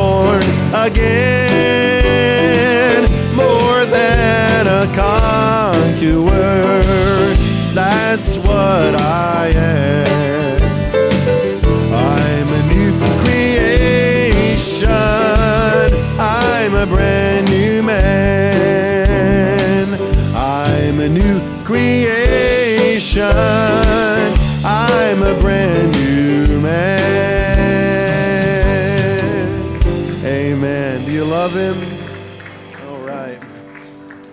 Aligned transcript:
born 0.00 0.42
again. 0.86 1.82
More 3.36 3.80
than 3.96 4.62
a 4.82 4.84
conqueror. 5.04 6.82
That's 7.80 8.30
what 8.38 8.92
I 8.94 9.52
am. 9.54 10.60
I'm 12.12 12.48
a 12.60 12.62
new 12.74 12.92
creation. 13.22 14.88
I'm 16.18 16.72
a 16.84 16.86
brand 16.86 17.44
new 17.50 17.82
man. 17.82 19.18
I'm 20.34 20.96
a 21.00 21.08
new 21.08 21.36
creation. 21.64 23.36
I'm 24.64 25.18
a 25.32 25.34
brand 25.42 25.92
new 25.92 26.60
man. 26.60 27.29
Love 31.40 31.54
him? 31.54 32.86
All 32.86 32.98
right. 32.98 33.40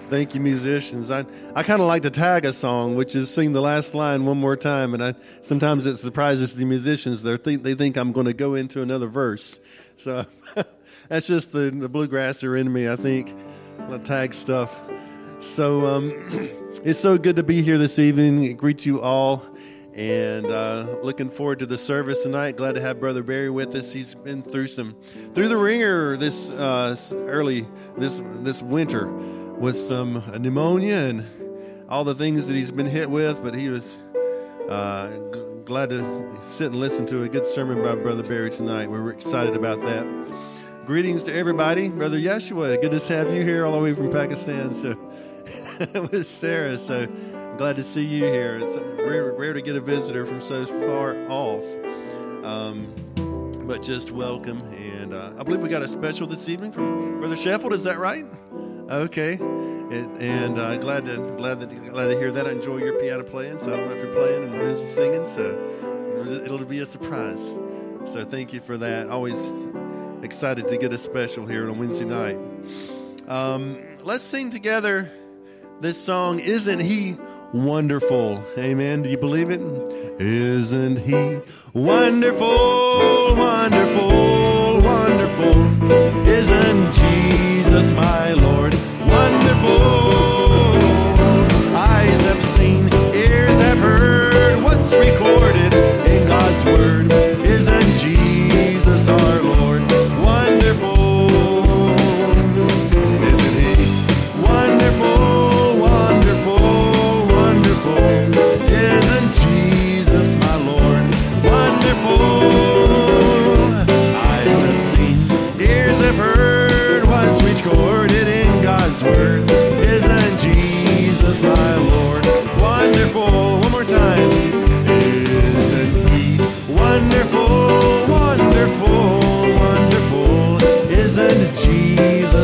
Thank 0.09 0.35
you, 0.35 0.41
musicians. 0.41 1.09
I, 1.09 1.23
I 1.55 1.63
kind 1.63 1.81
of 1.81 1.87
like 1.87 2.01
to 2.01 2.09
tag 2.09 2.43
a 2.43 2.51
song, 2.51 2.97
which 2.97 3.15
is 3.15 3.33
sing 3.33 3.53
the 3.53 3.61
last 3.61 3.95
line 3.95 4.25
one 4.25 4.37
more 4.37 4.57
time, 4.57 4.93
and 4.93 5.01
I 5.01 5.13
sometimes 5.41 5.85
it 5.85 5.95
surprises 5.95 6.53
the 6.53 6.65
musicians. 6.65 7.23
They 7.23 7.37
think 7.37 7.63
they 7.63 7.75
think 7.75 7.95
I'm 7.95 8.11
going 8.11 8.25
to 8.25 8.33
go 8.33 8.55
into 8.55 8.81
another 8.81 9.07
verse, 9.07 9.57
so 9.95 10.25
that's 11.07 11.27
just 11.27 11.53
the 11.53 11.71
the 11.71 11.89
bluegrasser 11.89 12.59
in 12.59 12.73
me. 12.73 12.89
I 12.89 12.97
think 12.97 13.33
the 13.87 13.99
tag 13.99 14.33
stuff. 14.33 14.81
So 15.39 15.87
um, 15.87 16.11
it's 16.83 16.99
so 16.99 17.17
good 17.17 17.37
to 17.37 17.43
be 17.43 17.61
here 17.61 17.77
this 17.77 17.99
evening. 17.99 18.53
Greet 18.57 18.85
you 18.85 19.01
all, 19.01 19.45
and 19.97 20.45
uh, 20.45 20.97
looking 21.01 21.29
forward 21.31 21.57
to 21.59 21.65
the 21.65 21.77
service 21.77 22.21
tonight. 22.21 22.55
Glad 22.55 22.75
to 22.75 22.81
have 22.81 22.99
Brother 22.99 23.23
Barry 23.23 23.49
with 23.49 23.73
us. 23.75 23.91
He's 23.91 24.13
been 24.13 24.43
through 24.43 24.67
some 24.67 24.95
through 25.33 25.47
the 25.47 25.57
ringer 25.57 26.15
this 26.15 26.51
uh, 26.51 26.95
early 27.11 27.67
this 27.97 28.21
this 28.41 28.61
winter 28.61 29.07
with 29.07 29.77
some 29.77 30.23
pneumonia 30.39 30.95
and 30.95 31.25
all 31.89 32.03
the 32.03 32.13
things 32.13 32.45
that 32.47 32.53
he's 32.53 32.71
been 32.71 32.85
hit 32.85 33.09
with, 33.09 33.41
but 33.41 33.55
he 33.55 33.69
was 33.69 33.97
uh, 34.69 35.09
g- 35.33 35.43
glad 35.65 35.89
to 35.89 36.37
sit 36.43 36.67
and 36.67 36.79
listen 36.79 37.05
to 37.07 37.23
a 37.23 37.29
good 37.29 37.45
sermon 37.45 37.81
by 37.81 37.95
Brother 37.95 38.23
Barry 38.23 38.51
tonight. 38.51 38.91
We're 38.91 39.09
excited 39.09 39.55
about 39.55 39.81
that. 39.81 40.05
Greetings 40.85 41.23
to 41.23 41.33
everybody. 41.33 41.89
Brother 41.89 42.19
Yeshua, 42.19 42.79
good 42.81 42.91
to 42.91 43.13
have 43.13 43.33
you 43.33 43.43
here 43.43 43.65
all 43.65 43.71
the 43.71 43.79
way 43.79 43.93
from 43.95 44.11
Pakistan. 44.11 44.73
So, 44.75 44.95
with 46.11 46.27
Sarah, 46.27 46.77
so 46.77 47.07
glad 47.57 47.75
to 47.75 47.83
see 47.83 48.05
you 48.05 48.23
here. 48.25 48.59
It's 48.61 48.77
rare, 48.77 49.31
rare 49.31 49.53
to 49.53 49.61
get 49.61 49.75
a 49.75 49.81
visitor 49.81 50.25
from 50.25 50.41
so 50.41 50.65
far 50.65 51.15
off. 51.27 51.63
Um, 52.45 52.93
but 53.65 53.81
just 53.81 54.11
welcome. 54.11 54.61
And 54.73 55.13
uh, 55.13 55.33
I 55.39 55.43
believe 55.43 55.61
we 55.61 55.67
got 55.67 55.81
a 55.81 55.87
special 55.87 56.27
this 56.27 56.47
evening 56.47 56.71
from 56.71 57.19
Brother 57.19 57.35
Sheffield. 57.35 57.73
Is 57.73 57.83
that 57.83 57.97
right? 57.97 58.25
Okay, 58.89 59.33
and, 59.33 60.21
and 60.21 60.57
uh, 60.57 60.77
glad 60.77 61.05
to 61.05 61.17
glad 61.35 61.59
that 61.59 61.69
glad 61.89 62.05
to 62.05 62.17
hear 62.17 62.31
that. 62.31 62.47
I 62.47 62.51
enjoy 62.51 62.77
your 62.77 62.97
piano 62.99 63.23
playing, 63.23 63.59
so 63.59 63.73
I 63.73 63.77
don't 63.77 63.89
know 63.89 63.95
if 63.95 64.03
you're 64.03 64.15
playing 64.15 64.43
and 64.43 64.53
doing 64.53 64.75
some 64.77 64.87
singing, 64.87 65.25
so 65.25 66.45
it'll 66.45 66.63
be 66.63 66.79
a 66.79 66.85
surprise. 66.85 67.49
So 68.05 68.23
thank 68.23 68.53
you 68.53 68.61
for 68.61 68.77
that. 68.77 69.09
Always 69.09 69.51
excited 70.21 70.69
to 70.69 70.77
get 70.77 70.93
a 70.93 70.97
special 70.97 71.45
here 71.45 71.69
on 71.69 71.77
Wednesday 71.77 72.05
night. 72.05 72.39
Um, 73.27 73.83
let's 74.03 74.23
sing 74.23 74.51
together 74.51 75.11
this 75.81 76.01
song. 76.01 76.39
Isn't 76.39 76.79
he 76.79 77.17
wonderful? 77.53 78.43
Amen. 78.57 79.01
Do 79.03 79.09
you 79.09 79.17
believe 79.17 79.49
it? 79.49 79.61
Isn't 80.19 80.97
he 80.97 81.39
wonderful, 81.73 83.35
wonderful, 83.35 84.81
wonderful? 84.81 86.27
Isn't 86.27 86.93
Jesus 86.93 87.91
my 87.93 88.33
Lord 88.33 88.73
wonderful? 89.07 90.16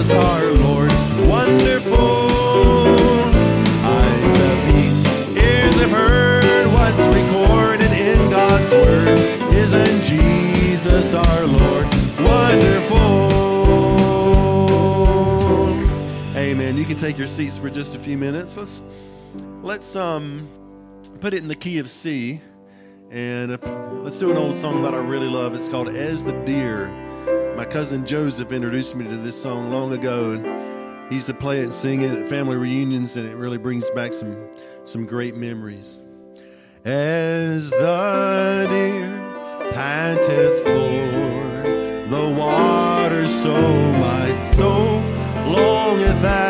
Jesus 0.03 0.21
our 0.21 0.51
Lord 0.51 0.91
wonderful? 1.29 1.95
Eyes 3.85 4.37
have 4.37 4.59
seen, 4.65 4.91
ears 5.37 5.75
have 5.79 5.91
heard 5.91 6.67
what's 6.73 7.07
recorded 7.15 7.91
in 7.93 8.29
God's 8.29 8.73
word. 8.73 9.17
Isn't 9.55 10.03
Jesus 10.03 11.13
our 11.13 11.45
Lord 11.45 11.85
wonderful? 12.19 13.29
Amen. 16.35 16.75
You 16.77 16.83
can 16.83 16.97
take 16.97 17.17
your 17.17 17.29
seats 17.29 17.57
for 17.57 17.69
just 17.69 17.95
a 17.95 17.99
few 17.99 18.17
minutes. 18.17 18.57
Let's 18.57 18.81
let's 19.61 19.95
um 19.95 20.49
put 21.21 21.33
it 21.33 21.41
in 21.41 21.47
the 21.47 21.55
key 21.55 21.79
of 21.79 21.89
C, 21.89 22.41
and 23.09 23.53
uh, 23.53 23.57
let's 24.03 24.19
do 24.19 24.31
an 24.31 24.37
old 24.37 24.57
song 24.57 24.81
that 24.81 24.93
I 24.93 24.97
really 24.97 25.29
love. 25.29 25.55
It's 25.55 25.69
called 25.69 25.87
"As 25.87 26.25
the 26.25 26.33
Deer." 26.43 26.91
My 27.55 27.65
cousin 27.65 28.03
Joseph 28.05 28.51
introduced 28.51 28.95
me 28.95 29.07
to 29.07 29.15
this 29.15 29.39
song 29.39 29.71
long 29.71 29.93
ago, 29.93 30.31
and 30.31 31.09
he 31.09 31.15
used 31.15 31.27
to 31.27 31.35
play 31.35 31.59
it 31.59 31.63
and 31.63 31.73
sing 31.73 32.01
it 32.01 32.11
at 32.11 32.27
family 32.27 32.57
reunions, 32.57 33.15
and 33.15 33.29
it 33.29 33.35
really 33.35 33.59
brings 33.59 33.87
back 33.91 34.11
some 34.13 34.49
some 34.85 35.05
great 35.05 35.35
memories. 35.35 36.01
As 36.83 37.69
the 37.69 38.67
deer 38.69 39.71
panteth 39.71 40.63
for 40.63 42.09
the 42.09 42.35
water, 42.35 43.27
so 43.27 43.53
my 43.93 44.45
soul 44.45 44.99
longeth 45.45 46.23
after 46.23 46.42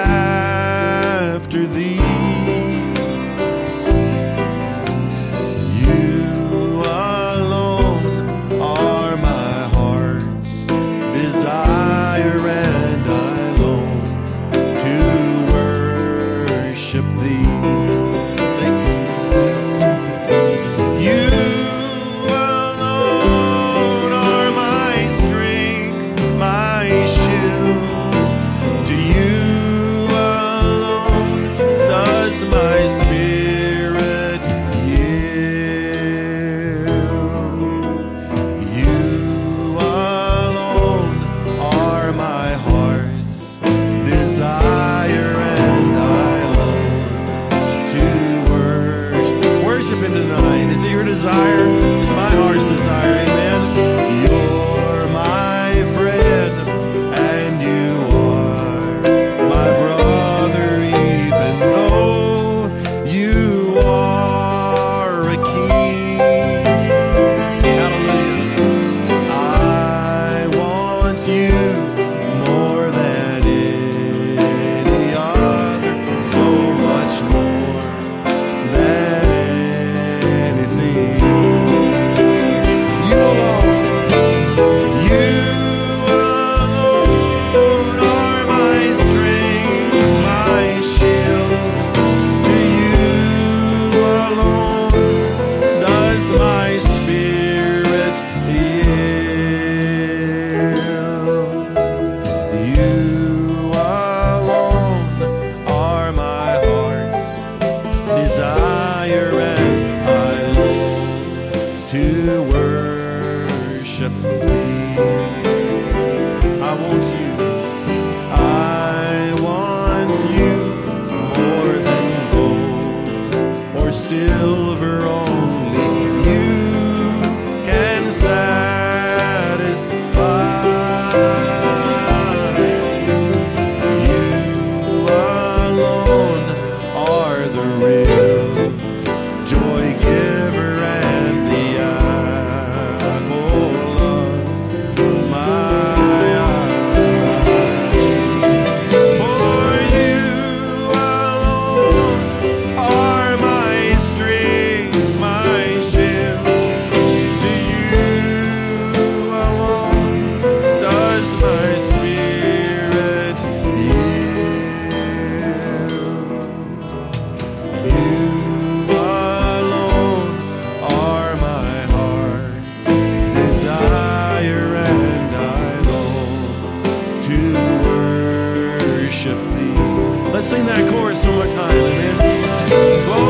Let's 180.43 180.51
sing 180.51 180.65
that 180.65 180.91
chorus 180.91 181.25
one 181.25 181.35
more 181.35 181.45
time, 181.45 181.77
amen. 181.77 183.22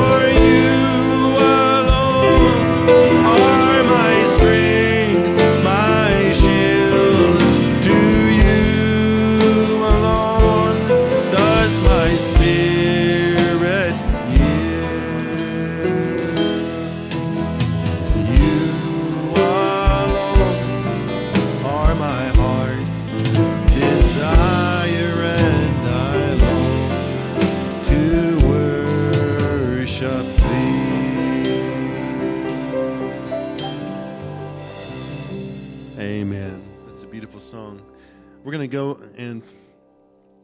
Go 38.73 38.99
and 39.17 39.43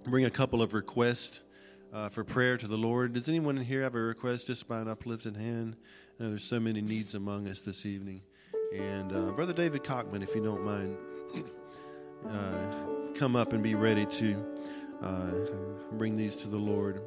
bring 0.05 0.25
a 0.25 0.29
couple 0.29 0.61
of 0.61 0.75
requests 0.75 1.41
uh, 1.91 2.09
for 2.09 2.23
prayer 2.23 2.57
to 2.57 2.67
the 2.67 2.77
Lord. 2.77 3.13
Does 3.13 3.27
anyone 3.27 3.57
in 3.57 3.63
here 3.63 3.81
have 3.81 3.95
a 3.95 3.99
request 3.99 4.45
just 4.45 4.67
by 4.67 4.79
an 4.79 4.87
uplifted 4.87 5.35
hand? 5.35 5.75
I 6.19 6.23
know 6.23 6.29
there's 6.29 6.43
so 6.43 6.59
many 6.59 6.79
needs 6.79 7.15
among 7.15 7.47
us 7.47 7.61
this 7.61 7.87
evening. 7.87 8.21
And 8.71 9.11
uh, 9.11 9.31
Brother 9.31 9.53
David 9.53 9.83
Cockman, 9.83 10.21
if 10.21 10.35
you 10.35 10.43
don't 10.43 10.63
mind, 10.63 10.95
uh, 12.29 13.15
come 13.15 13.35
up 13.35 13.51
and 13.51 13.63
be 13.63 13.73
ready 13.73 14.05
to 14.05 14.45
uh, 15.01 15.31
bring 15.93 16.15
these 16.15 16.35
to 16.35 16.49
the 16.49 16.57
Lord. 16.57 17.01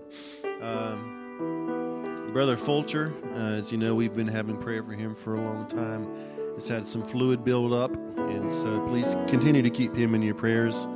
Um, 0.60 2.30
Brother 2.32 2.56
Fulcher, 2.56 3.14
uh, 3.36 3.58
as 3.58 3.70
you 3.70 3.78
know, 3.78 3.94
we've 3.94 4.14
been 4.14 4.26
having 4.26 4.56
prayer 4.56 4.82
for 4.82 4.94
him 4.94 5.14
for 5.14 5.36
a 5.36 5.40
long 5.40 5.68
time. 5.68 6.12
He's 6.56 6.66
had 6.66 6.88
some 6.88 7.04
fluid 7.04 7.44
build 7.44 7.72
up, 7.72 7.92
and 8.32 8.50
so 8.50 8.80
please 8.88 9.14
continue 9.28 9.62
to 9.62 9.70
keep 9.70 9.94
him 9.94 10.14
in 10.14 10.22
your 10.22 10.34
prayers. 10.34 10.86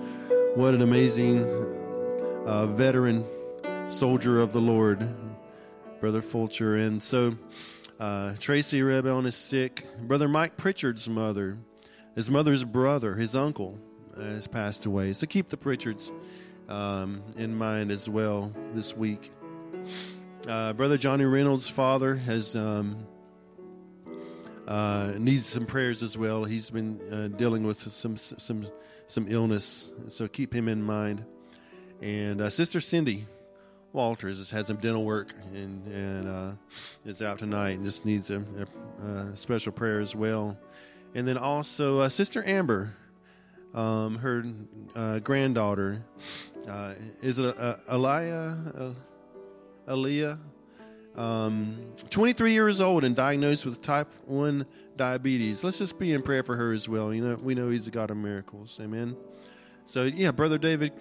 What 0.54 0.74
an 0.74 0.82
amazing 0.82 1.44
uh, 2.46 2.66
veteran 2.66 3.24
soldier 3.88 4.40
of 4.40 4.52
the 4.52 4.60
Lord, 4.60 5.08
Brother 6.00 6.22
Fulcher. 6.22 6.76
And 6.76 7.02
so 7.02 7.36
uh, 8.00 8.34
Tracy 8.38 8.82
Rebellion 8.82 9.26
is 9.26 9.36
sick. 9.36 9.86
Brother 10.00 10.28
Mike 10.28 10.56
Pritchard's 10.56 11.08
mother, 11.08 11.58
his 12.14 12.30
mother's 12.30 12.64
brother, 12.64 13.14
his 13.14 13.36
uncle, 13.36 13.78
uh, 14.16 14.22
has 14.22 14.46
passed 14.46 14.86
away. 14.86 15.12
So 15.12 15.26
keep 15.26 15.48
the 15.48 15.56
Pritchards 15.56 16.12
um, 16.68 17.22
in 17.36 17.54
mind 17.54 17.90
as 17.90 18.08
well 18.08 18.52
this 18.74 18.96
week. 18.96 19.30
Uh, 20.48 20.72
Brother 20.72 20.96
Johnny 20.96 21.24
Reynolds' 21.24 21.68
father 21.68 22.16
has 22.16 22.56
um, 22.56 23.06
uh, 24.66 25.12
needs 25.18 25.46
some 25.46 25.66
prayers 25.66 26.02
as 26.02 26.18
well. 26.18 26.44
He's 26.44 26.70
been 26.70 27.00
uh, 27.12 27.28
dealing 27.36 27.64
with 27.64 27.80
some 27.92 28.16
some 28.16 28.66
some 29.06 29.26
illness, 29.28 29.90
so 30.08 30.26
keep 30.26 30.52
him 30.52 30.68
in 30.68 30.82
mind. 30.82 31.24
And 32.02 32.40
uh, 32.40 32.50
Sister 32.50 32.80
Cindy 32.80 33.26
Walters 33.92 34.38
has 34.38 34.50
had 34.50 34.66
some 34.66 34.76
dental 34.76 35.04
work 35.04 35.34
and 35.54 35.86
and 35.86 36.28
uh, 36.28 36.50
is 37.04 37.22
out 37.22 37.38
tonight 37.38 37.76
and 37.76 37.84
just 37.84 38.04
needs 38.04 38.30
a, 38.30 38.44
a, 39.02 39.08
a, 39.08 39.36
special 39.36 39.72
prayer 39.72 40.00
as 40.00 40.14
well. 40.14 40.58
And 41.14 41.26
then 41.26 41.38
also 41.38 42.00
uh, 42.00 42.08
Sister 42.08 42.42
Amber, 42.44 42.92
um, 43.72 44.18
her 44.18 44.44
uh, 44.94 45.20
granddaughter, 45.20 46.04
is 47.22 47.38
it 47.38 47.56
Aliyah? 47.56 48.94
Aliyah? 49.88 50.38
Um, 51.16 51.78
23 52.10 52.52
years 52.52 52.80
old 52.80 53.04
and 53.04 53.16
diagnosed 53.16 53.64
with 53.64 53.82
type 53.82 54.12
1 54.26 54.66
diabetes. 54.96 55.64
Let's 55.64 55.78
just 55.78 55.98
be 55.98 56.12
in 56.12 56.22
prayer 56.22 56.42
for 56.42 56.56
her 56.56 56.72
as 56.72 56.88
well. 56.88 57.12
You 57.12 57.26
know, 57.26 57.34
we 57.36 57.54
know 57.54 57.70
he's 57.70 57.86
a 57.86 57.90
God 57.90 58.10
of 58.10 58.16
miracles. 58.16 58.78
Amen. 58.80 59.16
So, 59.86 60.04
yeah, 60.04 60.30
Brother 60.30 60.58
David, 60.58 60.92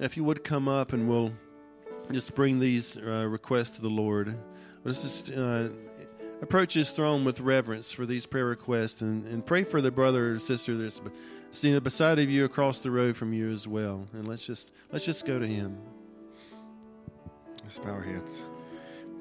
if 0.00 0.16
you 0.16 0.24
would 0.24 0.44
come 0.44 0.68
up 0.68 0.92
and 0.92 1.08
we'll 1.08 1.32
just 2.12 2.34
bring 2.34 2.58
these 2.58 2.96
uh, 2.96 3.26
requests 3.28 3.70
to 3.70 3.82
the 3.82 3.90
Lord. 3.90 4.36
Let's 4.84 5.02
just 5.02 5.30
uh, 5.30 5.68
approach 6.40 6.74
his 6.74 6.90
throne 6.90 7.24
with 7.24 7.40
reverence 7.40 7.92
for 7.92 8.06
these 8.06 8.26
prayer 8.26 8.46
requests 8.46 9.02
and, 9.02 9.24
and 9.26 9.44
pray 9.44 9.64
for 9.64 9.80
the 9.80 9.90
brother 9.90 10.34
or 10.34 10.40
sister 10.40 10.76
that's 10.76 11.00
seen 11.50 11.78
beside 11.80 12.18
of 12.18 12.30
you 12.30 12.44
across 12.44 12.80
the 12.80 12.90
road 12.90 13.16
from 13.16 13.32
you 13.32 13.50
as 13.50 13.66
well. 13.66 14.06
And 14.12 14.26
let's 14.26 14.46
just 14.46 14.70
let's 14.92 15.04
just 15.04 15.26
go 15.26 15.38
to 15.38 15.46
him. 15.46 15.78
Let's 17.62 17.78
bow 17.78 17.90
our 17.90 18.02
heads. 18.02 18.46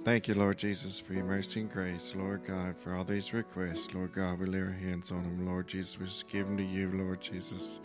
Thank 0.07 0.29
you, 0.29 0.35
Lord 0.35 0.57
Jesus, 0.57 1.01
for 1.01 1.11
your 1.11 1.25
mercy 1.25 1.59
and 1.59 1.69
grace, 1.69 2.15
Lord 2.15 2.45
God, 2.45 2.77
for 2.77 2.95
all 2.95 3.03
these 3.03 3.33
requests. 3.33 3.93
Lord 3.93 4.13
God, 4.13 4.39
we 4.39 4.45
lay 4.45 4.61
our 4.61 4.71
hands 4.71 5.11
on 5.11 5.21
them, 5.21 5.45
Lord 5.45 5.67
Jesus. 5.67 5.99
We 5.99 6.05
just 6.05 6.29
give 6.29 6.47
them 6.47 6.55
to 6.55 6.63
you, 6.63 6.89
Lord 6.93 7.19
Jesus. 7.19 7.79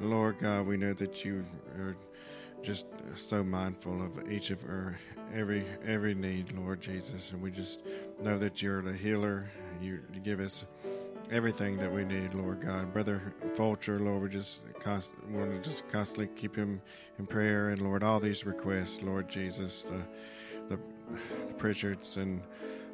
Lord 0.00 0.38
God, 0.38 0.68
we 0.68 0.76
know 0.76 0.92
that 0.92 1.24
you 1.24 1.44
are 1.76 1.96
just 2.62 2.86
so 3.16 3.42
mindful 3.42 4.00
of 4.04 4.30
each 4.30 4.52
of 4.52 4.62
our 4.66 4.96
every 5.34 5.64
every 5.84 6.14
need, 6.14 6.52
Lord 6.52 6.80
Jesus, 6.80 7.32
and 7.32 7.42
we 7.42 7.50
just 7.50 7.80
know 8.22 8.38
that 8.38 8.62
you're 8.62 8.80
the 8.80 8.92
healer. 8.92 9.50
You, 9.82 9.98
give 10.22 10.38
us 10.38 10.64
everything 11.32 11.76
that 11.78 11.92
we 11.92 12.04
need, 12.04 12.34
Lord 12.34 12.60
God. 12.60 12.92
Brother 12.92 13.34
Fulcher, 13.56 13.98
Lord, 13.98 14.22
we 14.22 14.28
just 14.28 14.60
const- 14.78 15.10
want 15.28 15.50
to 15.50 15.68
just 15.68 15.88
constantly 15.88 16.28
keep 16.36 16.54
him 16.54 16.80
in 17.18 17.26
prayer, 17.26 17.70
and 17.70 17.80
Lord, 17.80 18.04
all 18.04 18.20
these 18.20 18.46
requests, 18.46 19.02
Lord 19.02 19.28
Jesus, 19.28 19.82
the 19.82 20.04
the 21.46 21.54
Pritchards, 21.54 22.16
and 22.16 22.42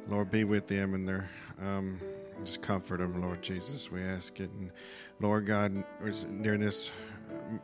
Lord, 0.07 0.31
be 0.31 0.43
with 0.43 0.67
them 0.67 0.93
and 0.93 1.07
their 1.07 1.29
um, 1.61 1.99
just 2.43 2.61
comfort 2.61 2.99
them, 2.99 3.21
Lord 3.21 3.41
Jesus. 3.41 3.91
We 3.91 4.01
ask 4.03 4.39
it, 4.39 4.49
and 4.51 4.71
Lord 5.19 5.45
God, 5.45 5.83
during 6.41 6.61
this 6.61 6.91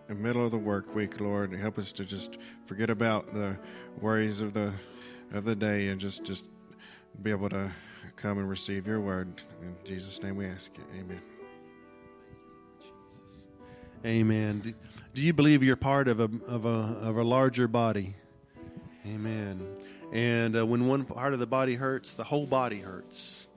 middle 0.08 0.46
of 0.46 0.52
the 0.52 0.58
work 0.58 0.96
week, 0.96 1.20
Lord, 1.20 1.54
help 1.54 1.78
us 1.78 1.92
to 1.94 2.06
just 2.06 2.38
forget 2.66 2.90
about 2.90 3.34
the 3.34 3.58
worries 4.00 4.42
of 4.42 4.54
the 4.54 4.74
of 5.34 5.46
the 5.46 5.56
day 5.56 5.88
and 5.88 6.00
just 6.00 6.24
just 6.24 6.46
be 7.22 7.32
able 7.32 7.50
to 7.50 7.72
come 8.16 8.38
and 8.38 8.50
receive 8.50 8.88
your 8.88 9.00
word. 9.00 9.42
In 9.62 9.76
Jesus' 9.84 10.22
name, 10.22 10.36
we 10.36 10.46
ask 10.46 10.72
it. 10.76 10.84
Amen. 10.98 11.22
Amen. 14.06 14.76
Do 15.14 15.22
you 15.22 15.34
believe 15.34 15.62
you're 15.62 15.76
part 15.76 16.08
of 16.08 16.20
a 16.20 16.30
of 16.48 16.66
a 16.66 16.70
of 16.70 17.18
a 17.18 17.24
larger 17.24 17.68
body? 17.68 18.16
Amen. 19.06 19.66
And 20.12 20.58
uh, 20.58 20.66
when 20.66 20.88
one 20.88 21.06
part 21.06 21.34
of 21.34 21.40
the 21.40 21.48
body 21.48 21.76
hurts, 21.76 22.16
the 22.16 22.26
whole 22.26 22.46
body 22.46 22.80
hurts, 22.80 23.48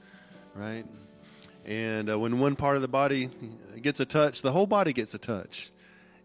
right? 0.55 0.85
And 1.65 2.11
uh, 2.11 2.19
when 2.19 2.39
one 2.39 2.55
part 2.55 2.77
of 2.77 2.83
the 2.83 2.89
body 2.89 3.29
gets 3.81 3.99
a 3.99 4.05
touch, 4.05 4.43
the 4.43 4.53
whole 4.53 4.67
body 4.67 4.93
gets 4.93 5.15
a 5.15 5.19
touch. 5.19 5.73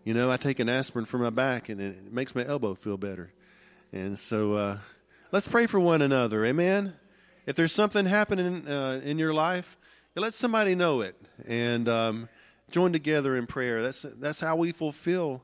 You 0.04 0.14
know, 0.14 0.30
I 0.30 0.38
take 0.38 0.60
an 0.60 0.70
aspirin 0.70 1.06
for 1.06 1.18
my 1.18 1.32
back, 1.32 1.70
and 1.70 1.82
it 1.82 2.12
makes 2.12 2.36
my 2.36 2.46
elbow 2.46 2.76
feel 2.76 2.98
better. 2.98 3.34
And 3.92 4.20
so, 4.20 4.54
uh, 4.54 4.78
let's 5.32 5.48
pray 5.48 5.66
for 5.66 5.80
one 5.80 6.02
another. 6.02 6.46
Amen. 6.46 6.94
If 7.48 7.56
there's 7.56 7.74
something 7.74 8.06
happening 8.06 8.68
uh, 8.68 9.02
in 9.04 9.18
your 9.18 9.34
life, 9.34 9.78
let 10.16 10.34
somebody 10.34 10.76
know 10.76 11.02
it, 11.02 11.16
and 11.48 11.90
um, 11.90 12.30
join 12.70 12.94
together 12.94 13.36
in 13.36 13.48
prayer. 13.48 13.82
That's 13.82 14.04
that's 14.04 14.40
how 14.40 14.58
we 14.58 14.72
fulfill 14.74 15.42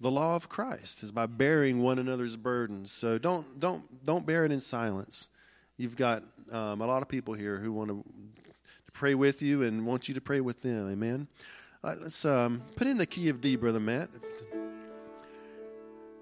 the 0.00 0.10
law 0.10 0.36
of 0.36 0.48
Christ 0.48 1.02
is 1.02 1.12
by 1.12 1.26
bearing 1.26 1.82
one 1.82 1.98
another's 1.98 2.36
burdens. 2.36 2.90
So 2.90 3.18
don't 3.18 3.60
don't 3.60 4.04
don't 4.04 4.26
bear 4.26 4.44
it 4.44 4.52
in 4.52 4.60
silence. 4.60 5.28
You've 5.76 5.96
got 5.96 6.22
um, 6.50 6.80
a 6.80 6.86
lot 6.86 7.02
of 7.02 7.08
people 7.08 7.34
here 7.34 7.58
who 7.58 7.72
want 7.72 7.90
to, 7.90 8.04
pray 8.92 9.14
with 9.14 9.40
you 9.40 9.62
and 9.62 9.86
want 9.86 10.08
you 10.08 10.14
to 10.14 10.20
pray 10.20 10.40
with 10.40 10.60
them. 10.60 10.90
Amen. 10.90 11.26
Let's 11.82 12.26
um, 12.26 12.60
put 12.76 12.86
in 12.86 12.98
the 12.98 13.06
key 13.06 13.30
of 13.30 13.40
D, 13.40 13.56
brother 13.56 13.80
Matt. 13.80 14.10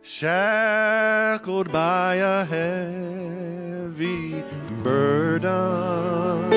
Shackled 0.02 1.72
by 1.72 2.16
a 2.16 2.44
heavy 2.44 4.44
burden, 4.84 6.50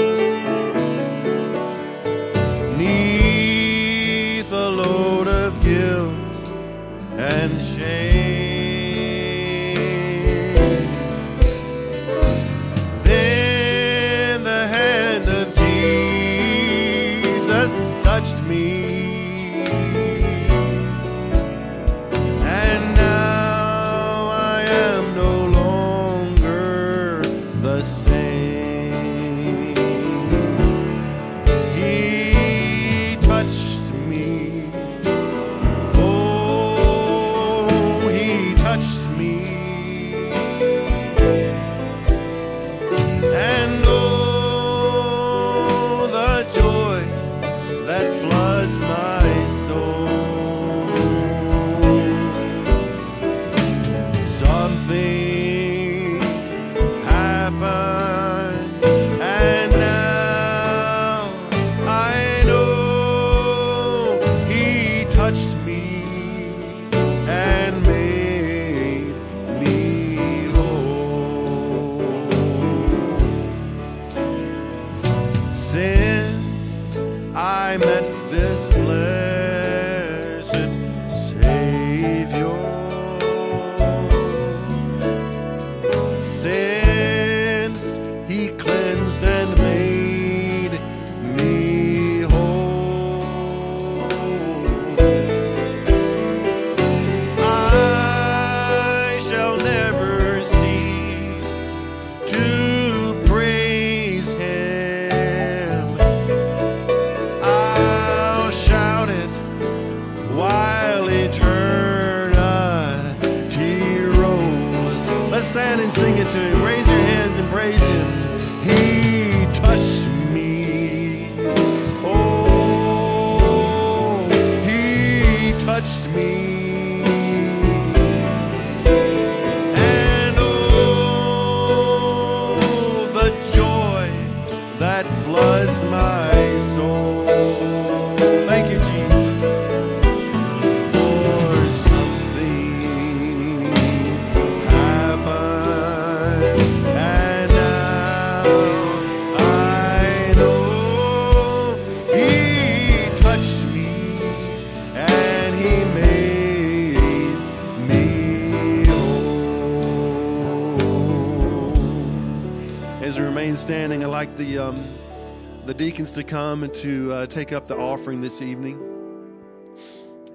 deacons 165.81 166.11
to 166.11 166.23
come 166.23 166.61
and 166.61 166.71
to 166.75 167.11
uh, 167.11 167.25
take 167.25 167.51
up 167.51 167.65
the 167.65 167.75
offering 167.75 168.21
this 168.21 168.39
evening. 168.39 168.79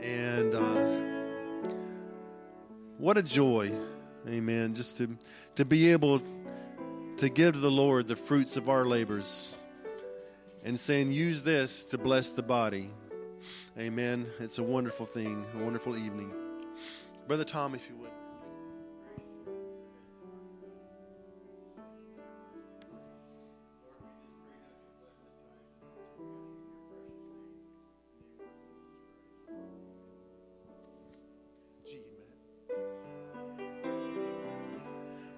And 0.03 0.53
uh, 0.53 1.71
what 2.99 3.17
a 3.17 3.23
joy, 3.23 3.71
amen, 4.29 4.75
just 4.75 4.97
to, 4.97 5.17
to 5.55 5.65
be 5.65 5.93
able 5.93 6.21
to 7.19 7.29
give 7.29 7.55
to 7.55 7.61
the 7.61 7.71
Lord 7.71 8.09
the 8.09 8.17
fruits 8.17 8.57
of 8.57 8.69
our 8.69 8.87
labors 8.87 9.55
and 10.65 10.81
saying, 10.81 11.13
use 11.13 11.45
this 11.45 11.85
to 11.85 11.97
bless 11.97 12.31
the 12.31 12.43
body. 12.43 12.91
Amen. 13.79 14.27
It's 14.41 14.59
a 14.59 14.65
wonderful 14.65 15.07
thing, 15.07 15.47
a 15.55 15.63
wonderful 15.63 15.97
evening. 15.97 16.33
Brother 17.29 17.45
Tom, 17.45 17.77
if 17.77 17.89
you 17.89 17.95
would. 17.99 18.06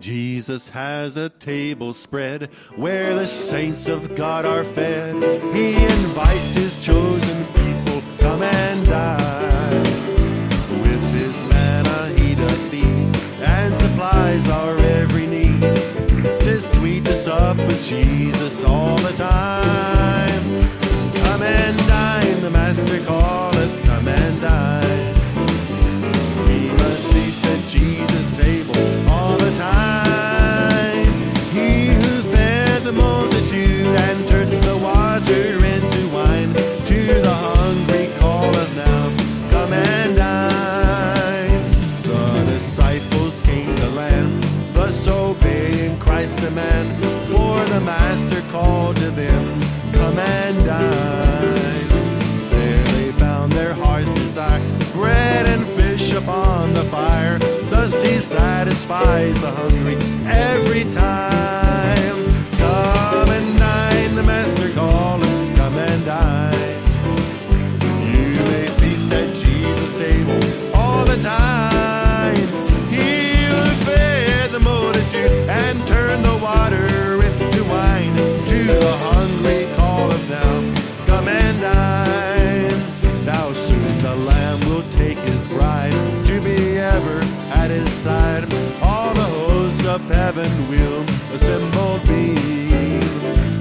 Jesus 0.00 0.68
has 0.68 1.16
a 1.16 1.28
table 1.28 1.92
spread 1.92 2.50
where 2.76 3.14
the 3.14 3.26
saints 3.26 3.88
of 3.88 4.14
God 4.14 4.46
are 4.46 4.62
fed. 4.62 5.14
He 5.54 5.74
invites 5.74 6.54
his 6.54 6.84
chosen 6.84 7.44
people, 7.46 8.02
come 8.18 8.42
and 8.42 8.86
dine. 8.86 9.82
With 10.82 11.12
his 11.12 11.34
manna 11.50 12.14
he 12.20 12.34
doth 12.36 12.70
feed 12.70 13.16
and 13.42 13.74
supplies 13.74 14.48
our 14.48 14.78
every 14.78 15.26
need. 15.26 15.60
Tis 16.40 16.70
sweet 16.70 17.04
to 17.06 17.14
sup 17.14 17.56
with 17.56 17.84
Jesus 17.84 18.62
all 18.62 18.96
the 18.98 19.12
time. 19.14 20.42
Come 21.24 21.42
and 21.42 21.76
dine, 21.88 22.40
the 22.40 22.50
Master 22.50 23.00
calleth, 23.04 23.57
Christ's 46.48 46.54
demand. 46.54 47.04
For 47.28 47.64
the 47.74 47.80
Master 47.80 48.40
called 48.50 48.96
to 48.96 49.10
them, 49.10 49.60
come 49.92 50.18
and 50.18 50.64
dine. 50.64 51.88
There 52.50 52.84
they 52.84 53.12
found 53.12 53.52
their 53.52 53.74
heart's 53.74 54.10
desire, 54.12 54.60
bread 54.92 55.46
and 55.48 55.66
fish 55.66 56.12
upon 56.14 56.74
the 56.74 56.84
fire. 56.84 57.38
Thus 57.70 58.02
he 58.02 58.18
satisfies 58.18 59.40
the 59.40 59.50
hungry 59.50 59.96
every 60.26 60.84
time. 60.92 62.24
Come 62.56 63.30
and 63.30 63.58
dine, 63.58 64.14
the 64.14 64.22
master 64.22 64.70
calleth, 64.72 65.56
come 65.56 65.76
and 65.76 66.04
dine. 66.04 66.57
Water 76.40 77.22
into 77.24 77.64
wine. 77.64 78.14
To 78.46 78.64
the 78.64 78.92
hungry 79.08 79.66
calleth 79.76 80.28
now, 80.30 81.06
come 81.06 81.28
and 81.28 81.60
dine. 81.60 83.24
Now 83.24 83.52
soon 83.52 83.98
the 84.02 84.14
Lamb 84.16 84.60
will 84.68 84.84
take 84.90 85.18
his 85.18 85.48
bride 85.48 85.92
to 86.26 86.40
be 86.40 86.78
ever 86.78 87.18
at 87.52 87.70
his 87.70 87.90
side. 87.90 88.44
All 88.82 89.12
the 89.14 89.28
hosts 89.38 89.84
of 89.86 90.00
heaven 90.08 90.50
will 90.68 91.02
assembled 91.34 92.02
be. 92.06 92.34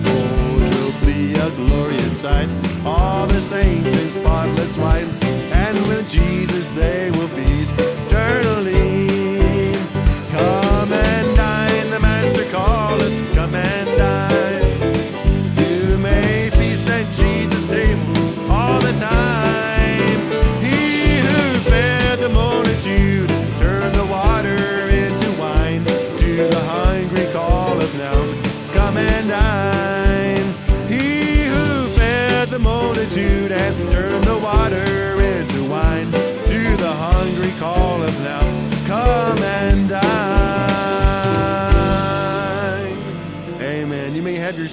Oh, 0.05 0.99
be 1.05 1.33
a 1.33 1.49
glorious 1.51 2.21
sight. 2.21 2.49
All 2.85 3.27
the 3.27 3.41
saints 3.41 3.93
in 3.95 4.09
spotless 4.09 4.77
white, 4.77 5.07
and 5.51 5.77
with 5.87 6.09
Jesus 6.09 6.69
they 6.71 7.11
will 7.11 7.27
feast 7.27 7.75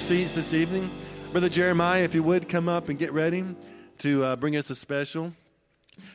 seats 0.05 0.33
this 0.33 0.53
evening. 0.53 0.87
Brother 1.31 1.49
Jeremiah, 1.49 2.03
if 2.03 2.13
you 2.13 2.21
would 2.21 2.47
come 2.47 2.69
up 2.69 2.89
and 2.89 2.99
get 2.99 3.11
ready 3.11 3.43
to 3.97 4.23
uh, 4.23 4.35
bring 4.35 4.55
us 4.55 4.69
a 4.69 4.75
special. 4.75 5.33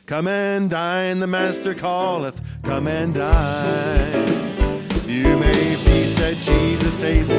Come 0.05 0.29
and 0.29 0.69
dine, 0.69 1.19
the 1.19 1.27
Master 1.27 1.73
calleth. 1.73 2.41
Come 2.63 2.87
and 2.87 3.13
dine. 3.13 4.13
You 5.05 5.37
may 5.37 5.75
feast 5.75 6.17
at 6.21 6.37
Jesus' 6.37 6.95
table 6.95 7.35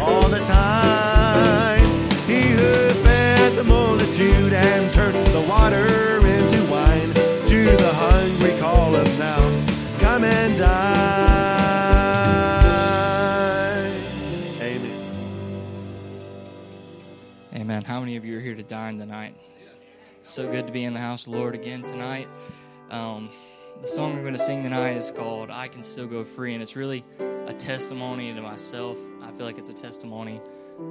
all 0.00 0.28
the 0.28 0.38
time. 0.44 1.82
He 2.28 2.50
who 2.50 2.90
fed 3.02 3.54
the 3.54 3.64
multitude 3.64 4.52
and 4.52 4.94
turned 4.94 5.26
the 5.26 5.44
water 5.48 5.86
into 6.24 6.70
wine. 6.70 7.12
To 7.48 7.76
the 7.76 7.92
hungry 7.92 8.56
calleth 8.60 9.18
now. 9.18 9.98
Come 9.98 10.22
and 10.22 10.56
dine. 10.56 11.15
Amen. 17.66 17.82
How 17.82 17.98
many 17.98 18.14
of 18.14 18.24
you 18.24 18.36
are 18.36 18.40
here 18.40 18.54
to 18.54 18.62
dine 18.62 18.96
tonight? 18.96 19.34
It's 19.56 19.80
so 20.22 20.48
good 20.48 20.68
to 20.68 20.72
be 20.72 20.84
in 20.84 20.94
the 20.94 21.00
house 21.00 21.26
of 21.26 21.32
the 21.32 21.38
Lord 21.40 21.56
again 21.56 21.82
tonight. 21.82 22.28
Um, 22.92 23.28
the 23.82 23.88
song 23.88 24.14
we're 24.14 24.22
going 24.22 24.34
to 24.34 24.38
sing 24.38 24.62
tonight 24.62 24.92
is 24.92 25.10
called 25.10 25.50
I 25.50 25.66
Can 25.66 25.82
Still 25.82 26.06
Go 26.06 26.22
Free, 26.22 26.54
and 26.54 26.62
it's 26.62 26.76
really 26.76 27.04
a 27.18 27.52
testimony 27.52 28.32
to 28.32 28.40
myself. 28.40 28.96
I 29.20 29.32
feel 29.32 29.46
like 29.46 29.58
it's 29.58 29.68
a 29.68 29.74
testimony 29.74 30.40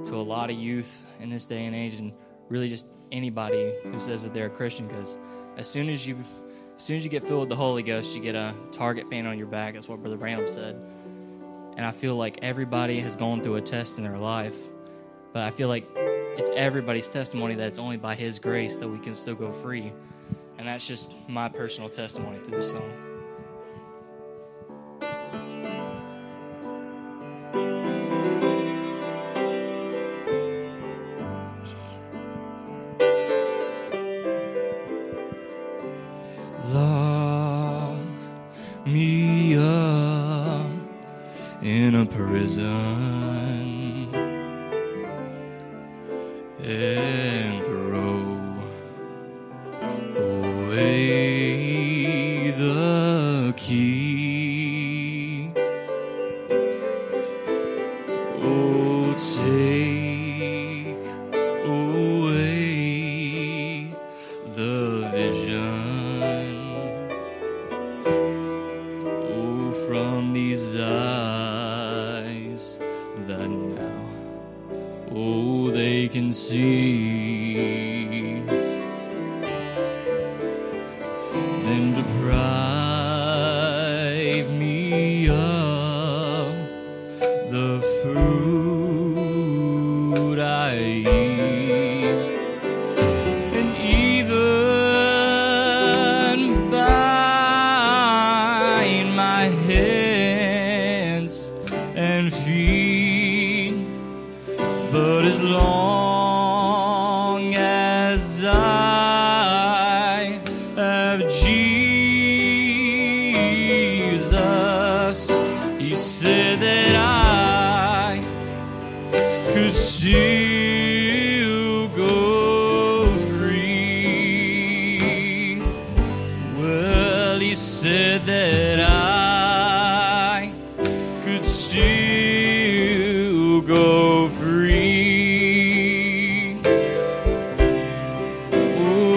to 0.04 0.16
a 0.16 0.20
lot 0.20 0.50
of 0.50 0.56
youth 0.56 1.06
in 1.18 1.30
this 1.30 1.46
day 1.46 1.64
and 1.64 1.74
age, 1.74 1.94
and 1.94 2.12
really 2.50 2.68
just 2.68 2.86
anybody 3.10 3.72
who 3.82 3.98
says 3.98 4.22
that 4.24 4.34
they're 4.34 4.48
a 4.48 4.50
Christian, 4.50 4.86
because 4.86 5.16
as 5.56 5.66
soon 5.66 5.88
as 5.88 6.06
you 6.06 6.18
as 6.76 6.82
soon 6.82 6.98
as 6.98 7.04
you 7.04 7.08
get 7.08 7.26
filled 7.26 7.40
with 7.40 7.48
the 7.48 7.56
Holy 7.56 7.82
Ghost, 7.82 8.14
you 8.14 8.20
get 8.20 8.34
a 8.34 8.54
target 8.70 9.08
paint 9.10 9.26
on 9.26 9.38
your 9.38 9.46
back. 9.46 9.72
That's 9.72 9.88
what 9.88 10.00
Brother 10.02 10.18
Branham 10.18 10.46
said. 10.46 10.78
And 11.78 11.86
I 11.86 11.90
feel 11.90 12.16
like 12.16 12.40
everybody 12.42 13.00
has 13.00 13.16
gone 13.16 13.42
through 13.42 13.56
a 13.56 13.62
test 13.62 13.96
in 13.96 14.04
their 14.04 14.18
life, 14.18 14.58
but 15.32 15.40
I 15.40 15.50
feel 15.50 15.68
like 15.68 15.86
it's 16.36 16.50
everybody's 16.54 17.08
testimony 17.08 17.54
that 17.54 17.68
it's 17.68 17.78
only 17.78 17.96
by 17.96 18.14
His 18.14 18.38
grace 18.38 18.76
that 18.76 18.88
we 18.88 18.98
can 18.98 19.14
still 19.14 19.34
go 19.34 19.52
free. 19.52 19.92
And 20.58 20.66
that's 20.66 20.86
just 20.86 21.14
my 21.28 21.48
personal 21.48 21.88
testimony 21.88 22.38
through 22.38 22.58
this 22.58 22.72
song. 22.72 23.06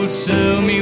Tell 0.09 0.59
me 0.59 0.81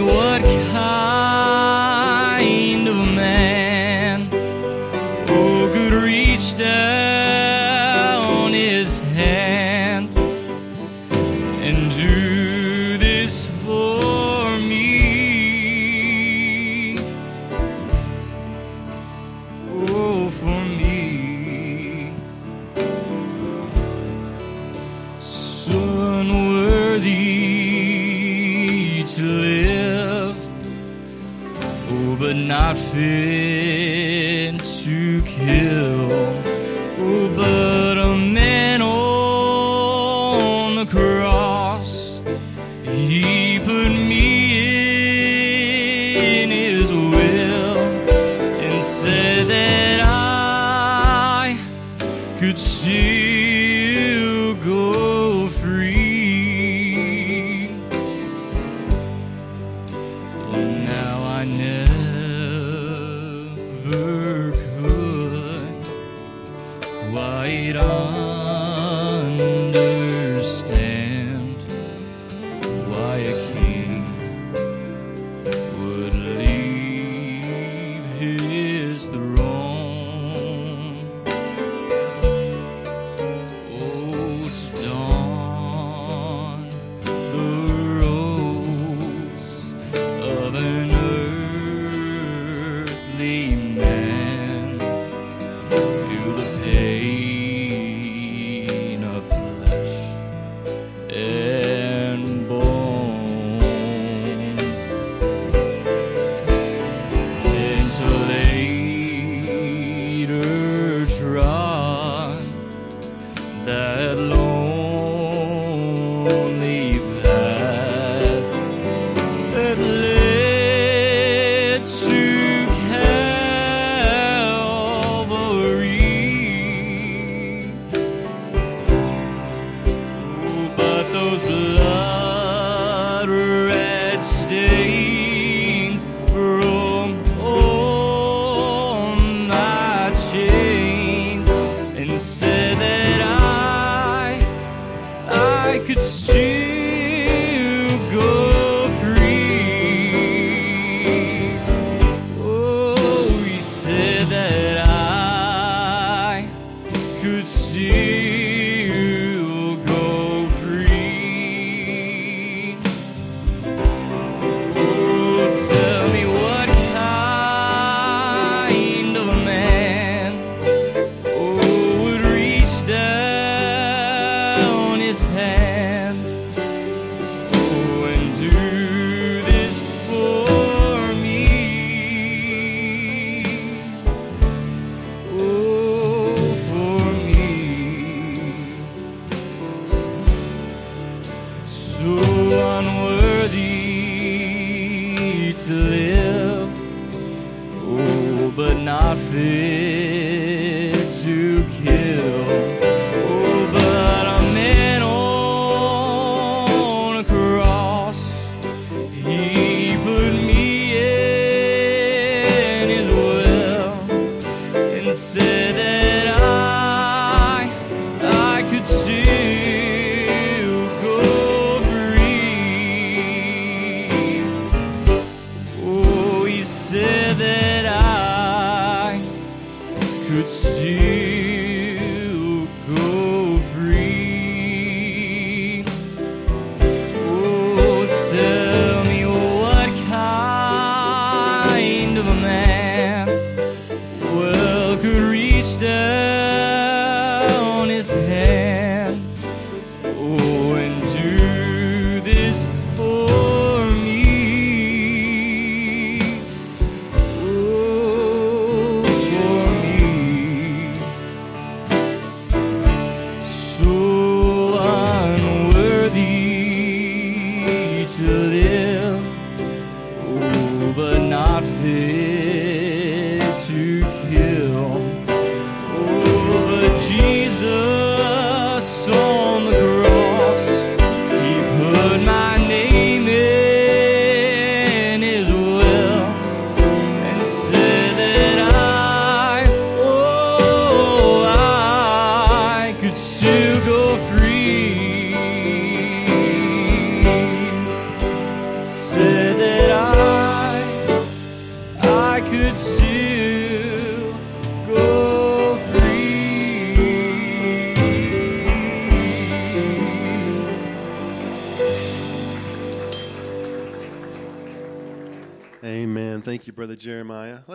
but 199.08 199.16
not 199.16 199.77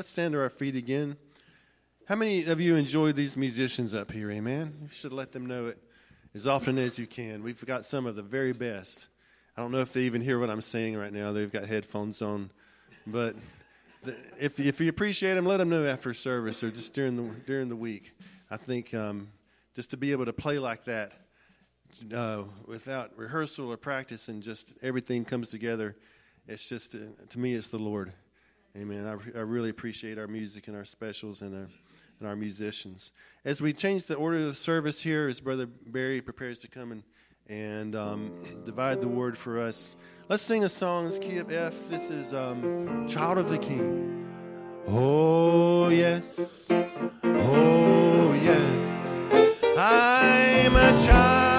Let's 0.03 0.11
stand 0.11 0.33
to 0.33 0.41
our 0.41 0.51
feet 0.51 0.75
again. 0.75 1.17
How 2.09 2.17
many 2.17 2.43
of 2.47 2.61
you 2.61 2.75
enjoy 2.75 3.12
these 3.12 3.37
musicians 3.37 3.95
up 3.95 4.11
here? 4.11 4.33
Amen. 4.33 4.77
You 4.83 4.88
should 4.91 5.12
let 5.12 5.31
them 5.31 5.47
know 5.47 5.69
it 5.69 5.79
as 6.35 6.45
often 6.45 6.77
as 6.77 6.99
you 6.99 7.07
can. 7.07 7.45
We've 7.45 7.65
got 7.65 7.87
some 7.87 8.07
of 8.07 8.17
the 8.17 8.23
very 8.23 8.53
best. 8.53 9.07
I 9.57 9.61
don't 9.62 9.71
know 9.71 9.79
if 9.79 9.93
they 9.93 10.01
even 10.01 10.21
hear 10.21 10.41
what 10.41 10.51
I'm 10.51 10.61
saying 10.61 10.97
right 10.97 11.12
now. 11.12 11.31
They've 11.31 11.53
got 11.53 11.67
headphones 11.67 12.21
on, 12.21 12.51
but 13.07 13.37
if 14.41 14.59
if 14.59 14.81
you 14.81 14.88
appreciate 14.88 15.35
them, 15.35 15.47
let 15.47 15.59
them 15.59 15.69
know 15.69 15.87
after 15.87 16.12
service 16.15 16.65
or 16.65 16.73
just 16.73 16.95
during 16.95 17.17
the 17.17 17.33
during 17.47 17.69
the 17.69 17.77
week. 17.77 18.11
I 18.51 18.57
think 18.57 18.93
um, 18.95 19.29
just 19.77 19.93
to 19.93 19.97
be 19.97 20.11
able 20.11 20.25
to 20.25 20.33
play 20.33 20.59
like 20.59 20.85
that 20.87 21.12
uh, 22.12 22.43
without 22.67 23.17
rehearsal 23.17 23.71
or 23.71 23.77
practice 23.77 24.27
and 24.27 24.43
just 24.43 24.75
everything 24.83 25.25
comes 25.25 25.49
together. 25.49 25.95
It's 26.49 26.69
just 26.69 26.97
uh, 26.97 26.99
to 27.29 27.38
me, 27.38 27.55
it's 27.55 27.69
the 27.69 27.79
Lord. 27.79 28.12
Amen. 28.77 29.07
I, 29.07 29.39
I 29.39 29.43
really 29.43 29.71
appreciate 29.71 30.19
our 30.19 30.27
music 30.27 30.69
and 30.69 30.77
our 30.77 30.85
specials 30.85 31.43
and 31.43 31.55
our 31.55 31.69
and 32.21 32.29
our 32.29 32.37
musicians. 32.37 33.13
As 33.45 33.61
we 33.61 33.73
change 33.73 34.07
the 34.07 34.15
order 34.15 34.37
of 34.37 34.45
the 34.45 34.55
service 34.55 35.03
here, 35.03 35.29
as 35.29 35.41
Brother 35.41 35.67
Barry 35.67 36.21
prepares 36.21 36.61
to 36.61 36.69
come 36.69 36.93
and 36.93 37.03
and 37.49 37.97
um, 37.97 38.33
divide 38.65 39.01
the 39.01 39.09
word 39.09 39.37
for 39.37 39.59
us. 39.59 39.97
Let's 40.29 40.43
sing 40.43 40.65
a 40.65 40.69
song. 40.69 41.09
It's 41.09 41.19
key 41.19 41.39
of 41.39 41.51
F. 41.53 41.75
This 41.91 42.09
is 42.11 42.33
um, 42.33 43.09
Child 43.09 43.39
of 43.39 43.51
the 43.51 43.59
King. 43.59 44.27
Oh, 44.87 45.89
yes. 45.89 46.71
Oh, 46.71 48.33
yes. 48.33 49.53
I'm 49.77 50.77
a 50.77 51.07
child 51.07 51.52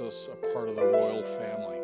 makes 0.00 0.14
us 0.14 0.28
a 0.32 0.52
part 0.52 0.68
of 0.68 0.74
the 0.74 0.84
royal 0.84 1.22
family. 1.22 1.78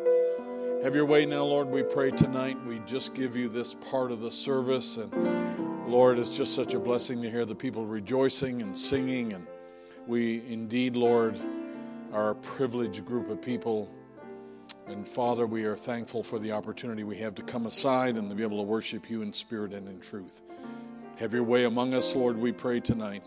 Have 0.83 0.95
your 0.95 1.05
way 1.05 1.25
now, 1.25 1.43
Lord, 1.43 1.69
we 1.69 1.81
pray 1.81 2.11
tonight. 2.11 2.57
We 2.65 2.79
just 2.79 3.13
give 3.13 3.37
you 3.37 3.47
this 3.47 3.75
part 3.75 4.11
of 4.11 4.19
the 4.19 4.31
service. 4.31 4.97
And 4.97 5.87
Lord, 5.87 6.19
it's 6.19 6.29
just 6.29 6.53
such 6.53 6.73
a 6.73 6.79
blessing 6.79 7.21
to 7.21 7.29
hear 7.29 7.45
the 7.45 7.55
people 7.55 7.85
rejoicing 7.85 8.61
and 8.61 8.77
singing. 8.77 9.31
And 9.31 9.47
we 10.07 10.43
indeed, 10.51 10.97
Lord, 10.97 11.39
are 12.11 12.31
a 12.31 12.35
privileged 12.35 13.05
group 13.05 13.29
of 13.29 13.41
people 13.41 13.89
and 14.87 15.07
Father, 15.07 15.47
we 15.47 15.63
are 15.63 15.77
thankful 15.77 16.21
for 16.21 16.37
the 16.37 16.51
opportunity 16.51 17.05
we 17.05 17.15
have 17.17 17.35
to 17.35 17.43
come 17.43 17.65
aside 17.65 18.17
and 18.17 18.29
to 18.29 18.35
be 18.35 18.43
able 18.43 18.57
to 18.57 18.63
worship 18.63 19.09
you 19.09 19.21
in 19.21 19.31
spirit 19.31 19.73
and 19.73 19.87
in 19.87 20.01
truth. 20.01 20.41
Have 21.17 21.33
your 21.33 21.43
way 21.43 21.63
among 21.63 21.93
us, 21.93 22.13
Lord, 22.13 22.37
we 22.37 22.51
pray 22.51 22.81
tonight. 22.81 23.23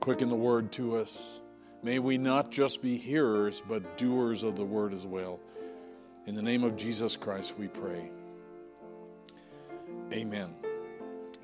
Quicken 0.00 0.28
the 0.28 0.34
word 0.34 0.70
to 0.72 0.96
us. 0.96 1.40
May 1.86 2.00
we 2.00 2.18
not 2.18 2.50
just 2.50 2.82
be 2.82 2.96
hearers, 2.96 3.62
but 3.68 3.96
doers 3.96 4.42
of 4.42 4.56
the 4.56 4.64
word 4.64 4.92
as 4.92 5.06
well. 5.06 5.38
In 6.26 6.34
the 6.34 6.42
name 6.42 6.64
of 6.64 6.76
Jesus 6.76 7.14
Christ, 7.16 7.56
we 7.56 7.68
pray. 7.68 8.10
Amen 10.12 10.52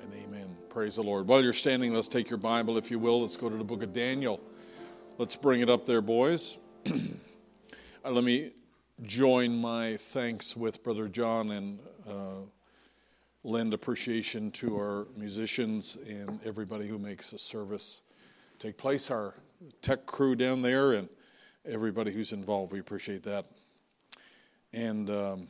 and 0.01 0.13
amen. 0.13 0.57
Praise 0.67 0.97
the 0.97 1.01
Lord. 1.01 1.29
While 1.29 1.41
you're 1.41 1.53
standing, 1.53 1.93
let's 1.93 2.09
take 2.09 2.29
your 2.29 2.39
Bible, 2.39 2.77
if 2.77 2.91
you 2.91 2.99
will. 2.99 3.21
Let's 3.21 3.37
go 3.37 3.47
to 3.47 3.55
the 3.55 3.63
book 3.63 3.83
of 3.83 3.93
Daniel. 3.93 4.41
Let's 5.17 5.37
bring 5.37 5.61
it 5.61 5.69
up 5.69 5.85
there, 5.85 6.01
boys. 6.01 6.57
Uh, 8.05 8.11
let 8.11 8.25
me 8.25 8.51
join 9.03 9.55
my 9.55 9.95
thanks 9.95 10.57
with 10.57 10.83
Brother 10.83 11.07
John 11.07 11.51
and 11.51 11.79
uh, 12.05 12.41
lend 13.45 13.73
appreciation 13.73 14.51
to 14.51 14.75
our 14.75 15.07
musicians 15.15 15.97
and 16.05 16.37
everybody 16.43 16.85
who 16.85 16.99
makes 16.99 17.31
the 17.31 17.37
service 17.37 18.01
take 18.59 18.75
place, 18.75 19.09
our 19.09 19.35
tech 19.81 20.05
crew 20.05 20.35
down 20.35 20.61
there, 20.61 20.93
and 20.93 21.09
everybody 21.65 22.11
who's 22.11 22.31
involved. 22.31 22.71
We 22.71 22.79
appreciate 22.79 23.23
that. 23.23 23.45
And 24.73 25.09
um, 25.09 25.47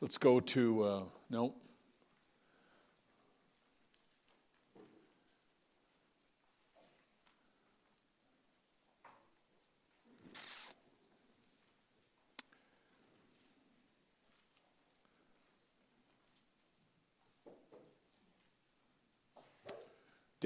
let's 0.00 0.18
go 0.18 0.40
to, 0.40 0.82
uh, 0.82 1.02
no. 1.30 1.54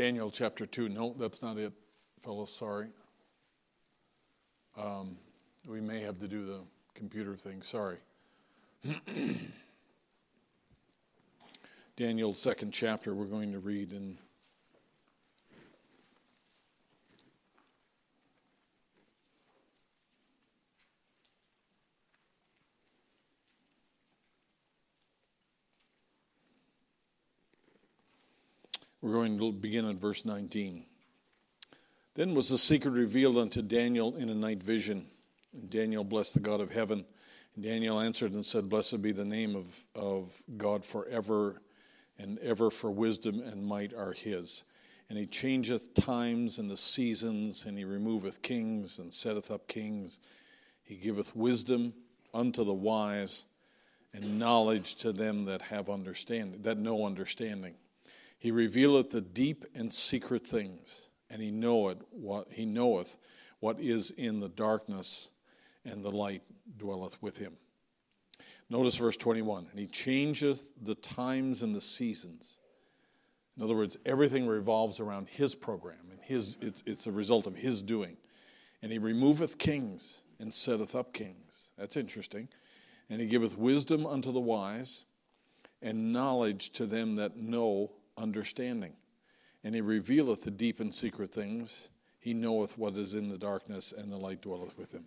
Daniel 0.02 0.32
chapter 0.32 0.66
2. 0.66 0.88
No, 0.88 1.14
that's 1.16 1.42
not 1.42 1.58
it. 1.58 1.72
fellows. 2.24 2.52
Sorry. 2.52 2.88
Um, 4.76 5.16
we 5.64 5.80
may 5.80 6.00
have 6.00 6.18
to 6.18 6.26
do 6.26 6.44
the 6.44 6.58
computer 6.92 7.36
thing. 7.36 7.62
Sorry. 7.62 7.98
Daniel's 11.96 12.40
second 12.40 12.72
chapter, 12.72 13.14
we're 13.14 13.26
going 13.26 13.52
to 13.52 13.60
read 13.60 13.92
in. 13.92 14.18
We're 29.12 29.18
going 29.18 29.38
to 29.40 29.52
begin 29.52 29.86
at 29.86 29.96
verse 29.96 30.24
19. 30.24 30.86
Then 32.14 32.34
was 32.34 32.48
the 32.48 32.56
secret 32.56 32.92
revealed 32.92 33.36
unto 33.36 33.60
Daniel 33.60 34.16
in 34.16 34.30
a 34.30 34.34
night 34.34 34.62
vision. 34.62 35.06
And 35.52 35.68
Daniel 35.68 36.02
blessed 36.02 36.32
the 36.32 36.40
God 36.40 36.62
of 36.62 36.72
heaven. 36.72 37.04
And 37.54 37.62
Daniel 37.62 38.00
answered 38.00 38.32
and 38.32 38.46
said, 38.46 38.70
Blessed 38.70 39.02
be 39.02 39.12
the 39.12 39.26
name 39.26 39.54
of, 39.54 39.66
of 39.94 40.42
God 40.56 40.86
forever 40.86 41.60
and 42.18 42.38
ever, 42.38 42.70
for 42.70 42.90
wisdom 42.90 43.40
and 43.40 43.66
might 43.66 43.92
are 43.92 44.12
his. 44.12 44.64
And 45.10 45.18
he 45.18 45.26
changeth 45.26 45.92
times 45.92 46.58
and 46.58 46.70
the 46.70 46.76
seasons, 46.78 47.66
and 47.66 47.76
he 47.76 47.84
removeth 47.84 48.40
kings 48.40 48.98
and 48.98 49.12
setteth 49.12 49.50
up 49.50 49.68
kings. 49.68 50.20
He 50.84 50.94
giveth 50.94 51.36
wisdom 51.36 51.92
unto 52.32 52.64
the 52.64 52.72
wise, 52.72 53.44
and 54.14 54.38
knowledge 54.38 54.94
to 54.96 55.12
them 55.12 55.44
that 55.44 55.60
have 55.60 55.90
understanding, 55.90 56.62
that 56.62 56.78
know 56.78 57.04
understanding. 57.04 57.74
He 58.42 58.50
revealeth 58.50 59.10
the 59.10 59.20
deep 59.20 59.64
and 59.72 59.94
secret 59.94 60.44
things 60.44 61.02
and 61.30 61.40
he 61.40 61.52
knoweth 61.52 61.98
what 62.10 62.48
he 62.50 62.66
knoweth 62.66 63.16
what 63.60 63.78
is 63.78 64.10
in 64.10 64.40
the 64.40 64.48
darkness, 64.48 65.30
and 65.84 66.02
the 66.02 66.10
light 66.10 66.42
dwelleth 66.76 67.22
with 67.22 67.38
him. 67.38 67.52
Notice 68.68 68.96
verse 68.96 69.16
21 69.16 69.68
and 69.70 69.78
he 69.78 69.86
changeth 69.86 70.64
the 70.82 70.96
times 70.96 71.62
and 71.62 71.72
the 71.72 71.80
seasons. 71.80 72.58
In 73.56 73.62
other 73.62 73.76
words, 73.76 73.96
everything 74.04 74.48
revolves 74.48 74.98
around 74.98 75.28
his 75.28 75.54
program, 75.54 76.10
and 76.10 76.18
his, 76.20 76.58
it's, 76.60 76.82
it's 76.84 77.06
a 77.06 77.12
result 77.12 77.46
of 77.46 77.54
his 77.54 77.80
doing. 77.80 78.16
And 78.82 78.90
he 78.90 78.98
removeth 78.98 79.56
kings 79.56 80.22
and 80.40 80.52
setteth 80.52 80.96
up 80.96 81.12
kings. 81.12 81.70
That's 81.78 81.96
interesting. 81.96 82.48
And 83.08 83.20
he 83.20 83.28
giveth 83.28 83.56
wisdom 83.56 84.04
unto 84.04 84.32
the 84.32 84.40
wise, 84.40 85.04
and 85.80 86.12
knowledge 86.12 86.70
to 86.70 86.86
them 86.86 87.14
that 87.16 87.36
know 87.36 87.92
understanding 88.16 88.94
and 89.64 89.74
he 89.74 89.80
revealeth 89.80 90.42
the 90.42 90.50
deep 90.50 90.80
and 90.80 90.94
secret 90.94 91.32
things. 91.32 91.88
He 92.18 92.34
knoweth 92.34 92.78
what 92.78 92.96
is 92.96 93.14
in 93.14 93.28
the 93.28 93.38
darkness, 93.38 93.92
and 93.96 94.10
the 94.10 94.16
light 94.16 94.42
dwelleth 94.42 94.76
with 94.78 94.92
him. 94.92 95.04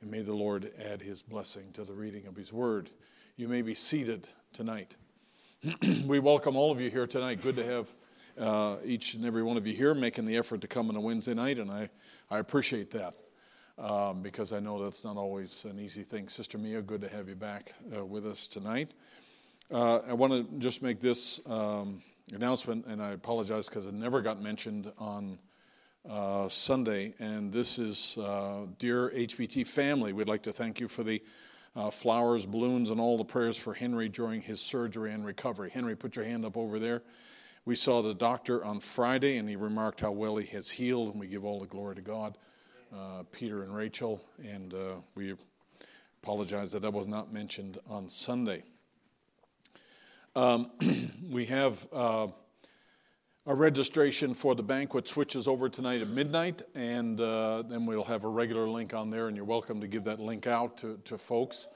And 0.00 0.10
may 0.10 0.22
the 0.22 0.34
Lord 0.34 0.72
add 0.78 1.02
his 1.02 1.22
blessing 1.22 1.72
to 1.74 1.84
the 1.84 1.92
reading 1.92 2.26
of 2.26 2.36
his 2.36 2.52
word. 2.52 2.90
You 3.36 3.48
may 3.48 3.62
be 3.62 3.74
seated 3.74 4.28
tonight. 4.52 4.96
we 6.06 6.18
welcome 6.18 6.56
all 6.56 6.70
of 6.70 6.80
you 6.80 6.90
here 6.90 7.06
tonight. 7.06 7.42
Good 7.42 7.56
to 7.56 7.64
have 7.64 7.92
uh, 8.38 8.76
each 8.84 9.14
and 9.14 9.24
every 9.24 9.42
one 9.42 9.56
of 9.56 9.66
you 9.66 9.74
here 9.74 9.94
making 9.94 10.24
the 10.24 10.36
effort 10.36 10.60
to 10.62 10.68
come 10.68 10.88
on 10.88 10.96
a 10.96 11.00
Wednesday 11.00 11.34
night, 11.34 11.58
and 11.58 11.70
I, 11.70 11.88
I 12.30 12.38
appreciate 12.38 12.90
that. 12.92 13.14
Um, 13.78 14.20
because 14.20 14.52
I 14.52 14.60
know 14.60 14.82
that's 14.82 15.02
not 15.02 15.16
always 15.16 15.64
an 15.64 15.80
easy 15.80 16.02
thing. 16.02 16.28
Sister 16.28 16.58
Mia, 16.58 16.82
good 16.82 17.00
to 17.00 17.08
have 17.08 17.26
you 17.26 17.34
back 17.34 17.72
uh, 17.96 18.04
with 18.04 18.26
us 18.26 18.46
tonight. 18.46 18.90
Uh, 19.70 20.00
I 20.06 20.12
want 20.12 20.32
to 20.32 20.58
just 20.58 20.82
make 20.82 21.00
this 21.00 21.40
um, 21.46 22.02
announcement, 22.32 22.86
and 22.86 23.02
I 23.02 23.10
apologize 23.10 23.68
because 23.68 23.86
it 23.86 23.94
never 23.94 24.20
got 24.20 24.40
mentioned 24.40 24.92
on 24.98 25.38
uh, 26.08 26.48
Sunday. 26.48 27.14
And 27.18 27.52
this 27.52 27.78
is 27.78 28.16
uh, 28.18 28.66
Dear 28.78 29.10
HBT 29.10 29.66
family, 29.66 30.12
we'd 30.12 30.28
like 30.28 30.42
to 30.44 30.52
thank 30.52 30.80
you 30.80 30.88
for 30.88 31.02
the 31.02 31.22
uh, 31.74 31.90
flowers, 31.90 32.44
balloons, 32.44 32.90
and 32.90 33.00
all 33.00 33.16
the 33.16 33.24
prayers 33.24 33.56
for 33.56 33.74
Henry 33.74 34.08
during 34.08 34.40
his 34.42 34.60
surgery 34.60 35.12
and 35.12 35.24
recovery. 35.24 35.70
Henry, 35.70 35.96
put 35.96 36.16
your 36.16 36.24
hand 36.24 36.44
up 36.44 36.56
over 36.56 36.78
there. 36.78 37.02
We 37.64 37.76
saw 37.76 38.02
the 38.02 38.14
doctor 38.14 38.64
on 38.64 38.80
Friday, 38.80 39.36
and 39.36 39.48
he 39.48 39.56
remarked 39.56 40.00
how 40.00 40.10
well 40.10 40.36
he 40.36 40.46
has 40.48 40.70
healed, 40.70 41.12
and 41.12 41.20
we 41.20 41.28
give 41.28 41.44
all 41.44 41.60
the 41.60 41.66
glory 41.66 41.94
to 41.94 42.02
God. 42.02 42.36
Uh, 42.92 43.22
Peter 43.32 43.62
and 43.62 43.74
Rachel, 43.74 44.22
and 44.46 44.74
uh, 44.74 44.96
we 45.14 45.34
apologize 46.22 46.72
that 46.72 46.82
that 46.82 46.92
was 46.92 47.08
not 47.08 47.32
mentioned 47.32 47.78
on 47.88 48.08
Sunday. 48.08 48.64
Um, 50.34 50.70
we 51.30 51.44
have 51.46 51.86
uh, 51.92 52.28
a 53.44 53.54
registration 53.54 54.32
for 54.32 54.54
the 54.54 54.62
banquet 54.62 55.06
switches 55.06 55.46
over 55.46 55.68
tonight 55.68 56.00
at 56.00 56.08
midnight, 56.08 56.62
and 56.74 57.20
uh, 57.20 57.62
then 57.62 57.84
we'll 57.84 58.04
have 58.04 58.24
a 58.24 58.28
regular 58.28 58.66
link 58.66 58.94
on 58.94 59.10
there, 59.10 59.28
and 59.28 59.36
you're 59.36 59.44
welcome 59.44 59.78
to 59.82 59.86
give 59.86 60.04
that 60.04 60.20
link 60.20 60.46
out 60.46 60.78
to, 60.78 60.98
to 61.04 61.18
folks. 61.18 61.68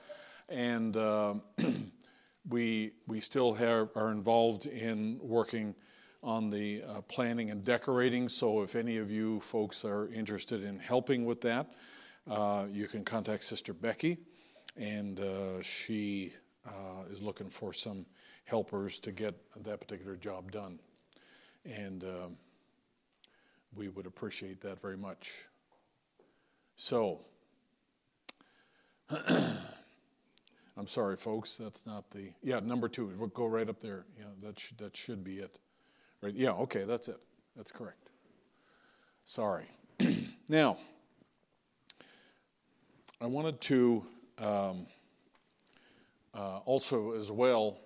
And 0.49 0.97
uh, 0.97 1.35
we, 2.49 2.93
we 3.07 3.21
still 3.21 3.53
have, 3.53 3.91
are 3.95 4.11
involved 4.11 4.65
in 4.65 5.19
working 5.21 5.75
on 6.23 6.49
the 6.49 6.83
uh, 6.83 7.01
planning 7.03 7.51
and 7.51 7.63
decorating, 7.63 8.27
so 8.27 8.63
if 8.63 8.75
any 8.75 8.97
of 8.97 9.11
you 9.11 9.39
folks 9.41 9.85
are 9.85 10.09
interested 10.15 10.65
in 10.65 10.79
helping 10.79 11.27
with 11.27 11.43
that, 11.43 11.75
uh, 12.31 12.65
you 12.73 12.89
can 12.89 13.05
contact 13.05 13.45
Sister 13.45 13.75
Becky, 13.75 14.17
and 14.79 15.21
uh, 16.67 17.11
is 17.11 17.23
looking 17.23 17.49
for 17.49 17.73
some 17.73 18.07
helpers 18.45 18.99
to 19.01 19.13
get 19.13 19.35
that 19.65 19.81
particular 19.81 20.17
job 20.17 20.53
done. 20.53 20.79
And 21.65 22.05
um, 22.05 22.37
we 23.75 23.89
would 23.89 24.07
appreciate 24.07 24.61
that 24.63 24.81
very 24.81 24.97
much. 24.97 25.47
So, 26.77 27.21
I'm 29.11 30.87
sorry, 30.87 31.17
folks. 31.17 31.57
That's 31.57 31.87
not 31.87 32.11
the 32.11 32.31
yeah 32.43 32.61
number 32.61 32.89
two. 32.89 33.13
We'll 33.19 33.29
go 33.29 33.47
right 33.47 33.69
up 33.69 33.81
there. 33.81 34.05
Yeah, 34.19 34.27
that 34.43 34.59
should 34.59 34.79
that 34.79 34.97
should 34.97 35.25
be 35.25 35.39
it. 35.39 35.59
Right? 36.21 36.35
Yeah. 36.35 36.53
Okay, 36.53 36.85
that's 36.85 37.09
it. 37.09 37.19
That's 37.57 37.73
correct. 37.73 38.11
Sorry. 39.25 39.67
now, 40.49 40.77
I 43.21 43.27
wanted 43.27 43.61
to 43.63 44.07
um, 44.39 44.87
uh, 46.37 46.59
also 46.59 47.13
as 47.13 47.33
well 47.33 47.79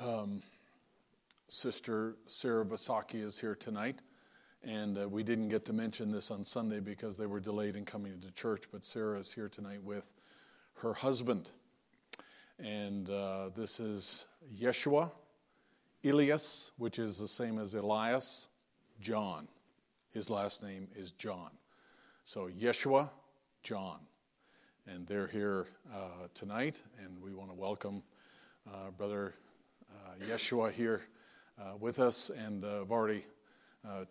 um, 0.00 0.42
Sister 1.48 2.16
Sarah 2.26 2.64
Vasaki 2.64 3.22
is 3.22 3.38
here 3.38 3.54
tonight, 3.54 4.00
and 4.64 4.98
uh, 4.98 5.08
we 5.08 5.22
didn't 5.22 5.48
get 5.48 5.64
to 5.66 5.72
mention 5.72 6.10
this 6.10 6.30
on 6.30 6.44
Sunday 6.44 6.80
because 6.80 7.16
they 7.16 7.26
were 7.26 7.40
delayed 7.40 7.76
in 7.76 7.84
coming 7.84 8.18
to 8.20 8.30
church, 8.32 8.64
but 8.72 8.84
Sarah 8.84 9.18
is 9.18 9.32
here 9.32 9.48
tonight 9.48 9.82
with 9.82 10.04
her 10.74 10.94
husband. 10.94 11.50
And 12.58 13.08
uh, 13.10 13.50
this 13.54 13.80
is 13.80 14.26
Yeshua, 14.58 15.10
Elias, 16.04 16.72
which 16.78 16.98
is 16.98 17.18
the 17.18 17.28
same 17.28 17.58
as 17.58 17.74
Elias, 17.74 18.48
John. 19.00 19.46
His 20.10 20.30
last 20.30 20.62
name 20.62 20.88
is 20.96 21.12
John. 21.12 21.50
So 22.24 22.48
Yeshua, 22.48 23.10
John. 23.62 23.98
And 24.86 25.06
they're 25.06 25.28
here 25.28 25.66
uh, 25.94 26.26
tonight, 26.34 26.80
and 26.98 27.22
we 27.22 27.32
want 27.32 27.50
to 27.50 27.54
welcome 27.54 28.02
uh, 28.66 28.90
Brother 28.98 29.32
uh, 29.92 30.24
Yeshua 30.24 30.72
here 30.72 31.02
uh, 31.56 31.76
with 31.78 32.00
us, 32.00 32.30
and 32.30 32.64
uh, 32.64 32.80
I've 32.80 32.90
already 32.90 33.24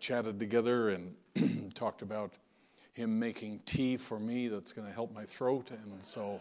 chatted 0.00 0.40
together 0.40 0.88
and 0.88 1.74
talked 1.74 2.00
about 2.00 2.32
him 2.92 3.18
making 3.18 3.60
tea 3.66 3.98
for 3.98 4.18
me 4.18 4.48
that's 4.48 4.72
going 4.72 4.86
to 4.88 4.94
help 4.94 5.12
my 5.12 5.26
throat, 5.26 5.70
and 5.70 6.02
so 6.02 6.40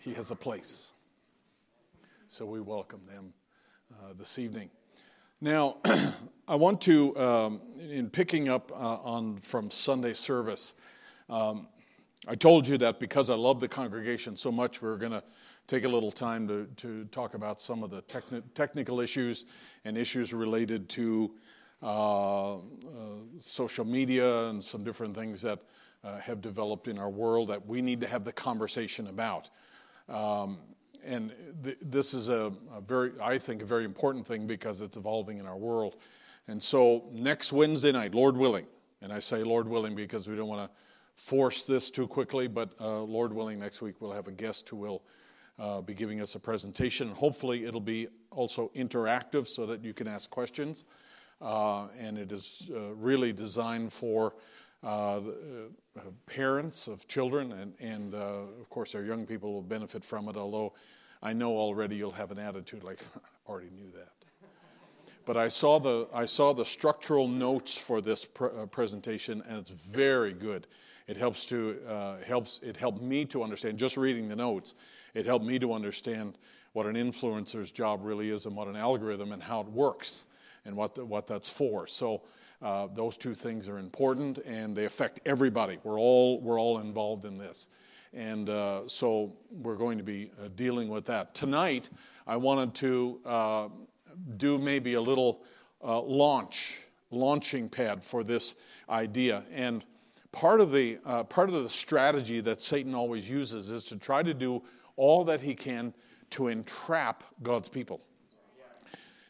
he 0.00 0.14
has 0.14 0.30
a 0.30 0.36
place. 0.36 0.92
So 2.28 2.46
we 2.46 2.60
welcome 2.60 3.00
them 3.08 3.32
this 4.16 4.38
evening. 4.38 4.70
Now, 5.40 5.78
I 6.48 6.54
want 6.54 6.80
to, 6.82 7.18
um, 7.18 7.60
in 7.80 8.08
picking 8.08 8.48
up 8.48 8.70
uh, 8.70 8.98
on 9.02 9.38
from 9.38 9.72
Sunday 9.72 10.12
service, 10.12 10.74
um, 11.28 11.66
I 12.26 12.34
told 12.34 12.66
you 12.66 12.78
that 12.78 13.00
because 13.00 13.28
I 13.28 13.34
love 13.34 13.60
the 13.60 13.68
congregation 13.68 14.36
so 14.36 14.50
much, 14.50 14.80
we 14.80 14.88
are 14.88 14.96
going 14.96 15.12
to 15.12 15.22
take 15.66 15.84
a 15.84 15.88
little 15.88 16.10
time 16.10 16.48
to, 16.48 16.66
to 16.76 17.04
talk 17.06 17.34
about 17.34 17.60
some 17.60 17.82
of 17.82 17.90
the 17.90 18.00
techni- 18.02 18.42
technical 18.54 19.00
issues 19.00 19.44
and 19.84 19.98
issues 19.98 20.32
related 20.32 20.88
to 20.90 21.34
uh, 21.82 22.54
uh, 22.54 22.60
social 23.40 23.84
media 23.84 24.46
and 24.48 24.64
some 24.64 24.82
different 24.84 25.14
things 25.14 25.42
that 25.42 25.58
uh, 26.02 26.18
have 26.18 26.40
developed 26.40 26.88
in 26.88 26.98
our 26.98 27.10
world 27.10 27.48
that 27.48 27.66
we 27.66 27.82
need 27.82 28.00
to 28.00 28.06
have 28.06 28.24
the 28.24 28.32
conversation 28.32 29.08
about. 29.08 29.50
Um, 30.08 30.58
and 31.04 31.32
th- 31.62 31.78
this 31.82 32.14
is 32.14 32.30
a, 32.30 32.52
a, 32.72 32.80
very, 32.80 33.12
I 33.22 33.36
think, 33.36 33.60
a 33.60 33.66
very 33.66 33.84
important 33.84 34.26
thing 34.26 34.46
because 34.46 34.80
it's 34.80 34.96
evolving 34.96 35.38
in 35.38 35.46
our 35.46 35.56
world. 35.56 35.96
And 36.48 36.62
so 36.62 37.04
next 37.12 37.52
Wednesday 37.52 37.92
night, 37.92 38.14
Lord 38.14 38.36
willing, 38.36 38.66
and 39.02 39.12
I 39.12 39.18
say 39.18 39.42
Lord 39.42 39.68
willing 39.68 39.94
because 39.94 40.26
we 40.26 40.36
don't 40.36 40.48
want 40.48 40.70
to 40.70 40.76
force 41.16 41.66
this 41.66 41.90
too 41.90 42.06
quickly, 42.06 42.48
but 42.48 42.72
uh, 42.80 43.00
Lord 43.00 43.32
willing, 43.32 43.58
next 43.58 43.82
week 43.82 44.00
we'll 44.00 44.12
have 44.12 44.28
a 44.28 44.32
guest 44.32 44.68
who 44.68 44.76
will 44.76 45.02
uh, 45.58 45.80
be 45.80 45.94
giving 45.94 46.20
us 46.20 46.34
a 46.34 46.40
presentation. 46.40 47.10
Hopefully, 47.10 47.64
it'll 47.64 47.80
be 47.80 48.08
also 48.30 48.70
interactive 48.74 49.46
so 49.46 49.66
that 49.66 49.84
you 49.84 49.94
can 49.94 50.08
ask 50.08 50.28
questions. 50.30 50.84
uh, 51.40 51.88
and 51.98 52.18
it 52.18 52.32
is 52.32 52.70
uh, 52.74 52.94
really 52.94 53.32
designed 53.32 53.92
for 53.92 54.34
uh, 54.82 55.16
uh, 55.16 55.20
parents 56.26 56.88
of 56.88 57.06
children, 57.08 57.52
and, 57.52 57.74
and 57.80 58.14
of 58.14 58.68
course, 58.70 58.94
our 58.94 59.02
young 59.02 59.26
people 59.26 59.52
will 59.52 59.62
benefit 59.62 60.04
from 60.04 60.28
it, 60.28 60.36
although 60.36 60.72
I 61.22 61.32
know 61.32 61.56
already 61.56 61.96
you'll 61.96 62.12
have 62.12 62.30
an 62.30 62.38
attitude 62.38 62.84
like, 62.84 63.00
I 63.14 63.20
already 63.50 63.70
knew 63.70 63.90
that. 63.94 64.12
But 65.26 65.38
I 65.38 65.48
saw 65.48 65.78
the, 65.78 66.06
I 66.12 66.26
saw 66.26 66.52
the 66.52 66.66
structural 66.66 67.28
notes 67.28 67.76
for 67.76 68.02
this 68.02 68.26
presentation, 68.70 69.42
and 69.48 69.58
it's 69.58 69.70
very 69.70 70.34
good. 70.34 70.66
It 71.06 71.16
helps 71.16 71.44
to 71.46 71.78
uh, 71.86 72.16
helps 72.24 72.60
it 72.62 72.76
helped 72.76 73.02
me 73.02 73.24
to 73.26 73.42
understand. 73.42 73.78
Just 73.78 73.96
reading 73.96 74.28
the 74.28 74.36
notes, 74.36 74.74
it 75.12 75.26
helped 75.26 75.44
me 75.44 75.58
to 75.58 75.72
understand 75.72 76.38
what 76.72 76.86
an 76.86 76.94
influencer's 76.94 77.70
job 77.70 78.00
really 78.02 78.30
is 78.30 78.46
and 78.46 78.56
what 78.56 78.68
an 78.68 78.76
algorithm 78.76 79.32
and 79.32 79.42
how 79.42 79.60
it 79.60 79.68
works 79.68 80.24
and 80.64 80.76
what 80.76 80.94
the, 80.94 81.04
what 81.04 81.26
that's 81.26 81.48
for. 81.48 81.86
So 81.86 82.22
uh, 82.62 82.88
those 82.94 83.16
two 83.16 83.34
things 83.34 83.68
are 83.68 83.78
important 83.78 84.38
and 84.38 84.74
they 84.74 84.86
affect 84.86 85.20
everybody. 85.26 85.78
We're 85.84 86.00
all 86.00 86.40
we're 86.40 86.58
all 86.58 86.78
involved 86.78 87.26
in 87.26 87.36
this, 87.36 87.68
and 88.14 88.48
uh, 88.48 88.88
so 88.88 89.36
we're 89.50 89.76
going 89.76 89.98
to 89.98 90.04
be 90.04 90.30
uh, 90.42 90.48
dealing 90.56 90.88
with 90.88 91.04
that 91.06 91.34
tonight. 91.34 91.90
I 92.26 92.36
wanted 92.36 92.74
to 92.76 93.20
uh, 93.26 93.68
do 94.38 94.56
maybe 94.56 94.94
a 94.94 95.00
little 95.00 95.42
uh, 95.82 96.00
launch 96.00 96.80
launching 97.10 97.68
pad 97.68 98.02
for 98.02 98.24
this 98.24 98.56
idea 98.88 99.44
and 99.52 99.84
part 100.34 100.60
of 100.60 100.72
the 100.72 100.98
uh, 101.06 101.22
part 101.22 101.48
of 101.48 101.62
the 101.62 101.70
strategy 101.70 102.40
that 102.40 102.60
Satan 102.60 102.94
always 102.94 103.30
uses 103.30 103.70
is 103.70 103.84
to 103.84 103.96
try 103.96 104.22
to 104.22 104.34
do 104.34 104.62
all 104.96 105.24
that 105.24 105.40
he 105.40 105.54
can 105.54 105.94
to 106.30 106.48
entrap 106.48 107.22
God's 107.42 107.68
people. 107.68 108.00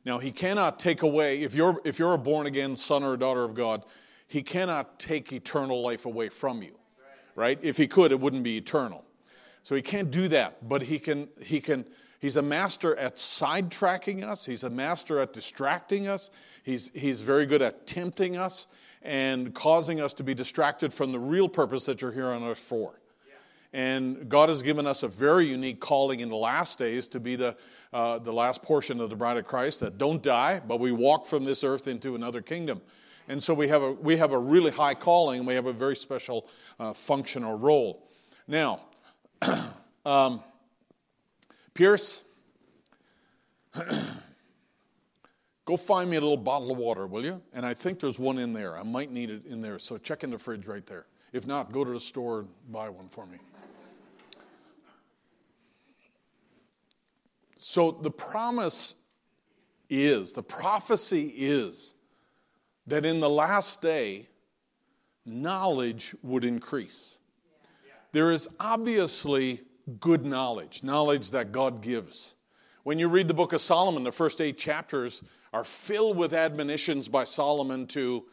Now 0.07 0.19
he 0.19 0.33
cannot 0.33 0.81
take 0.81 1.03
away 1.03 1.43
if 1.43 1.55
you're 1.55 1.81
if 1.85 1.99
you're 1.99 2.15
a 2.15 2.19
born 2.19 2.47
again 2.47 2.75
son 2.75 3.05
or 3.05 3.17
daughter 3.19 3.45
of 3.45 3.55
God, 3.55 3.85
he 4.27 4.43
cannot 4.43 4.99
take 4.99 5.33
eternal 5.33 5.83
life 5.83 6.07
away 6.07 6.31
from 6.31 6.63
you. 6.63 6.75
Right? 7.37 7.59
If 7.63 7.77
he 7.77 7.87
could, 7.87 8.11
it 8.11 8.21
wouldn't 8.21 8.45
be 8.45 8.57
eternal. 8.57 9.05
So 9.63 9.75
he 9.75 9.83
can't 9.83 10.11
do 10.11 10.29
that, 10.29 10.67
but 10.67 10.83
he 10.83 10.99
can 10.99 11.29
he 11.41 11.61
can 11.61 11.85
He's 12.25 12.37
a 12.37 12.43
master 12.43 12.97
at 12.97 13.17
sidetracking 13.17 14.25
us. 14.27 14.47
He's 14.47 14.63
a 14.63 14.71
master 14.71 15.21
at 15.21 15.35
distracting 15.35 16.09
us. 16.09 16.31
He's, 16.63 16.91
he's 16.95 17.21
very 17.21 17.45
good 17.45 17.61
at 17.61 17.87
tempting 17.87 18.39
us 18.39 18.67
and 19.05 19.55
causing 19.55 20.01
us 20.01 20.15
to 20.15 20.25
be 20.25 20.35
distracted 20.35 20.93
from 20.93 21.13
the 21.13 21.19
real 21.19 21.49
purpose 21.49 21.85
that 21.87 22.01
you're 22.01 22.13
here 22.13 22.31
on 22.31 22.43
earth 22.43 22.59
for. 22.59 22.99
And 23.75 24.29
God 24.29 24.51
has 24.51 24.63
given 24.63 24.87
us 24.87 25.03
a 25.03 25.09
very 25.09 25.49
unique 25.49 25.81
calling 25.81 26.21
in 26.21 26.29
the 26.29 26.37
last 26.37 26.79
days 26.79 27.09
to 27.09 27.19
be 27.19 27.35
the, 27.35 27.57
uh, 27.93 28.21
the 28.21 28.33
last 28.33 28.63
portion 28.63 29.01
of 29.01 29.11
the 29.11 29.17
bride 29.17 29.37
of 29.37 29.47
Christ 29.47 29.81
that 29.81 29.99
don't 29.99 30.23
die, 30.23 30.61
but 30.67 30.79
we 30.79 30.93
walk 30.93 31.27
from 31.27 31.45
this 31.45 31.65
earth 31.65 31.89
into 31.89 32.15
another 32.15 32.41
kingdom. 32.41 32.81
And 33.27 33.43
so 33.43 33.53
we 33.53 33.69
have 33.69 33.83
a, 33.83 33.91
we 33.91 34.17
have 34.17 34.31
a 34.31 34.39
really 34.39 34.71
high 34.71 34.95
calling, 34.95 35.41
and 35.41 35.49
we 35.49 35.55
have 35.55 35.67
a 35.67 35.73
very 35.73 35.97
special 35.97 36.47
uh, 36.79 36.93
function 36.93 37.43
or 37.43 37.57
role. 37.57 38.07
Now, 38.47 38.81
um, 40.07 40.41
Pierce, 41.75 42.23
Go 45.65 45.77
find 45.77 46.11
me 46.11 46.17
a 46.17 46.21
little 46.21 46.37
bottle 46.37 46.71
of 46.73 46.77
water, 46.77 47.07
will 47.07 47.25
you? 47.25 47.41
And 47.55 47.65
I 47.65 47.73
think 47.73 47.99
there's 47.99 48.19
one 48.19 48.39
in 48.39 48.53
there. 48.53 48.77
I 48.77 48.83
might 48.83 49.11
need 49.11 49.31
it 49.31 49.47
in 49.47 49.63
there. 49.63 49.79
So 49.79 49.97
check 49.97 50.23
in 50.23 50.31
the 50.31 50.39
fridge 50.39 50.67
right 50.67 50.85
there. 50.87 51.07
If 51.33 51.47
not, 51.47 51.73
go 51.73 51.85
to 51.85 51.91
the 51.91 52.01
store 52.01 52.41
and 52.41 52.49
buy 52.71 52.89
one 52.91 53.09
for 53.09 53.27
me. 53.27 53.39
So 57.57 57.91
the 57.91 58.11
promise 58.11 58.95
is, 59.89 60.35
the 60.35 60.43
prophecy 60.43 61.33
is, 61.35 61.95
that 62.87 63.07
in 63.07 63.21
the 63.21 63.31
last 63.31 63.81
day, 63.81 64.29
knowledge 65.25 66.15
would 66.23 66.45
increase. 66.45 67.17
There 68.13 68.31
is 68.31 68.47
obviously 68.61 69.63
good 69.99 70.27
knowledge, 70.27 70.83
knowledge 70.83 71.31
that 71.31 71.53
God 71.53 71.81
gives. 71.81 72.35
When 72.83 72.99
you 72.99 73.09
read 73.09 73.29
the 73.29 73.35
book 73.35 73.55
of 73.55 73.63
Solomon, 73.63 74.05
the 74.05 74.13
first 74.13 74.43
eight 74.43 74.59
chapters 74.59 75.23
are 75.55 75.63
filled 75.63 76.17
with 76.17 76.33
admonitions 76.33 77.09
by 77.09 77.23
Solomon 77.23 77.87
to 77.87 78.25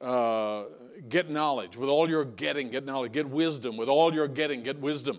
uh, 0.00 0.62
get 1.08 1.28
knowledge. 1.28 1.76
With 1.76 1.88
all 1.88 2.08
you're 2.08 2.24
getting, 2.24 2.70
get 2.70 2.84
knowledge. 2.84 3.10
Get 3.10 3.28
wisdom. 3.28 3.76
With 3.76 3.88
all 3.88 4.14
you're 4.14 4.28
getting, 4.28 4.62
get 4.62 4.78
wisdom. 4.78 5.18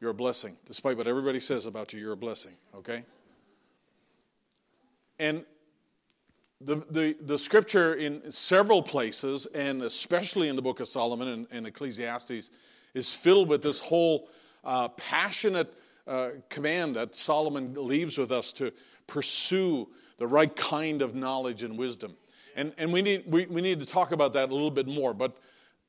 You're 0.00 0.12
a 0.12 0.14
blessing. 0.14 0.56
Despite 0.64 0.96
what 0.96 1.06
everybody 1.06 1.38
says 1.38 1.66
about 1.66 1.92
you, 1.92 2.00
you're 2.00 2.12
a 2.12 2.16
blessing, 2.16 2.52
okay? 2.74 3.04
And 5.18 5.44
the, 6.62 6.76
the, 6.90 7.14
the 7.20 7.38
scripture 7.38 7.96
in 7.96 8.32
several 8.32 8.82
places, 8.82 9.44
and 9.54 9.82
especially 9.82 10.48
in 10.48 10.56
the 10.56 10.62
book 10.62 10.80
of 10.80 10.88
Solomon 10.88 11.28
and, 11.28 11.46
and 11.50 11.66
Ecclesiastes, 11.66 12.50
is 12.94 13.12
filled 13.12 13.50
with 13.50 13.60
this 13.60 13.80
whole 13.80 14.30
uh, 14.64 14.88
passionate 14.88 15.74
uh, 16.06 16.30
command 16.48 16.96
that 16.96 17.14
Solomon 17.14 17.74
leaves 17.74 18.16
with 18.16 18.32
us 18.32 18.50
to 18.54 18.72
pursue 19.06 19.88
the 20.18 20.26
right 20.26 20.54
kind 20.54 21.02
of 21.02 21.14
knowledge 21.14 21.62
and 21.62 21.78
wisdom. 21.78 22.16
And, 22.56 22.72
and 22.78 22.92
we, 22.92 23.02
need, 23.02 23.24
we, 23.26 23.46
we 23.46 23.60
need 23.60 23.80
to 23.80 23.86
talk 23.86 24.12
about 24.12 24.32
that 24.34 24.50
a 24.50 24.52
little 24.52 24.70
bit 24.70 24.86
more. 24.86 25.12
But 25.12 25.36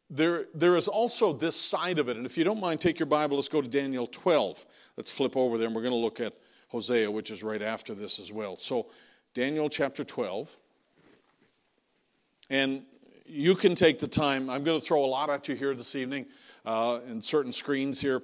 there, 0.10 0.46
there 0.54 0.76
is 0.76 0.88
also 0.88 1.34
this 1.34 1.56
side 1.56 2.00
of 2.00 2.10
it. 2.10 2.18
And 2.18 2.26
if 2.26 2.38
you 2.38 2.44
don't 2.44 2.60
mind, 2.60 2.82
take 2.82 3.00
your 3.00 3.06
Bible, 3.06 3.38
let's 3.38 3.50
go 3.50 3.62
to 3.62 3.68
Daniel 3.68 4.08
12. 4.08 4.66
Let's 4.98 5.12
flip 5.12 5.36
over 5.36 5.58
there, 5.58 5.68
and 5.68 5.76
we're 5.76 5.82
going 5.82 5.94
to 5.94 6.00
look 6.00 6.20
at 6.20 6.34
Hosea, 6.70 7.10
which 7.10 7.32
is 7.32 7.44
right 7.44 7.62
after 7.62 7.94
this 7.94 8.20
as 8.20 8.32
well. 8.32 8.58
So, 8.58 8.88
Daniel 9.34 9.70
chapter 9.70 10.04
12. 10.04 10.56
And 12.50 12.84
you 13.26 13.56
can 13.56 13.76
take 13.76 14.00
the 14.00 14.08
time. 14.08 14.50
I'm 14.50 14.64
going 14.64 14.80
to 14.80 14.86
throw 14.86 15.04
a 15.04 15.08
lot 15.08 15.30
at 15.30 15.48
you 15.48 15.56
here 15.56 15.74
this 15.74 15.96
evening 15.96 16.28
uh, 16.66 17.00
in 17.08 17.22
certain 17.22 17.52
screens 17.52 18.00
here. 18.00 18.22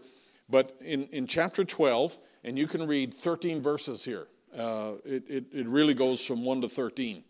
But 0.49 0.75
in, 0.81 1.05
in 1.07 1.27
chapter 1.27 1.63
12, 1.63 2.17
and 2.43 2.57
you 2.57 2.67
can 2.67 2.87
read 2.87 3.13
13 3.13 3.61
verses 3.61 4.03
here. 4.03 4.27
Uh, 4.55 4.93
it, 5.05 5.23
it, 5.27 5.45
it 5.53 5.67
really 5.67 5.93
goes 5.93 6.23
from 6.25 6.43
1 6.43 6.61
to 6.61 6.69
13. 6.69 7.23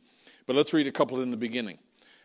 But 0.47 0.55
let's 0.55 0.73
read 0.73 0.87
a 0.87 0.91
couple 0.91 1.21
in 1.21 1.31
the 1.31 1.37
beginning. 1.37 1.77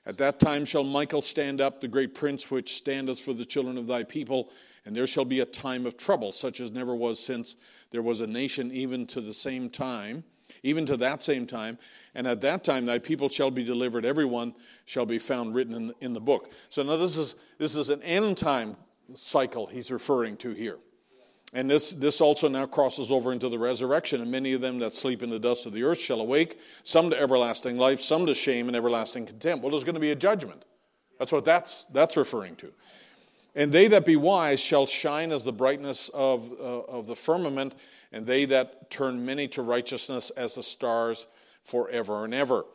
At 0.07 0.19
that 0.19 0.39
time 0.39 0.65
shall 0.65 0.85
Michael 0.85 1.23
stand 1.23 1.61
up, 1.61 1.81
the 1.81 1.89
great 1.89 2.15
prince 2.15 2.51
which 2.51 2.77
standeth 2.77 3.19
for 3.19 3.35
the 3.35 3.45
children 3.45 3.77
of 3.77 3.87
thy 3.87 4.05
people, 4.05 4.51
and 4.85 4.95
there 4.95 5.07
shall 5.07 5.25
be 5.25 5.41
a 5.41 5.45
time 5.45 5.85
of 5.85 5.97
trouble, 5.97 6.31
such 6.31 6.61
as 6.61 6.71
never 6.71 6.95
was 6.95 7.19
since 7.19 7.57
there 7.91 8.03
was 8.03 8.21
a 8.21 8.27
nation, 8.27 8.71
even 8.71 9.07
to 9.09 9.21
the 9.21 9.35
same 9.35 9.69
time, 9.69 10.23
even 10.63 10.87
to 10.87 10.97
that 10.99 11.25
same 11.25 11.45
time. 11.45 11.77
And 12.15 12.27
at 12.27 12.41
that 12.43 12.63
time 12.63 12.87
thy 12.87 13.01
people 13.01 13.29
shall 13.29 13.51
be 13.51 13.65
delivered, 13.65 14.05
everyone 14.05 14.55
shall 14.85 15.07
be 15.07 15.19
found 15.19 15.55
written 15.55 15.75
in, 15.75 15.95
in 16.01 16.15
the 16.15 16.21
book. 16.21 16.53
So 16.69 16.85
now 16.85 16.97
this 16.97 17.17
is 17.17 17.35
this 17.59 17.75
is 17.75 17.91
an 17.91 18.03
end 18.03 18.39
time 18.39 18.77
cycle 19.15 19.67
he's 19.67 19.91
referring 19.91 20.37
to 20.39 20.53
here. 20.53 20.79
And 21.57 21.71
this, 21.71 21.93
this 21.93 22.21
also 22.21 22.49
now 22.49 22.67
crosses 22.67 23.11
over 23.11 23.33
into 23.33 23.49
the 23.49 23.59
resurrection, 23.59 24.21
and 24.21 24.31
many 24.31 24.53
of 24.53 24.61
them 24.61 24.79
that 24.81 24.95
sleep 24.95 25.23
in 25.23 25.31
the 25.31 25.39
dust 25.39 25.65
of 25.65 25.73
the 25.73 25.85
earth 25.85 25.99
shall 25.99 26.21
awake, 26.21 26.61
some 26.85 27.09
to 27.09 27.19
everlasting 27.19 27.79
life, 27.79 28.03
some 28.03 28.27
to 28.27 28.35
shame 28.35 28.69
and 28.69 28.77
everlasting 28.77 29.25
contempt. 29.25 29.65
Well, 29.65 29.71
there's 29.71 29.83
going 29.83 29.95
to 29.95 30.01
be 30.01 30.11
a 30.11 30.17
judgment. 30.17 30.67
That's 31.19 31.33
what 31.33 31.47
that's, 31.47 31.87
that's 31.95 32.15
referring 32.19 32.57
to. 32.57 32.71
And 33.55 33.73
they 33.73 33.89
that 33.89 34.05
be 34.05 34.17
wise 34.17 34.61
shall 34.61 34.87
shine 34.87 35.33
as 35.33 35.45
the 35.45 35.53
brightness 35.53 36.11
of, 36.13 36.53
uh, 36.61 36.81
of 36.81 37.07
the 37.07 37.17
firmament, 37.17 37.75
and 38.13 38.27
they 38.27 38.45
that 38.45 38.91
turn 38.91 39.25
many 39.25 39.49
to 39.49 39.63
righteousness 39.63 40.29
as 40.37 40.57
the 40.57 40.63
stars 40.63 41.27
forever 41.65 42.27
and 42.27 42.35
ever. 42.35 42.67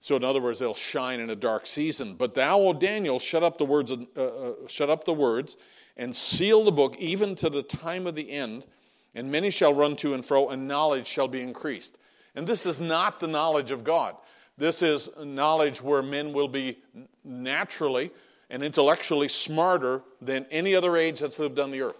So, 0.00 0.16
in 0.16 0.24
other 0.24 0.40
words, 0.40 0.58
they'll 0.58 0.74
shine 0.74 1.20
in 1.20 1.30
a 1.30 1.36
dark 1.36 1.66
season. 1.66 2.16
But 2.16 2.34
thou, 2.34 2.58
O 2.58 2.72
Daniel, 2.72 3.20
shut 3.20 3.44
up 3.44 3.58
the 3.58 3.64
words, 3.64 3.92
uh, 3.92 4.20
uh, 4.20 4.52
shut 4.66 4.90
up 4.90 5.04
the 5.04 5.14
words 5.14 5.56
and 5.96 6.14
seal 6.14 6.64
the 6.64 6.72
book 6.72 6.96
even 6.98 7.34
to 7.36 7.50
the 7.50 7.62
time 7.62 8.06
of 8.06 8.14
the 8.14 8.30
end, 8.30 8.66
and 9.14 9.30
many 9.30 9.50
shall 9.50 9.72
run 9.72 9.96
to 9.96 10.14
and 10.14 10.24
fro, 10.24 10.48
and 10.48 10.66
knowledge 10.66 11.06
shall 11.06 11.28
be 11.28 11.40
increased. 11.40 11.98
And 12.34 12.46
this 12.46 12.66
is 12.66 12.80
not 12.80 13.20
the 13.20 13.28
knowledge 13.28 13.70
of 13.70 13.84
God. 13.84 14.16
This 14.56 14.82
is 14.82 15.08
knowledge 15.22 15.82
where 15.82 16.02
men 16.02 16.32
will 16.32 16.48
be 16.48 16.78
naturally 17.24 18.10
and 18.50 18.62
intellectually 18.62 19.28
smarter 19.28 20.02
than 20.20 20.46
any 20.50 20.74
other 20.74 20.96
age 20.96 21.20
that's 21.20 21.38
lived 21.38 21.58
on 21.58 21.70
the 21.70 21.82
earth. 21.82 21.98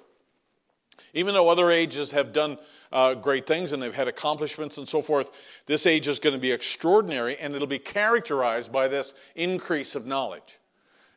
Even 1.13 1.35
though 1.35 1.49
other 1.49 1.71
ages 1.71 2.11
have 2.13 2.33
done 2.33 2.59
uh, 2.93 3.15
great 3.15 3.47
things 3.47 3.73
and 3.73 3.83
they've 3.83 3.95
had 3.95 4.09
accomplishments 4.09 4.79
and 4.79 4.89
so 4.89 5.03
forth, 5.03 5.31
this 5.67 5.87
age 5.87 6.07
is 6.07 6.21
going 6.21 6.35
to 6.35 6.41
be 6.41 6.53
extraordinary 6.53 7.37
and 7.39 7.55
it'll 7.55 7.67
be 7.67 7.79
characterized 7.79 8.71
by 8.71 8.87
this 8.87 9.15
increase 9.35 9.95
of 9.95 10.07
knowledge. 10.07 10.59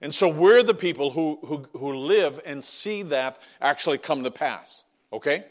And 0.02 0.14
so 0.14 0.28
we're 0.28 0.64
the 0.64 0.74
people 0.74 1.12
who, 1.12 1.40
who, 1.44 1.68
who 1.74 1.96
live 1.96 2.40
and 2.46 2.64
see 2.64 3.04
that 3.04 3.42
actually 3.60 3.98
come 3.98 4.24
to 4.24 4.32
pass. 4.32 4.84
Okay? 5.12 5.46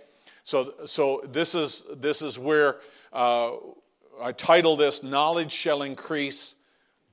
So, 0.45 0.75
so 0.87 1.23
this, 1.25 1.55
is, 1.55 1.83
this 1.97 2.23
is 2.23 2.39
where 2.39 2.77
uh, 3.13 3.53
I 4.21 4.33
title 4.33 4.77
this 4.77 5.03
Knowledge 5.03 5.53
Shall 5.53 5.83
Increase 5.83 6.55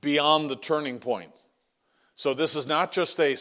Beyond 0.00 0.48
the 0.48 0.56
Turning 0.56 1.00
Point. 1.00 1.32
So 2.14 2.32
this 2.32 2.54
is 2.54 2.66
not 2.66 2.92
just 2.92 3.18
a, 3.18 3.34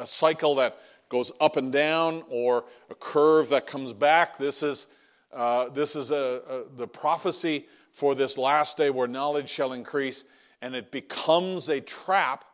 a 0.00 0.06
cycle 0.06 0.54
that 0.56 0.78
goes 1.08 1.32
up 1.40 1.56
and 1.56 1.72
down 1.72 2.22
or 2.30 2.64
a 2.88 2.94
curve 2.94 3.48
that 3.48 3.66
comes 3.66 3.92
back. 3.92 4.38
This 4.38 4.62
is, 4.62 4.86
uh, 5.32 5.68
this 5.70 5.96
is 5.96 6.12
a, 6.12 6.42
a, 6.48 6.76
the 6.76 6.86
prophecy 6.86 7.66
for 7.90 8.14
this 8.14 8.38
last 8.38 8.76
day 8.76 8.90
where 8.90 9.08
knowledge 9.08 9.48
shall 9.48 9.72
increase 9.72 10.24
and 10.62 10.76
it 10.76 10.92
becomes 10.92 11.68
a 11.68 11.80
trap 11.80 12.44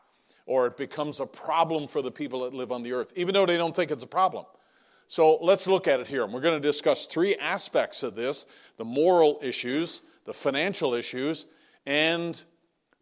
or 0.48 0.66
it 0.66 0.76
becomes 0.76 1.20
a 1.20 1.26
problem 1.26 1.86
for 1.86 2.02
the 2.02 2.10
people 2.10 2.40
that 2.40 2.54
live 2.54 2.72
on 2.72 2.82
the 2.82 2.92
earth, 2.92 3.12
even 3.14 3.34
though 3.34 3.46
they 3.46 3.58
don't 3.58 3.76
think 3.76 3.90
it's 3.90 4.02
a 4.02 4.08
problem. 4.08 4.46
So 5.06 5.38
let's 5.42 5.66
look 5.66 5.86
at 5.86 6.00
it 6.00 6.06
here. 6.06 6.26
We're 6.26 6.40
going 6.40 6.60
to 6.60 6.68
discuss 6.68 7.06
three 7.06 7.36
aspects 7.36 8.02
of 8.02 8.14
this 8.14 8.46
the 8.78 8.84
moral 8.84 9.38
issues, 9.42 10.02
the 10.24 10.32
financial 10.32 10.94
issues, 10.94 11.46
and 11.86 12.42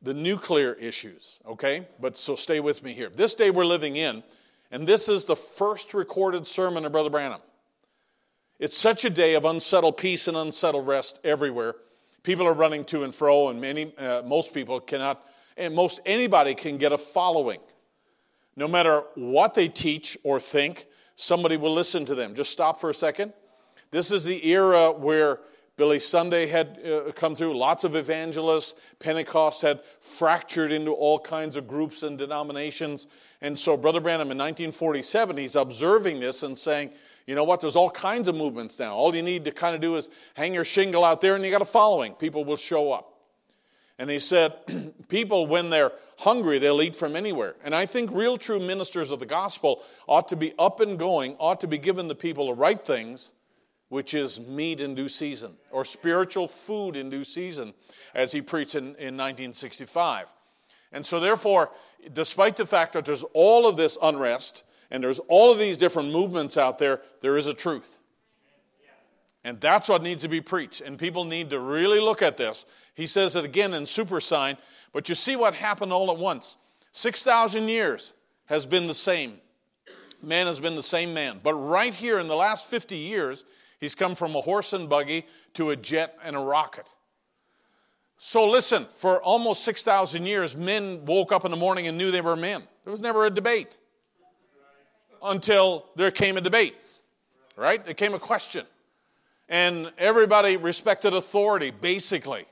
the 0.02 0.14
nuclear 0.14 0.74
issues, 0.74 1.40
okay? 1.46 1.86
But 2.00 2.16
so 2.16 2.36
stay 2.36 2.60
with 2.60 2.82
me 2.82 2.92
here. 2.92 3.10
This 3.10 3.34
day 3.34 3.50
we're 3.50 3.64
living 3.64 3.96
in, 3.96 4.22
and 4.70 4.86
this 4.86 5.08
is 5.08 5.24
the 5.24 5.36
first 5.36 5.94
recorded 5.94 6.46
sermon 6.46 6.84
of 6.84 6.92
Brother 6.92 7.10
Branham. 7.10 7.40
It's 8.58 8.76
such 8.76 9.04
a 9.04 9.10
day 9.10 9.34
of 9.34 9.44
unsettled 9.44 9.96
peace 9.96 10.28
and 10.28 10.36
unsettled 10.36 10.86
rest 10.86 11.20
everywhere. 11.24 11.74
People 12.22 12.46
are 12.46 12.54
running 12.54 12.84
to 12.86 13.04
and 13.04 13.14
fro, 13.14 13.48
and 13.48 13.60
many, 13.60 13.96
uh, 13.98 14.22
most 14.22 14.52
people 14.54 14.80
cannot, 14.80 15.24
and 15.56 15.74
most 15.74 16.00
anybody 16.06 16.54
can 16.54 16.78
get 16.78 16.92
a 16.92 16.98
following. 16.98 17.60
No 18.56 18.68
matter 18.68 19.02
what 19.14 19.54
they 19.54 19.68
teach 19.68 20.16
or 20.22 20.40
think, 20.40 20.86
somebody 21.14 21.56
will 21.56 21.72
listen 21.72 22.06
to 22.06 22.14
them. 22.14 22.34
Just 22.34 22.50
stop 22.50 22.80
for 22.80 22.90
a 22.90 22.94
second. 22.94 23.32
This 23.90 24.10
is 24.10 24.24
the 24.24 24.46
era 24.46 24.92
where 24.92 25.40
Billy 25.76 26.00
Sunday 26.00 26.46
had 26.46 26.80
uh, 26.84 27.12
come 27.12 27.34
through, 27.34 27.56
lots 27.56 27.84
of 27.84 27.96
evangelists. 27.96 28.74
Pentecost 28.98 29.60
had 29.60 29.80
fractured 30.00 30.72
into 30.72 30.92
all 30.92 31.18
kinds 31.18 31.54
of 31.56 31.68
groups 31.68 32.02
and 32.02 32.16
denominations. 32.16 33.06
And 33.42 33.58
so, 33.58 33.76
Brother 33.76 34.00
Branham 34.00 34.30
in 34.30 34.38
1947, 34.38 35.36
he's 35.36 35.54
observing 35.54 36.20
this 36.20 36.42
and 36.42 36.58
saying, 36.58 36.92
you 37.26 37.34
know 37.34 37.44
what, 37.44 37.60
there's 37.60 37.76
all 37.76 37.90
kinds 37.90 38.28
of 38.28 38.34
movements 38.34 38.78
now. 38.78 38.94
All 38.94 39.14
you 39.14 39.22
need 39.22 39.44
to 39.44 39.50
kind 39.50 39.74
of 39.74 39.82
do 39.82 39.96
is 39.96 40.08
hang 40.34 40.54
your 40.54 40.64
shingle 40.64 41.04
out 41.04 41.20
there 41.20 41.34
and 41.34 41.44
you 41.44 41.50
got 41.50 41.60
a 41.62 41.66
following. 41.66 42.14
People 42.14 42.44
will 42.44 42.56
show 42.56 42.92
up. 42.92 43.15
And 43.98 44.10
he 44.10 44.18
said, 44.18 44.54
people, 45.08 45.46
when 45.46 45.70
they're 45.70 45.92
hungry, 46.18 46.58
they'll 46.58 46.82
eat 46.82 46.96
from 46.96 47.16
anywhere. 47.16 47.54
And 47.64 47.74
I 47.74 47.86
think 47.86 48.10
real 48.12 48.36
true 48.36 48.60
ministers 48.60 49.10
of 49.10 49.18
the 49.18 49.26
gospel 49.26 49.82
ought 50.06 50.28
to 50.28 50.36
be 50.36 50.54
up 50.58 50.80
and 50.80 50.98
going, 50.98 51.36
ought 51.38 51.60
to 51.60 51.66
be 51.66 51.78
giving 51.78 52.08
the 52.08 52.14
people 52.14 52.46
the 52.46 52.54
right 52.54 52.82
things 52.82 53.32
which 53.88 54.14
is 54.14 54.40
meat 54.40 54.80
in 54.80 54.94
due 54.94 55.08
season, 55.08 55.56
or 55.70 55.84
spiritual 55.84 56.48
food 56.48 56.96
in 56.96 57.08
due 57.08 57.24
season, 57.24 57.72
as 58.14 58.32
he 58.32 58.42
preached 58.42 58.74
in, 58.74 58.84
in 58.96 59.16
1965. 59.16 60.26
And 60.92 61.06
so, 61.06 61.20
therefore, 61.20 61.70
despite 62.12 62.56
the 62.56 62.66
fact 62.66 62.94
that 62.94 63.04
there's 63.04 63.24
all 63.32 63.68
of 63.68 63.76
this 63.76 63.96
unrest 64.02 64.64
and 64.90 65.02
there's 65.02 65.18
all 65.28 65.52
of 65.52 65.58
these 65.58 65.76
different 65.76 66.10
movements 66.10 66.56
out 66.56 66.78
there, 66.78 67.00
there 67.20 67.36
is 67.36 67.46
a 67.46 67.54
truth. 67.54 67.98
And 69.44 69.60
that's 69.60 69.88
what 69.88 70.02
needs 70.02 70.24
to 70.24 70.28
be 70.28 70.40
preached. 70.40 70.80
And 70.80 70.98
people 70.98 71.24
need 71.24 71.50
to 71.50 71.60
really 71.60 72.00
look 72.00 72.20
at 72.20 72.36
this. 72.36 72.66
He 72.96 73.06
says 73.06 73.36
it 73.36 73.44
again 73.44 73.72
in 73.74 73.86
Super 73.86 74.20
Sign, 74.20 74.56
but 74.92 75.08
you 75.08 75.14
see 75.14 75.36
what 75.36 75.54
happened 75.54 75.92
all 75.92 76.10
at 76.10 76.18
once. 76.18 76.56
6,000 76.90 77.68
years 77.68 78.12
has 78.46 78.66
been 78.66 78.88
the 78.88 78.94
same. 78.94 79.34
Man 80.20 80.48
has 80.48 80.58
been 80.58 80.74
the 80.74 80.82
same 80.82 81.14
man. 81.14 81.38
But 81.40 81.54
right 81.54 81.94
here 81.94 82.18
in 82.18 82.26
the 82.26 82.34
last 82.34 82.66
50 82.66 82.96
years, 82.96 83.44
He's 83.80 83.94
come 83.94 84.14
from 84.14 84.34
a 84.34 84.40
horse 84.40 84.72
and 84.72 84.88
buggy 84.88 85.26
to 85.54 85.70
a 85.70 85.76
jet 85.76 86.18
and 86.24 86.34
a 86.34 86.38
rocket. 86.38 86.92
So 88.16 88.48
listen, 88.48 88.86
for 88.94 89.22
almost 89.22 89.62
6,000 89.64 90.24
years, 90.24 90.56
men 90.56 91.04
woke 91.04 91.32
up 91.32 91.44
in 91.44 91.50
the 91.50 91.56
morning 91.56 91.86
and 91.86 91.98
knew 91.98 92.10
they 92.10 92.22
were 92.22 92.36
men. 92.36 92.62
There 92.84 92.90
was 92.90 93.00
never 93.00 93.26
a 93.26 93.30
debate 93.30 93.76
until 95.22 95.86
there 95.96 96.10
came 96.10 96.36
a 96.38 96.40
debate, 96.40 96.74
right? 97.56 97.84
There 97.84 97.94
came 97.94 98.14
a 98.14 98.18
question. 98.18 98.64
And 99.48 99.92
everybody 99.98 100.56
respected 100.56 101.12
authority, 101.12 101.70
basically, 101.70 102.46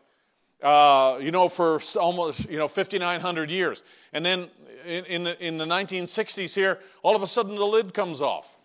uh, 0.65 1.19
you 1.21 1.31
know, 1.31 1.51
for 1.51 1.79
almost, 2.01 2.49
you 2.49 2.57
know, 2.57 2.67
5,900 2.67 3.51
years. 3.51 3.83
And 4.15 4.25
then 4.25 4.49
in, 4.87 5.05
in, 5.05 5.25
the, 5.25 5.47
in 5.47 5.59
the 5.59 5.67
1960s 5.67 6.55
here, 6.55 6.81
all 7.03 7.15
of 7.15 7.23
a 7.23 7.27
sudden 7.27 7.55
the 7.57 7.67
lid 7.67 7.93
comes 7.93 8.23
off, 8.23 8.57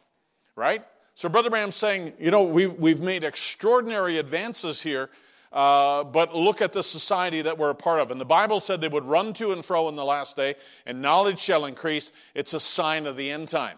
right? 0.56 0.84
So, 1.14 1.28
Brother 1.28 1.50
Branham's 1.50 1.76
saying, 1.76 2.14
you 2.18 2.32
know, 2.32 2.44
we've, 2.44 2.74
we've 2.80 3.02
made 3.02 3.26
extraordinary 3.26 4.18
advances 4.18 4.82
here, 4.82 5.10
uh, 5.52 6.06
but 6.06 6.34
look 6.34 6.62
at 6.62 6.72
the 6.72 6.84
society 6.84 7.42
that 7.42 7.58
we're 7.58 7.72
a 7.72 7.76
part 7.76 8.00
of. 8.00 8.12
And 8.12 8.22
the 8.22 8.26
Bible 8.26 8.62
said 8.62 8.80
they 8.80 8.88
would 8.88 9.04
run 9.04 9.34
to 9.34 9.52
and 9.52 9.66
fro 9.66 9.90
in 9.90 9.98
the 9.98 10.06
last 10.06 10.38
day, 10.38 10.56
and 10.86 11.02
knowledge 11.02 11.40
shall 11.40 11.66
increase. 11.66 12.14
It's 12.34 12.54
a 12.54 12.60
sign 12.62 13.08
of 13.08 13.18
the 13.18 13.30
end 13.30 13.50
time. 13.50 13.78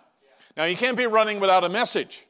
Now, 0.55 0.65
you 0.65 0.75
can't 0.75 0.97
be 0.97 1.07
running 1.07 1.39
without 1.39 1.63
a 1.63 1.69
message. 1.69 2.27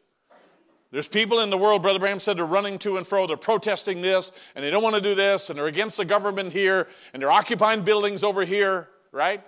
There's 0.91 1.07
people 1.07 1.39
in 1.39 1.49
the 1.49 1.57
world, 1.57 1.81
Brother 1.81 1.99
Branham 1.99 2.19
said, 2.19 2.37
they're 2.37 2.45
running 2.45 2.77
to 2.79 2.97
and 2.97 3.07
fro. 3.07 3.25
They're 3.25 3.37
protesting 3.37 4.01
this, 4.01 4.33
and 4.55 4.63
they 4.63 4.69
don't 4.69 4.83
want 4.83 4.95
to 4.95 5.01
do 5.01 5.15
this, 5.15 5.49
and 5.49 5.57
they're 5.57 5.67
against 5.67 5.97
the 5.97 6.05
government 6.05 6.51
here, 6.51 6.89
and 7.13 7.21
they're 7.21 7.31
occupying 7.31 7.83
buildings 7.83 8.23
over 8.23 8.43
here, 8.43 8.89
right? 9.11 9.41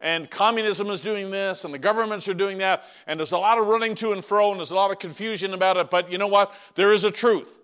and 0.00 0.30
communism 0.30 0.88
is 0.88 1.00
doing 1.00 1.30
this 1.30 1.64
and 1.64 1.72
the 1.72 1.78
governments 1.78 2.28
are 2.28 2.34
doing 2.34 2.58
that 2.58 2.84
and 3.06 3.18
there's 3.18 3.32
a 3.32 3.38
lot 3.38 3.58
of 3.58 3.66
running 3.66 3.94
to 3.94 4.12
and 4.12 4.24
fro 4.24 4.50
and 4.50 4.58
there's 4.58 4.70
a 4.70 4.76
lot 4.76 4.90
of 4.90 4.98
confusion 4.98 5.54
about 5.54 5.76
it 5.76 5.90
but 5.90 6.10
you 6.10 6.18
know 6.18 6.26
what 6.26 6.54
there 6.74 6.92
is 6.92 7.04
a 7.04 7.10
truth 7.10 7.60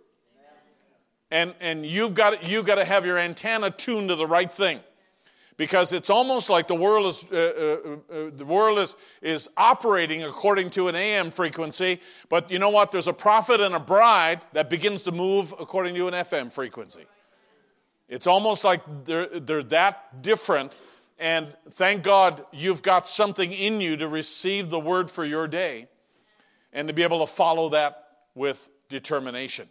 and 1.30 1.54
and 1.60 1.84
you've 1.84 2.14
got 2.14 2.46
you've 2.46 2.66
got 2.66 2.76
to 2.76 2.84
have 2.84 3.04
your 3.04 3.18
antenna 3.18 3.70
tuned 3.70 4.08
to 4.08 4.16
the 4.16 4.26
right 4.26 4.52
thing 4.52 4.80
because 5.56 5.92
it's 5.92 6.10
almost 6.10 6.50
like 6.50 6.66
the 6.66 6.74
world 6.74 7.06
is 7.06 7.26
uh, 7.30 7.36
uh, 7.36 8.14
uh, 8.14 8.30
the 8.34 8.44
world 8.44 8.78
is 8.78 8.96
is 9.20 9.48
operating 9.56 10.22
according 10.22 10.70
to 10.70 10.88
an 10.88 10.94
AM 10.94 11.30
frequency. 11.30 12.00
But 12.28 12.50
you 12.50 12.58
know 12.58 12.70
what? 12.70 12.90
There's 12.90 13.08
a 13.08 13.12
prophet 13.12 13.60
and 13.60 13.74
a 13.74 13.80
bride 13.80 14.40
that 14.52 14.70
begins 14.70 15.02
to 15.02 15.12
move 15.12 15.54
according 15.58 15.94
to 15.96 16.08
an 16.08 16.14
FM 16.14 16.52
frequency. 16.52 17.04
It's 18.08 18.26
almost 18.26 18.64
like 18.64 18.82
they're, 19.04 19.40
they're 19.40 19.62
that 19.64 20.22
different. 20.22 20.76
And 21.18 21.54
thank 21.70 22.02
God 22.02 22.44
you've 22.52 22.82
got 22.82 23.08
something 23.08 23.52
in 23.52 23.80
you 23.80 23.96
to 23.96 24.08
receive 24.08 24.70
the 24.70 24.80
word 24.80 25.10
for 25.10 25.24
your 25.24 25.46
day 25.46 25.88
and 26.72 26.88
to 26.88 26.94
be 26.94 27.02
able 27.02 27.20
to 27.20 27.32
follow 27.32 27.68
that 27.70 28.08
with 28.34 28.68
determination. 28.88 29.68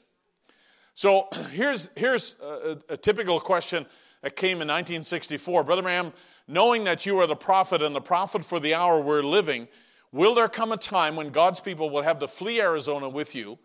So 0.94 1.28
here's, 1.52 1.90
here's 1.96 2.36
a, 2.42 2.78
a 2.90 2.98
typical 2.98 3.40
question 3.40 3.86
that 4.22 4.36
came 4.36 4.62
in 4.62 4.68
1964. 4.68 5.64
Brother 5.64 5.82
Branham, 5.82 6.14
knowing 6.48 6.84
that 6.86 7.06
you 7.06 7.20
are 7.20 7.28
the 7.28 7.36
prophet 7.36 7.82
and 7.82 7.96
the 7.96 8.02
prophet 8.02 8.46
for 8.46 8.60
the 8.60 8.74
hour 8.74 9.00
we're 9.00 9.24
living, 9.24 9.68
will 10.12 10.36
there 10.36 10.50
come 10.50 10.72
a 10.72 10.78
time 10.78 11.16
when 11.16 11.30
God's 11.30 11.60
people 11.60 11.90
will 11.90 12.04
have 12.04 12.20
to 12.20 12.28
flee 12.28 12.62
Arizona 12.62 13.10
with 13.10 13.36
you? 13.36 13.58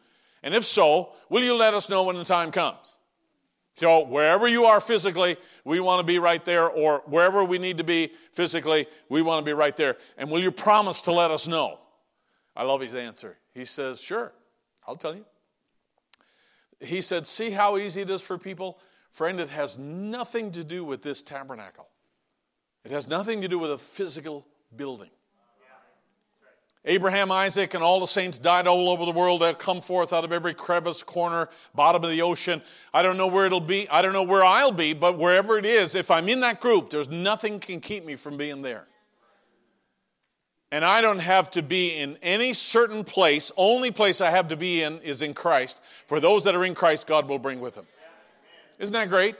And 0.42 0.54
if 0.54 0.64
so, 0.64 1.12
will 1.28 1.42
you 1.42 1.56
let 1.56 1.74
us 1.74 1.88
know 1.88 2.04
when 2.04 2.16
the 2.16 2.24
time 2.24 2.50
comes? 2.50 2.98
So, 3.74 4.06
wherever 4.06 4.48
you 4.48 4.64
are 4.64 4.80
physically, 4.80 5.36
we 5.64 5.80
want 5.80 6.00
to 6.00 6.06
be 6.06 6.18
right 6.18 6.42
there, 6.46 6.66
or 6.66 7.02
wherever 7.04 7.44
we 7.44 7.58
need 7.58 7.76
to 7.76 7.84
be 7.84 8.10
physically, 8.32 8.86
we 9.10 9.20
want 9.20 9.44
to 9.44 9.48
be 9.48 9.52
right 9.52 9.76
there. 9.76 9.98
And 10.16 10.30
will 10.30 10.40
you 10.40 10.50
promise 10.50 11.02
to 11.02 11.12
let 11.12 11.30
us 11.30 11.46
know? 11.46 11.78
I 12.56 12.62
love 12.62 12.80
his 12.80 12.94
answer. 12.94 13.36
He 13.52 13.66
says, 13.66 14.00
Sure, 14.00 14.32
I'll 14.86 14.96
tell 14.96 15.14
you. 15.14 15.26
He 16.80 17.02
said, 17.02 17.26
See 17.26 17.50
how 17.50 17.76
easy 17.76 18.00
it 18.00 18.08
is 18.08 18.22
for 18.22 18.38
people? 18.38 18.78
Friend, 19.16 19.40
it 19.40 19.48
has 19.48 19.78
nothing 19.78 20.52
to 20.52 20.62
do 20.62 20.84
with 20.84 21.00
this 21.00 21.22
tabernacle, 21.22 21.88
it 22.84 22.90
has 22.90 23.08
nothing 23.08 23.40
to 23.40 23.48
do 23.48 23.58
with 23.58 23.72
a 23.72 23.78
physical 23.78 24.46
building. 24.76 25.08
Abraham, 26.84 27.32
Isaac, 27.32 27.72
and 27.72 27.82
all 27.82 27.98
the 27.98 28.06
saints 28.06 28.38
died 28.38 28.66
all 28.66 28.90
over 28.90 29.06
the 29.06 29.12
world. 29.12 29.40
They'll 29.40 29.54
come 29.54 29.80
forth 29.80 30.12
out 30.12 30.26
of 30.26 30.32
every 30.32 30.52
crevice, 30.52 31.02
corner, 31.02 31.48
bottom 31.74 32.04
of 32.04 32.10
the 32.10 32.20
ocean. 32.20 32.60
I 32.92 33.00
don't 33.00 33.16
know 33.16 33.26
where 33.26 33.46
it'll 33.46 33.58
be. 33.58 33.88
I 33.88 34.02
don't 34.02 34.12
know 34.12 34.22
where 34.22 34.44
I'll 34.44 34.70
be, 34.70 34.92
but 34.92 35.16
wherever 35.18 35.56
it 35.56 35.64
is, 35.64 35.94
if 35.94 36.10
I'm 36.10 36.28
in 36.28 36.40
that 36.40 36.60
group, 36.60 36.90
there's 36.90 37.08
nothing 37.08 37.58
can 37.58 37.80
keep 37.80 38.04
me 38.04 38.16
from 38.16 38.36
being 38.36 38.60
there. 38.60 38.86
And 40.70 40.84
I 40.84 41.00
don't 41.00 41.20
have 41.20 41.50
to 41.52 41.62
be 41.62 41.88
in 41.88 42.18
any 42.20 42.52
certain 42.52 43.02
place. 43.02 43.50
Only 43.56 43.90
place 43.90 44.20
I 44.20 44.30
have 44.30 44.48
to 44.48 44.56
be 44.56 44.82
in 44.82 44.98
is 44.98 45.22
in 45.22 45.32
Christ. 45.32 45.80
For 46.06 46.20
those 46.20 46.44
that 46.44 46.54
are 46.54 46.66
in 46.66 46.74
Christ, 46.74 47.06
God 47.06 47.26
will 47.28 47.38
bring 47.38 47.60
with 47.60 47.76
them. 47.76 47.86
Isn't 48.78 48.92
that 48.92 49.08
great? 49.08 49.36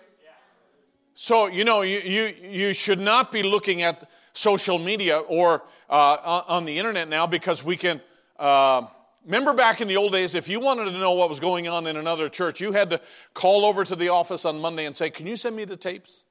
So, 1.14 1.46
you 1.46 1.64
know, 1.64 1.82
you, 1.82 1.98
you, 2.00 2.34
you 2.50 2.74
should 2.74 3.00
not 3.00 3.32
be 3.32 3.42
looking 3.42 3.82
at 3.82 4.08
social 4.34 4.78
media 4.78 5.18
or 5.18 5.62
uh, 5.88 6.42
on 6.46 6.66
the 6.66 6.78
internet 6.78 7.08
now 7.08 7.26
because 7.26 7.64
we 7.64 7.76
can. 7.76 8.02
Uh, 8.38 8.86
remember 9.24 9.54
back 9.54 9.80
in 9.80 9.88
the 9.88 9.96
old 9.96 10.12
days, 10.12 10.34
if 10.34 10.48
you 10.48 10.60
wanted 10.60 10.84
to 10.84 10.92
know 10.92 11.12
what 11.12 11.28
was 11.28 11.40
going 11.40 11.68
on 11.68 11.86
in 11.86 11.96
another 11.96 12.28
church, 12.28 12.60
you 12.60 12.72
had 12.72 12.90
to 12.90 13.00
call 13.32 13.64
over 13.64 13.82
to 13.84 13.96
the 13.96 14.10
office 14.10 14.44
on 14.44 14.60
Monday 14.60 14.84
and 14.84 14.94
say, 14.94 15.08
Can 15.08 15.26
you 15.26 15.36
send 15.36 15.56
me 15.56 15.64
the 15.64 15.76
tapes? 15.76 16.22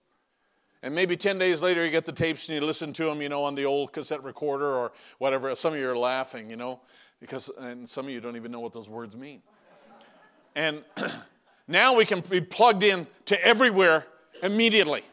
And 0.83 0.93
maybe 0.93 1.17
10 1.17 1.39
days 1.39 1.63
later, 1.63 1.83
you 1.83 1.89
get 1.89 2.05
the 2.05 2.11
tapes 2.11 2.47
and 2.47 2.55
you 2.55 2.63
listen 2.63 2.93
to 2.93 3.05
them, 3.05 3.19
you 3.19 3.27
know, 3.27 3.43
on 3.43 3.55
the 3.55 3.65
old 3.65 3.91
cassette 3.91 4.23
recorder 4.23 4.71
or 4.71 4.91
whatever. 5.17 5.55
Some 5.55 5.73
of 5.73 5.79
you 5.79 5.89
are 5.89 5.97
laughing, 5.97 6.47
you 6.47 6.57
know, 6.57 6.79
because, 7.19 7.49
and 7.57 7.89
some 7.89 8.05
of 8.05 8.11
you 8.11 8.21
don't 8.21 8.35
even 8.35 8.51
know 8.51 8.59
what 8.59 8.71
those 8.71 8.87
words 8.87 9.17
mean. 9.17 9.41
And 10.55 10.83
now 11.67 11.95
we 11.95 12.05
can 12.05 12.21
be 12.21 12.41
plugged 12.41 12.83
in 12.83 13.07
to 13.25 13.45
everywhere 13.45 14.05
immediately. 14.41 15.03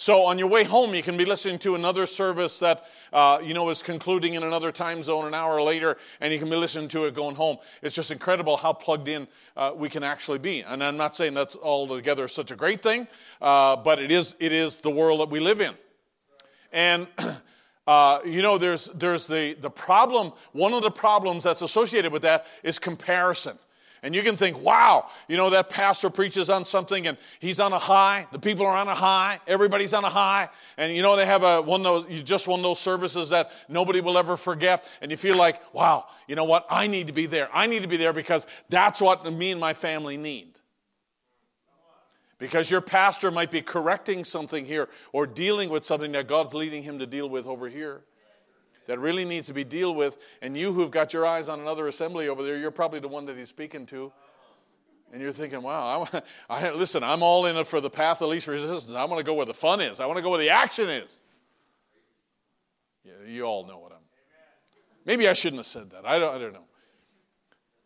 So 0.00 0.26
on 0.26 0.38
your 0.38 0.46
way 0.46 0.62
home, 0.62 0.94
you 0.94 1.02
can 1.02 1.16
be 1.16 1.24
listening 1.24 1.58
to 1.58 1.74
another 1.74 2.06
service 2.06 2.60
that 2.60 2.84
uh, 3.12 3.40
you 3.42 3.52
know 3.52 3.68
is 3.68 3.82
concluding 3.82 4.34
in 4.34 4.44
another 4.44 4.70
time 4.70 5.02
zone 5.02 5.26
an 5.26 5.34
hour 5.34 5.60
later, 5.60 5.96
and 6.20 6.32
you 6.32 6.38
can 6.38 6.48
be 6.48 6.54
listening 6.54 6.86
to 6.90 7.06
it 7.06 7.16
going 7.16 7.34
home. 7.34 7.56
It's 7.82 7.96
just 7.96 8.12
incredible 8.12 8.56
how 8.56 8.72
plugged 8.72 9.08
in 9.08 9.26
uh, 9.56 9.72
we 9.74 9.88
can 9.88 10.04
actually 10.04 10.38
be. 10.38 10.60
And 10.60 10.84
I'm 10.84 10.96
not 10.96 11.16
saying 11.16 11.34
that's 11.34 11.56
altogether 11.56 12.28
such 12.28 12.52
a 12.52 12.56
great 12.56 12.80
thing, 12.80 13.08
uh, 13.42 13.74
but 13.74 13.98
it 13.98 14.12
is 14.12 14.36
it 14.38 14.52
is 14.52 14.80
the 14.82 14.90
world 14.90 15.18
that 15.18 15.30
we 15.30 15.40
live 15.40 15.60
in. 15.60 15.74
And 16.70 17.08
uh, 17.88 18.20
you 18.24 18.40
know, 18.40 18.56
there's 18.56 18.84
there's 18.94 19.26
the 19.26 19.54
the 19.54 19.70
problem. 19.70 20.32
One 20.52 20.74
of 20.74 20.82
the 20.82 20.92
problems 20.92 21.42
that's 21.42 21.62
associated 21.62 22.12
with 22.12 22.22
that 22.22 22.46
is 22.62 22.78
comparison. 22.78 23.58
And 24.02 24.14
you 24.14 24.22
can 24.22 24.36
think, 24.36 24.62
wow, 24.62 25.08
you 25.26 25.36
know, 25.36 25.50
that 25.50 25.70
pastor 25.70 26.10
preaches 26.10 26.50
on 26.50 26.64
something 26.64 27.06
and 27.06 27.18
he's 27.40 27.58
on 27.58 27.72
a 27.72 27.78
high. 27.78 28.26
The 28.32 28.38
people 28.38 28.66
are 28.66 28.76
on 28.76 28.88
a 28.88 28.94
high. 28.94 29.40
Everybody's 29.46 29.92
on 29.92 30.04
a 30.04 30.08
high. 30.08 30.48
And 30.76 30.94
you 30.94 31.02
know, 31.02 31.16
they 31.16 31.26
have 31.26 31.42
a 31.42 31.60
one 31.60 31.84
of 31.84 32.04
those, 32.04 32.16
you 32.16 32.22
just 32.22 32.46
one 32.46 32.60
of 32.60 32.64
those 32.64 32.78
services 32.78 33.30
that 33.30 33.50
nobody 33.68 34.00
will 34.00 34.16
ever 34.18 34.36
forget. 34.36 34.84
And 35.00 35.10
you 35.10 35.16
feel 35.16 35.36
like, 35.36 35.60
wow, 35.74 36.06
you 36.26 36.36
know 36.36 36.44
what? 36.44 36.66
I 36.70 36.86
need 36.86 37.08
to 37.08 37.12
be 37.12 37.26
there. 37.26 37.48
I 37.52 37.66
need 37.66 37.82
to 37.82 37.88
be 37.88 37.96
there 37.96 38.12
because 38.12 38.46
that's 38.68 39.00
what 39.00 39.30
me 39.32 39.50
and 39.50 39.60
my 39.60 39.74
family 39.74 40.16
need. 40.16 40.58
Because 42.38 42.70
your 42.70 42.80
pastor 42.80 43.32
might 43.32 43.50
be 43.50 43.62
correcting 43.62 44.24
something 44.24 44.64
here 44.64 44.88
or 45.12 45.26
dealing 45.26 45.70
with 45.70 45.84
something 45.84 46.12
that 46.12 46.28
God's 46.28 46.54
leading 46.54 46.84
him 46.84 47.00
to 47.00 47.06
deal 47.06 47.28
with 47.28 47.46
over 47.46 47.68
here 47.68 48.02
that 48.88 48.98
really 48.98 49.26
needs 49.26 49.46
to 49.46 49.54
be 49.54 49.64
dealt 49.64 49.96
with. 49.96 50.16
And 50.42 50.56
you 50.56 50.72
who've 50.72 50.90
got 50.90 51.12
your 51.12 51.26
eyes 51.26 51.48
on 51.48 51.60
another 51.60 51.86
assembly 51.86 52.26
over 52.26 52.42
there, 52.42 52.56
you're 52.56 52.70
probably 52.70 53.00
the 53.00 53.08
one 53.08 53.26
that 53.26 53.36
he's 53.36 53.50
speaking 53.50 53.86
to. 53.86 54.10
And 55.12 55.22
you're 55.22 55.32
thinking, 55.32 55.62
wow, 55.62 56.08
I, 56.12 56.22
I, 56.66 56.70
listen, 56.70 57.04
I'm 57.04 57.22
all 57.22 57.46
in 57.46 57.56
it 57.56 57.66
for 57.66 57.80
the 57.80 57.90
path 57.90 58.22
of 58.22 58.30
least 58.30 58.48
resistance. 58.48 58.92
I 58.92 59.04
want 59.04 59.20
to 59.20 59.24
go 59.24 59.34
where 59.34 59.46
the 59.46 59.54
fun 59.54 59.80
is, 59.80 60.00
I 60.00 60.06
want 60.06 60.16
to 60.16 60.22
go 60.22 60.30
where 60.30 60.40
the 60.40 60.50
action 60.50 60.88
is. 60.88 61.20
Yeah, 63.04 63.12
you 63.26 63.44
all 63.44 63.66
know 63.66 63.78
what 63.78 63.92
I'm. 63.92 63.98
Maybe 65.04 65.28
I 65.28 65.32
shouldn't 65.32 65.60
have 65.60 65.66
said 65.66 65.90
that. 65.90 66.04
I 66.04 66.18
don't, 66.18 66.34
I 66.34 66.38
don't 66.38 66.52
know. 66.52 66.64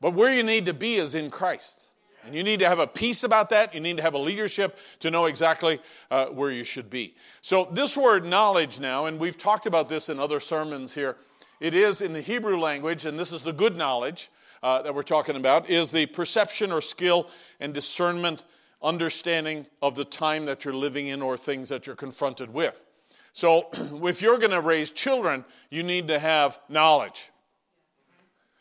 But 0.00 0.14
where 0.14 0.32
you 0.32 0.42
need 0.42 0.66
to 0.66 0.74
be 0.74 0.96
is 0.96 1.14
in 1.14 1.30
Christ. 1.30 1.90
And 2.24 2.34
you 2.34 2.42
need 2.42 2.60
to 2.60 2.68
have 2.68 2.78
a 2.78 2.86
peace 2.86 3.24
about 3.24 3.50
that. 3.50 3.74
You 3.74 3.80
need 3.80 3.96
to 3.96 4.02
have 4.02 4.14
a 4.14 4.18
leadership 4.18 4.78
to 5.00 5.10
know 5.10 5.26
exactly 5.26 5.80
uh, 6.10 6.26
where 6.26 6.50
you 6.50 6.64
should 6.64 6.88
be. 6.88 7.16
So, 7.40 7.68
this 7.72 7.96
word 7.96 8.24
knowledge 8.24 8.78
now, 8.78 9.06
and 9.06 9.18
we've 9.18 9.38
talked 9.38 9.66
about 9.66 9.88
this 9.88 10.08
in 10.08 10.20
other 10.20 10.38
sermons 10.38 10.94
here, 10.94 11.16
it 11.58 11.74
is 11.74 12.00
in 12.00 12.12
the 12.12 12.20
Hebrew 12.20 12.58
language, 12.58 13.06
and 13.06 13.18
this 13.18 13.32
is 13.32 13.42
the 13.42 13.52
good 13.52 13.76
knowledge 13.76 14.30
uh, 14.62 14.82
that 14.82 14.94
we're 14.94 15.02
talking 15.02 15.36
about, 15.36 15.68
is 15.68 15.90
the 15.90 16.06
perception 16.06 16.70
or 16.70 16.80
skill 16.80 17.28
and 17.58 17.74
discernment, 17.74 18.44
understanding 18.82 19.66
of 19.80 19.96
the 19.96 20.04
time 20.04 20.46
that 20.46 20.64
you're 20.64 20.74
living 20.74 21.08
in 21.08 21.22
or 21.22 21.36
things 21.36 21.68
that 21.70 21.86
you're 21.86 21.96
confronted 21.96 22.52
with. 22.52 22.84
So, 23.32 23.68
if 24.04 24.22
you're 24.22 24.38
going 24.38 24.52
to 24.52 24.60
raise 24.60 24.92
children, 24.92 25.44
you 25.70 25.82
need 25.82 26.06
to 26.08 26.20
have 26.20 26.60
knowledge. 26.68 27.30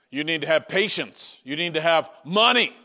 You 0.09 0.23
need 0.23 0.41
to 0.41 0.47
have 0.47 0.67
patience. 0.67 1.37
You 1.43 1.55
need 1.55 1.75
to 1.75 1.81
have 1.81 2.09
money 2.25 2.75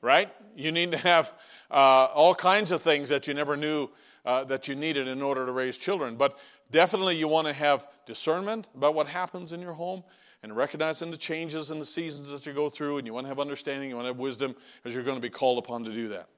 right? 0.00 0.32
You 0.56 0.72
need 0.72 0.92
to 0.92 0.98
have 0.98 1.32
uh, 1.70 2.08
all 2.14 2.34
kinds 2.34 2.72
of 2.72 2.82
things 2.82 3.08
that 3.08 3.28
you 3.28 3.34
never 3.34 3.56
knew 3.56 3.88
uh, 4.24 4.44
that 4.44 4.68
you 4.68 4.74
needed 4.74 5.08
in 5.08 5.22
order 5.22 5.46
to 5.46 5.52
raise 5.52 5.78
children. 5.78 6.16
But 6.16 6.38
definitely, 6.70 7.16
you 7.16 7.28
want 7.28 7.46
to 7.46 7.52
have 7.52 7.86
discernment 8.06 8.66
about 8.74 8.94
what 8.94 9.08
happens 9.08 9.52
in 9.52 9.60
your 9.60 9.72
home 9.72 10.04
and 10.42 10.56
recognizing 10.56 11.10
the 11.10 11.16
changes 11.16 11.70
and 11.70 11.80
the 11.80 11.86
seasons 11.86 12.28
that 12.30 12.46
you 12.46 12.52
go 12.52 12.68
through. 12.68 12.98
And 12.98 13.06
you 13.06 13.14
want 13.14 13.24
to 13.24 13.28
have 13.28 13.40
understanding, 13.40 13.88
you 13.88 13.96
want 13.96 14.06
to 14.06 14.12
have 14.12 14.18
wisdom, 14.18 14.54
because 14.76 14.94
you're 14.94 15.04
going 15.04 15.16
to 15.16 15.22
be 15.22 15.30
called 15.30 15.58
upon 15.58 15.84
to 15.84 15.92
do 15.92 16.08
that. 16.08 16.28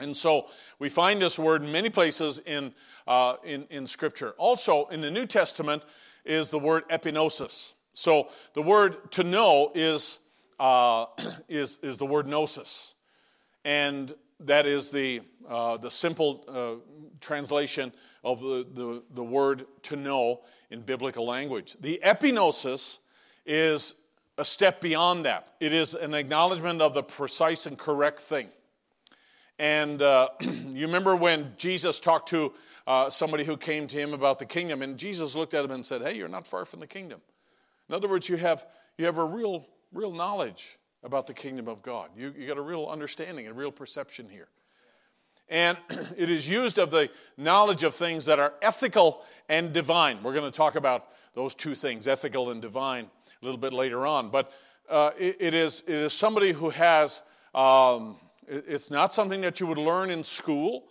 And 0.00 0.16
so 0.16 0.48
we 0.78 0.88
find 0.88 1.20
this 1.22 1.38
word 1.38 1.62
in 1.62 1.70
many 1.70 1.90
places 1.90 2.40
in, 2.44 2.74
uh, 3.06 3.36
in, 3.44 3.66
in 3.70 3.86
Scripture. 3.86 4.34
Also, 4.38 4.86
in 4.86 5.00
the 5.00 5.10
New 5.10 5.26
Testament 5.26 5.82
is 6.24 6.50
the 6.50 6.58
word 6.58 6.88
epignosis. 6.88 7.74
So 7.92 8.28
the 8.54 8.62
word 8.62 9.12
to 9.12 9.22
know 9.22 9.70
is 9.74 10.18
uh, 10.62 11.06
is, 11.48 11.78
is 11.82 11.96
the 11.96 12.06
word 12.06 12.26
gnosis. 12.26 12.94
And 13.64 14.14
that 14.40 14.64
is 14.64 14.90
the, 14.92 15.22
uh, 15.48 15.76
the 15.76 15.90
simple 15.90 16.44
uh, 16.48 17.18
translation 17.20 17.92
of 18.24 18.40
the, 18.40 18.66
the, 18.72 19.02
the 19.12 19.24
word 19.24 19.66
to 19.82 19.96
know 19.96 20.40
in 20.70 20.80
biblical 20.80 21.26
language. 21.26 21.76
The 21.80 22.00
epignosis 22.04 23.00
is 23.44 23.96
a 24.38 24.44
step 24.44 24.80
beyond 24.80 25.26
that, 25.26 25.52
it 25.60 25.72
is 25.72 25.94
an 25.94 26.14
acknowledgement 26.14 26.80
of 26.80 26.94
the 26.94 27.02
precise 27.02 27.66
and 27.66 27.78
correct 27.78 28.20
thing. 28.20 28.48
And 29.58 30.00
uh, 30.00 30.28
you 30.40 30.86
remember 30.86 31.14
when 31.16 31.52
Jesus 31.56 32.00
talked 32.00 32.28
to 32.30 32.52
uh, 32.86 33.10
somebody 33.10 33.44
who 33.44 33.56
came 33.56 33.86
to 33.88 33.96
him 33.96 34.14
about 34.14 34.38
the 34.38 34.46
kingdom, 34.46 34.80
and 34.80 34.96
Jesus 34.96 35.34
looked 35.34 35.54
at 35.54 35.64
him 35.64 35.72
and 35.72 35.84
said, 35.84 36.02
Hey, 36.02 36.16
you're 36.16 36.28
not 36.28 36.46
far 36.46 36.64
from 36.64 36.80
the 36.80 36.86
kingdom. 36.86 37.20
In 37.88 37.94
other 37.94 38.08
words, 38.08 38.28
you 38.28 38.36
have, 38.36 38.64
you 38.96 39.04
have 39.04 39.18
a 39.18 39.24
real 39.24 39.66
real 39.92 40.12
knowledge 40.12 40.78
about 41.02 41.26
the 41.26 41.34
kingdom 41.34 41.68
of 41.68 41.82
God. 41.82 42.10
You, 42.16 42.32
you 42.36 42.46
got 42.46 42.58
a 42.58 42.62
real 42.62 42.86
understanding 42.86 43.46
and 43.46 43.56
real 43.56 43.72
perception 43.72 44.28
here. 44.28 44.48
And 45.48 45.76
it 46.16 46.30
is 46.30 46.48
used 46.48 46.78
of 46.78 46.90
the 46.90 47.10
knowledge 47.36 47.82
of 47.84 47.94
things 47.94 48.26
that 48.26 48.38
are 48.38 48.54
ethical 48.62 49.22
and 49.48 49.72
divine. 49.72 50.22
We're 50.22 50.34
going 50.34 50.50
to 50.50 50.56
talk 50.56 50.76
about 50.76 51.08
those 51.34 51.54
two 51.54 51.74
things, 51.74 52.08
ethical 52.08 52.50
and 52.50 52.62
divine, 52.62 53.04
a 53.04 53.44
little 53.44 53.60
bit 53.60 53.72
later 53.72 54.06
on. 54.06 54.30
But 54.30 54.52
uh, 54.88 55.10
it, 55.18 55.36
it, 55.40 55.54
is, 55.54 55.82
it 55.86 55.94
is 55.94 56.12
somebody 56.12 56.52
who 56.52 56.70
has, 56.70 57.22
um, 57.54 58.16
it, 58.46 58.64
it's 58.68 58.90
not 58.90 59.12
something 59.12 59.40
that 59.42 59.60
you 59.60 59.66
would 59.66 59.78
learn 59.78 60.10
in 60.10 60.24
school. 60.24 60.84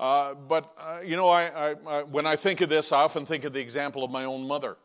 Uh, 0.00 0.34
but, 0.34 0.74
uh, 0.78 1.00
you 1.04 1.16
know, 1.16 1.28
I, 1.28 1.70
I, 1.70 1.76
I, 1.86 2.02
when 2.02 2.26
I 2.26 2.36
think 2.36 2.60
of 2.60 2.68
this, 2.68 2.90
I 2.90 3.02
often 3.02 3.24
think 3.24 3.44
of 3.44 3.52
the 3.52 3.60
example 3.60 4.02
of 4.02 4.10
my 4.10 4.24
own 4.24 4.46
mother. 4.46 4.76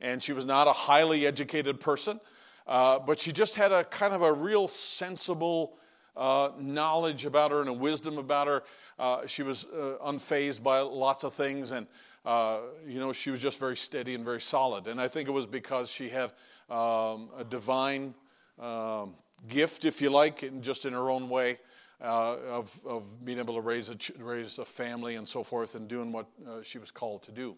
And 0.00 0.22
she 0.22 0.32
was 0.32 0.46
not 0.46 0.66
a 0.66 0.72
highly 0.72 1.26
educated 1.26 1.78
person. 1.78 2.20
Uh, 2.66 2.98
but 2.98 3.18
she 3.18 3.32
just 3.32 3.56
had 3.56 3.72
a 3.72 3.84
kind 3.84 4.14
of 4.14 4.22
a 4.22 4.32
real 4.32 4.68
sensible 4.68 5.74
uh, 6.16 6.50
knowledge 6.58 7.24
about 7.24 7.50
her 7.50 7.60
and 7.60 7.68
a 7.68 7.72
wisdom 7.72 8.18
about 8.18 8.46
her. 8.46 8.62
Uh, 8.98 9.26
she 9.26 9.42
was 9.42 9.64
uh, 9.64 9.96
unfazed 10.06 10.62
by 10.62 10.80
lots 10.80 11.24
of 11.24 11.32
things, 11.32 11.72
and 11.72 11.86
uh, 12.24 12.58
you 12.86 13.00
know 13.00 13.12
she 13.12 13.30
was 13.30 13.40
just 13.40 13.58
very 13.58 13.76
steady 13.76 14.14
and 14.14 14.24
very 14.24 14.40
solid. 14.40 14.86
And 14.86 15.00
I 15.00 15.08
think 15.08 15.28
it 15.28 15.32
was 15.32 15.46
because 15.46 15.90
she 15.90 16.08
had 16.08 16.32
um, 16.70 17.30
a 17.36 17.44
divine 17.48 18.14
um, 18.60 19.14
gift, 19.48 19.84
if 19.84 20.00
you 20.00 20.10
like, 20.10 20.42
and 20.42 20.62
just 20.62 20.84
in 20.84 20.92
her 20.92 21.10
own 21.10 21.28
way. 21.28 21.58
Of, 22.04 22.80
of 22.84 23.24
being 23.24 23.38
able 23.38 23.54
to 23.54 23.60
raise 23.60 23.88
a, 23.88 23.96
raise 24.18 24.58
a 24.58 24.64
family 24.64 25.14
and 25.14 25.28
so 25.28 25.44
forth 25.44 25.76
and 25.76 25.86
doing 25.86 26.10
what 26.10 26.26
she 26.64 26.78
was 26.78 26.90
called 26.90 27.22
to 27.22 27.30
do. 27.30 27.54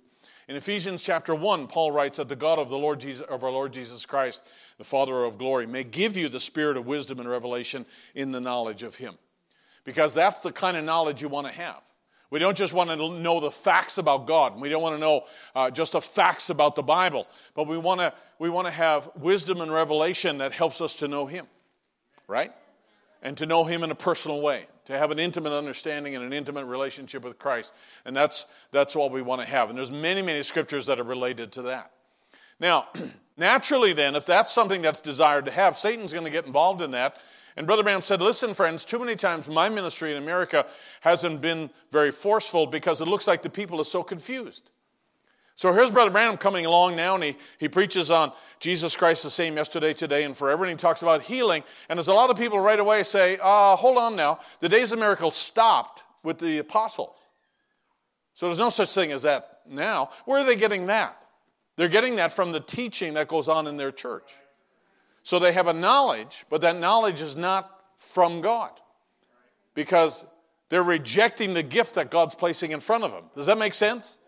In 0.47 0.57
Ephesians 0.57 1.03
chapter 1.03 1.35
1, 1.35 1.69
Paul 1.69 1.91
writes 1.91 2.19
that 2.19 2.29
the 2.29 2.37
God 2.37 2.59
of, 2.59 2.69
the 2.69 2.77
Lord 2.77 3.01
Jesus, 3.01 3.27
of 3.27 3.45
our 3.45 3.51
Lord 3.51 3.73
Jesus 3.73 4.05
Christ, 4.05 4.47
the 4.77 4.85
Father 4.85 5.25
of 5.25 5.39
glory, 5.39 5.67
may 5.67 5.85
give 5.85 6.19
you 6.19 6.29
the 6.29 6.41
spirit 6.41 6.77
of 6.77 6.87
wisdom 6.87 7.19
and 7.19 7.29
revelation 7.29 7.87
in 8.15 8.31
the 8.31 8.41
knowledge 8.41 8.83
of 8.83 8.97
Him. 8.97 9.15
Because 9.85 10.13
that's 10.13 10.43
the 10.43 10.53
kind 10.53 10.77
of 10.77 10.85
knowledge 10.85 11.23
you 11.23 11.29
want 11.29 11.47
to 11.47 11.53
have. 11.53 11.81
We 12.31 12.41
don't 12.41 12.57
just 12.57 12.73
want 12.73 12.91
to 12.91 12.97
know 12.97 13.41
the 13.41 13.51
facts 13.51 13.97
about 13.97 14.27
God. 14.27 14.61
We 14.61 14.69
don't 14.69 14.83
want 14.83 14.97
to 14.97 15.01
know 15.01 15.25
uh, 15.55 15.71
just 15.71 15.93
the 15.93 16.01
facts 16.01 16.51
about 16.51 16.75
the 16.75 16.83
Bible, 16.83 17.27
but 17.55 17.67
we 17.67 17.79
want 17.79 18.01
to 18.01 18.13
we 18.39 18.51
want 18.51 18.67
to 18.67 18.73
have 18.73 19.09
wisdom 19.15 19.61
and 19.61 19.73
revelation 19.73 20.39
that 20.39 20.53
helps 20.53 20.81
us 20.81 20.97
to 20.97 21.09
know 21.09 21.27
Him, 21.27 21.47
right? 22.27 22.53
And 23.25 23.37
to 23.39 23.47
know 23.47 23.65
Him 23.65 23.83
in 23.83 23.91
a 23.91 23.97
personal 23.97 24.41
way 24.41 24.67
to 24.85 24.99
have 24.99 25.11
an 25.11 25.19
intimate 25.19 25.53
understanding 25.53 26.15
and 26.15 26.25
an 26.25 26.33
intimate 26.33 26.67
relationship 26.67 27.25
with 27.25 27.39
Christ. 27.39 27.73
And 28.05 28.17
that's, 28.17 28.47
that's 28.71 28.95
what 28.95 29.11
we 29.11 29.23
want 29.23 29.41
to 29.41 29.47
have. 29.47 29.71
And 29.71 29.79
there's 29.79 29.91
many, 29.91 30.23
many 30.23 30.43
scriptures 30.43 30.87
that 30.87 31.01
are 31.01 31.05
related 31.05 31.53
to 31.53 31.63
that. 31.63 31.91
Now, 32.61 32.89
naturally, 33.37 33.93
then, 33.93 34.15
if 34.15 34.27
that's 34.27 34.53
something 34.53 34.83
that's 34.83 35.01
desired 35.01 35.47
to 35.47 35.51
have, 35.51 35.77
Satan's 35.77 36.13
going 36.13 36.25
to 36.25 36.31
get 36.31 36.47
involved 36.47 36.83
in 36.83 36.91
that. 36.93 37.17
And 37.57 37.67
Brother 37.67 37.83
Branham 37.83 38.03
said, 38.03 38.21
Listen, 38.21 38.53
friends, 38.53 38.85
too 38.85 38.99
many 38.99 39.17
times 39.17 39.49
my 39.49 39.69
ministry 39.69 40.11
in 40.11 40.23
America 40.23 40.67
hasn't 41.01 41.41
been 41.41 41.71
very 41.91 42.11
forceful 42.11 42.67
because 42.67 43.01
it 43.01 43.09
looks 43.09 43.27
like 43.27 43.43
the 43.43 43.51
people 43.51 43.81
are 43.81 43.85
so 43.85 44.03
confused. 44.03 44.71
So 45.57 45.73
here's 45.73 45.91
Brother 45.91 46.11
Branham 46.11 46.37
coming 46.37 46.67
along 46.67 46.97
now, 46.97 47.15
and 47.15 47.23
he, 47.23 47.37
he 47.59 47.69
preaches 47.69 48.11
on 48.11 48.33
Jesus 48.59 48.97
Christ 48.97 49.23
the 49.23 49.31
same 49.31 49.57
yesterday, 49.57 49.95
today, 49.95 50.25
and 50.25 50.37
forever, 50.37 50.65
and 50.65 50.71
he 50.71 50.77
talks 50.77 51.03
about 51.03 51.23
healing. 51.23 51.63
And 51.89 51.97
there's 51.97 52.09
a 52.09 52.15
lot 52.15 52.31
of 52.31 52.37
people 52.37 52.59
right 52.59 52.79
away 52.81 53.05
say, 53.05 53.39
uh, 53.41 53.77
hold 53.77 53.97
on 53.97 54.17
now, 54.17 54.41
the 54.59 54.69
days 54.69 54.91
of 54.93 54.99
miracles 54.99 55.37
stopped 55.37 56.03
with 56.25 56.39
the 56.39 56.59
apostles. 56.59 57.25
So 58.35 58.47
there's 58.47 58.59
no 58.59 58.71
such 58.71 58.93
thing 58.93 59.13
as 59.13 59.23
that 59.23 59.61
now. 59.69 60.11
Where 60.25 60.41
are 60.41 60.45
they 60.45 60.57
getting 60.57 60.87
that? 60.87 61.25
They're 61.77 61.89
getting 61.89 62.17
that 62.17 62.33
from 62.33 62.51
the 62.51 62.61
teaching 62.61 63.15
that 63.15 63.29
goes 63.29 63.49
on 63.49 63.69
in 63.69 63.77
their 63.77 63.93
church. 63.93 64.33
So 65.23 65.39
they 65.39 65.53
have 65.53 65.69
a 65.69 65.73
knowledge, 65.73 66.45
but 66.51 66.63
that 66.63 66.77
knowledge 66.77 67.21
is 67.21 67.37
not 67.37 67.71
from 67.97 68.41
God 68.41 68.71
because 69.75 70.25
they're 70.69 70.83
rejecting 70.83 71.55
the 71.55 71.63
gift 71.63 71.95
that 71.95 72.11
God's 72.11 72.35
placing 72.35 72.73
in 72.73 72.81
front 72.81 73.05
of 73.05 73.13
them. 73.13 73.25
Does 73.37 73.47
that 73.47 73.59
make 73.59 73.75
sense? 73.75 74.19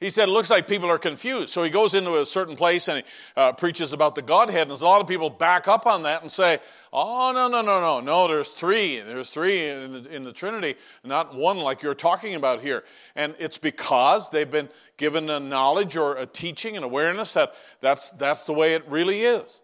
He 0.00 0.10
said, 0.10 0.28
it 0.28 0.32
looks 0.32 0.48
like 0.48 0.68
people 0.68 0.88
are 0.88 0.98
confused. 0.98 1.52
So 1.52 1.64
he 1.64 1.70
goes 1.70 1.92
into 1.92 2.18
a 2.18 2.24
certain 2.24 2.54
place 2.54 2.86
and 2.86 2.98
he 2.98 3.04
uh, 3.36 3.52
preaches 3.52 3.92
about 3.92 4.14
the 4.14 4.22
Godhead. 4.22 4.70
And 4.70 4.80
a 4.80 4.84
lot 4.84 5.00
of 5.00 5.08
people 5.08 5.28
back 5.28 5.66
up 5.66 5.86
on 5.86 6.04
that 6.04 6.22
and 6.22 6.30
say, 6.30 6.60
oh, 6.92 7.32
no, 7.34 7.48
no, 7.48 7.62
no, 7.62 7.80
no. 7.80 7.98
No, 7.98 8.28
there's 8.28 8.50
three. 8.50 9.00
There's 9.00 9.30
three 9.30 9.68
in 9.68 10.04
the, 10.04 10.14
in 10.14 10.22
the 10.22 10.32
Trinity, 10.32 10.76
not 11.02 11.34
one 11.34 11.58
like 11.58 11.82
you're 11.82 11.94
talking 11.94 12.36
about 12.36 12.60
here. 12.60 12.84
And 13.16 13.34
it's 13.40 13.58
because 13.58 14.30
they've 14.30 14.50
been 14.50 14.68
given 14.98 15.28
a 15.30 15.40
knowledge 15.40 15.96
or 15.96 16.14
a 16.14 16.26
teaching 16.26 16.76
and 16.76 16.84
awareness 16.84 17.32
that 17.32 17.54
that's, 17.80 18.10
that's 18.10 18.44
the 18.44 18.52
way 18.52 18.74
it 18.74 18.88
really 18.88 19.22
is. 19.22 19.60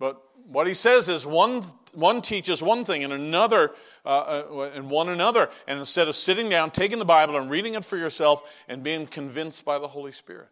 But 0.00 0.20
what 0.46 0.66
he 0.66 0.74
says 0.74 1.08
is 1.08 1.24
one, 1.24 1.62
one 1.94 2.22
teaches 2.22 2.60
one 2.60 2.84
thing 2.84 3.04
and 3.04 3.12
another 3.12 3.70
uh, 4.04 4.08
uh, 4.08 4.70
and 4.74 4.90
one 4.90 5.08
another. 5.08 5.50
And 5.66 5.78
instead 5.78 6.08
of 6.08 6.16
sitting 6.16 6.48
down, 6.48 6.70
taking 6.70 6.98
the 6.98 7.04
Bible 7.04 7.36
and 7.36 7.50
reading 7.50 7.74
it 7.74 7.84
for 7.84 7.96
yourself 7.96 8.42
and 8.68 8.82
being 8.82 9.06
convinced 9.06 9.64
by 9.64 9.78
the 9.78 9.88
Holy 9.88 10.12
Spirit. 10.12 10.48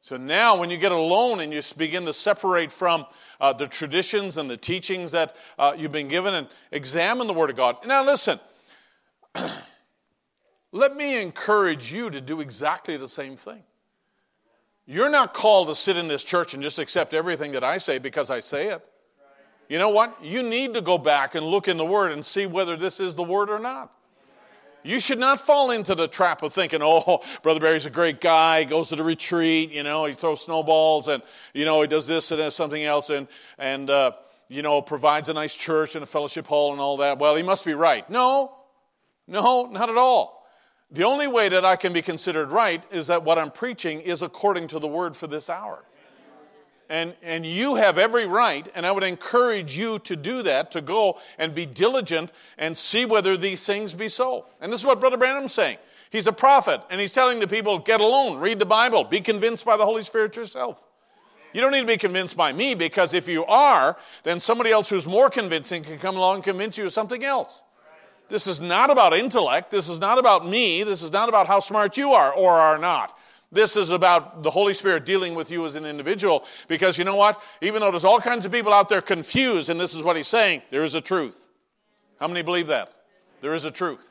So 0.00 0.16
now, 0.16 0.56
when 0.56 0.70
you 0.70 0.78
get 0.78 0.92
alone 0.92 1.40
and 1.40 1.52
you 1.52 1.60
begin 1.76 2.06
to 2.06 2.12
separate 2.12 2.72
from 2.72 3.04
uh, 3.40 3.52
the 3.52 3.66
traditions 3.66 4.38
and 4.38 4.48
the 4.48 4.56
teachings 4.56 5.12
that 5.12 5.36
uh, 5.58 5.74
you've 5.76 5.92
been 5.92 6.08
given 6.08 6.34
and 6.34 6.48
examine 6.72 7.26
the 7.26 7.34
Word 7.34 7.50
of 7.50 7.56
God. 7.56 7.76
Now, 7.84 8.04
listen, 8.04 8.40
let 10.72 10.96
me 10.96 11.20
encourage 11.20 11.92
you 11.92 12.08
to 12.08 12.20
do 12.20 12.40
exactly 12.40 12.96
the 12.96 13.08
same 13.08 13.36
thing. 13.36 13.62
You're 14.86 15.10
not 15.10 15.34
called 15.34 15.68
to 15.68 15.74
sit 15.74 15.98
in 15.98 16.08
this 16.08 16.24
church 16.24 16.54
and 16.54 16.62
just 16.62 16.78
accept 16.78 17.12
everything 17.12 17.52
that 17.52 17.62
I 17.62 17.76
say 17.76 17.98
because 17.98 18.30
I 18.30 18.40
say 18.40 18.68
it. 18.68 18.88
You 19.68 19.78
know 19.78 19.90
what? 19.90 20.24
You 20.24 20.42
need 20.42 20.74
to 20.74 20.80
go 20.80 20.98
back 20.98 21.34
and 21.34 21.46
look 21.46 21.68
in 21.68 21.76
the 21.76 21.84
Word 21.84 22.12
and 22.12 22.24
see 22.24 22.46
whether 22.46 22.76
this 22.76 23.00
is 23.00 23.14
the 23.14 23.22
Word 23.22 23.50
or 23.50 23.58
not. 23.58 23.92
You 24.82 25.00
should 25.00 25.18
not 25.18 25.40
fall 25.40 25.70
into 25.70 25.94
the 25.94 26.08
trap 26.08 26.42
of 26.42 26.52
thinking, 26.52 26.80
oh, 26.82 27.22
Brother 27.42 27.60
Barry's 27.60 27.84
a 27.84 27.90
great 27.90 28.20
guy, 28.20 28.60
he 28.60 28.64
goes 28.64 28.88
to 28.88 28.96
the 28.96 29.02
retreat, 29.02 29.70
you 29.70 29.82
know, 29.82 30.04
he 30.04 30.14
throws 30.14 30.40
snowballs 30.42 31.08
and, 31.08 31.22
you 31.52 31.64
know, 31.64 31.82
he 31.82 31.88
does 31.88 32.06
this 32.06 32.30
and 32.30 32.38
does 32.38 32.54
something 32.54 32.82
else 32.82 33.10
and, 33.10 33.26
and 33.58 33.90
uh, 33.90 34.12
you 34.48 34.62
know, 34.62 34.80
provides 34.80 35.28
a 35.28 35.34
nice 35.34 35.52
church 35.52 35.94
and 35.94 36.02
a 36.02 36.06
fellowship 36.06 36.46
hall 36.46 36.72
and 36.72 36.80
all 36.80 36.98
that. 36.98 37.18
Well, 37.18 37.34
he 37.34 37.42
must 37.42 37.64
be 37.64 37.74
right. 37.74 38.08
No, 38.08 38.54
no, 39.26 39.66
not 39.66 39.90
at 39.90 39.96
all. 39.96 40.46
The 40.90 41.04
only 41.04 41.26
way 41.26 41.50
that 41.50 41.64
I 41.64 41.76
can 41.76 41.92
be 41.92 42.00
considered 42.00 42.50
right 42.50 42.82
is 42.90 43.08
that 43.08 43.24
what 43.24 43.38
I'm 43.38 43.50
preaching 43.50 44.00
is 44.00 44.22
according 44.22 44.68
to 44.68 44.78
the 44.78 44.88
word 44.88 45.16
for 45.16 45.26
this 45.26 45.50
hour. 45.50 45.84
And, 46.90 47.14
and 47.22 47.44
you 47.44 47.74
have 47.74 47.98
every 47.98 48.26
right, 48.26 48.66
and 48.74 48.86
I 48.86 48.92
would 48.92 49.04
encourage 49.04 49.76
you 49.76 49.98
to 50.00 50.16
do 50.16 50.42
that, 50.44 50.70
to 50.70 50.80
go 50.80 51.18
and 51.38 51.54
be 51.54 51.66
diligent 51.66 52.32
and 52.56 52.76
see 52.76 53.04
whether 53.04 53.36
these 53.36 53.66
things 53.66 53.92
be 53.92 54.08
so. 54.08 54.46
And 54.58 54.72
this 54.72 54.80
is 54.80 54.86
what 54.86 54.98
Brother 54.98 55.18
Branham's 55.18 55.52
saying. 55.52 55.76
He's 56.08 56.26
a 56.26 56.32
prophet, 56.32 56.80
and 56.88 56.98
he's 56.98 57.10
telling 57.10 57.40
the 57.40 57.46
people, 57.46 57.78
get 57.78 58.00
alone, 58.00 58.38
read 58.38 58.58
the 58.58 58.64
Bible, 58.64 59.04
be 59.04 59.20
convinced 59.20 59.66
by 59.66 59.76
the 59.76 59.84
Holy 59.84 60.00
Spirit 60.00 60.34
yourself. 60.34 60.82
You 61.52 61.60
don't 61.60 61.72
need 61.72 61.80
to 61.82 61.86
be 61.86 61.98
convinced 61.98 62.38
by 62.38 62.54
me, 62.54 62.74
because 62.74 63.12
if 63.12 63.28
you 63.28 63.44
are, 63.44 63.98
then 64.22 64.40
somebody 64.40 64.70
else 64.70 64.88
who's 64.88 65.06
more 65.06 65.28
convincing 65.28 65.82
can 65.82 65.98
come 65.98 66.16
along 66.16 66.36
and 66.36 66.44
convince 66.44 66.78
you 66.78 66.86
of 66.86 66.92
something 66.94 67.22
else. 67.22 67.62
This 68.28 68.46
is 68.46 68.60
not 68.60 68.90
about 68.90 69.14
intellect. 69.14 69.70
This 69.70 69.90
is 69.90 70.00
not 70.00 70.18
about 70.18 70.46
me. 70.46 70.82
This 70.82 71.02
is 71.02 71.12
not 71.12 71.28
about 71.28 71.46
how 71.46 71.60
smart 71.60 71.96
you 71.96 72.12
are 72.12 72.32
or 72.32 72.52
are 72.52 72.78
not. 72.78 73.18
This 73.50 73.76
is 73.76 73.90
about 73.90 74.42
the 74.42 74.50
Holy 74.50 74.74
Spirit 74.74 75.06
dealing 75.06 75.34
with 75.34 75.50
you 75.50 75.64
as 75.64 75.74
an 75.74 75.86
individual. 75.86 76.44
Because 76.68 76.98
you 76.98 77.04
know 77.04 77.16
what? 77.16 77.42
Even 77.62 77.80
though 77.80 77.90
there's 77.90 78.04
all 78.04 78.20
kinds 78.20 78.44
of 78.44 78.52
people 78.52 78.72
out 78.72 78.88
there 78.88 79.00
confused, 79.00 79.70
and 79.70 79.80
this 79.80 79.94
is 79.94 80.02
what 80.02 80.16
he's 80.16 80.28
saying, 80.28 80.62
there 80.70 80.84
is 80.84 80.94
a 80.94 81.00
truth. 81.00 81.46
How 82.20 82.28
many 82.28 82.42
believe 82.42 82.66
that? 82.66 82.92
There 83.40 83.54
is 83.54 83.64
a 83.64 83.70
truth. 83.70 84.10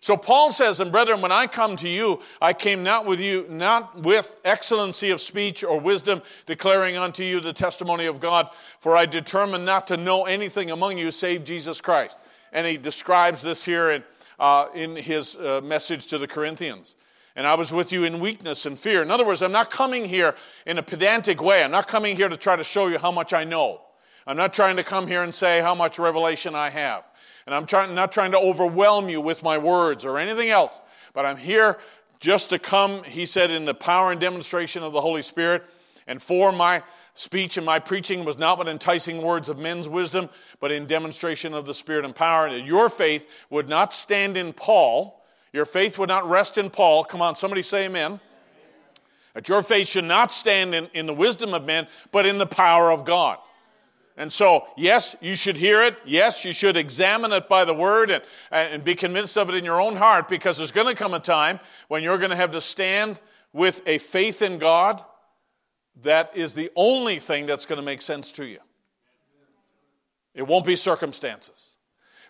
So 0.00 0.16
Paul 0.16 0.50
says, 0.50 0.80
and 0.80 0.90
brethren, 0.90 1.20
when 1.20 1.30
I 1.30 1.46
come 1.46 1.76
to 1.76 1.88
you, 1.88 2.20
I 2.40 2.52
came 2.52 2.82
not 2.82 3.06
with 3.06 3.20
you, 3.20 3.46
not 3.48 4.00
with 4.00 4.36
excellency 4.44 5.10
of 5.10 5.20
speech 5.20 5.62
or 5.62 5.78
wisdom, 5.78 6.22
declaring 6.44 6.96
unto 6.96 7.22
you 7.22 7.38
the 7.40 7.52
testimony 7.52 8.06
of 8.06 8.18
God, 8.18 8.48
for 8.80 8.96
I 8.96 9.06
determined 9.06 9.64
not 9.64 9.86
to 9.86 9.96
know 9.96 10.24
anything 10.24 10.72
among 10.72 10.98
you 10.98 11.12
save 11.12 11.44
Jesus 11.44 11.80
Christ 11.80 12.18
and 12.52 12.66
he 12.66 12.76
describes 12.76 13.42
this 13.42 13.64
here 13.64 13.90
in, 13.90 14.04
uh, 14.38 14.66
in 14.74 14.96
his 14.96 15.36
uh, 15.36 15.60
message 15.64 16.06
to 16.08 16.18
the 16.18 16.28
Corinthians. 16.28 16.94
And 17.34 17.46
I 17.46 17.54
was 17.54 17.72
with 17.72 17.92
you 17.92 18.04
in 18.04 18.20
weakness 18.20 18.66
and 18.66 18.78
fear. 18.78 19.02
In 19.02 19.10
other 19.10 19.24
words, 19.24 19.42
I'm 19.42 19.52
not 19.52 19.70
coming 19.70 20.04
here 20.04 20.34
in 20.66 20.78
a 20.78 20.82
pedantic 20.82 21.42
way. 21.42 21.64
I'm 21.64 21.70
not 21.70 21.88
coming 21.88 22.16
here 22.16 22.28
to 22.28 22.36
try 22.36 22.56
to 22.56 22.64
show 22.64 22.88
you 22.88 22.98
how 22.98 23.10
much 23.10 23.32
I 23.32 23.44
know. 23.44 23.80
I'm 24.26 24.36
not 24.36 24.52
trying 24.52 24.76
to 24.76 24.84
come 24.84 25.06
here 25.06 25.22
and 25.22 25.32
say 25.32 25.60
how 25.60 25.74
much 25.74 25.98
revelation 25.98 26.54
I 26.54 26.70
have. 26.70 27.04
And 27.46 27.54
I'm 27.54 27.66
not 27.94 28.12
trying 28.12 28.32
to 28.32 28.38
overwhelm 28.38 29.08
you 29.08 29.20
with 29.20 29.42
my 29.42 29.58
words 29.58 30.04
or 30.04 30.18
anything 30.18 30.50
else. 30.50 30.80
But 31.14 31.26
I'm 31.26 31.38
here 31.38 31.78
just 32.20 32.50
to 32.50 32.58
come, 32.58 33.02
he 33.04 33.26
said, 33.26 33.50
in 33.50 33.64
the 33.64 33.74
power 33.74 34.12
and 34.12 34.20
demonstration 34.20 34.82
of 34.82 34.92
the 34.92 35.00
Holy 35.00 35.22
Spirit 35.22 35.64
and 36.06 36.20
for 36.20 36.52
my 36.52 36.82
speech 37.14 37.56
and 37.56 37.66
my 37.66 37.78
preaching 37.78 38.24
was 38.24 38.38
not 38.38 38.58
with 38.58 38.68
enticing 38.68 39.22
words 39.22 39.48
of 39.48 39.58
men's 39.58 39.88
wisdom, 39.88 40.30
but 40.60 40.72
in 40.72 40.86
demonstration 40.86 41.54
of 41.54 41.66
the 41.66 41.74
Spirit 41.74 42.04
and 42.04 42.14
power. 42.14 42.50
That 42.50 42.64
your 42.64 42.88
faith 42.88 43.28
would 43.50 43.68
not 43.68 43.92
stand 43.92 44.36
in 44.36 44.52
Paul. 44.52 45.21
Your 45.52 45.64
faith 45.64 45.98
would 45.98 46.08
not 46.08 46.28
rest 46.28 46.58
in 46.58 46.70
Paul. 46.70 47.04
Come 47.04 47.22
on, 47.22 47.36
somebody 47.36 47.62
say 47.62 47.86
amen. 47.86 48.20
That 49.34 49.48
your 49.48 49.62
faith 49.62 49.88
should 49.88 50.04
not 50.04 50.30
stand 50.30 50.74
in, 50.74 50.88
in 50.94 51.06
the 51.06 51.14
wisdom 51.14 51.54
of 51.54 51.64
men, 51.64 51.88
but 52.10 52.26
in 52.26 52.38
the 52.38 52.46
power 52.46 52.90
of 52.90 53.04
God. 53.04 53.38
And 54.16 54.30
so, 54.30 54.66
yes, 54.76 55.16
you 55.20 55.34
should 55.34 55.56
hear 55.56 55.82
it. 55.82 55.96
Yes, 56.04 56.44
you 56.44 56.52
should 56.52 56.76
examine 56.76 57.32
it 57.32 57.48
by 57.48 57.64
the 57.64 57.72
word 57.72 58.10
and, 58.10 58.22
and 58.50 58.84
be 58.84 58.94
convinced 58.94 59.38
of 59.38 59.48
it 59.48 59.54
in 59.54 59.64
your 59.64 59.80
own 59.80 59.96
heart 59.96 60.28
because 60.28 60.58
there's 60.58 60.70
going 60.70 60.86
to 60.86 60.94
come 60.94 61.14
a 61.14 61.20
time 61.20 61.60
when 61.88 62.02
you're 62.02 62.18
going 62.18 62.30
to 62.30 62.36
have 62.36 62.52
to 62.52 62.60
stand 62.60 63.18
with 63.54 63.82
a 63.86 63.98
faith 63.98 64.42
in 64.42 64.58
God 64.58 65.02
that 66.02 66.36
is 66.36 66.54
the 66.54 66.70
only 66.74 67.18
thing 67.18 67.46
that's 67.46 67.66
going 67.66 67.78
to 67.78 67.84
make 67.84 68.02
sense 68.02 68.32
to 68.32 68.44
you. 68.44 68.58
It 70.34 70.46
won't 70.46 70.64
be 70.64 70.76
circumstances. 70.76 71.71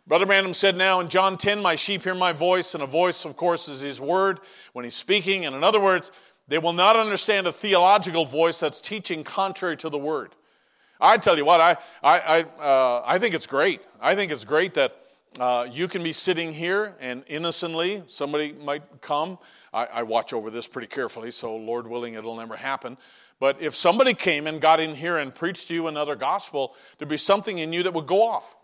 Brother 0.05 0.27
Branham 0.27 0.53
said 0.53 0.77
now 0.77 0.99
in 0.99 1.09
John 1.09 1.39
10, 1.39 1.63
My 1.63 1.77
sheep 1.77 2.03
hear 2.03 2.15
my 2.15 2.33
voice, 2.33 2.75
and 2.75 2.83
a 2.83 2.87
voice, 2.87 3.25
of 3.25 3.37
course, 3.37 3.69
is 3.69 3.79
his 3.79 4.01
word 4.01 4.41
when 4.73 4.85
he's 4.85 4.97
speaking. 4.97 5.47
And 5.47 5.55
in 5.55 5.63
other 5.63 5.79
words, 5.79 6.11
they 6.49 6.59
will 6.59 6.73
not 6.73 6.97
understand 6.97 7.47
a 7.47 7.53
theological 7.53 8.25
voice 8.25 8.59
that's 8.59 8.81
teaching 8.81 9.23
contrary 9.23 9.77
to 9.79 9.89
the 9.89 9.99
word. 9.99 10.35
I 11.01 11.19
tell 11.19 11.37
you 11.37 11.45
what, 11.45 11.61
I, 11.61 11.77
I, 12.03 12.19
I, 12.19 12.43
uh, 12.43 13.03
I 13.07 13.19
think 13.21 13.35
it's 13.35 13.47
great. 13.47 13.81
I 14.01 14.17
think 14.17 14.33
it's 14.33 14.45
great 14.45 14.75
that 14.75 14.97
uh, 15.39 15.67
you 15.71 15.87
can 15.87 16.03
be 16.03 16.13
sitting 16.13 16.53
here 16.53 16.95
and 17.01 17.25
innocently, 17.29 18.03
somebody 18.09 18.53
might 18.53 18.83
come. 19.01 19.39
I, 19.73 19.87
I 19.87 20.03
watch 20.03 20.33
over 20.33 20.51
this 20.51 20.67
pretty 20.67 20.89
carefully, 20.89 21.31
so 21.31 21.57
Lord 21.57 21.87
willing, 21.87 22.15
it'll 22.15 22.37
never 22.37 22.57
happen. 22.57 22.99
But 23.41 23.61
if 23.61 23.75
somebody 23.75 24.15
came 24.15 24.47
and 24.47 24.61
got 24.61 24.79
in 24.79 24.95
here 24.95 25.17
and 25.17 25.35
preached 25.35 25.69
to 25.69 25.75
you 25.75 25.87
another 25.87 26.17
gospel, 26.17 26.75
there'd 26.99 27.09
be 27.09 27.17
something 27.17 27.59
in 27.59 27.73
you 27.73 27.85
that 27.85 27.95
would 27.95 28.07
go 28.07 28.29
off. 28.29 28.57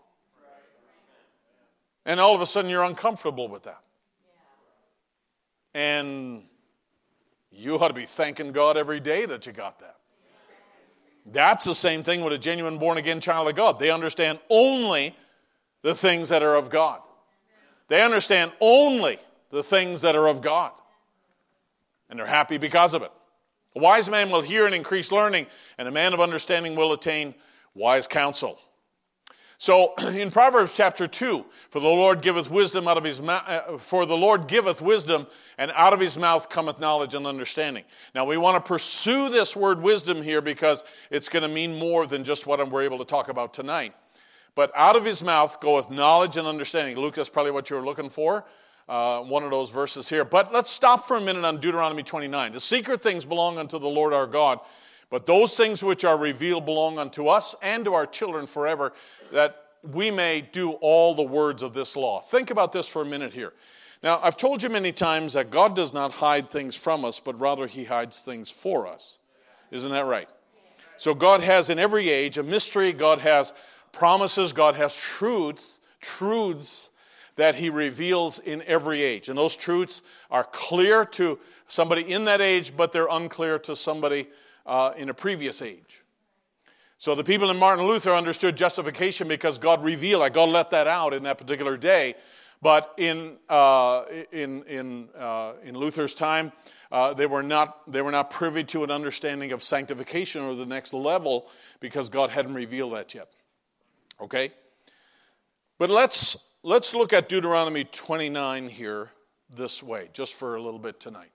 And 2.05 2.19
all 2.19 2.35
of 2.35 2.41
a 2.41 2.45
sudden 2.45 2.69
you're 2.69 2.83
uncomfortable 2.83 3.47
with 3.47 3.63
that. 3.63 3.81
And 5.73 6.43
you 7.51 7.77
ought 7.77 7.89
to 7.89 7.93
be 7.93 8.05
thanking 8.05 8.51
God 8.51 8.77
every 8.77 8.99
day 8.99 9.25
that 9.25 9.45
you 9.45 9.53
got 9.53 9.79
that. 9.79 9.97
That's 11.25 11.65
the 11.65 11.75
same 11.75 12.03
thing 12.03 12.23
with 12.23 12.33
a 12.33 12.37
genuine 12.37 12.77
born 12.77 12.97
again 12.97 13.21
child 13.21 13.47
of 13.47 13.55
God. 13.55 13.79
They 13.79 13.91
understand 13.91 14.39
only 14.49 15.15
the 15.81 15.93
things 15.93 16.29
that 16.29 16.41
are 16.41 16.55
of 16.55 16.69
God. 16.69 17.01
They 17.87 18.01
understand 18.01 18.51
only 18.59 19.19
the 19.51 19.63
things 19.63 20.01
that 20.01 20.15
are 20.15 20.27
of 20.27 20.41
God. 20.41 20.71
And 22.09 22.17
they're 22.17 22.25
happy 22.25 22.57
because 22.57 22.93
of 22.93 23.03
it. 23.03 23.11
A 23.75 23.79
wise 23.79 24.09
man 24.09 24.29
will 24.31 24.41
hear 24.41 24.65
and 24.65 24.73
increase 24.73 25.11
learning, 25.11 25.45
and 25.77 25.87
a 25.87 25.91
man 25.91 26.13
of 26.13 26.19
understanding 26.19 26.75
will 26.75 26.91
attain 26.91 27.35
wise 27.75 28.07
counsel. 28.07 28.59
So 29.59 29.93
in 30.07 30.31
Proverbs 30.31 30.73
chapter 30.73 31.05
2, 31.05 31.45
for 31.69 31.79
the 31.79 31.87
Lord 31.87 32.21
giveth 32.21 32.49
wisdom 32.49 32.87
out 32.87 32.97
of 32.97 33.03
his 33.03 33.21
mouth, 33.21 33.43
uh, 33.45 33.77
for 33.77 34.07
the 34.07 34.17
Lord 34.17 34.47
giveth 34.47 34.81
wisdom, 34.81 35.27
and 35.57 35.71
out 35.75 35.93
of 35.93 35.99
his 35.99 36.17
mouth 36.17 36.49
cometh 36.49 36.79
knowledge 36.79 37.13
and 37.13 37.27
understanding. 37.27 37.83
Now 38.15 38.25
we 38.25 38.37
want 38.37 38.55
to 38.55 38.67
pursue 38.67 39.29
this 39.29 39.55
word 39.55 39.81
wisdom 39.81 40.23
here 40.23 40.41
because 40.41 40.83
it's 41.11 41.29
going 41.29 41.43
to 41.43 41.49
mean 41.49 41.77
more 41.77 42.07
than 42.07 42.23
just 42.23 42.47
what 42.47 42.67
we're 42.71 42.83
able 42.83 42.97
to 42.99 43.05
talk 43.05 43.27
about 43.27 43.53
tonight. 43.53 43.93
But 44.55 44.71
out 44.75 44.95
of 44.95 45.05
his 45.05 45.21
mouth 45.21 45.59
goeth 45.59 45.91
knowledge 45.91 46.37
and 46.37 46.47
understanding. 46.47 46.97
Luke, 46.97 47.15
that's 47.15 47.29
probably 47.29 47.51
what 47.51 47.69
you're 47.69 47.85
looking 47.85 48.09
for 48.09 48.45
uh, 48.89 49.21
one 49.21 49.43
of 49.43 49.51
those 49.51 49.69
verses 49.69 50.09
here. 50.09 50.25
But 50.25 50.51
let's 50.51 50.71
stop 50.71 51.07
for 51.07 51.15
a 51.15 51.21
minute 51.21 51.45
on 51.45 51.59
Deuteronomy 51.61 52.01
29. 52.01 52.53
The 52.53 52.59
secret 52.59 53.01
things 53.01 53.23
belong 53.23 53.59
unto 53.59 53.77
the 53.77 53.87
Lord 53.87 54.13
our 54.13 54.25
God, 54.25 54.59
but 55.09 55.25
those 55.25 55.55
things 55.55 55.83
which 55.83 56.05
are 56.05 56.17
revealed 56.17 56.65
belong 56.65 56.99
unto 56.99 57.27
us 57.27 57.55
and 57.61 57.85
to 57.85 57.93
our 57.93 58.05
children 58.05 58.47
forever, 58.47 58.93
that 59.31 59.65
we 59.81 60.11
may 60.11 60.41
do 60.41 60.71
all 60.71 61.15
the 61.15 61.23
words 61.23 61.63
of 61.63 61.73
this 61.73 61.95
law. 61.95 62.21
Think 62.21 62.51
about 62.51 62.73
this 62.73 62.87
for 62.87 63.01
a 63.01 63.05
minute 63.05 63.33
here. 63.33 63.53
Now, 64.03 64.19
I've 64.21 64.37
told 64.37 64.63
you 64.63 64.69
many 64.69 64.91
times 64.91 65.33
that 65.33 65.51
God 65.51 65.75
does 65.75 65.93
not 65.93 66.13
hide 66.13 66.49
things 66.49 66.75
from 66.75 67.03
us, 67.03 67.19
but 67.19 67.39
rather 67.39 67.67
He 67.67 67.85
hides 67.85 68.21
things 68.21 68.49
for 68.49 68.87
us. 68.87 69.17
Isn't 69.71 69.91
that 69.91 70.05
right? 70.05 70.29
So, 70.97 71.13
God 71.13 71.41
has 71.41 71.69
in 71.69 71.79
every 71.79 72.09
age 72.09 72.37
a 72.37 72.43
mystery, 72.43 72.93
God 72.93 73.19
has 73.19 73.53
promises, 73.91 74.53
God 74.53 74.75
has 74.75 74.95
truths, 74.95 75.79
truths 76.01 76.89
that 77.39 77.55
he 77.55 77.69
reveals 77.69 78.39
in 78.39 78.61
every 78.63 79.01
age. 79.01 79.29
And 79.29 79.37
those 79.39 79.55
truths 79.55 80.01
are 80.29 80.43
clear 80.43 81.05
to 81.05 81.39
somebody 81.67 82.01
in 82.01 82.25
that 82.25 82.41
age, 82.41 82.75
but 82.75 82.91
they're 82.91 83.07
unclear 83.09 83.57
to 83.59 83.77
somebody 83.77 84.27
uh, 84.69 84.93
in 84.95 85.09
a 85.09 85.13
previous 85.13 85.61
age. 85.61 86.03
So 86.99 87.15
the 87.15 87.23
people 87.23 87.49
in 87.49 87.57
Martin 87.57 87.85
Luther 87.85 88.13
understood 88.13 88.55
justification 88.55 89.27
because 89.27 89.57
God 89.57 89.83
revealed 89.83 90.23
it. 90.23 90.33
God 90.33 90.49
let 90.49 90.69
that 90.69 90.85
out 90.85 91.13
in 91.13 91.23
that 91.23 91.39
particular 91.39 91.75
day. 91.75 92.13
But 92.61 92.93
in, 92.97 93.37
uh, 93.47 94.03
in, 94.31 94.63
in, 94.63 95.09
uh, 95.17 95.53
in 95.63 95.75
Luther's 95.75 96.13
time, 96.13 96.51
uh, 96.91 97.13
they, 97.13 97.25
were 97.25 97.41
not, 97.41 97.89
they 97.91 98.01
were 98.01 98.11
not 98.11 98.29
privy 98.29 98.63
to 98.65 98.83
an 98.83 98.91
understanding 98.91 99.53
of 99.53 99.63
sanctification 99.63 100.41
or 100.43 100.53
the 100.55 100.65
next 100.65 100.93
level 100.93 101.47
because 101.79 102.09
God 102.09 102.29
hadn't 102.29 102.53
revealed 102.53 102.93
that 102.93 103.15
yet. 103.15 103.31
Okay? 104.21 104.51
But 105.77 105.89
let's, 105.89 106.37
let's 106.61 106.93
look 106.93 107.13
at 107.13 107.29
Deuteronomy 107.29 107.85
29 107.85 108.67
here 108.67 109.09
this 109.49 109.81
way, 109.81 110.09
just 110.13 110.33
for 110.33 110.55
a 110.55 110.61
little 110.61 110.79
bit 110.79 110.99
tonight. 110.99 111.31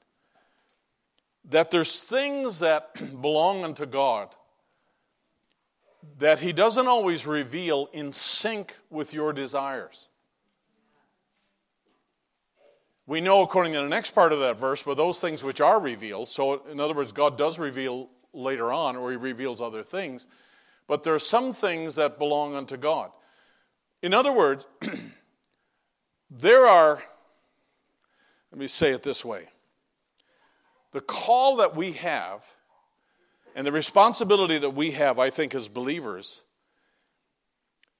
That 1.51 1.71
there's 1.71 2.03
things 2.03 2.61
that 2.61 3.21
belong 3.21 3.65
unto 3.65 3.87
God 3.87 4.35
that 6.19 6.41
He 6.41 6.53
doesn't 6.53 6.87
always 6.87 7.27
reveal 7.27 7.89
in 7.93 8.13
sync 8.13 8.77
with 8.91 9.15
your 9.15 9.33
desires. 9.33 10.09
We 13.07 13.21
know, 13.21 13.43
according 13.43 13.75
to 13.75 13.81
the 13.81 13.89
next 13.89 14.13
part 14.13 14.33
of 14.33 14.41
that 14.41 14.59
verse, 14.59 14.83
but 14.83 14.97
those 14.97 15.21
things 15.21 15.45
which 15.45 15.61
are 15.61 15.79
revealed. 15.79 16.29
So, 16.29 16.67
in 16.67 16.81
other 16.81 16.95
words, 16.95 17.13
God 17.13 17.37
does 17.37 17.59
reveal 17.59 18.09
later 18.33 18.73
on, 18.73 18.97
or 18.97 19.11
He 19.11 19.17
reveals 19.17 19.61
other 19.61 19.83
things. 19.83 20.27
But 20.87 21.03
there 21.03 21.15
are 21.15 21.19
some 21.19 21.53
things 21.53 21.97
that 21.97 22.19
belong 22.19 22.55
unto 22.55 22.77
God. 22.77 23.11
In 24.03 24.15
other 24.15 24.33
words, 24.33 24.67
there 26.31 26.67
are, 26.67 27.03
let 28.53 28.59
me 28.59 28.67
say 28.67 28.93
it 28.93 29.03
this 29.03 29.25
way 29.25 29.49
the 30.95 31.01
call 31.01 31.57
that 31.57 31.75
we 31.75 31.93
have 31.93 32.47
and 33.57 33.67
the 33.67 33.73
responsibility 33.73 34.59
that 34.59 34.71
we 34.71 34.93
have, 34.93 35.19
I 35.19 35.29
think, 35.29 35.53
as 35.53 35.67
believers, 35.67 36.43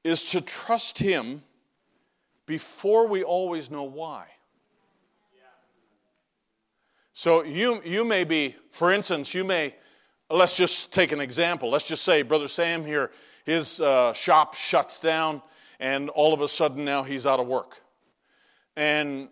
is 0.05 0.23
to 0.31 0.41
trust 0.41 1.01
Him 1.01 1.43
before 2.47 3.09
we 3.09 3.25
always 3.25 3.69
know 3.69 3.83
why. 3.83 4.27
So 7.13 7.43
you, 7.43 7.83
you 7.85 8.05
may 8.05 8.23
be, 8.23 8.55
for 8.71 8.93
instance, 8.93 9.35
you 9.35 9.43
may, 9.43 9.75
let's 10.31 10.57
just 10.57 10.93
take 10.93 11.11
an 11.11 11.21
example. 11.21 11.71
Let's 11.71 11.85
just 11.85 12.05
say 12.05 12.23
Brother 12.23 12.49
Sam 12.49 12.85
here, 12.85 13.11
his 13.45 13.81
uh, 13.81 14.13
shop 14.13 14.55
shuts 14.55 15.01
down, 15.01 15.43
and 15.81 16.11
all 16.11 16.33
of 16.33 16.41
a 16.41 16.49
sudden 16.49 16.85
now 16.85 17.03
he's 17.03 17.27
out 17.27 17.41
of 17.41 17.49
work. 17.49 17.77
And 18.77 19.31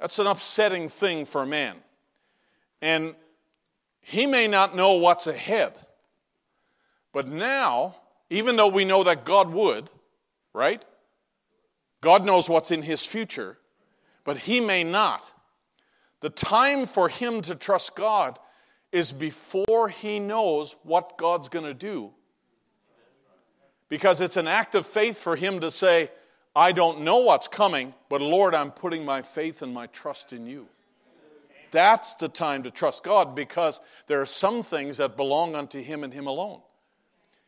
that's 0.00 0.18
an 0.18 0.26
upsetting 0.26 0.88
thing 0.88 1.26
for 1.26 1.42
a 1.42 1.46
man. 1.46 1.76
And 2.80 3.14
he 4.00 4.26
may 4.26 4.48
not 4.48 4.76
know 4.76 4.92
what's 4.94 5.26
ahead. 5.26 5.74
But 7.12 7.28
now, 7.28 7.96
even 8.30 8.56
though 8.56 8.68
we 8.68 8.84
know 8.84 9.04
that 9.04 9.24
God 9.24 9.50
would, 9.50 9.90
right? 10.52 10.82
God 12.00 12.24
knows 12.24 12.48
what's 12.48 12.70
in 12.70 12.82
his 12.82 13.04
future, 13.04 13.58
but 14.24 14.38
he 14.38 14.60
may 14.60 14.84
not. 14.84 15.32
The 16.20 16.30
time 16.30 16.86
for 16.86 17.08
him 17.08 17.42
to 17.42 17.54
trust 17.54 17.94
God 17.96 18.38
is 18.92 19.12
before 19.12 19.88
he 19.88 20.20
knows 20.20 20.76
what 20.82 21.18
God's 21.18 21.48
going 21.48 21.64
to 21.64 21.74
do. 21.74 22.12
Because 23.88 24.20
it's 24.20 24.36
an 24.36 24.48
act 24.48 24.74
of 24.74 24.86
faith 24.86 25.18
for 25.18 25.36
him 25.36 25.60
to 25.60 25.70
say, 25.70 26.10
I 26.54 26.72
don't 26.72 27.02
know 27.02 27.18
what's 27.18 27.48
coming, 27.48 27.94
but 28.08 28.20
Lord, 28.20 28.54
I'm 28.54 28.70
putting 28.70 29.04
my 29.04 29.22
faith 29.22 29.62
and 29.62 29.72
my 29.72 29.86
trust 29.86 30.32
in 30.32 30.46
you. 30.46 30.68
That's 31.70 32.14
the 32.14 32.28
time 32.28 32.62
to 32.64 32.70
trust 32.70 33.04
God 33.04 33.34
because 33.34 33.80
there 34.06 34.20
are 34.20 34.26
some 34.26 34.62
things 34.62 34.98
that 34.98 35.16
belong 35.16 35.54
unto 35.54 35.82
Him 35.82 36.04
and 36.04 36.12
Him 36.12 36.26
alone. 36.26 36.60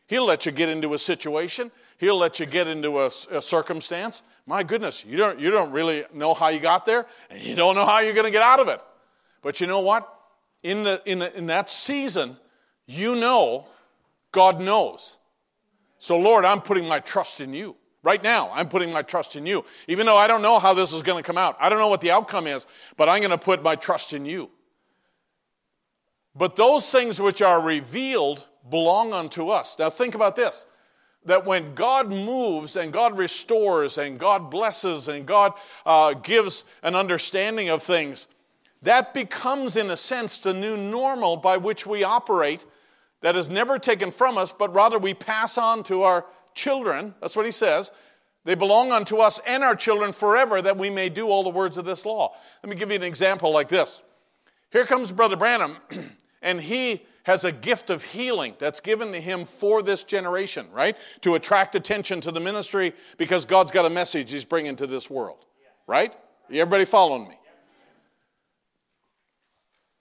He'll 0.07 0.25
let 0.25 0.45
you 0.45 0.51
get 0.51 0.67
into 0.67 0.93
a 0.93 0.99
situation. 0.99 1.71
He'll 1.97 2.17
let 2.17 2.39
you 2.39 2.45
get 2.45 2.67
into 2.67 2.99
a, 2.99 3.07
a, 3.31 3.41
circumstance. 3.41 4.23
My 4.45 4.61
goodness, 4.61 5.05
you 5.05 5.15
don't, 5.15 5.39
you 5.39 5.51
don't 5.51 5.71
really 5.71 6.03
know 6.13 6.33
how 6.33 6.49
you 6.49 6.59
got 6.59 6.85
there, 6.85 7.05
and 7.29 7.41
you 7.41 7.55
don't 7.55 7.75
know 7.75 7.85
how 7.85 7.99
you're 7.99 8.13
going 8.13 8.25
to 8.25 8.31
get 8.31 8.41
out 8.41 8.59
of 8.59 8.67
it. 8.67 8.81
But 9.41 9.61
you 9.61 9.67
know 9.67 9.79
what? 9.79 10.13
In, 10.63 10.83
the, 10.83 11.01
in, 11.05 11.19
the, 11.19 11.37
in 11.37 11.47
that 11.47 11.69
season, 11.69 12.35
you 12.87 13.15
know 13.15 13.67
God 14.31 14.59
knows. 14.59 15.17
So, 15.97 16.17
Lord, 16.17 16.45
I'm 16.45 16.61
putting 16.61 16.87
my 16.87 16.99
trust 16.99 17.39
in 17.41 17.53
you. 17.53 17.75
Right 18.03 18.23
now, 18.23 18.49
I'm 18.53 18.67
putting 18.67 18.91
my 18.91 19.03
trust 19.03 19.35
in 19.35 19.45
you. 19.45 19.63
Even 19.87 20.07
though 20.07 20.17
I 20.17 20.27
don't 20.27 20.41
know 20.41 20.57
how 20.59 20.73
this 20.73 20.91
is 20.91 21.03
going 21.03 21.21
to 21.21 21.27
come 21.27 21.37
out, 21.37 21.55
I 21.59 21.69
don't 21.69 21.79
know 21.79 21.87
what 21.87 22.01
the 22.01 22.11
outcome 22.11 22.47
is, 22.47 22.65
but 22.97 23.07
I'm 23.07 23.19
going 23.19 23.31
to 23.31 23.37
put 23.37 23.61
my 23.61 23.75
trust 23.75 24.13
in 24.13 24.25
you. 24.25 24.49
But 26.35 26.55
those 26.55 26.91
things 26.91 27.19
which 27.19 27.41
are 27.41 27.61
revealed 27.61 28.47
belong 28.69 29.13
unto 29.13 29.49
us. 29.49 29.77
Now, 29.77 29.89
think 29.89 30.15
about 30.15 30.35
this 30.35 30.65
that 31.25 31.45
when 31.45 31.75
God 31.75 32.09
moves 32.09 32.75
and 32.75 32.91
God 32.91 33.15
restores 33.15 33.99
and 33.99 34.17
God 34.17 34.49
blesses 34.49 35.07
and 35.07 35.25
God 35.25 35.53
uh, 35.85 36.13
gives 36.13 36.63
an 36.81 36.95
understanding 36.95 37.69
of 37.69 37.83
things, 37.83 38.27
that 38.81 39.13
becomes, 39.13 39.77
in 39.77 39.91
a 39.91 39.97
sense, 39.97 40.39
the 40.39 40.53
new 40.53 40.75
normal 40.75 41.37
by 41.37 41.57
which 41.57 41.85
we 41.85 42.03
operate 42.03 42.65
that 43.21 43.35
is 43.35 43.49
never 43.49 43.77
taken 43.77 44.09
from 44.09 44.37
us, 44.37 44.51
but 44.51 44.73
rather 44.73 44.97
we 44.97 45.13
pass 45.13 45.59
on 45.59 45.83
to 45.83 46.01
our 46.01 46.25
children. 46.55 47.15
That's 47.21 47.35
what 47.35 47.45
he 47.45 47.51
says. 47.51 47.91
They 48.43 48.55
belong 48.55 48.91
unto 48.91 49.17
us 49.17 49.39
and 49.45 49.63
our 49.63 49.75
children 49.75 50.13
forever 50.13 50.61
that 50.61 50.77
we 50.77 50.89
may 50.89 51.09
do 51.09 51.27
all 51.27 51.43
the 51.43 51.49
words 51.49 51.77
of 51.77 51.85
this 51.85 52.05
law. 52.05 52.33
Let 52.63 52.69
me 52.69 52.75
give 52.75 52.89
you 52.89 52.95
an 52.95 53.03
example 53.03 53.51
like 53.51 53.69
this. 53.69 54.01
Here 54.71 54.85
comes 54.85 55.11
Brother 55.11 55.35
Branham, 55.35 55.77
and 56.41 56.59
he 56.59 57.05
has 57.23 57.45
a 57.45 57.51
gift 57.51 57.89
of 57.89 58.03
healing 58.03 58.55
that's 58.57 58.79
given 58.79 59.11
to 59.11 59.21
him 59.21 59.45
for 59.45 59.83
this 59.83 60.03
generation, 60.03 60.67
right? 60.71 60.97
To 61.21 61.35
attract 61.35 61.75
attention 61.75 62.21
to 62.21 62.31
the 62.31 62.39
ministry 62.39 62.93
because 63.17 63.45
God's 63.45 63.71
got 63.71 63.85
a 63.85 63.89
message 63.89 64.31
he's 64.31 64.45
bringing 64.45 64.75
to 64.77 64.87
this 64.87 65.09
world, 65.09 65.45
right? 65.85 66.13
Everybody 66.49 66.85
following 66.85 67.27
me? 67.29 67.35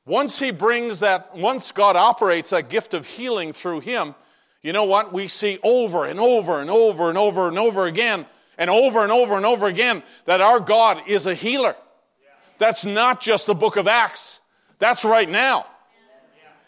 Once 0.06 0.38
he 0.38 0.50
brings 0.50 1.00
that, 1.00 1.36
once 1.36 1.72
God 1.72 1.94
operates 1.94 2.50
that 2.50 2.68
gift 2.68 2.94
of 2.94 3.06
healing 3.06 3.52
through 3.52 3.80
him, 3.80 4.14
you 4.62 4.72
know 4.72 4.84
what? 4.84 5.12
We 5.12 5.28
see 5.28 5.58
over 5.62 6.04
and 6.04 6.20
over 6.20 6.60
and 6.60 6.70
over 6.70 7.08
and 7.08 7.16
over 7.16 7.48
and 7.48 7.58
over 7.58 7.86
again 7.86 8.26
and 8.58 8.68
over 8.68 9.02
and 9.02 9.10
over 9.10 9.36
and 9.36 9.46
over 9.46 9.66
again 9.66 10.02
that 10.26 10.40
our 10.40 10.60
God 10.60 11.02
is 11.06 11.26
a 11.26 11.34
healer. 11.34 11.74
That's 12.58 12.84
not 12.84 13.20
just 13.20 13.46
the 13.46 13.54
book 13.54 13.76
of 13.76 13.88
Acts, 13.88 14.40
that's 14.78 15.04
right 15.04 15.28
now. 15.28 15.66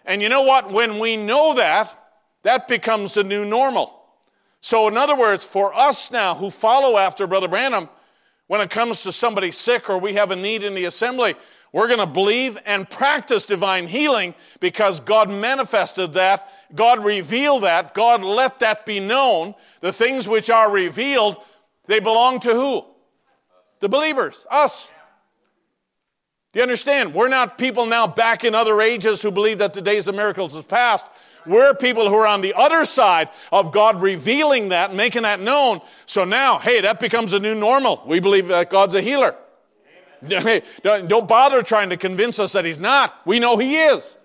And 0.05 0.23
you 0.23 0.29
know 0.29 0.43
what? 0.43 0.73
When 0.73 0.99
we 0.99 1.17
know 1.17 1.55
that, 1.55 1.97
that 2.43 2.67
becomes 2.67 3.15
the 3.15 3.23
new 3.23 3.45
normal. 3.45 3.99
So, 4.61 4.89
in 4.89 4.97
other 4.97 5.17
words, 5.17 5.45
for 5.45 5.75
us 5.75 6.11
now 6.11 6.35
who 6.35 6.51
follow 6.51 6.97
after 6.97 7.27
Brother 7.27 7.49
Branham, 7.49 7.89
when 8.47 8.61
it 8.61 8.71
comes 8.71 9.03
to 9.03 9.13
somebody 9.13 9.51
sick 9.51 9.89
or 9.89 9.99
we 9.99 10.15
have 10.15 10.31
a 10.31 10.37
need 10.37 10.63
in 10.63 10.75
the 10.75 10.85
assembly, 10.85 11.35
we're 11.73 11.87
going 11.87 12.01
to 12.01 12.07
believe 12.07 12.59
and 12.67 12.89
practice 12.89 13.47
divine 13.47 13.87
healing 13.87 14.35
because 14.61 15.01
God 15.01 15.31
manifested 15.31 16.13
that, 16.13 16.49
God 16.75 17.03
revealed 17.03 17.63
that, 17.63 17.95
God 17.95 18.23
let 18.23 18.61
that 18.61 18.85
be 18.85 19.01
known. 19.01 19.55
The 19.81 19.93
things 19.93 20.29
which 20.29 20.51
are 20.51 20.71
revealed, 20.71 21.37
they 21.87 21.99
belong 21.99 22.41
to 22.41 22.53
who? 22.53 22.85
The 23.81 23.89
believers, 23.89 24.47
us. 24.51 24.91
Do 26.53 26.59
you 26.59 26.63
understand? 26.63 27.15
We're 27.15 27.29
not 27.29 27.57
people 27.57 27.87
now 27.87 28.07
back 28.07 28.45
in 28.45 28.55
other 28.55 28.83
ages 28.83 29.23
who 29.23 29.31
believe 29.31 29.59
that 29.59 29.73
the 29.73 29.81
days 29.81 30.07
of 30.07 30.15
miracles 30.15 30.55
is 30.55 30.65
past. 30.65 31.07
We're 31.47 31.75
people 31.75 32.09
who 32.09 32.15
are 32.17 32.27
on 32.27 32.43
the 32.43 32.53
other 32.55 32.85
side 32.85 33.31
of 33.51 33.73
God 33.73 34.03
revealing 34.03 34.69
that, 34.69 34.95
making 34.95 35.23
that 35.23 35.41
known. 35.41 35.81
So 36.05 36.25
now, 36.25 36.59
hey, 36.59 36.83
that 36.83 37.01
becomes 37.01 37.33
a 37.33 37.39
new 37.39 37.55
normal. 37.55 38.03
We 38.07 38.21
believe 38.21 38.49
that 38.49 38.69
God's 38.69 38.95
a 38.95 39.01
healer. 39.01 39.35
Don't 40.83 41.29
bother 41.29 41.63
trying 41.63 41.91
to 41.91 41.97
convince 41.97 42.39
us 42.39 42.53
that 42.53 42.65
He's 42.65 42.79
not. 42.79 43.15
We 43.25 43.39
know 43.39 43.59
He 43.59 43.77
is. 43.77 44.17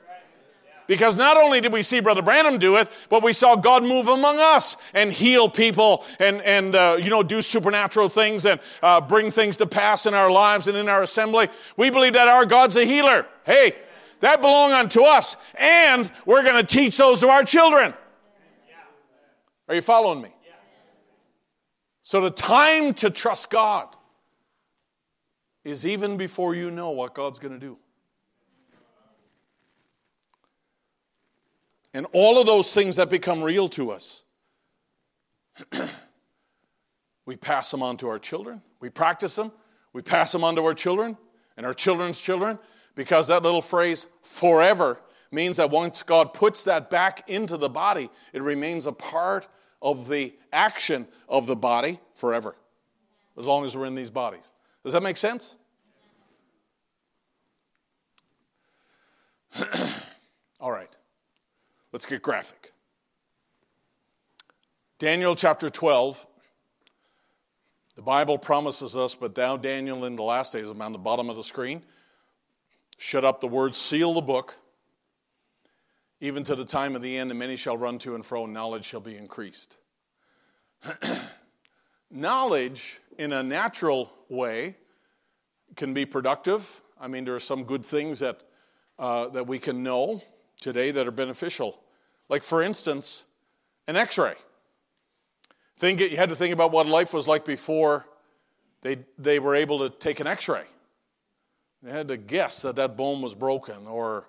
Because 0.87 1.17
not 1.17 1.35
only 1.35 1.59
did 1.59 1.73
we 1.73 1.83
see 1.83 1.99
Brother 1.99 2.21
Branham 2.21 2.59
do 2.59 2.77
it, 2.77 2.89
but 3.09 3.21
we 3.21 3.33
saw 3.33 3.57
God 3.57 3.83
move 3.83 4.07
among 4.07 4.39
us 4.39 4.77
and 4.93 5.11
heal 5.11 5.49
people 5.49 6.05
and, 6.17 6.41
and 6.41 6.75
uh, 6.75 6.97
you 6.99 7.09
know, 7.09 7.23
do 7.23 7.41
supernatural 7.41 8.07
things 8.07 8.45
and 8.45 8.61
uh, 8.81 9.01
bring 9.01 9.29
things 9.29 9.57
to 9.57 9.67
pass 9.67 10.05
in 10.05 10.13
our 10.13 10.31
lives 10.31 10.67
and 10.67 10.77
in 10.77 10.87
our 10.87 11.03
assembly. 11.03 11.49
We 11.75 11.89
believe 11.89 12.13
that 12.13 12.29
our 12.29 12.45
God's 12.45 12.77
a 12.77 12.85
healer. 12.85 13.25
Hey, 13.45 13.73
that 14.21 14.39
belong 14.39 14.71
unto 14.71 15.01
us. 15.01 15.35
And 15.55 16.09
we're 16.25 16.43
going 16.43 16.65
to 16.65 16.75
teach 16.75 16.97
those 16.97 17.19
to 17.19 17.27
our 17.27 17.43
children. 17.43 17.93
Are 19.67 19.75
you 19.75 19.81
following 19.81 20.21
me? 20.21 20.29
So 22.01 22.21
the 22.21 22.29
time 22.29 22.93
to 22.95 23.09
trust 23.09 23.49
God 23.49 23.93
is 25.67 25.85
even 25.85 26.15
before 26.15 26.55
you 26.55 26.71
know 26.71 26.91
what 26.91 27.13
God's 27.13 27.39
going 27.39 27.53
to 27.53 27.59
do. 27.59 27.77
And 31.93 32.05
all 32.13 32.39
of 32.39 32.47
those 32.47 32.73
things 32.73 32.95
that 32.95 33.09
become 33.09 33.43
real 33.43 33.67
to 33.69 33.91
us, 33.91 34.23
we 37.25 37.35
pass 37.35 37.69
them 37.69 37.83
on 37.83 37.97
to 37.97 38.07
our 38.07 38.17
children, 38.17 38.61
We 38.79 38.89
practice 38.89 39.35
them, 39.35 39.51
we 39.91 40.01
pass 40.01 40.31
them 40.31 40.45
on 40.45 40.55
to 40.55 40.63
our 40.63 40.73
children 40.73 41.17
and 41.57 41.65
our 41.65 41.73
children's 41.73 42.21
children 42.21 42.59
because 42.95 43.27
that 43.27 43.43
little 43.43 43.61
phrase, 43.61 44.07
forever, 44.21 45.01
means 45.31 45.57
that 45.57 45.69
once 45.69 46.01
God 46.01 46.33
puts 46.33 46.63
that 46.63 46.89
back 46.89 47.29
into 47.29 47.57
the 47.57 47.69
body, 47.69 48.09
it 48.31 48.41
remains 48.41 48.85
a 48.85 48.93
part 48.93 49.47
of 49.81 50.07
the 50.07 50.33
action 50.53 51.07
of 51.27 51.45
the 51.45 51.57
body 51.57 51.99
forever, 52.13 52.55
as 53.37 53.45
long 53.45 53.65
as 53.65 53.75
we're 53.75 53.85
in 53.85 53.95
these 53.95 54.09
bodies. 54.09 54.49
Does 54.87 54.93
that 54.93 55.03
make 55.03 55.17
sense? 55.17 55.53
All 60.61 60.71
right, 60.71 60.87
let's 61.91 62.05
get 62.05 62.21
graphic. 62.21 62.71
Daniel 64.97 65.35
chapter 65.35 65.69
12. 65.69 66.25
The 67.97 68.01
Bible 68.01 68.37
promises 68.37 68.95
us, 68.95 69.13
but 69.13 69.35
thou, 69.35 69.57
Daniel, 69.57 70.05
in 70.05 70.15
the 70.15 70.23
last 70.23 70.53
days, 70.53 70.69
I'm 70.69 70.81
on 70.81 70.93
the 70.93 70.97
bottom 70.97 71.29
of 71.29 71.35
the 71.35 71.43
screen, 71.43 71.83
shut 72.97 73.25
up 73.25 73.41
the 73.41 73.47
word, 73.49 73.75
seal 73.75 74.13
the 74.13 74.21
book, 74.21 74.55
even 76.21 76.45
to 76.45 76.55
the 76.55 76.63
time 76.63 76.95
of 76.95 77.01
the 77.01 77.17
end, 77.17 77.29
and 77.29 77.37
many 77.37 77.57
shall 77.57 77.75
run 77.75 77.99
to 77.99 78.15
and 78.15 78.25
fro, 78.25 78.45
and 78.45 78.53
knowledge 78.53 78.85
shall 78.85 79.01
be 79.01 79.17
increased. 79.17 79.75
knowledge, 82.09 83.01
in 83.17 83.33
a 83.33 83.43
natural 83.43 84.11
way, 84.29 84.75
can 85.75 85.93
be 85.93 86.05
productive. 86.05 86.81
I 86.99 87.07
mean, 87.07 87.25
there 87.25 87.35
are 87.35 87.39
some 87.39 87.63
good 87.63 87.85
things 87.85 88.19
that, 88.19 88.41
uh, 88.97 89.29
that 89.29 89.47
we 89.47 89.59
can 89.59 89.83
know 89.83 90.21
today 90.59 90.91
that 90.91 91.07
are 91.07 91.11
beneficial. 91.11 91.79
Like, 92.29 92.43
for 92.43 92.61
instance, 92.61 93.25
an 93.87 93.95
x 93.95 94.17
ray. 94.17 94.35
Think, 95.77 95.99
you 95.99 96.17
had 96.17 96.29
to 96.29 96.35
think 96.35 96.53
about 96.53 96.71
what 96.71 96.87
life 96.87 97.13
was 97.13 97.27
like 97.27 97.45
before 97.45 98.05
they, 98.81 98.99
they 99.17 99.39
were 99.39 99.55
able 99.55 99.79
to 99.79 99.89
take 99.89 100.19
an 100.19 100.27
x 100.27 100.49
ray. 100.49 100.63
They 101.83 101.91
had 101.91 102.07
to 102.07 102.17
guess 102.17 102.61
that 102.63 102.75
that 102.77 102.97
bone 102.97 103.21
was 103.21 103.35
broken 103.35 103.87
or 103.87 104.27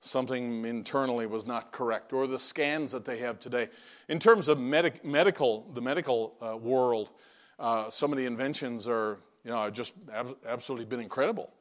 something 0.00 0.64
internally 0.64 1.26
was 1.26 1.46
not 1.46 1.72
correct, 1.72 2.12
or 2.12 2.26
the 2.26 2.38
scans 2.38 2.92
that 2.92 3.06
they 3.06 3.18
have 3.18 3.38
today. 3.38 3.68
In 4.08 4.18
terms 4.18 4.48
of 4.48 4.60
medic, 4.60 5.02
medical, 5.04 5.66
the 5.72 5.80
medical 5.80 6.34
uh, 6.42 6.56
world, 6.56 7.10
uh, 7.58 7.90
some 7.90 8.12
of 8.12 8.18
the 8.18 8.26
inventions 8.26 8.88
are, 8.88 9.18
you 9.44 9.50
know, 9.50 9.70
just 9.70 9.94
ab- 10.12 10.36
absolutely 10.46 10.86
been 10.86 11.00
incredible. 11.00 11.52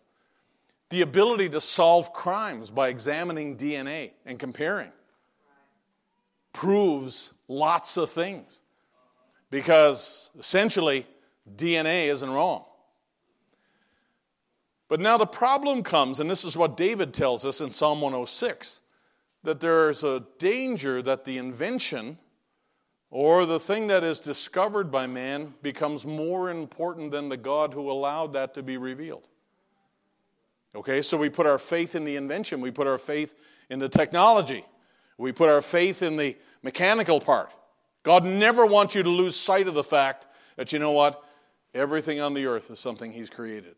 The 0.89 1.01
ability 1.01 1.49
to 1.49 1.61
solve 1.61 2.13
crimes 2.13 2.69
by 2.69 2.89
examining 2.89 3.57
DNA 3.57 4.11
and 4.25 4.37
comparing 4.37 4.91
proves 6.53 7.33
lots 7.47 7.97
of 7.97 8.09
things 8.09 8.61
because 9.49 10.29
essentially 10.37 11.05
DNA 11.55 12.07
isn't 12.07 12.29
wrong. 12.29 12.65
But 14.87 14.99
now 14.99 15.17
the 15.17 15.25
problem 15.25 15.81
comes, 15.81 16.19
and 16.19 16.29
this 16.29 16.45
is 16.45 16.55
what 16.55 16.77
David 16.77 17.13
tells 17.13 17.45
us 17.45 17.61
in 17.61 17.71
Psalm 17.71 18.01
106 18.01 18.81
that 19.43 19.59
there's 19.59 20.03
a 20.03 20.23
danger 20.37 21.01
that 21.01 21.25
the 21.25 21.37
invention 21.37 22.19
or 23.13 23.45
the 23.45 23.59
thing 23.59 23.85
that 23.87 24.03
is 24.03 24.19
discovered 24.19 24.91
by 24.91 25.05
man 25.05 25.53
becomes 25.61 26.03
more 26.03 26.49
important 26.49 27.11
than 27.11 27.29
the 27.29 27.37
God 27.37 27.71
who 27.71 27.91
allowed 27.91 28.33
that 28.33 28.55
to 28.55 28.63
be 28.63 28.75
revealed. 28.75 29.29
Okay, 30.73 30.99
so 31.03 31.15
we 31.15 31.29
put 31.29 31.45
our 31.45 31.59
faith 31.59 31.93
in 31.93 32.05
the 32.05 32.15
invention, 32.15 32.59
we 32.59 32.71
put 32.71 32.87
our 32.87 32.97
faith 32.97 33.35
in 33.69 33.77
the 33.77 33.87
technology, 33.87 34.65
we 35.19 35.31
put 35.31 35.47
our 35.47 35.61
faith 35.61 36.01
in 36.01 36.17
the 36.17 36.35
mechanical 36.63 37.19
part. 37.19 37.51
God 38.01 38.25
never 38.25 38.65
wants 38.65 38.95
you 38.95 39.03
to 39.03 39.09
lose 39.09 39.35
sight 39.35 39.67
of 39.67 39.75
the 39.75 39.83
fact 39.83 40.25
that, 40.57 40.73
you 40.73 40.79
know 40.79 40.91
what? 40.91 41.23
Everything 41.75 42.19
on 42.19 42.33
the 42.33 42.47
earth 42.47 42.71
is 42.71 42.79
something 42.79 43.11
He's 43.11 43.29
created. 43.29 43.75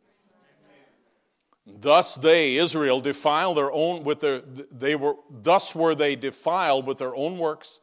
Thus 1.68 2.16
they, 2.16 2.56
Israel, 2.56 3.02
defiled 3.02 3.58
their 3.58 3.72
own 3.74 4.06
with 4.06 4.22
their 4.22 4.40
they 4.40 4.96
were 4.96 5.16
thus 5.30 5.76
were 5.76 5.94
they 5.94 6.16
defiled 6.16 6.88
with 6.88 7.00
their 7.00 7.14
own 7.14 7.38
works 7.38 7.82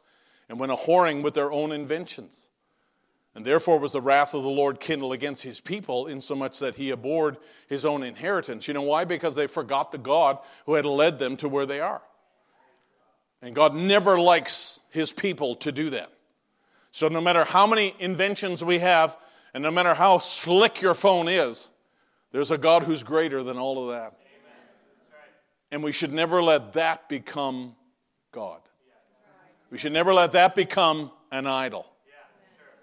and 0.53 0.59
went 0.59 0.71
a 0.71 0.75
whoring 0.75 1.23
with 1.23 1.33
their 1.33 1.51
own 1.51 1.71
inventions. 1.71 2.47
And 3.33 3.43
therefore 3.43 3.79
was 3.79 3.93
the 3.93 4.01
wrath 4.01 4.35
of 4.35 4.43
the 4.43 4.49
Lord 4.49 4.79
kindled 4.79 5.11
against 5.11 5.41
his 5.41 5.59
people, 5.59 6.05
insomuch 6.05 6.59
that 6.59 6.75
he 6.75 6.91
abhorred 6.91 7.37
his 7.67 7.85
own 7.85 8.03
inheritance. 8.03 8.67
You 8.67 8.75
know 8.75 8.83
why? 8.83 9.03
Because 9.03 9.33
they 9.33 9.47
forgot 9.47 9.91
the 9.91 9.97
God 9.97 10.37
who 10.67 10.75
had 10.75 10.85
led 10.85 11.17
them 11.17 11.37
to 11.37 11.49
where 11.49 11.65
they 11.65 11.79
are. 11.79 12.03
And 13.41 13.55
God 13.55 13.73
never 13.73 14.19
likes 14.19 14.79
his 14.91 15.11
people 15.11 15.55
to 15.55 15.71
do 15.71 15.89
that. 15.89 16.11
So, 16.91 17.07
no 17.07 17.19
matter 17.19 17.45
how 17.45 17.65
many 17.65 17.95
inventions 17.97 18.63
we 18.63 18.77
have, 18.77 19.17
and 19.55 19.63
no 19.63 19.71
matter 19.71 19.95
how 19.95 20.19
slick 20.19 20.83
your 20.83 20.93
phone 20.93 21.29
is, 21.29 21.71
there's 22.31 22.51
a 22.51 22.59
God 22.59 22.83
who's 22.83 23.01
greater 23.01 23.41
than 23.41 23.57
all 23.57 23.89
of 23.89 23.95
that. 23.95 24.19
And 25.71 25.81
we 25.81 25.91
should 25.91 26.13
never 26.13 26.43
let 26.43 26.73
that 26.73 27.09
become 27.09 27.75
God. 28.31 28.61
We 29.73 29.79
should 29.79 29.91
never 29.91 30.13
let 30.13 30.33
that 30.33 30.53
become 30.53 31.11
an 31.31 31.47
idol. 31.47 31.87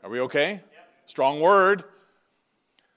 Are 0.03 0.11
we 0.11 0.18
okay? 0.22 0.61
Strong 1.07 1.38
word. 1.38 1.84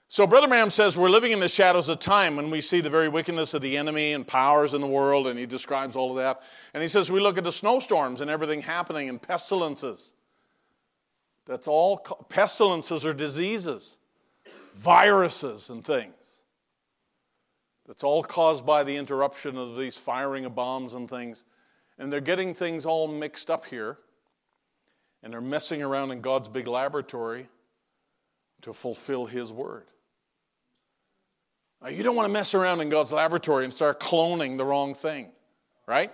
So, 0.08 0.26
Brother 0.26 0.48
Branham 0.48 0.70
says 0.70 0.96
we're 0.96 1.08
living 1.08 1.30
in 1.30 1.38
the 1.38 1.46
shadows 1.46 1.88
of 1.88 2.00
time 2.00 2.34
when 2.34 2.50
we 2.50 2.60
see 2.60 2.80
the 2.80 2.90
very 2.90 3.08
wickedness 3.08 3.54
of 3.54 3.62
the 3.62 3.76
enemy 3.76 4.12
and 4.12 4.26
powers 4.26 4.74
in 4.74 4.80
the 4.80 4.88
world, 4.88 5.28
and 5.28 5.38
he 5.38 5.46
describes 5.46 5.94
all 5.94 6.10
of 6.10 6.16
that. 6.16 6.42
And 6.74 6.82
he 6.82 6.88
says 6.88 7.08
we 7.08 7.20
look 7.20 7.38
at 7.38 7.44
the 7.44 7.52
snowstorms 7.52 8.20
and 8.20 8.28
everything 8.28 8.62
happening 8.62 9.08
and 9.08 9.22
pestilences. 9.22 10.12
That's 11.46 11.68
all 11.68 11.98
pestilences 12.28 13.06
or 13.06 13.12
diseases, 13.12 13.98
viruses 14.74 15.70
and 15.70 15.84
things. 15.84 16.14
That's 17.86 18.02
all 18.02 18.24
caused 18.24 18.66
by 18.66 18.82
the 18.82 18.96
interruption 18.96 19.56
of 19.56 19.76
these 19.76 19.96
firing 19.96 20.46
of 20.46 20.56
bombs 20.56 20.94
and 20.94 21.08
things. 21.08 21.44
And 21.98 22.12
they're 22.12 22.20
getting 22.20 22.54
things 22.54 22.86
all 22.86 23.08
mixed 23.08 23.50
up 23.50 23.66
here. 23.66 23.98
And 25.22 25.32
they're 25.32 25.40
messing 25.40 25.82
around 25.82 26.10
in 26.10 26.20
God's 26.20 26.48
big 26.48 26.66
laboratory 26.66 27.48
to 28.62 28.72
fulfill 28.72 29.26
His 29.26 29.52
word. 29.52 29.86
Now, 31.82 31.88
you 31.88 32.02
don't 32.02 32.16
want 32.16 32.26
to 32.26 32.32
mess 32.32 32.54
around 32.54 32.80
in 32.80 32.88
God's 32.88 33.12
laboratory 33.12 33.64
and 33.64 33.72
start 33.72 34.00
cloning 34.00 34.56
the 34.56 34.64
wrong 34.64 34.94
thing, 34.94 35.30
right? 35.86 36.12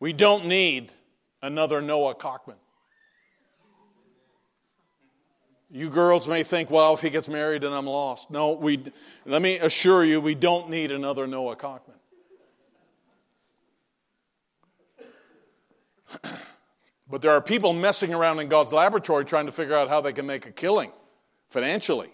We 0.00 0.12
don't 0.12 0.46
need 0.46 0.92
another 1.40 1.80
Noah 1.80 2.14
Cockman. 2.14 2.56
You 5.70 5.90
girls 5.90 6.28
may 6.28 6.42
think, 6.42 6.70
well, 6.70 6.94
if 6.94 7.00
he 7.00 7.10
gets 7.10 7.28
married, 7.28 7.62
then 7.62 7.72
I'm 7.72 7.86
lost. 7.86 8.30
No, 8.30 8.52
we, 8.52 8.84
let 9.26 9.42
me 9.42 9.58
assure 9.58 10.04
you, 10.04 10.20
we 10.20 10.34
don't 10.34 10.70
need 10.70 10.92
another 10.92 11.26
Noah 11.26 11.56
Cockman. 11.56 11.93
but 17.10 17.22
there 17.22 17.32
are 17.32 17.40
people 17.40 17.72
messing 17.72 18.14
around 18.14 18.40
in 18.40 18.48
God's 18.48 18.72
laboratory 18.72 19.24
trying 19.24 19.46
to 19.46 19.52
figure 19.52 19.74
out 19.74 19.88
how 19.88 20.00
they 20.00 20.12
can 20.12 20.26
make 20.26 20.46
a 20.46 20.52
killing 20.52 20.92
financially. 21.50 22.10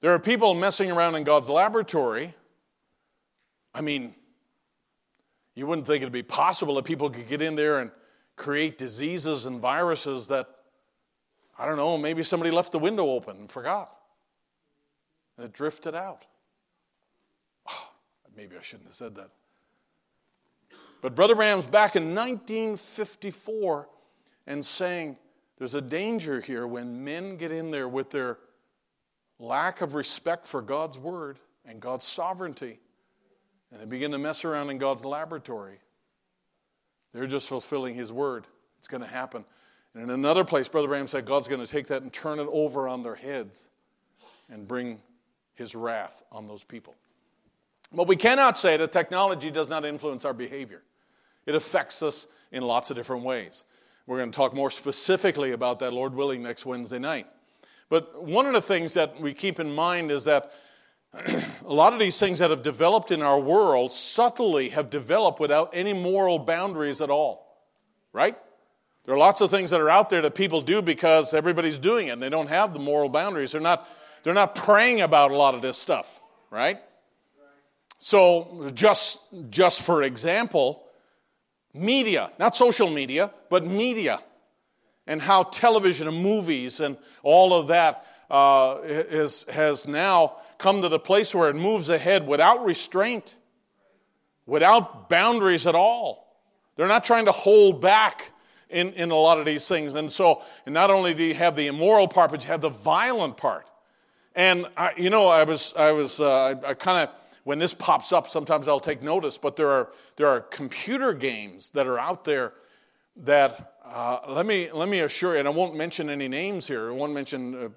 There 0.00 0.14
are 0.14 0.18
people 0.18 0.54
messing 0.54 0.90
around 0.90 1.16
in 1.16 1.24
God's 1.24 1.48
laboratory. 1.48 2.34
I 3.74 3.80
mean, 3.80 4.14
you 5.54 5.66
wouldn't 5.66 5.86
think 5.86 6.02
it'd 6.02 6.12
be 6.12 6.22
possible 6.22 6.76
that 6.76 6.84
people 6.84 7.10
could 7.10 7.26
get 7.26 7.42
in 7.42 7.56
there 7.56 7.80
and 7.80 7.90
create 8.36 8.78
diseases 8.78 9.44
and 9.44 9.60
viruses 9.60 10.28
that 10.28 10.48
I 11.58 11.66
don't 11.66 11.76
know, 11.76 11.98
maybe 11.98 12.22
somebody 12.22 12.52
left 12.52 12.70
the 12.70 12.78
window 12.78 13.10
open 13.10 13.36
and 13.36 13.50
forgot. 13.50 13.90
And 15.36 15.44
it 15.44 15.52
drifted 15.52 15.94
out. 15.94 16.24
Oh, 17.68 17.88
maybe 18.36 18.56
I 18.56 18.62
shouldn't 18.62 18.88
have 18.88 18.94
said 18.94 19.16
that. 19.16 19.30
But 21.00 21.14
Brother 21.14 21.34
Branham's 21.34 21.66
back 21.66 21.96
in 21.96 22.14
1954 22.14 23.88
and 24.46 24.64
saying 24.64 25.16
there's 25.58 25.74
a 25.74 25.80
danger 25.80 26.40
here 26.40 26.66
when 26.66 27.04
men 27.04 27.36
get 27.36 27.52
in 27.52 27.70
there 27.70 27.88
with 27.88 28.10
their 28.10 28.38
lack 29.38 29.80
of 29.80 29.94
respect 29.94 30.46
for 30.48 30.60
God's 30.60 30.98
word 30.98 31.38
and 31.64 31.80
God's 31.80 32.04
sovereignty 32.04 32.80
and 33.70 33.80
they 33.80 33.84
begin 33.84 34.12
to 34.12 34.18
mess 34.18 34.44
around 34.44 34.70
in 34.70 34.78
God's 34.78 35.04
laboratory. 35.04 35.78
They're 37.12 37.26
just 37.26 37.48
fulfilling 37.48 37.94
His 37.94 38.12
word. 38.12 38.46
It's 38.78 38.88
going 38.88 39.02
to 39.02 39.08
happen. 39.08 39.44
And 39.94 40.04
in 40.04 40.10
another 40.10 40.44
place, 40.44 40.68
Brother 40.68 40.88
Branham 40.88 41.06
said 41.06 41.24
God's 41.24 41.48
going 41.48 41.64
to 41.64 41.70
take 41.70 41.88
that 41.88 42.02
and 42.02 42.12
turn 42.12 42.38
it 42.38 42.48
over 42.50 42.88
on 42.88 43.02
their 43.02 43.14
heads 43.14 43.68
and 44.50 44.66
bring 44.66 45.00
his 45.54 45.74
wrath 45.74 46.22
on 46.30 46.46
those 46.46 46.62
people. 46.62 46.94
But 47.92 48.06
we 48.06 48.16
cannot 48.16 48.58
say 48.58 48.76
that 48.76 48.92
technology 48.92 49.50
does 49.50 49.68
not 49.68 49.84
influence 49.84 50.24
our 50.24 50.34
behavior. 50.34 50.82
It 51.48 51.54
affects 51.54 52.02
us 52.02 52.26
in 52.52 52.62
lots 52.62 52.90
of 52.90 52.96
different 52.98 53.24
ways. 53.24 53.64
We're 54.06 54.18
going 54.18 54.30
to 54.30 54.36
talk 54.36 54.54
more 54.54 54.70
specifically 54.70 55.52
about 55.52 55.78
that, 55.78 55.94
Lord 55.94 56.14
willing, 56.14 56.42
next 56.42 56.66
Wednesday 56.66 56.98
night. 56.98 57.26
But 57.88 58.22
one 58.22 58.44
of 58.44 58.52
the 58.52 58.60
things 58.60 58.92
that 58.94 59.18
we 59.18 59.32
keep 59.32 59.58
in 59.58 59.74
mind 59.74 60.10
is 60.10 60.26
that 60.26 60.52
a 61.14 61.72
lot 61.72 61.94
of 61.94 62.00
these 62.00 62.18
things 62.18 62.40
that 62.40 62.50
have 62.50 62.62
developed 62.62 63.10
in 63.10 63.22
our 63.22 63.40
world 63.40 63.92
subtly 63.92 64.68
have 64.68 64.90
developed 64.90 65.40
without 65.40 65.70
any 65.72 65.94
moral 65.94 66.38
boundaries 66.38 67.00
at 67.00 67.08
all. 67.08 67.46
Right? 68.12 68.36
There 69.06 69.14
are 69.14 69.18
lots 69.18 69.40
of 69.40 69.50
things 69.50 69.70
that 69.70 69.80
are 69.80 69.88
out 69.88 70.10
there 70.10 70.20
that 70.20 70.34
people 70.34 70.60
do 70.60 70.82
because 70.82 71.32
everybody's 71.32 71.78
doing 71.78 72.08
it 72.08 72.10
and 72.10 72.22
they 72.22 72.28
don't 72.28 72.50
have 72.50 72.74
the 72.74 72.78
moral 72.78 73.08
boundaries. 73.08 73.52
They're 73.52 73.60
not, 73.62 73.88
they're 74.22 74.34
not 74.34 74.54
praying 74.54 75.00
about 75.00 75.30
a 75.30 75.36
lot 75.36 75.54
of 75.54 75.62
this 75.62 75.78
stuff, 75.78 76.20
right? 76.50 76.78
So, 77.98 78.70
just, 78.74 79.18
just 79.48 79.80
for 79.80 80.02
example, 80.02 80.84
media, 81.78 82.30
not 82.38 82.56
social 82.56 82.90
media, 82.90 83.32
but 83.50 83.64
media, 83.64 84.20
and 85.06 85.22
how 85.22 85.44
television 85.44 86.08
and 86.08 86.22
movies 86.22 86.80
and 86.80 86.96
all 87.22 87.54
of 87.54 87.68
that 87.68 88.06
uh, 88.30 88.78
is, 88.84 89.44
has 89.44 89.86
now 89.86 90.36
come 90.58 90.82
to 90.82 90.88
the 90.88 90.98
place 90.98 91.34
where 91.34 91.48
it 91.48 91.56
moves 91.56 91.88
ahead 91.88 92.26
without 92.26 92.64
restraint, 92.64 93.36
without 94.46 95.08
boundaries 95.08 95.66
at 95.66 95.74
all. 95.74 96.36
They're 96.76 96.88
not 96.88 97.04
trying 97.04 97.24
to 97.24 97.32
hold 97.32 97.80
back 97.80 98.30
in, 98.68 98.92
in 98.92 99.10
a 99.10 99.16
lot 99.16 99.38
of 99.38 99.46
these 99.46 99.66
things. 99.66 99.94
And 99.94 100.12
so, 100.12 100.42
and 100.66 100.74
not 100.74 100.90
only 100.90 101.14
do 101.14 101.22
you 101.22 101.34
have 101.34 101.56
the 101.56 101.66
immoral 101.68 102.06
part, 102.06 102.30
but 102.30 102.42
you 102.42 102.48
have 102.48 102.60
the 102.60 102.68
violent 102.68 103.36
part. 103.36 103.66
And 104.34 104.66
I, 104.76 104.92
you 104.96 105.10
know, 105.10 105.28
I 105.28 105.44
was, 105.44 105.72
I 105.76 105.92
was, 105.92 106.20
uh, 106.20 106.30
I, 106.62 106.70
I 106.70 106.74
kind 106.74 107.08
of, 107.08 107.14
when 107.48 107.58
this 107.58 107.72
pops 107.72 108.12
up, 108.12 108.28
sometimes 108.28 108.68
I'll 108.68 108.78
take 108.78 109.02
notice. 109.02 109.38
But 109.38 109.56
there 109.56 109.70
are 109.70 109.88
there 110.16 110.26
are 110.26 110.42
computer 110.42 111.14
games 111.14 111.70
that 111.70 111.86
are 111.86 111.98
out 111.98 112.24
there 112.24 112.52
that 113.24 113.76
uh, 113.86 114.18
let 114.28 114.44
me 114.44 114.70
let 114.70 114.86
me 114.86 115.00
assure 115.00 115.32
you, 115.32 115.38
and 115.38 115.48
I 115.48 115.50
won't 115.50 115.74
mention 115.74 116.10
any 116.10 116.28
names 116.28 116.68
here. 116.68 116.90
I 116.90 116.92
won't 116.92 117.14
mention 117.14 117.54
uh, 117.54 117.68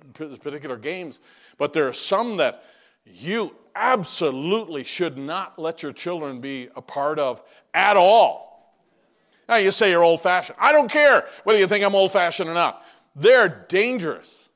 particular 0.41 0.76
games, 0.76 1.22
but 1.57 1.72
there 1.72 1.88
are 1.88 1.93
some 1.93 2.35
that 2.35 2.65
you 3.06 3.56
absolutely 3.73 4.84
should 4.84 5.18
not 5.18 5.57
let 5.57 5.84
your 5.84 5.93
children 5.93 6.41
be 6.41 6.68
a 6.76 6.81
part 6.81 7.18
of 7.18 7.41
at 7.73 7.95
all. 7.95 8.76
Now, 9.48 9.56
you 9.56 9.72
say 9.72 9.89
you're 9.89 10.03
old 10.03 10.19
fashioned. 10.19 10.57
I 10.60 10.73
don't 10.73 10.91
care 10.91 11.30
whether 11.45 11.60
you 11.60 11.68
think 11.68 11.85
I'm 11.85 11.95
old 11.95 12.11
fashioned 12.11 12.49
or 12.49 12.53
not. 12.53 12.85
They're 13.15 13.65
dangerous 13.69 14.49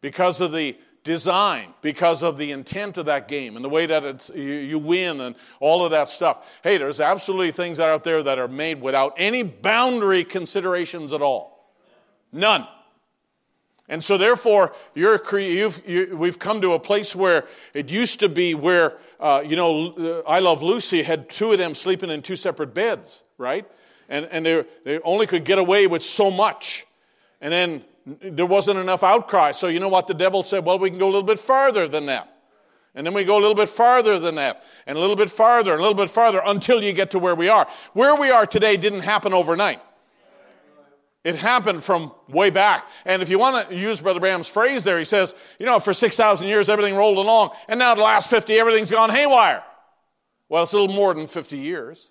because 0.00 0.40
of 0.40 0.52
the 0.52 0.78
design, 1.04 1.74
because 1.82 2.22
of 2.22 2.38
the 2.38 2.50
intent 2.50 2.98
of 2.98 3.06
that 3.06 3.28
game 3.28 3.56
and 3.56 3.64
the 3.64 3.68
way 3.68 3.86
that 3.86 4.02
it's, 4.04 4.30
you, 4.34 4.42
you 4.42 4.78
win 4.78 5.20
and 5.20 5.36
all 5.60 5.84
of 5.84 5.90
that 5.92 6.08
stuff. 6.08 6.46
Hey, 6.62 6.78
there's 6.78 7.00
absolutely 7.00 7.52
things 7.52 7.78
out 7.78 8.02
there 8.04 8.22
that 8.22 8.38
are 8.38 8.48
made 8.48 8.80
without 8.80 9.14
any 9.16 9.42
boundary 9.42 10.24
considerations 10.24 11.12
at 11.12 11.22
all. 11.22 11.70
None. 12.32 12.66
And 13.86 14.02
so, 14.02 14.16
therefore, 14.16 14.74
you're, 14.94 15.20
you, 15.38 16.16
we've 16.16 16.38
come 16.38 16.62
to 16.62 16.72
a 16.72 16.80
place 16.80 17.14
where 17.14 17.46
it 17.74 17.90
used 17.90 18.20
to 18.20 18.30
be 18.30 18.54
where, 18.54 18.96
uh, 19.20 19.42
you 19.46 19.56
know, 19.56 20.22
I 20.26 20.40
Love 20.40 20.62
Lucy 20.62 21.02
had 21.02 21.28
two 21.28 21.52
of 21.52 21.58
them 21.58 21.74
sleeping 21.74 22.10
in 22.10 22.22
two 22.22 22.36
separate 22.36 22.72
beds, 22.72 23.22
right? 23.36 23.66
and, 24.08 24.26
and 24.26 24.46
they, 24.46 24.64
they 24.84 25.00
only 25.00 25.26
could 25.26 25.44
get 25.44 25.58
away 25.58 25.86
with 25.86 26.02
so 26.02 26.30
much. 26.30 26.86
And 27.40 27.52
then 27.52 27.84
there 28.06 28.46
wasn't 28.46 28.78
enough 28.78 29.02
outcry. 29.02 29.52
So 29.52 29.68
you 29.68 29.80
know 29.80 29.88
what 29.88 30.06
the 30.06 30.14
devil 30.14 30.42
said? 30.42 30.64
Well, 30.64 30.78
we 30.78 30.90
can 30.90 30.98
go 30.98 31.06
a 31.06 31.12
little 31.12 31.22
bit 31.22 31.38
farther 31.38 31.88
than 31.88 32.06
that. 32.06 32.30
And 32.94 33.04
then 33.06 33.12
we 33.14 33.24
go 33.24 33.36
a 33.36 33.40
little 33.40 33.56
bit 33.56 33.68
farther 33.68 34.20
than 34.20 34.36
that, 34.36 34.62
and 34.86 34.96
a 34.96 35.00
little 35.00 35.16
bit 35.16 35.28
farther, 35.28 35.72
and 35.72 35.80
a 35.80 35.82
little 35.82 35.96
bit 35.96 36.10
farther 36.10 36.40
until 36.44 36.80
you 36.80 36.92
get 36.92 37.10
to 37.10 37.18
where 37.18 37.34
we 37.34 37.48
are. 37.48 37.66
Where 37.92 38.14
we 38.14 38.30
are 38.30 38.46
today 38.46 38.76
didn't 38.76 39.00
happen 39.00 39.32
overnight. 39.32 39.80
It 41.24 41.36
happened 41.36 41.82
from 41.82 42.12
way 42.28 42.50
back. 42.50 42.86
And 43.04 43.20
if 43.20 43.30
you 43.30 43.38
want 43.38 43.68
to 43.68 43.74
use 43.74 44.00
Brother 44.00 44.20
Branham's 44.20 44.46
phrase 44.46 44.84
there, 44.84 44.98
he 44.98 45.04
says, 45.04 45.34
you 45.58 45.66
know, 45.66 45.80
for 45.80 45.92
6,000 45.92 46.46
years 46.46 46.68
everything 46.68 46.94
rolled 46.94 47.18
along, 47.18 47.50
and 47.66 47.78
now 47.78 47.94
the 47.94 48.02
last 48.02 48.30
50, 48.30 48.54
everything's 48.54 48.90
gone 48.90 49.10
haywire. 49.10 49.64
Well, 50.48 50.62
it's 50.62 50.72
a 50.72 50.78
little 50.78 50.94
more 50.94 51.14
than 51.14 51.26
50 51.26 51.56
years. 51.56 52.10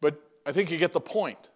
But 0.00 0.18
I 0.46 0.52
think 0.52 0.70
you 0.70 0.78
get 0.78 0.92
the 0.92 1.00
point. 1.00 1.50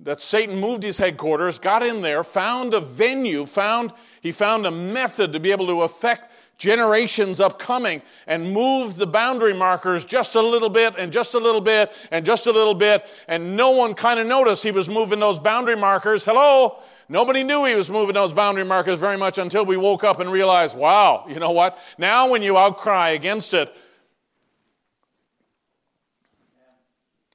That 0.00 0.20
Satan 0.20 0.60
moved 0.60 0.84
his 0.84 0.98
headquarters, 0.98 1.58
got 1.58 1.82
in 1.82 2.02
there, 2.02 2.22
found 2.22 2.72
a 2.72 2.80
venue, 2.80 3.46
found 3.46 3.92
he 4.20 4.30
found 4.30 4.66
a 4.66 4.70
method 4.70 5.32
to 5.32 5.40
be 5.40 5.50
able 5.50 5.66
to 5.66 5.82
affect 5.82 6.32
generations 6.58 7.40
upcoming 7.40 8.02
and 8.26 8.52
move 8.52 8.96
the 8.96 9.06
boundary 9.06 9.54
markers 9.54 10.04
just 10.04 10.34
a 10.34 10.42
little 10.42 10.68
bit 10.68 10.94
and 10.98 11.12
just 11.12 11.34
a 11.34 11.38
little 11.38 11.60
bit 11.60 11.92
and 12.10 12.26
just 12.26 12.46
a 12.48 12.52
little 12.52 12.74
bit 12.74 13.06
and 13.28 13.56
no 13.56 13.70
one 13.70 13.94
kind 13.94 14.18
of 14.18 14.26
noticed 14.26 14.64
he 14.64 14.72
was 14.72 14.88
moving 14.88 15.20
those 15.20 15.38
boundary 15.38 15.76
markers. 15.76 16.24
Hello? 16.24 16.78
Nobody 17.08 17.44
knew 17.44 17.64
he 17.64 17.76
was 17.76 17.90
moving 17.90 18.14
those 18.14 18.32
boundary 18.32 18.64
markers 18.64 18.98
very 18.98 19.16
much 19.16 19.38
until 19.38 19.64
we 19.64 19.76
woke 19.76 20.02
up 20.02 20.18
and 20.18 20.32
realized 20.32 20.76
wow 20.76 21.24
you 21.28 21.38
know 21.38 21.52
what? 21.52 21.78
Now 21.96 22.28
when 22.28 22.42
you 22.42 22.58
outcry 22.58 23.10
against 23.10 23.54
it 23.54 23.72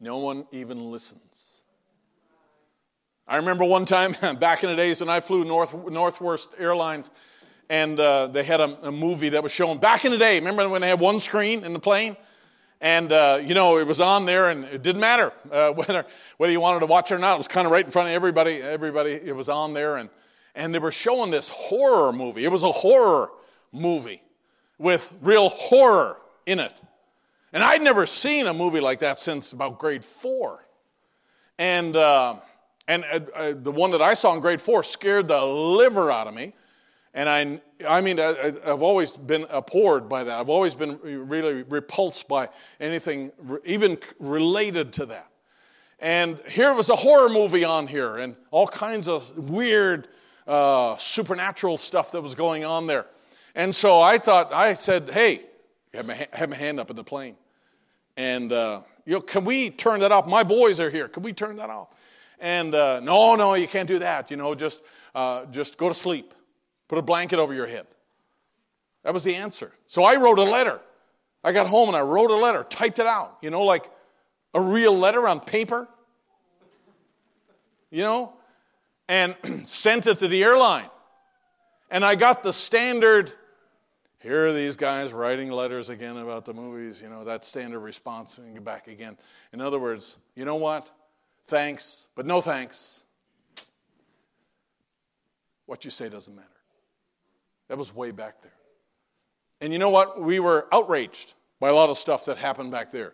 No 0.04 0.18
one 0.18 0.46
even 0.52 0.92
listens. 0.92 1.23
I 3.28 3.38
remember 3.38 3.64
one 3.64 3.86
time 3.86 4.16
back 4.40 4.64
in 4.64 4.70
the 4.70 4.76
days 4.76 5.00
when 5.00 5.10
I 5.10 5.20
flew 5.20 5.46
North, 5.46 5.74
Northwest 5.74 6.54
Airlines, 6.60 7.10
and 7.70 8.00
uh, 8.00 8.28
they 8.28 8.44
had 8.44 8.60
a, 8.60 8.88
a, 8.88 8.92
movie 8.92 9.30
that 9.30 9.42
was 9.42 9.52
shown 9.52 9.78
back 9.78 10.04
in 10.04 10.12
the 10.12 10.18
day. 10.18 10.38
Remember 10.40 10.68
when 10.68 10.82
they 10.82 10.90
had 10.90 11.00
one 11.00 11.20
screen 11.20 11.64
in 11.64 11.72
the 11.74 11.80
plane? 11.80 12.18
And, 12.82 13.14
uh, 13.14 13.40
you 13.42 13.54
know, 13.54 13.78
it 13.78 13.88
was 13.88 14.02
on 14.02 14.26
there, 14.26 14.50
and 14.50 14.66
it 14.66 14.84
didn't 14.84 15.00
matter 15.00 15.32
uh, 15.50 15.70
whether, 15.72 16.06
whether 16.38 16.52
you 16.52 16.60
wanted 16.60 16.82
to 16.82 16.86
watch 16.86 17.12
it 17.12 17.16
or 17.16 17.20
not. 17.20 17.36
It 17.36 17.38
was 17.38 17.48
kind 17.48 17.66
of 17.66 17.72
right 17.72 17.86
in 17.86 17.92
front 17.92 18.10
of 18.10 18.14
everybody. 18.14 18.62
Everybody, 18.62 19.12
it 19.12 19.36
was 19.36 19.48
on 19.48 19.74
there. 19.74 19.96
And, 19.96 20.10
and 20.54 20.76
they 20.76 20.80
were 20.80 20.92
showing 20.92 21.32
this 21.32 21.48
horror 21.48 22.12
movie. 22.12 22.44
It 22.44 22.52
was 22.52 22.64
a 22.64 22.72
horror 22.72 23.32
movie 23.72 24.22
with 24.78 25.14
real 25.22 25.48
horror 25.48 26.18
in 26.46 26.60
it. 26.60 26.74
And 27.54 27.64
I'd 27.64 27.82
never 27.82 28.06
seen 28.06 28.48
a 28.48 28.54
movie 28.54 28.82
like 28.82 29.00
that 29.00 29.22
since 29.22 29.54
about 29.54 29.80
grade 29.80 30.04
four. 30.04 30.66
And, 31.58 31.96
uh, 31.96 32.36
and 32.88 33.06
uh, 33.06 33.20
uh, 33.36 33.54
the 33.56 33.72
one 33.72 33.92
that 33.92 34.02
I 34.02 34.14
saw 34.14 34.34
in 34.34 34.40
grade 34.40 34.62
four 34.62 34.84
scared 34.84 35.28
the 35.28 35.44
liver 35.46 36.12
out 36.12 36.28
of 36.28 36.34
me. 36.34 36.54
And 37.14 37.30
I, 37.30 37.62
I 37.88 38.02
mean, 38.02 38.20
I, 38.20 38.54
have 38.66 38.82
always 38.82 39.16
been 39.16 39.46
abhorred 39.50 40.10
by 40.10 40.24
that. 40.24 40.40
I've 40.40 40.50
always 40.50 40.74
been 40.74 41.00
really 41.04 41.62
repulsed 41.62 42.28
by 42.28 42.50
anything 42.80 43.32
even 43.64 44.00
related 44.20 44.94
to 44.94 45.06
that. 45.08 45.28
And 46.00 46.40
here 46.50 46.74
was 46.74 46.90
a 46.90 46.96
horror 46.96 47.30
movie 47.30 47.64
on 47.64 47.88
here 47.88 48.18
and 48.18 48.36
all 48.52 48.68
kinds 48.68 49.08
of 49.08 49.32
weird 49.38 50.08
uh, 50.48 50.98
supernatural 50.98 51.78
stuff 51.78 52.12
that 52.12 52.22
was 52.22 52.36
going 52.36 52.66
on 52.66 52.88
there. 52.88 53.06
And 53.56 53.74
so 53.74 54.02
I 54.02 54.18
thought, 54.18 54.52
I 54.52 54.74
said, 54.74 55.12
hey, 55.12 55.46
have 55.94 56.08
my, 56.08 56.28
have 56.34 56.50
my 56.50 56.56
hand 56.56 56.80
up 56.80 56.90
in 56.90 56.96
the 56.96 57.04
plane. 57.04 57.36
And, 58.18 58.52
uh, 58.52 58.82
you 59.06 59.14
know, 59.14 59.22
can 59.22 59.46
we 59.46 59.70
turn 59.70 60.00
that 60.00 60.12
off? 60.12 60.26
My 60.26 60.44
boys 60.44 60.80
are 60.80 60.90
here. 60.90 61.08
Can 61.08 61.24
we 61.24 61.32
turn 61.32 61.58
that 61.58 61.70
off? 61.70 61.90
And 62.44 62.76
uh, 62.76 63.00
no, 63.00 63.38
no, 63.38 63.54
you 63.54 63.70
can't 63.70 63.88
do 63.88 64.00
that. 64.00 64.30
You 64.30 64.36
know, 64.36 64.54
just, 64.54 64.84
uh, 65.16 65.46
just 65.46 65.78
go 65.78 65.88
to 65.88 65.94
sleep. 65.94 66.34
Put 66.90 66.98
a 66.98 67.02
blanket 67.02 67.40
over 67.40 67.54
your 67.54 67.68
head. 67.68 67.88
That 69.04 69.14
was 69.14 69.24
the 69.24 69.36
answer. 69.36 69.72
So 69.88 70.04
I 70.04 70.18
wrote 70.18 70.40
a 70.40 70.44
letter. 70.44 70.82
I 71.42 71.54
got 71.54 71.68
home 71.68 71.88
and 71.88 71.96
I 71.96 72.02
wrote 72.02 72.32
a 72.32 72.36
letter, 72.36 72.66
typed 72.66 73.00
it 73.00 73.06
out, 73.06 73.38
you 73.42 73.50
know, 73.50 73.64
like 73.64 73.90
a 74.54 74.60
real 74.60 74.94
letter 74.94 75.26
on 75.26 75.40
paper, 75.40 75.88
you 77.90 78.04
know, 78.04 78.34
and 79.08 79.36
sent 79.64 80.06
it 80.08 80.20
to 80.20 80.28
the 80.28 80.44
airline. 80.44 80.90
And 81.90 82.04
I 82.04 82.16
got 82.16 82.44
the 82.44 82.52
standard 82.52 83.32
here 84.22 84.48
are 84.48 84.54
these 84.54 84.76
guys 84.76 85.14
writing 85.14 85.50
letters 85.50 85.90
again 85.90 86.18
about 86.18 86.44
the 86.44 86.54
movies, 86.54 87.02
you 87.02 87.10
know, 87.10 87.24
that 87.24 87.44
standard 87.46 87.80
response 87.80 88.38
and 88.38 88.54
get 88.54 88.64
back 88.64 88.88
again. 88.88 89.18
In 89.52 89.60
other 89.60 89.80
words, 89.80 90.18
you 90.36 90.46
know 90.46 90.56
what? 90.56 90.90
Thanks, 91.48 92.08
but 92.16 92.26
no 92.26 92.42
thanks. 92.42 93.02
What 95.66 95.86
you 95.86 95.92
say 95.92 96.10
doesn't 96.10 96.36
matter. 96.36 96.48
That 97.70 97.78
was 97.78 97.94
way 97.94 98.12
back 98.12 98.42
there. 98.42 98.52
And 99.62 99.72
you 99.72 99.80
know 99.80 99.90
what? 99.90 100.22
We 100.22 100.40
were 100.40 100.68
outraged 100.72 101.34
by 101.60 101.70
a 101.70 101.74
lot 101.74 101.90
of 101.90 101.98
stuff 101.98 102.26
that 102.26 102.38
happened 102.38 102.72
back 102.72 102.92
there. 102.92 103.14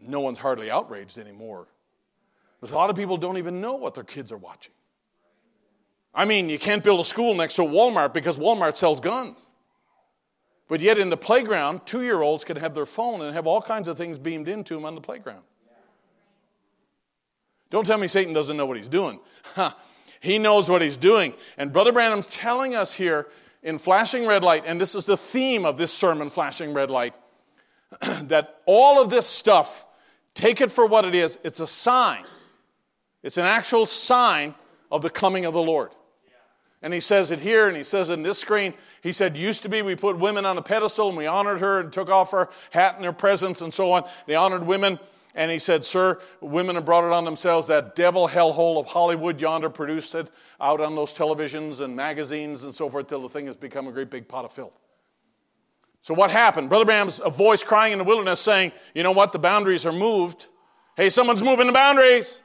No 0.00 0.20
one's 0.20 0.38
hardly 0.38 0.70
outraged 0.70 1.18
anymore. 1.18 1.68
Because 2.60 2.72
a 2.72 2.76
lot 2.76 2.90
of 2.90 2.96
people 2.96 3.16
don't 3.16 3.38
even 3.38 3.60
know 3.60 3.76
what 3.76 3.94
their 3.94 4.04
kids 4.04 4.32
are 4.32 4.36
watching. 4.36 4.74
I 6.14 6.24
mean, 6.24 6.48
you 6.48 6.58
can't 6.58 6.82
build 6.82 7.00
a 7.00 7.04
school 7.04 7.34
next 7.34 7.54
to 7.54 7.62
Walmart 7.62 8.12
because 8.12 8.36
Walmart 8.36 8.76
sells 8.76 8.98
guns. 9.00 9.46
But 10.68 10.80
yet, 10.80 10.98
in 10.98 11.10
the 11.10 11.16
playground, 11.16 11.86
two 11.86 12.02
year 12.02 12.20
olds 12.20 12.44
can 12.44 12.56
have 12.56 12.74
their 12.74 12.86
phone 12.86 13.22
and 13.22 13.34
have 13.34 13.46
all 13.46 13.62
kinds 13.62 13.88
of 13.88 13.96
things 13.96 14.18
beamed 14.18 14.48
into 14.48 14.74
them 14.74 14.84
on 14.84 14.94
the 14.94 15.00
playground. 15.00 15.42
Don't 17.70 17.86
tell 17.86 17.98
me 17.98 18.08
Satan 18.08 18.34
doesn't 18.34 18.56
know 18.56 18.66
what 18.66 18.76
he's 18.76 18.88
doing. 18.88 19.20
he 20.20 20.38
knows 20.38 20.68
what 20.68 20.82
he's 20.82 20.96
doing. 20.96 21.34
And 21.56 21.72
Brother 21.72 21.92
Branham's 21.92 22.26
telling 22.26 22.74
us 22.74 22.94
here 22.94 23.28
in 23.62 23.78
Flashing 23.78 24.26
Red 24.26 24.42
Light, 24.42 24.64
and 24.66 24.80
this 24.80 24.94
is 24.94 25.06
the 25.06 25.16
theme 25.16 25.64
of 25.64 25.76
this 25.76 25.92
sermon, 25.92 26.30
Flashing 26.30 26.72
Red 26.74 26.90
Light, 26.90 27.14
that 28.22 28.60
all 28.66 29.00
of 29.00 29.08
this 29.08 29.26
stuff, 29.26 29.86
take 30.34 30.60
it 30.60 30.70
for 30.70 30.86
what 30.86 31.04
it 31.04 31.14
is, 31.14 31.38
it's 31.44 31.60
a 31.60 31.66
sign. 31.66 32.24
It's 33.22 33.36
an 33.36 33.44
actual 33.44 33.86
sign 33.86 34.54
of 34.90 35.02
the 35.02 35.10
coming 35.10 35.44
of 35.44 35.52
the 35.52 35.62
Lord. 35.62 35.90
And 36.82 36.94
he 36.94 37.00
says 37.00 37.30
it 37.30 37.40
here, 37.40 37.68
and 37.68 37.76
he 37.76 37.84
says 37.84 38.08
it 38.08 38.14
in 38.14 38.22
this 38.22 38.38
screen. 38.38 38.72
He 39.02 39.12
said, 39.12 39.36
Used 39.36 39.62
to 39.64 39.68
be 39.68 39.82
we 39.82 39.96
put 39.96 40.18
women 40.18 40.46
on 40.46 40.56
a 40.56 40.62
pedestal 40.62 41.08
and 41.08 41.16
we 41.16 41.26
honored 41.26 41.60
her 41.60 41.80
and 41.80 41.92
took 41.92 42.08
off 42.08 42.30
her 42.30 42.48
hat 42.70 42.96
and 42.96 43.04
her 43.04 43.12
presence 43.12 43.60
and 43.60 43.72
so 43.72 43.92
on. 43.92 44.08
They 44.26 44.34
honored 44.34 44.66
women. 44.66 44.98
And 45.34 45.50
he 45.50 45.58
said, 45.58 45.84
Sir, 45.84 46.20
women 46.40 46.74
have 46.74 46.84
brought 46.84 47.04
it 47.04 47.12
on 47.12 47.24
themselves. 47.24 47.68
That 47.68 47.94
devil 47.94 48.28
hellhole 48.28 48.78
of 48.80 48.86
Hollywood 48.86 49.40
yonder 49.40 49.70
produced 49.70 50.14
it 50.14 50.28
out 50.60 50.80
on 50.80 50.96
those 50.96 51.14
televisions 51.14 51.80
and 51.80 51.94
magazines 51.94 52.64
and 52.64 52.74
so 52.74 52.90
forth 52.90 53.06
till 53.06 53.22
the 53.22 53.28
thing 53.28 53.46
has 53.46 53.56
become 53.56 53.86
a 53.86 53.92
great 53.92 54.10
big 54.10 54.28
pot 54.28 54.44
of 54.44 54.52
filth. 54.52 54.78
So 56.00 56.14
what 56.14 56.30
happened? 56.30 56.68
Brother 56.68 56.84
Branham's 56.84 57.20
a 57.24 57.30
voice 57.30 57.62
crying 57.62 57.92
in 57.92 57.98
the 57.98 58.04
wilderness 58.04 58.40
saying, 58.40 58.72
You 58.94 59.02
know 59.02 59.12
what? 59.12 59.32
The 59.32 59.38
boundaries 59.38 59.86
are 59.86 59.92
moved. 59.92 60.46
Hey, 60.96 61.10
someone's 61.10 61.42
moving 61.42 61.66
the 61.66 61.72
boundaries. 61.72 62.42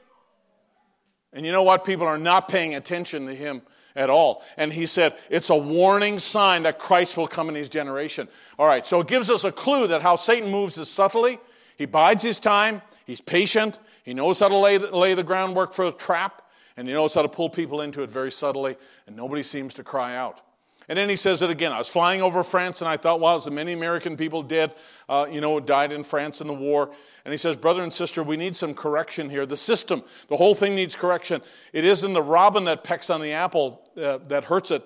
And 1.32 1.44
you 1.44 1.52
know 1.52 1.64
what? 1.64 1.84
People 1.84 2.06
are 2.06 2.18
not 2.18 2.48
paying 2.48 2.74
attention 2.74 3.26
to 3.26 3.34
him 3.34 3.62
at 3.96 4.10
all. 4.10 4.44
And 4.56 4.72
he 4.72 4.86
said, 4.86 5.16
it's 5.30 5.50
a 5.50 5.56
warning 5.56 6.18
sign 6.18 6.62
that 6.64 6.78
Christ 6.78 7.16
will 7.16 7.26
come 7.26 7.48
in 7.48 7.54
his 7.54 7.68
generation. 7.68 8.28
All 8.58 8.66
right, 8.66 8.86
so 8.86 9.00
it 9.00 9.08
gives 9.08 9.30
us 9.30 9.42
a 9.44 9.50
clue 9.50 9.88
that 9.88 10.02
how 10.02 10.16
Satan 10.16 10.50
moves 10.50 10.78
is 10.78 10.88
subtly. 10.88 11.38
He 11.76 11.86
bides 11.86 12.22
his 12.22 12.38
time, 12.38 12.82
he's 13.04 13.20
patient, 13.20 13.78
he 14.02 14.14
knows 14.14 14.40
how 14.40 14.48
to 14.48 14.56
lay 14.56 14.78
the, 14.78 14.96
lay 14.96 15.14
the 15.14 15.24
groundwork 15.24 15.72
for 15.72 15.86
a 15.86 15.92
trap, 15.92 16.42
and 16.76 16.88
he 16.88 16.94
knows 16.94 17.14
how 17.14 17.22
to 17.22 17.28
pull 17.28 17.50
people 17.50 17.80
into 17.80 18.02
it 18.02 18.10
very 18.10 18.32
subtly, 18.32 18.76
and 19.06 19.16
nobody 19.16 19.42
seems 19.42 19.74
to 19.74 19.84
cry 19.84 20.14
out. 20.14 20.40
And 20.88 20.96
then 20.96 21.08
he 21.08 21.16
says 21.16 21.42
it 21.42 21.50
again. 21.50 21.72
I 21.72 21.78
was 21.78 21.88
flying 21.88 22.22
over 22.22 22.44
France 22.44 22.80
and 22.80 22.88
I 22.88 22.96
thought, 22.96 23.18
wow, 23.18 23.38
so 23.38 23.50
many 23.50 23.72
American 23.72 24.16
people 24.16 24.42
did, 24.42 24.70
uh, 25.08 25.26
you 25.28 25.40
know, 25.40 25.58
died 25.58 25.90
in 25.90 26.04
France 26.04 26.40
in 26.40 26.46
the 26.46 26.54
war. 26.54 26.92
And 27.24 27.32
he 27.32 27.38
says, 27.38 27.56
brother 27.56 27.82
and 27.82 27.92
sister, 27.92 28.22
we 28.22 28.36
need 28.36 28.54
some 28.54 28.72
correction 28.72 29.28
here. 29.28 29.46
The 29.46 29.56
system, 29.56 30.04
the 30.28 30.36
whole 30.36 30.54
thing 30.54 30.76
needs 30.76 30.94
correction. 30.94 31.42
It 31.72 31.84
isn't 31.84 32.12
the 32.12 32.22
robin 32.22 32.64
that 32.66 32.84
pecks 32.84 33.10
on 33.10 33.20
the 33.20 33.32
apple 33.32 33.82
uh, 34.00 34.18
that 34.28 34.44
hurts 34.44 34.70
it, 34.70 34.84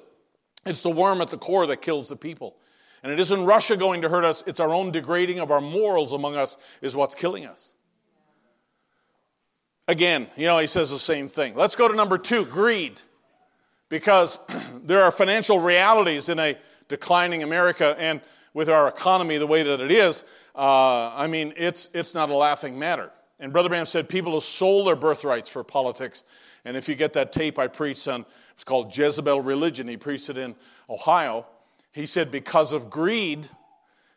it's 0.64 0.82
the 0.82 0.90
worm 0.90 1.20
at 1.20 1.28
the 1.28 1.38
core 1.38 1.66
that 1.66 1.82
kills 1.82 2.08
the 2.08 2.16
people. 2.16 2.56
And 3.02 3.10
it 3.10 3.18
isn't 3.18 3.44
Russia 3.44 3.76
going 3.76 4.02
to 4.02 4.08
hurt 4.08 4.24
us, 4.24 4.44
it's 4.46 4.60
our 4.60 4.70
own 4.70 4.90
degrading 4.90 5.40
of 5.40 5.50
our 5.50 5.60
morals 5.60 6.12
among 6.12 6.36
us 6.36 6.58
is 6.82 6.94
what's 6.94 7.14
killing 7.14 7.46
us. 7.46 7.74
Again, 9.88 10.28
you 10.36 10.46
know, 10.46 10.58
he 10.58 10.66
says 10.66 10.90
the 10.90 10.98
same 10.98 11.26
thing. 11.26 11.54
Let's 11.56 11.74
go 11.76 11.88
to 11.88 11.94
number 11.94 12.18
two 12.18 12.44
greed 12.44 13.00
because 13.88 14.38
there 14.84 15.02
are 15.02 15.10
financial 15.10 15.58
realities 15.58 16.28
in 16.28 16.38
a 16.38 16.56
declining 16.88 17.42
America 17.42 17.96
and 17.98 18.20
with 18.54 18.68
our 18.68 18.88
economy 18.88 19.38
the 19.38 19.46
way 19.46 19.62
that 19.62 19.80
it 19.80 19.90
is. 19.90 20.24
Uh, 20.54 21.10
I 21.14 21.26
mean, 21.26 21.54
it's, 21.56 21.88
it's 21.94 22.14
not 22.14 22.30
a 22.30 22.34
laughing 22.34 22.78
matter. 22.78 23.10
And 23.38 23.52
Brother 23.52 23.68
Branham 23.68 23.86
said 23.86 24.08
people 24.08 24.34
have 24.34 24.42
sold 24.42 24.86
their 24.86 24.96
birthrights 24.96 25.48
for 25.48 25.64
politics. 25.64 26.24
And 26.64 26.76
if 26.76 26.88
you 26.88 26.94
get 26.94 27.14
that 27.14 27.32
tape 27.32 27.58
I 27.58 27.66
preached 27.68 28.06
on, 28.06 28.26
it's 28.54 28.64
called 28.64 28.96
Jezebel 28.96 29.40
Religion. 29.40 29.88
He 29.88 29.96
preached 29.96 30.28
it 30.28 30.36
in 30.36 30.54
Ohio. 30.88 31.46
He 31.92 32.06
said, 32.06 32.30
because 32.30 32.72
of 32.72 32.90
greed, 32.90 33.48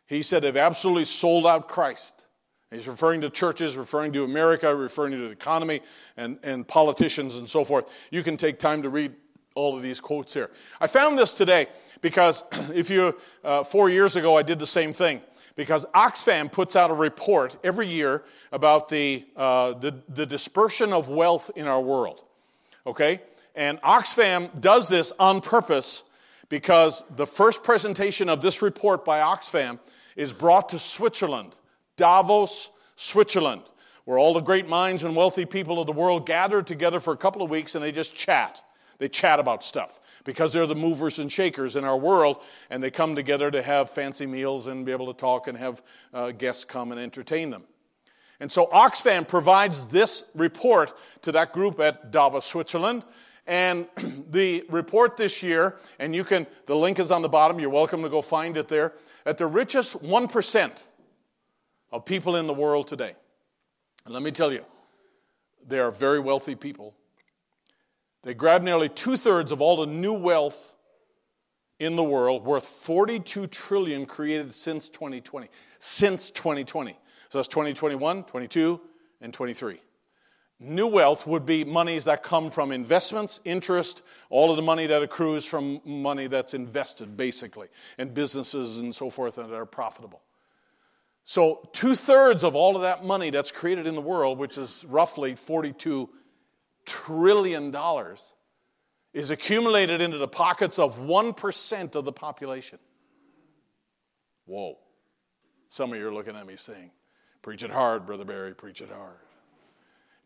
he 0.06 0.22
said 0.22 0.42
they've 0.42 0.56
absolutely 0.56 1.06
sold 1.06 1.46
out 1.46 1.68
Christ. 1.68 2.26
He's 2.70 2.88
referring 2.88 3.20
to 3.20 3.30
churches, 3.30 3.76
referring 3.76 4.12
to 4.14 4.24
America, 4.24 4.74
referring 4.74 5.12
to 5.12 5.18
the 5.18 5.30
economy 5.30 5.80
and, 6.16 6.38
and 6.42 6.66
politicians 6.66 7.36
and 7.36 7.48
so 7.48 7.64
forth. 7.64 7.90
You 8.10 8.22
can 8.22 8.36
take 8.36 8.58
time 8.58 8.82
to 8.82 8.88
read 8.88 9.12
all 9.54 9.76
of 9.76 9.82
these 9.82 10.00
quotes 10.00 10.34
here. 10.34 10.50
I 10.80 10.88
found 10.88 11.16
this 11.16 11.32
today 11.32 11.68
because 12.00 12.42
if 12.74 12.90
you, 12.90 13.16
uh, 13.44 13.62
four 13.64 13.88
years 13.88 14.16
ago, 14.16 14.36
I 14.36 14.42
did 14.42 14.58
the 14.58 14.66
same 14.66 14.92
thing. 14.92 15.20
Because 15.56 15.86
Oxfam 15.94 16.50
puts 16.50 16.74
out 16.74 16.90
a 16.90 16.94
report 16.94 17.56
every 17.62 17.86
year 17.86 18.24
about 18.50 18.88
the, 18.88 19.24
uh, 19.36 19.74
the, 19.74 19.94
the 20.08 20.26
dispersion 20.26 20.92
of 20.92 21.08
wealth 21.08 21.48
in 21.54 21.68
our 21.68 21.80
world. 21.80 22.24
Okay? 22.84 23.20
And 23.54 23.80
Oxfam 23.82 24.60
does 24.60 24.88
this 24.88 25.12
on 25.16 25.40
purpose 25.40 26.02
because 26.48 27.02
the 27.16 27.26
first 27.26 27.62
presentation 27.62 28.28
of 28.28 28.40
this 28.40 28.62
report 28.62 29.04
by 29.04 29.20
Oxfam 29.20 29.78
is 30.16 30.32
brought 30.32 30.68
to 30.70 30.78
Switzerland, 30.78 31.54
Davos, 31.96 32.70
Switzerland, 32.96 33.62
where 34.04 34.18
all 34.18 34.34
the 34.34 34.40
great 34.40 34.68
minds 34.68 35.04
and 35.04 35.16
wealthy 35.16 35.44
people 35.44 35.80
of 35.80 35.86
the 35.86 35.92
world 35.92 36.26
gather 36.26 36.62
together 36.62 37.00
for 37.00 37.12
a 37.12 37.16
couple 37.16 37.42
of 37.42 37.50
weeks 37.50 37.74
and 37.74 37.82
they 37.82 37.92
just 37.92 38.14
chat. 38.14 38.62
They 38.98 39.08
chat 39.08 39.40
about 39.40 39.64
stuff 39.64 40.00
because 40.24 40.52
they're 40.52 40.66
the 40.66 40.74
movers 40.74 41.18
and 41.18 41.30
shakers 41.30 41.76
in 41.76 41.84
our 41.84 41.96
world, 41.96 42.42
and 42.70 42.82
they 42.82 42.90
come 42.90 43.14
together 43.14 43.50
to 43.50 43.62
have 43.62 43.90
fancy 43.90 44.26
meals 44.26 44.66
and 44.66 44.86
be 44.86 44.92
able 44.92 45.12
to 45.12 45.18
talk 45.18 45.48
and 45.48 45.58
have 45.58 45.82
uh, 46.14 46.30
guests 46.30 46.64
come 46.64 46.92
and 46.92 47.00
entertain 47.00 47.50
them. 47.50 47.64
And 48.40 48.50
so 48.50 48.66
Oxfam 48.66 49.28
provides 49.28 49.86
this 49.88 50.24
report 50.34 50.92
to 51.22 51.32
that 51.32 51.52
group 51.52 51.78
at 51.78 52.10
Davos, 52.10 52.44
Switzerland. 52.44 53.04
And 53.46 53.86
the 54.30 54.64
report 54.68 55.16
this 55.16 55.42
year, 55.42 55.76
and 55.98 56.14
you 56.14 56.24
can, 56.24 56.46
the 56.66 56.76
link 56.76 56.98
is 56.98 57.10
on 57.10 57.22
the 57.22 57.28
bottom, 57.28 57.58
you're 57.58 57.70
welcome 57.70 58.02
to 58.02 58.08
go 58.08 58.22
find 58.22 58.56
it 58.56 58.68
there, 58.68 58.94
at 59.26 59.38
the 59.38 59.46
richest 59.46 60.02
1% 60.02 60.84
of 61.92 62.04
people 62.04 62.36
in 62.36 62.46
the 62.46 62.54
world 62.54 62.88
today. 62.88 63.14
And 64.04 64.14
let 64.14 64.22
me 64.22 64.30
tell 64.30 64.52
you, 64.52 64.64
they 65.66 65.78
are 65.78 65.90
very 65.90 66.20
wealthy 66.20 66.54
people 66.54 66.94
they 68.24 68.32
grabbed 68.32 68.64
nearly 68.64 68.88
two 68.88 69.16
thirds 69.16 69.52
of 69.52 69.60
all 69.60 69.76
the 69.76 69.86
new 69.86 70.14
wealth 70.14 70.74
in 71.78 71.94
the 71.94 72.02
world, 72.02 72.44
worth 72.44 72.64
42 72.66 73.46
trillion 73.48 74.06
created 74.06 74.52
since 74.52 74.88
2020. 74.88 75.48
Since 75.78 76.30
2020. 76.30 76.92
So 77.28 77.38
that's 77.38 77.48
2021, 77.48 78.24
22, 78.24 78.80
and 79.20 79.34
23. 79.34 79.78
New 80.64 80.86
wealth 80.86 81.26
would 81.26 81.44
be 81.44 81.62
monies 81.62 82.06
that 82.06 82.22
come 82.22 82.50
from 82.50 82.72
investments, 82.72 83.40
interest, 83.44 84.02
all 84.30 84.50
of 84.50 84.56
the 84.56 84.62
money 84.62 84.86
that 84.86 85.02
accrues 85.02 85.44
from 85.44 85.80
money 85.84 86.26
that's 86.26 86.54
invested, 86.54 87.16
basically, 87.16 87.68
and 87.98 88.14
businesses 88.14 88.78
and 88.78 88.94
so 88.94 89.10
forth 89.10 89.34
that 89.34 89.52
are 89.52 89.66
profitable. 89.66 90.22
So, 91.24 91.68
two 91.72 91.94
thirds 91.94 92.44
of 92.44 92.54
all 92.54 92.76
of 92.76 92.82
that 92.82 93.04
money 93.04 93.30
that's 93.30 93.50
created 93.50 93.86
in 93.86 93.94
the 93.94 94.00
world, 94.00 94.38
which 94.38 94.56
is 94.58 94.84
roughly 94.88 95.36
42 95.36 96.08
trillion 96.86 97.70
dollars 97.70 98.32
is 99.12 99.30
accumulated 99.30 100.00
into 100.00 100.18
the 100.18 100.28
pockets 100.28 100.78
of 100.78 100.98
1% 100.98 101.94
of 101.94 102.04
the 102.04 102.12
population. 102.12 102.78
Whoa. 104.44 104.78
Some 105.68 105.92
of 105.92 105.98
you 105.98 106.08
are 106.08 106.12
looking 106.12 106.36
at 106.36 106.46
me 106.46 106.56
saying, 106.56 106.90
Preach 107.42 107.62
it 107.62 107.70
hard, 107.70 108.06
Brother 108.06 108.24
Barry, 108.24 108.54
preach 108.54 108.80
it 108.80 108.90
hard. 108.90 109.18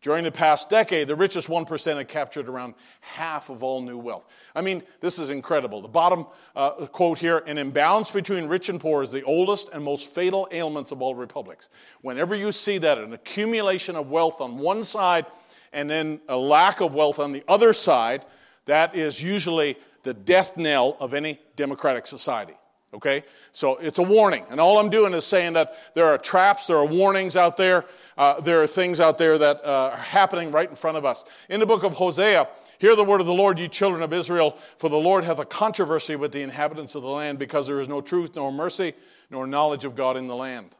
During 0.01 0.23
the 0.23 0.31
past 0.31 0.69
decade, 0.69 1.09
the 1.09 1.15
richest 1.15 1.49
1% 1.49 1.97
had 1.97 2.07
captured 2.07 2.47
around 2.47 2.75
half 3.01 3.49
of 3.49 3.63
all 3.63 3.81
new 3.81 3.97
wealth. 3.97 4.25
I 4.55 4.61
mean, 4.61 4.83
this 5.01 5.19
is 5.19 5.29
incredible. 5.29 5.81
The 5.81 5.89
bottom 5.89 6.25
uh, 6.55 6.85
quote 6.85 7.17
here 7.17 7.39
an 7.39 7.57
imbalance 7.57 8.09
between 8.09 8.47
rich 8.47 8.69
and 8.69 8.79
poor 8.79 9.03
is 9.03 9.11
the 9.11 9.23
oldest 9.23 9.69
and 9.73 9.83
most 9.83 10.13
fatal 10.13 10.47
ailments 10.51 10.93
of 10.93 11.01
all 11.01 11.15
republics. 11.15 11.69
Whenever 12.01 12.33
you 12.33 12.53
see 12.53 12.77
that, 12.77 12.97
an 12.97 13.11
accumulation 13.11 13.97
of 13.97 14.09
wealth 14.09 14.39
on 14.39 14.57
one 14.57 14.83
side 14.83 15.25
and 15.73 15.89
then 15.89 16.21
a 16.29 16.37
lack 16.37 16.79
of 16.79 16.93
wealth 16.93 17.19
on 17.19 17.33
the 17.33 17.43
other 17.47 17.73
side, 17.73 18.25
that 18.65 18.95
is 18.95 19.21
usually 19.21 19.75
the 20.03 20.13
death 20.13 20.55
knell 20.55 20.95
of 21.01 21.13
any 21.13 21.39
democratic 21.57 22.07
society. 22.07 22.58
Okay? 22.93 23.23
So 23.51 23.77
it's 23.77 23.99
a 23.99 24.03
warning. 24.03 24.45
And 24.49 24.59
all 24.59 24.79
I'm 24.79 24.89
doing 24.89 25.13
is 25.13 25.25
saying 25.25 25.53
that 25.53 25.75
there 25.93 26.07
are 26.07 26.17
traps, 26.17 26.67
there 26.67 26.77
are 26.77 26.85
warnings 26.85 27.35
out 27.35 27.57
there, 27.57 27.85
uh, 28.17 28.41
there 28.41 28.61
are 28.63 28.67
things 28.67 28.99
out 28.99 29.17
there 29.17 29.37
that 29.37 29.63
uh, 29.63 29.91
are 29.93 29.97
happening 29.97 30.51
right 30.51 30.69
in 30.69 30.75
front 30.75 30.97
of 30.97 31.05
us. 31.05 31.23
In 31.49 31.59
the 31.59 31.65
book 31.65 31.83
of 31.83 31.93
Hosea, 31.93 32.47
hear 32.79 32.95
the 32.95 33.03
word 33.03 33.21
of 33.21 33.27
the 33.27 33.33
Lord, 33.33 33.59
ye 33.59 33.67
children 33.67 34.01
of 34.01 34.11
Israel, 34.11 34.57
for 34.77 34.89
the 34.89 34.97
Lord 34.97 35.23
hath 35.23 35.39
a 35.39 35.45
controversy 35.45 36.15
with 36.15 36.31
the 36.31 36.41
inhabitants 36.41 36.95
of 36.95 37.03
the 37.03 37.09
land, 37.09 37.37
because 37.37 37.67
there 37.67 37.79
is 37.79 37.87
no 37.87 38.01
truth, 38.01 38.35
nor 38.35 38.51
mercy, 38.51 38.93
nor 39.29 39.45
knowledge 39.45 39.85
of 39.85 39.95
God 39.95 40.17
in 40.17 40.25
the 40.27 40.35
land. 40.35 40.75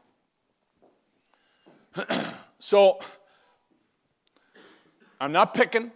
so, 2.58 2.98
I'm 5.20 5.32
not 5.32 5.54
picking, 5.54 5.92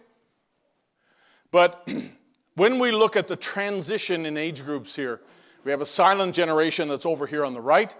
but 1.51 1.87
when 2.55 2.79
we 2.79 2.91
look 2.91 3.17
at 3.17 3.27
the 3.27 3.35
transition 3.35 4.25
in 4.25 4.37
age 4.37 4.63
groups 4.63 4.95
here, 4.95 5.19
we 5.65 5.71
have 5.71 5.81
a 5.81 5.85
silent 5.85 6.35
generation 6.35 6.87
that's 6.87 7.05
over 7.05 7.27
here 7.27 7.43
on 7.43 7.53
the 7.53 7.59
right, 7.59 7.93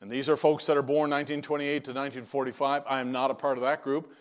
and 0.00 0.10
these 0.10 0.30
are 0.30 0.36
folks 0.36 0.64
that 0.66 0.76
are 0.76 0.82
born 0.82 1.10
1928 1.10 1.68
to 1.84 1.90
1945. 1.90 2.84
I 2.86 3.00
am 3.00 3.12
not 3.12 3.30
a 3.30 3.34
part 3.34 3.58
of 3.58 3.64
that 3.64 3.82
group. 3.82 4.14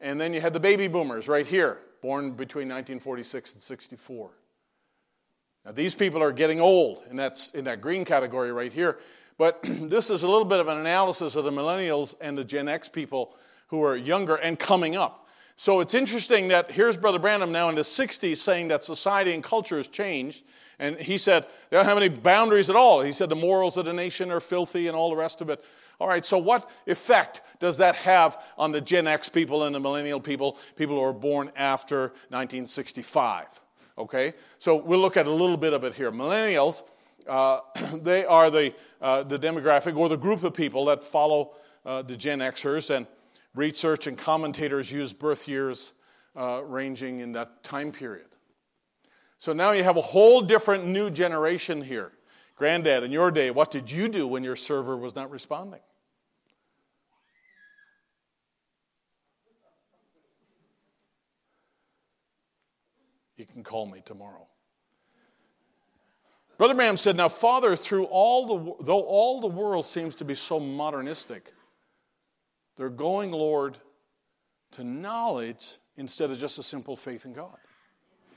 And 0.00 0.20
then 0.20 0.32
you 0.32 0.40
had 0.40 0.52
the 0.52 0.60
baby 0.60 0.88
boomers 0.88 1.28
right 1.28 1.46
here, 1.46 1.78
born 2.00 2.32
between 2.32 2.68
1946 2.68 3.54
and 3.54 3.62
64. 3.62 4.30
Now, 5.64 5.72
these 5.72 5.94
people 5.94 6.22
are 6.22 6.32
getting 6.32 6.60
old 6.60 7.02
in 7.10 7.16
that, 7.16 7.50
in 7.52 7.64
that 7.64 7.80
green 7.80 8.04
category 8.04 8.52
right 8.52 8.72
here. 8.72 8.98
But 9.36 9.60
this 9.64 10.10
is 10.10 10.22
a 10.22 10.28
little 10.28 10.44
bit 10.44 10.60
of 10.60 10.68
an 10.68 10.78
analysis 10.78 11.34
of 11.34 11.44
the 11.44 11.50
millennials 11.50 12.14
and 12.20 12.38
the 12.38 12.44
Gen 12.44 12.68
X 12.68 12.88
people 12.88 13.34
who 13.68 13.82
are 13.82 13.96
younger 13.96 14.36
and 14.36 14.58
coming 14.58 14.94
up. 14.94 15.25
So 15.58 15.80
it's 15.80 15.94
interesting 15.94 16.48
that 16.48 16.70
here's 16.70 16.98
Brother 16.98 17.18
Branham 17.18 17.50
now 17.50 17.70
in 17.70 17.76
his 17.76 17.88
60s 17.88 18.36
saying 18.36 18.68
that 18.68 18.84
society 18.84 19.32
and 19.32 19.42
culture 19.42 19.78
has 19.78 19.88
changed. 19.88 20.44
And 20.78 20.98
he 20.98 21.16
said 21.16 21.46
they 21.70 21.78
don't 21.78 21.86
have 21.86 21.96
any 21.96 22.10
boundaries 22.10 22.68
at 22.68 22.76
all. 22.76 23.00
He 23.00 23.10
said 23.12 23.30
the 23.30 23.36
morals 23.36 23.78
of 23.78 23.86
the 23.86 23.94
nation 23.94 24.30
are 24.30 24.40
filthy 24.40 24.86
and 24.86 24.94
all 24.94 25.08
the 25.08 25.16
rest 25.16 25.40
of 25.40 25.48
it. 25.48 25.64
All 25.98 26.08
right, 26.08 26.26
so 26.26 26.36
what 26.36 26.70
effect 26.86 27.40
does 27.58 27.78
that 27.78 27.96
have 27.96 28.38
on 28.58 28.70
the 28.70 28.82
Gen 28.82 29.06
X 29.06 29.30
people 29.30 29.64
and 29.64 29.74
the 29.74 29.80
millennial 29.80 30.20
people, 30.20 30.58
people 30.76 30.96
who 30.96 31.02
are 31.02 31.14
born 31.14 31.50
after 31.56 32.08
1965? 32.28 33.46
Okay, 33.96 34.34
so 34.58 34.76
we'll 34.76 34.98
look 34.98 35.16
at 35.16 35.26
a 35.26 35.32
little 35.32 35.56
bit 35.56 35.72
of 35.72 35.84
it 35.84 35.94
here. 35.94 36.12
Millennials, 36.12 36.82
uh, 37.26 37.60
they 37.94 38.26
are 38.26 38.50
the, 38.50 38.74
uh, 39.00 39.22
the 39.22 39.38
demographic 39.38 39.96
or 39.96 40.10
the 40.10 40.18
group 40.18 40.42
of 40.42 40.52
people 40.52 40.84
that 40.84 41.02
follow 41.02 41.52
uh, 41.86 42.02
the 42.02 42.14
Gen 42.14 42.40
Xers. 42.40 42.94
And 42.94 43.06
research 43.56 44.06
and 44.06 44.16
commentators 44.16 44.92
use 44.92 45.12
birth 45.12 45.48
years 45.48 45.92
uh, 46.36 46.62
ranging 46.62 47.20
in 47.20 47.32
that 47.32 47.64
time 47.64 47.90
period. 47.90 48.26
So 49.38 49.52
now 49.52 49.72
you 49.72 49.82
have 49.82 49.96
a 49.96 50.02
whole 50.02 50.42
different 50.42 50.86
new 50.86 51.10
generation 51.10 51.82
here. 51.82 52.12
Granddad, 52.54 53.02
in 53.02 53.10
your 53.10 53.30
day, 53.30 53.50
what 53.50 53.70
did 53.70 53.90
you 53.90 54.08
do 54.08 54.26
when 54.26 54.44
your 54.44 54.56
server 54.56 54.96
was 54.96 55.14
not 55.14 55.30
responding? 55.30 55.80
You 63.36 63.44
can 63.44 63.62
call 63.62 63.86
me 63.86 64.00
tomorrow. 64.02 64.46
Brother 66.56 66.72
Branham 66.72 66.96
said, 66.96 67.16
Now, 67.16 67.28
Father, 67.28 67.76
through 67.76 68.04
all 68.04 68.46
the, 68.46 68.84
though 68.84 69.02
all 69.02 69.42
the 69.42 69.46
world 69.46 69.84
seems 69.84 70.14
to 70.16 70.24
be 70.24 70.34
so 70.34 70.58
modernistic, 70.58 71.52
they're 72.76 72.88
going, 72.88 73.32
Lord, 73.32 73.78
to 74.72 74.84
knowledge 74.84 75.78
instead 75.96 76.30
of 76.30 76.38
just 76.38 76.58
a 76.58 76.62
simple 76.62 76.96
faith 76.96 77.24
in 77.24 77.32
God. 77.32 77.56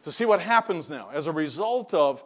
To 0.03 0.11
see 0.11 0.25
what 0.25 0.39
happens 0.39 0.89
now 0.89 1.09
as 1.13 1.27
a 1.27 1.31
result 1.31 1.93
of 1.93 2.23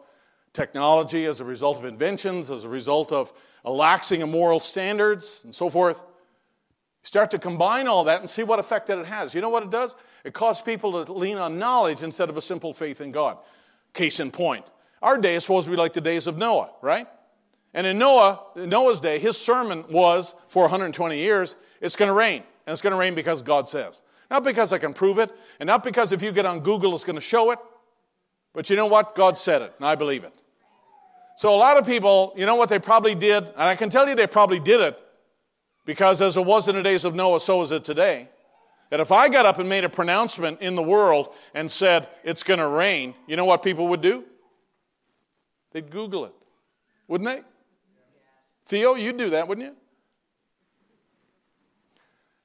technology, 0.52 1.26
as 1.26 1.40
a 1.40 1.44
result 1.44 1.76
of 1.76 1.84
inventions, 1.84 2.50
as 2.50 2.64
a 2.64 2.68
result 2.68 3.12
of 3.12 3.32
a 3.64 3.70
laxing 3.70 4.22
of 4.22 4.28
moral 4.28 4.60
standards, 4.60 5.40
and 5.44 5.54
so 5.54 5.68
forth. 5.68 6.00
You 6.00 7.06
start 7.06 7.32
to 7.32 7.38
combine 7.38 7.88
all 7.88 8.04
that 8.04 8.20
and 8.20 8.30
see 8.30 8.44
what 8.44 8.60
effect 8.60 8.86
that 8.86 8.98
it 8.98 9.06
has. 9.06 9.34
You 9.34 9.40
know 9.40 9.48
what 9.50 9.64
it 9.64 9.70
does? 9.70 9.94
It 10.24 10.32
causes 10.32 10.62
people 10.62 11.04
to 11.04 11.12
lean 11.12 11.36
on 11.36 11.58
knowledge 11.58 12.02
instead 12.02 12.30
of 12.30 12.36
a 12.36 12.40
simple 12.40 12.72
faith 12.72 13.00
in 13.00 13.10
God. 13.10 13.38
Case 13.92 14.20
in 14.20 14.30
point. 14.30 14.64
Our 15.02 15.18
day 15.18 15.34
is 15.34 15.44
supposed 15.44 15.66
to 15.66 15.70
be 15.70 15.76
like 15.76 15.92
the 15.92 16.00
days 16.00 16.26
of 16.26 16.38
Noah, 16.38 16.70
right? 16.80 17.06
And 17.74 17.86
in 17.86 17.98
Noah, 17.98 18.40
in 18.56 18.70
Noah's 18.70 19.00
day, 19.00 19.18
his 19.18 19.36
sermon 19.36 19.84
was 19.90 20.34
for 20.48 20.62
120 20.62 21.18
years, 21.18 21.56
it's 21.84 21.96
going 21.96 22.08
to 22.08 22.14
rain. 22.14 22.42
And 22.66 22.72
it's 22.72 22.80
going 22.82 22.92
to 22.92 22.98
rain 22.98 23.14
because 23.14 23.42
God 23.42 23.68
says. 23.68 24.00
Not 24.30 24.42
because 24.42 24.72
I 24.72 24.78
can 24.78 24.94
prove 24.94 25.18
it, 25.18 25.30
and 25.60 25.66
not 25.66 25.84
because 25.84 26.10
if 26.10 26.22
you 26.22 26.32
get 26.32 26.46
on 26.46 26.60
Google, 26.60 26.94
it's 26.94 27.04
going 27.04 27.16
to 27.16 27.20
show 27.20 27.50
it. 27.50 27.58
But 28.54 28.70
you 28.70 28.76
know 28.76 28.86
what? 28.86 29.14
God 29.14 29.36
said 29.36 29.60
it, 29.60 29.74
and 29.76 29.86
I 29.86 29.94
believe 29.94 30.24
it. 30.24 30.34
So 31.36 31.54
a 31.54 31.56
lot 31.56 31.76
of 31.76 31.84
people, 31.84 32.32
you 32.36 32.46
know 32.46 32.54
what 32.54 32.70
they 32.70 32.78
probably 32.78 33.14
did? 33.14 33.44
And 33.44 33.62
I 33.62 33.76
can 33.76 33.90
tell 33.90 34.08
you 34.08 34.14
they 34.14 34.26
probably 34.26 34.60
did 34.60 34.80
it 34.80 34.98
because 35.84 36.22
as 36.22 36.36
it 36.36 36.44
was 36.44 36.68
in 36.68 36.76
the 36.76 36.82
days 36.82 37.04
of 37.04 37.14
Noah, 37.14 37.40
so 37.40 37.60
is 37.62 37.70
it 37.70 37.84
today. 37.84 38.28
That 38.90 39.00
if 39.00 39.10
I 39.12 39.28
got 39.28 39.44
up 39.44 39.58
and 39.58 39.68
made 39.68 39.84
a 39.84 39.88
pronouncement 39.88 40.60
in 40.60 40.76
the 40.76 40.82
world 40.82 41.34
and 41.52 41.70
said 41.70 42.08
it's 42.22 42.44
going 42.44 42.60
to 42.60 42.68
rain, 42.68 43.14
you 43.26 43.36
know 43.36 43.44
what 43.44 43.62
people 43.62 43.88
would 43.88 44.00
do? 44.00 44.24
They'd 45.72 45.90
Google 45.90 46.26
it, 46.26 46.34
wouldn't 47.08 47.28
they? 47.28 47.42
Theo, 48.66 48.94
you'd 48.94 49.16
do 49.16 49.30
that, 49.30 49.48
wouldn't 49.48 49.66
you? 49.66 49.76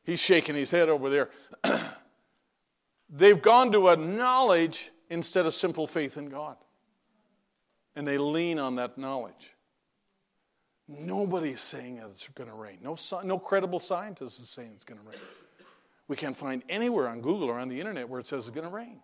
He's 0.04 0.20
shaking 0.20 0.56
his 0.56 0.72
head 0.72 0.90
over 0.90 1.10
there. 1.10 1.30
They've 3.10 3.42
gone 3.42 3.72
to 3.72 3.90
a 3.90 3.96
knowledge 3.98 4.92
instead 5.10 5.46
of 5.46 5.54
simple 5.54 5.88
faith 5.88 6.18
in 6.18 6.30
God. 6.30 6.58
And 7.96 8.08
they 8.08 8.18
lean 8.18 8.60
on 8.60 8.76
that 8.76 8.98
knowledge. 8.98 9.54
Nobody's 10.88 11.60
saying 11.60 11.98
it's 11.98 12.28
going 12.30 12.50
to 12.50 12.56
rain. 12.56 12.80
No, 12.82 12.98
no 13.24 13.38
credible 13.38 13.80
scientist 13.80 14.40
is 14.40 14.50
saying 14.50 14.72
it's 14.74 14.84
going 14.84 15.00
to 15.00 15.08
rain. 15.08 15.20
We 16.08 16.16
can't 16.16 16.36
find 16.36 16.64
anywhere 16.68 17.08
on 17.08 17.22
Google 17.22 17.50
or 17.50 17.60
on 17.60 17.70
the 17.70 17.80
internet 17.80 18.10
where 18.10 18.20
it 18.20 18.26
says 18.26 18.48
it's 18.48 18.56
going 18.56 18.68
to 18.68 18.74
rain. 18.74 19.00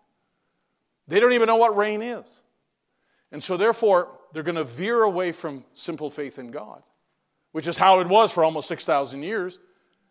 They 1.06 1.20
don't 1.20 1.32
even 1.32 1.46
know 1.46 1.56
what 1.56 1.76
rain 1.76 2.02
is. 2.02 2.42
And 3.30 3.42
so, 3.42 3.56
therefore, 3.56 4.18
they're 4.32 4.42
going 4.42 4.56
to 4.56 4.64
veer 4.64 5.02
away 5.02 5.32
from 5.32 5.64
simple 5.74 6.10
faith 6.10 6.38
in 6.38 6.50
God, 6.50 6.82
which 7.52 7.66
is 7.66 7.76
how 7.76 8.00
it 8.00 8.08
was 8.08 8.32
for 8.32 8.44
almost 8.44 8.68
6,000 8.68 9.22
years. 9.22 9.58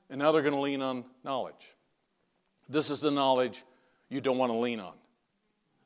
And 0.10 0.20
now 0.20 0.32
they're 0.32 0.42
going 0.42 0.54
to 0.54 0.60
lean 0.60 0.82
on 0.82 1.06
knowledge. 1.24 1.74
This 2.70 2.90
is 2.90 3.02
the 3.02 3.12
knowledge 3.12 3.64
you 4.10 4.22
don't 4.22 4.38
want 4.38 4.52
to 4.52 4.58
lean 4.58 4.80
on. 4.80 4.94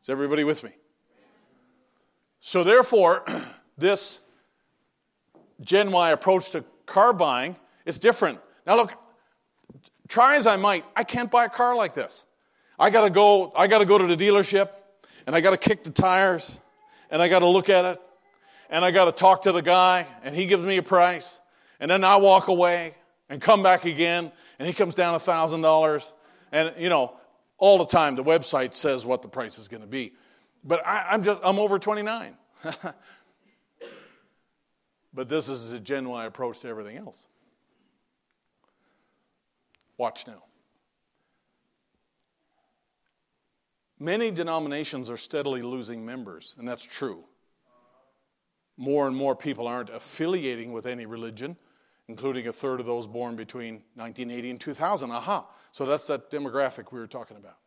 Is 0.02 0.10
everybody 0.10 0.44
with 0.44 0.64
me? 0.64 0.72
So, 2.40 2.64
therefore, 2.64 3.26
this 3.78 4.20
Gen 5.62 5.92
Y 5.92 6.12
approach 6.12 6.52
to 6.52 6.64
car 6.86 7.14
buying 7.14 7.56
is 7.86 8.00
different. 8.00 8.40
Now, 8.66 8.76
look, 8.76 8.94
try 10.08 10.36
as 10.36 10.48
I 10.48 10.56
might, 10.56 10.86
I 10.96 11.04
can't 11.04 11.30
buy 11.30 11.46
a 11.46 11.50
car 11.50 11.76
like 11.76 11.94
this. 11.94 12.26
I 12.78 12.90
gotta 12.90 13.10
go, 13.10 13.52
I 13.56 13.68
gotta 13.68 13.86
go 13.86 13.98
to 13.98 14.08
the 14.08 14.16
dealership 14.16 14.70
and 15.28 15.36
I 15.36 15.42
gotta 15.42 15.58
kick 15.58 15.84
the 15.84 15.92
tires 15.92 16.50
and 17.12 17.22
I 17.22 17.28
gotta 17.28 17.46
look 17.46 17.70
at 17.70 17.84
it 17.84 18.02
and 18.70 18.86
I 18.86 18.92
gotta 18.92 19.12
talk 19.12 19.42
to 19.44 19.52
the 19.52 19.62
guy 19.62 20.08
and 20.24 20.34
he 20.34 20.46
gives 20.46 20.66
me 20.66 20.78
a 20.78 20.84
price 20.84 21.42
and 21.82 21.92
then 21.92 22.06
I 22.06 22.16
walk 22.18 22.48
away 22.48 22.94
and 23.30 23.42
come 23.42 23.64
back 23.64 23.86
again 23.86 24.32
and 24.58 24.68
he 24.68 24.74
comes 24.74 24.96
down 24.96 25.16
a 25.16 25.20
thousand 25.20 25.62
dollars. 25.62 26.12
And 26.52 26.74
you 26.78 26.90
know 26.90 27.14
all 27.58 27.78
the 27.78 27.86
time 27.86 28.16
the 28.16 28.24
website 28.24 28.74
says 28.74 29.06
what 29.06 29.22
the 29.22 29.28
price 29.28 29.60
is 29.60 29.68
going 29.68 29.82
to 29.82 29.88
be. 29.88 30.14
But 30.64 30.86
I, 30.86 31.14
am 31.14 31.24
just 31.24 31.40
i'm 31.44 31.60
over 31.60 31.80
29 31.80 32.34
but 35.14 35.30
this 35.30 35.48
is 35.48 35.72
a 35.72 35.80
gen 35.80 36.10
y 36.10 36.26
approach 36.26 36.60
to 36.62 36.68
everything 36.68 36.98
else. 36.98 37.28
Watch 39.98 40.28
now. 40.28 40.44
Many 44.02 44.32
denominations 44.32 45.10
are 45.10 45.18
steadily 45.18 45.62
losing 45.62 46.06
members 46.06 46.56
and 46.58 46.68
that's 46.68 46.84
true. 46.84 47.24
More 48.76 49.08
and 49.08 49.16
more 49.16 49.36
people 49.36 49.68
aren't 49.68 49.90
affiliating 49.90 50.72
with 50.72 50.86
any 50.86 51.06
religion 51.06 51.58
including 52.10 52.48
a 52.48 52.52
third 52.52 52.80
of 52.80 52.88
those 52.88 53.06
born 53.06 53.36
between 53.36 53.76
1980 53.94 54.50
and 54.50 54.60
2000. 54.60 55.12
Aha. 55.12 55.46
So 55.72 55.86
that's 55.86 56.08
that 56.08 56.32
demographic 56.32 56.92
we 56.92 57.00
were 57.00 57.08
talking 57.08 57.38
about. 57.38 57.58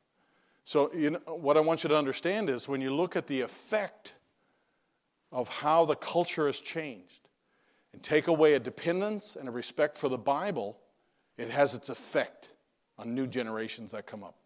So, 0.65 0.93
you 0.93 1.11
know, 1.11 1.21
what 1.27 1.57
I 1.57 1.61
want 1.61 1.85
you 1.85 1.89
to 1.89 1.97
understand 1.97 2.51
is 2.51 2.69
when 2.69 2.81
you 2.81 2.93
look 2.93 3.15
at 3.15 3.29
the 3.29 3.41
effect 3.41 4.15
of 5.31 5.49
how 5.49 5.85
the 5.85 5.95
culture 5.95 6.47
has 6.47 6.59
changed 6.59 7.29
and 7.93 8.03
take 8.03 8.27
away 8.27 8.55
a 8.55 8.59
dependence 8.59 9.37
and 9.37 9.49
a 9.49 9.53
respect 9.53 9.97
for 9.97 10.09
the 10.09 10.19
Bible, 10.19 10.77
it 11.39 11.49
has 11.49 11.75
its 11.75 11.89
effect 11.89 12.53
on 12.99 13.15
new 13.15 13.29
generations 13.29 13.93
that 13.93 14.07
come 14.07 14.25
up. 14.25 14.37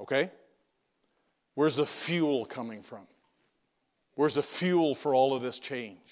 Okay? 0.00 0.32
Where's 1.54 1.76
the 1.76 1.86
fuel 1.86 2.44
coming 2.44 2.82
from? 2.82 3.06
Where's 4.16 4.34
the 4.34 4.42
fuel 4.42 4.96
for 4.96 5.14
all 5.14 5.34
of 5.34 5.42
this 5.42 5.60
change? 5.60 6.05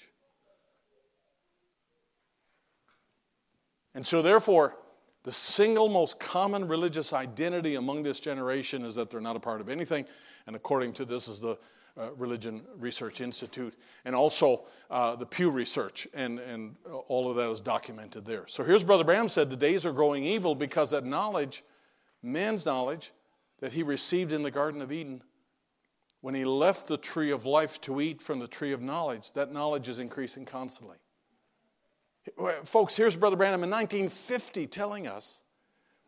And 3.95 4.05
so, 4.05 4.21
therefore, 4.21 4.75
the 5.23 5.31
single 5.31 5.89
most 5.89 6.19
common 6.19 6.67
religious 6.67 7.13
identity 7.13 7.75
among 7.75 8.03
this 8.03 8.19
generation 8.19 8.85
is 8.85 8.93
that 8.95 9.09
they're 9.09 9.19
not 9.19 9.35
a 9.35 9.39
part 9.39 9.61
of 9.61 9.69
anything. 9.69 10.05
And 10.45 10.55
according 10.55 10.93
to 10.93 11.05
this, 11.05 11.27
is 11.27 11.39
the 11.39 11.57
uh, 11.97 12.11
Religion 12.17 12.61
Research 12.77 13.21
Institute, 13.21 13.73
and 14.03 14.13
also 14.13 14.65
uh, 14.91 15.15
the 15.15 15.25
Pew 15.25 15.49
Research, 15.49 16.07
and, 16.13 16.39
and 16.39 16.75
all 17.07 17.29
of 17.31 17.37
that 17.37 17.49
is 17.49 17.61
documented 17.61 18.25
there. 18.25 18.43
So 18.47 18.65
here's 18.65 18.83
Brother 18.83 19.05
Branham 19.05 19.29
said 19.29 19.49
the 19.49 19.55
days 19.55 19.85
are 19.85 19.93
growing 19.93 20.25
evil 20.25 20.55
because 20.55 20.89
that 20.89 21.05
knowledge, 21.05 21.63
man's 22.21 22.65
knowledge, 22.65 23.13
that 23.61 23.71
he 23.71 23.81
received 23.81 24.33
in 24.33 24.43
the 24.43 24.51
Garden 24.51 24.81
of 24.81 24.91
Eden, 24.91 25.23
when 26.19 26.35
he 26.35 26.43
left 26.43 26.87
the 26.87 26.97
tree 26.97 27.31
of 27.31 27.45
life 27.45 27.79
to 27.81 28.01
eat 28.01 28.21
from 28.21 28.39
the 28.39 28.47
tree 28.47 28.73
of 28.73 28.81
knowledge, 28.81 29.31
that 29.31 29.53
knowledge 29.53 29.87
is 29.87 29.99
increasing 29.99 30.43
constantly. 30.43 30.97
Folks, 32.63 32.95
here's 32.95 33.15
Brother 33.15 33.35
Branham 33.35 33.63
in 33.63 33.69
1950 33.69 34.67
telling 34.67 35.07
us 35.07 35.41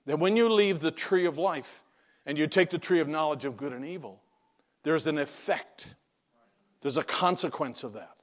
that 0.05 0.19
when 0.19 0.35
you 0.35 0.49
leave 0.49 0.79
the 0.79 0.91
tree 0.91 1.25
of 1.25 1.37
life 1.37 1.83
and 2.25 2.37
you 2.37 2.47
take 2.47 2.69
the 2.69 2.77
tree 2.77 2.99
of 2.99 3.07
knowledge 3.07 3.45
of 3.45 3.55
good 3.55 3.73
and 3.73 3.85
evil, 3.85 4.21
there's 4.83 5.05
an 5.05 5.17
effect, 5.17 5.93
there's 6.81 6.97
a 6.97 7.03
consequence 7.03 7.83
of 7.83 7.93
that. 7.93 8.15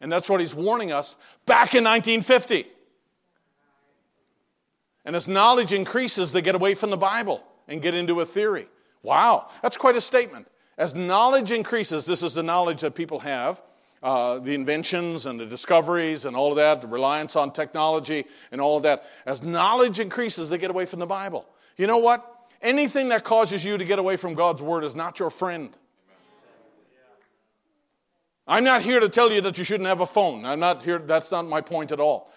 And 0.00 0.10
that's 0.10 0.30
what 0.30 0.40
he's 0.40 0.54
warning 0.54 0.92
us 0.92 1.16
back 1.44 1.74
in 1.74 1.84
1950. 1.84 2.66
And 5.04 5.16
as 5.16 5.28
knowledge 5.28 5.72
increases, 5.72 6.32
they 6.32 6.42
get 6.42 6.54
away 6.54 6.74
from 6.74 6.90
the 6.90 6.96
Bible 6.96 7.42
and 7.66 7.82
get 7.82 7.94
into 7.94 8.20
a 8.20 8.26
theory. 8.26 8.68
Wow, 9.02 9.48
that's 9.62 9.76
quite 9.76 9.96
a 9.96 10.00
statement. 10.00 10.46
As 10.76 10.94
knowledge 10.94 11.50
increases, 11.50 12.06
this 12.06 12.22
is 12.22 12.34
the 12.34 12.42
knowledge 12.42 12.82
that 12.82 12.94
people 12.94 13.20
have 13.20 13.60
uh, 14.02 14.38
the 14.38 14.54
inventions 14.54 15.26
and 15.26 15.40
the 15.40 15.46
discoveries 15.46 16.24
and 16.24 16.36
all 16.36 16.50
of 16.50 16.56
that, 16.56 16.82
the 16.82 16.88
reliance 16.88 17.36
on 17.36 17.52
technology 17.52 18.24
and 18.52 18.60
all 18.60 18.76
of 18.76 18.82
that. 18.84 19.04
As 19.26 19.42
knowledge 19.42 20.00
increases, 20.00 20.50
they 20.50 20.58
get 20.58 20.70
away 20.70 20.86
from 20.86 21.00
the 21.00 21.06
Bible. 21.06 21.46
You 21.76 21.86
know 21.86 21.98
what? 21.98 22.34
Anything 22.60 23.08
that 23.10 23.24
causes 23.24 23.64
you 23.64 23.78
to 23.78 23.84
get 23.84 23.98
away 23.98 24.16
from 24.16 24.34
God's 24.34 24.62
word 24.62 24.84
is 24.84 24.94
not 24.94 25.18
your 25.18 25.30
friend. 25.30 25.76
I'm 28.46 28.64
not 28.64 28.82
here 28.82 28.98
to 28.98 29.08
tell 29.08 29.30
you 29.30 29.42
that 29.42 29.58
you 29.58 29.64
shouldn't 29.64 29.88
have 29.88 30.00
a 30.00 30.06
phone. 30.06 30.46
I'm 30.46 30.58
not 30.58 30.82
here, 30.82 30.98
that's 30.98 31.30
not 31.30 31.46
my 31.46 31.60
point 31.60 31.92
at 31.92 32.00
all. 32.00 32.32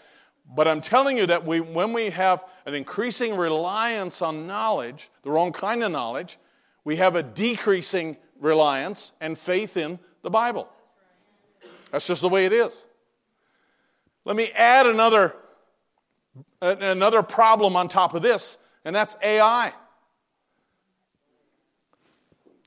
But 0.53 0.67
I'm 0.67 0.81
telling 0.81 1.17
you 1.17 1.25
that 1.27 1.45
we, 1.45 1.61
when 1.61 1.93
we 1.93 2.09
have 2.09 2.43
an 2.65 2.73
increasing 2.73 3.38
reliance 3.38 4.21
on 4.21 4.45
knowledge, 4.45 5.09
the 5.23 5.31
wrong 5.31 5.53
kind 5.53 5.83
of 5.83 5.91
knowledge, 5.91 6.38
we 6.83 6.97
have 6.97 7.15
a 7.15 7.23
decreasing 7.23 8.17
reliance 8.39 9.13
and 9.21 9.38
faith 9.38 9.77
in 9.77 9.99
the 10.23 10.29
Bible. 10.29 10.67
That's 11.91 12.07
just 12.07 12.22
the 12.22 12.30
way 12.30 12.45
it 12.45 12.53
is. 12.53 12.85
Let 14.26 14.35
me 14.35 14.49
add 14.55 14.88
another 14.88 15.35
another 16.61 17.23
problem 17.23 17.76
on 17.76 17.88
top 17.88 18.13
of 18.13 18.22
this, 18.22 18.57
and 18.85 18.95
that's 18.95 19.15
AI. 19.23 19.73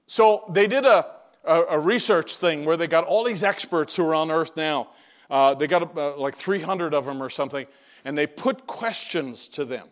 So 0.07 0.45
they 0.51 0.67
did 0.67 0.85
a, 0.85 1.07
a, 1.45 1.63
a 1.71 1.79
research 1.79 2.37
thing 2.37 2.65
where 2.65 2.77
they 2.77 2.87
got 2.87 3.05
all 3.05 3.25
these 3.25 3.43
experts 3.43 3.97
who 3.97 4.05
are 4.05 4.15
on 4.15 4.31
Earth 4.31 4.57
now. 4.57 4.89
Uh, 5.31 5.55
they 5.55 5.67
got 5.67 5.97
uh, 5.97 6.17
like 6.17 6.35
300 6.35 6.93
of 6.93 7.07
them 7.07 7.23
or 7.23 7.31
something, 7.31 7.67
and 8.05 8.19
they 8.19 8.27
put 8.27 8.67
questions 8.67 9.49
to 9.49 9.65
them. 9.65 9.89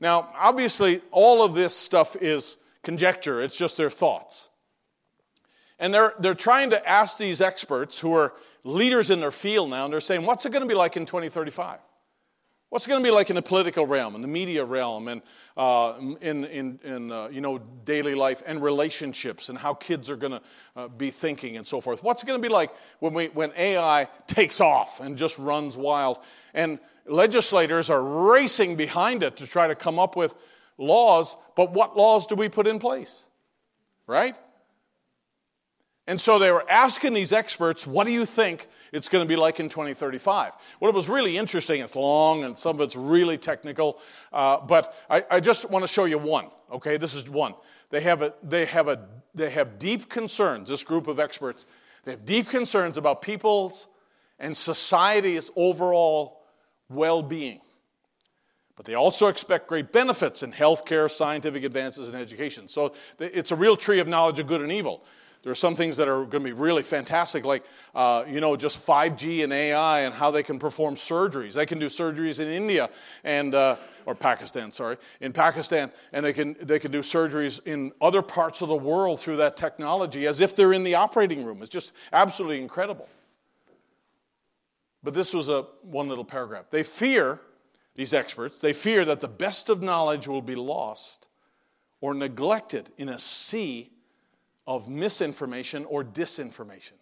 Now, 0.00 0.30
obviously, 0.36 1.02
all 1.10 1.42
of 1.42 1.54
this 1.54 1.76
stuff 1.76 2.16
is 2.20 2.56
conjecture, 2.82 3.42
it's 3.42 3.58
just 3.58 3.76
their 3.76 3.90
thoughts. 3.90 4.48
And 5.80 5.92
they're, 5.92 6.14
they're 6.18 6.34
trying 6.34 6.70
to 6.70 6.88
ask 6.88 7.18
these 7.18 7.40
experts 7.40 7.98
who 8.00 8.14
are 8.14 8.32
leaders 8.68 9.10
in 9.10 9.20
their 9.20 9.30
field 9.30 9.70
now, 9.70 9.84
and 9.84 9.92
they're 9.92 10.00
saying, 10.00 10.24
what's 10.24 10.44
it 10.44 10.50
going 10.50 10.62
to 10.62 10.68
be 10.68 10.74
like 10.74 10.96
in 10.96 11.06
2035? 11.06 11.78
What's 12.68 12.86
it 12.86 12.90
going 12.90 13.02
to 13.02 13.08
be 13.08 13.10
like 13.10 13.30
in 13.30 13.36
the 13.36 13.42
political 13.42 13.86
realm, 13.86 14.14
in 14.14 14.20
the 14.20 14.28
media 14.28 14.62
realm, 14.62 15.08
and 15.08 15.22
uh, 15.56 15.94
in, 16.20 16.44
in, 16.44 16.78
in 16.84 17.10
uh, 17.10 17.28
you 17.28 17.40
know, 17.40 17.58
daily 17.58 18.14
life 18.14 18.42
and 18.44 18.62
relationships 18.62 19.48
and 19.48 19.56
how 19.56 19.72
kids 19.72 20.10
are 20.10 20.16
going 20.16 20.32
to 20.32 20.42
uh, 20.76 20.88
be 20.88 21.10
thinking 21.10 21.56
and 21.56 21.66
so 21.66 21.80
forth? 21.80 22.02
What's 22.02 22.22
it 22.22 22.26
going 22.26 22.40
to 22.40 22.46
be 22.46 22.52
like 22.52 22.70
when, 22.98 23.14
we, 23.14 23.28
when 23.28 23.52
AI 23.56 24.06
takes 24.26 24.60
off 24.60 25.00
and 25.00 25.16
just 25.16 25.38
runs 25.38 25.74
wild? 25.74 26.18
And 26.52 26.78
legislators 27.06 27.88
are 27.88 28.02
racing 28.02 28.76
behind 28.76 29.22
it 29.22 29.38
to 29.38 29.46
try 29.46 29.66
to 29.66 29.74
come 29.74 29.98
up 29.98 30.14
with 30.14 30.34
laws, 30.76 31.36
but 31.56 31.72
what 31.72 31.96
laws 31.96 32.26
do 32.26 32.34
we 32.34 32.50
put 32.50 32.66
in 32.66 32.78
place? 32.78 33.24
Right? 34.06 34.36
And 36.08 36.18
so 36.18 36.38
they 36.38 36.50
were 36.50 36.64
asking 36.70 37.12
these 37.12 37.34
experts, 37.34 37.86
what 37.86 38.06
do 38.06 38.14
you 38.14 38.24
think 38.24 38.66
it's 38.92 39.10
going 39.10 39.22
to 39.22 39.28
be 39.28 39.36
like 39.36 39.60
in 39.60 39.68
2035? 39.68 40.52
Well, 40.80 40.88
it 40.88 40.94
was 40.94 41.06
really 41.06 41.36
interesting. 41.36 41.82
It's 41.82 41.94
long 41.94 42.44
and 42.44 42.56
some 42.56 42.76
of 42.76 42.80
it's 42.80 42.96
really 42.96 43.36
technical, 43.36 44.00
uh, 44.32 44.58
but 44.58 44.94
I, 45.10 45.22
I 45.30 45.40
just 45.40 45.70
want 45.70 45.82
to 45.82 45.86
show 45.86 46.06
you 46.06 46.16
one. 46.16 46.46
Okay, 46.72 46.96
this 46.96 47.12
is 47.12 47.28
one. 47.28 47.52
They 47.90 48.00
have, 48.00 48.22
a, 48.22 48.32
they, 48.42 48.64
have 48.64 48.88
a, 48.88 49.06
they 49.34 49.50
have 49.50 49.78
deep 49.78 50.08
concerns, 50.08 50.70
this 50.70 50.82
group 50.82 51.08
of 51.08 51.20
experts, 51.20 51.66
they 52.04 52.12
have 52.12 52.24
deep 52.24 52.48
concerns 52.48 52.96
about 52.96 53.20
people's 53.20 53.86
and 54.38 54.56
society's 54.56 55.50
overall 55.56 56.40
well 56.88 57.22
being. 57.22 57.60
But 58.76 58.86
they 58.86 58.94
also 58.94 59.26
expect 59.26 59.68
great 59.68 59.92
benefits 59.92 60.42
in 60.42 60.52
healthcare, 60.52 61.10
scientific 61.10 61.64
advances, 61.64 62.08
and 62.08 62.16
education. 62.16 62.66
So 62.68 62.94
it's 63.18 63.52
a 63.52 63.56
real 63.56 63.76
tree 63.76 63.98
of 63.98 64.08
knowledge 64.08 64.38
of 64.38 64.46
good 64.46 64.62
and 64.62 64.72
evil. 64.72 65.04
There 65.42 65.52
are 65.52 65.54
some 65.54 65.76
things 65.76 65.96
that 65.98 66.08
are 66.08 66.24
going 66.24 66.42
to 66.42 66.48
be 66.48 66.52
really 66.52 66.82
fantastic, 66.82 67.44
like, 67.44 67.64
uh, 67.94 68.24
you 68.28 68.40
know, 68.40 68.56
just 68.56 68.84
5G 68.84 69.44
and 69.44 69.52
AI 69.52 70.00
and 70.00 70.12
how 70.12 70.30
they 70.32 70.42
can 70.42 70.58
perform 70.58 70.96
surgeries. 70.96 71.52
They 71.52 71.66
can 71.66 71.78
do 71.78 71.86
surgeries 71.86 72.40
in 72.40 72.48
India 72.48 72.90
and, 73.22 73.54
uh, 73.54 73.76
or 74.04 74.16
Pakistan, 74.16 74.72
sorry, 74.72 74.96
in 75.20 75.32
Pakistan, 75.32 75.92
and 76.12 76.26
they 76.26 76.32
can, 76.32 76.56
they 76.60 76.80
can 76.80 76.90
do 76.90 77.00
surgeries 77.00 77.60
in 77.66 77.92
other 78.00 78.20
parts 78.20 78.62
of 78.62 78.68
the 78.68 78.76
world 78.76 79.20
through 79.20 79.36
that 79.36 79.56
technology 79.56 80.26
as 80.26 80.40
if 80.40 80.56
they're 80.56 80.72
in 80.72 80.82
the 80.82 80.96
operating 80.96 81.44
room. 81.44 81.62
It's 81.62 81.70
just 81.70 81.92
absolutely 82.12 82.60
incredible. 82.60 83.08
But 85.04 85.14
this 85.14 85.32
was 85.32 85.48
a 85.48 85.62
one 85.82 86.08
little 86.08 86.24
paragraph. 86.24 86.66
They 86.70 86.82
fear, 86.82 87.40
these 87.94 88.12
experts, 88.12 88.58
they 88.58 88.72
fear 88.72 89.04
that 89.04 89.20
the 89.20 89.28
best 89.28 89.68
of 89.68 89.82
knowledge 89.82 90.26
will 90.26 90.42
be 90.42 90.56
lost 90.56 91.28
or 92.00 92.12
neglected 92.12 92.90
in 92.96 93.08
a 93.08 93.18
sea 93.20 93.92
of 94.68 94.86
misinformation 94.86 95.86
or 95.86 96.04
disinformation. 96.04 96.92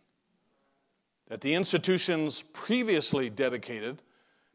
That 1.26 1.40
the 1.40 1.54
institutions 1.54 2.44
previously 2.52 3.28
dedicated 3.28 4.02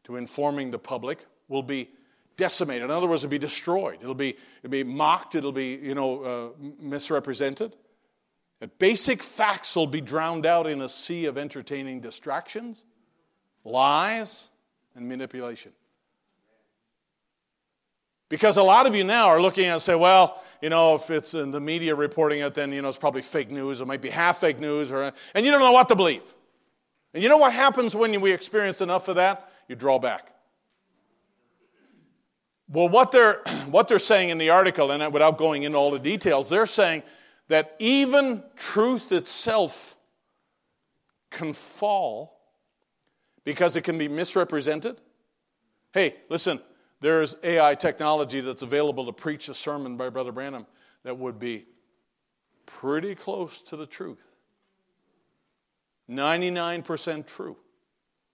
to 0.04 0.16
informing 0.16 0.70
the 0.70 0.78
public 0.78 1.18
will 1.46 1.62
be 1.62 1.90
decimated. 2.38 2.84
In 2.84 2.90
other 2.90 3.06
words, 3.06 3.22
it'll 3.22 3.30
be 3.30 3.38
destroyed. 3.38 3.98
It'll 4.00 4.14
be, 4.14 4.34
it'll 4.62 4.70
be 4.70 4.82
mocked. 4.82 5.34
It'll 5.34 5.52
be, 5.52 5.74
you 5.74 5.94
know, 5.94 6.22
uh, 6.24 6.70
misrepresented. 6.80 7.76
That 8.60 8.78
basic 8.78 9.22
facts 9.22 9.76
will 9.76 9.86
be 9.86 10.00
drowned 10.00 10.46
out 10.46 10.66
in 10.66 10.80
a 10.80 10.88
sea 10.88 11.26
of 11.26 11.36
entertaining 11.36 12.00
distractions, 12.00 12.82
lies, 13.62 14.48
and 14.96 15.06
manipulation. 15.06 15.72
Because 18.30 18.56
a 18.56 18.62
lot 18.62 18.86
of 18.86 18.94
you 18.94 19.04
now 19.04 19.26
are 19.26 19.42
looking 19.42 19.66
and 19.66 19.82
say, 19.82 19.94
well, 19.94 20.42
you 20.62 20.70
know, 20.70 20.94
if 20.94 21.10
it's 21.10 21.34
in 21.34 21.50
the 21.50 21.60
media 21.60 21.94
reporting 21.94 22.40
it, 22.40 22.54
then, 22.54 22.72
you 22.72 22.80
know, 22.80 22.88
it's 22.88 22.96
probably 22.96 23.22
fake 23.22 23.50
news. 23.50 23.80
It 23.80 23.86
might 23.86 24.00
be 24.00 24.10
half 24.10 24.38
fake 24.38 24.60
news. 24.60 24.92
Or, 24.92 25.12
and 25.34 25.44
you 25.44 25.50
don't 25.50 25.60
know 25.60 25.72
what 25.72 25.88
to 25.88 25.96
believe. 25.96 26.22
And 27.12 27.22
you 27.22 27.28
know 27.28 27.36
what 27.36 27.52
happens 27.52 27.96
when 27.96 28.18
we 28.20 28.30
experience 28.32 28.80
enough 28.80 29.08
of 29.08 29.16
that? 29.16 29.50
You 29.68 29.74
draw 29.74 29.98
back. 29.98 30.32
Well, 32.68 32.88
what 32.88 33.10
they're, 33.10 33.42
what 33.70 33.88
they're 33.88 33.98
saying 33.98 34.30
in 34.30 34.38
the 34.38 34.50
article, 34.50 34.92
and 34.92 35.12
without 35.12 35.36
going 35.36 35.64
into 35.64 35.76
all 35.76 35.90
the 35.90 35.98
details, 35.98 36.48
they're 36.48 36.64
saying 36.64 37.02
that 37.48 37.74
even 37.80 38.44
truth 38.54 39.10
itself 39.10 39.96
can 41.30 41.52
fall 41.52 42.38
because 43.44 43.74
it 43.74 43.82
can 43.82 43.98
be 43.98 44.06
misrepresented. 44.06 45.00
Hey, 45.92 46.16
listen, 46.28 46.60
there's 47.02 47.36
AI 47.42 47.74
technology 47.74 48.40
that's 48.40 48.62
available 48.62 49.06
to 49.06 49.12
preach 49.12 49.48
a 49.48 49.54
sermon 49.54 49.96
by 49.96 50.08
Brother 50.08 50.32
Branham 50.32 50.66
that 51.02 51.18
would 51.18 51.38
be 51.38 51.66
pretty 52.64 53.14
close 53.14 53.60
to 53.62 53.76
the 53.76 53.86
truth. 53.86 54.26
99% 56.08 57.26
true. 57.26 57.56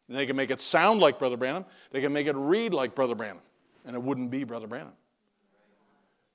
And 0.07 0.17
they 0.17 0.27
can 0.27 0.37
make 0.37 0.51
it 0.51 0.61
sound 0.61 1.01
like 1.01 1.19
Brother 1.19 1.37
Branham, 1.37 1.65
they 1.91 2.01
can 2.01 2.13
make 2.13 2.27
it 2.27 2.37
read 2.37 2.73
like 2.75 2.95
Brother 2.95 3.15
Branham, 3.15 3.41
and 3.85 3.97
it 3.97 4.03
wouldn't 4.03 4.31
be 4.31 4.45
Brother 4.45 4.67
Branham. 4.67 4.93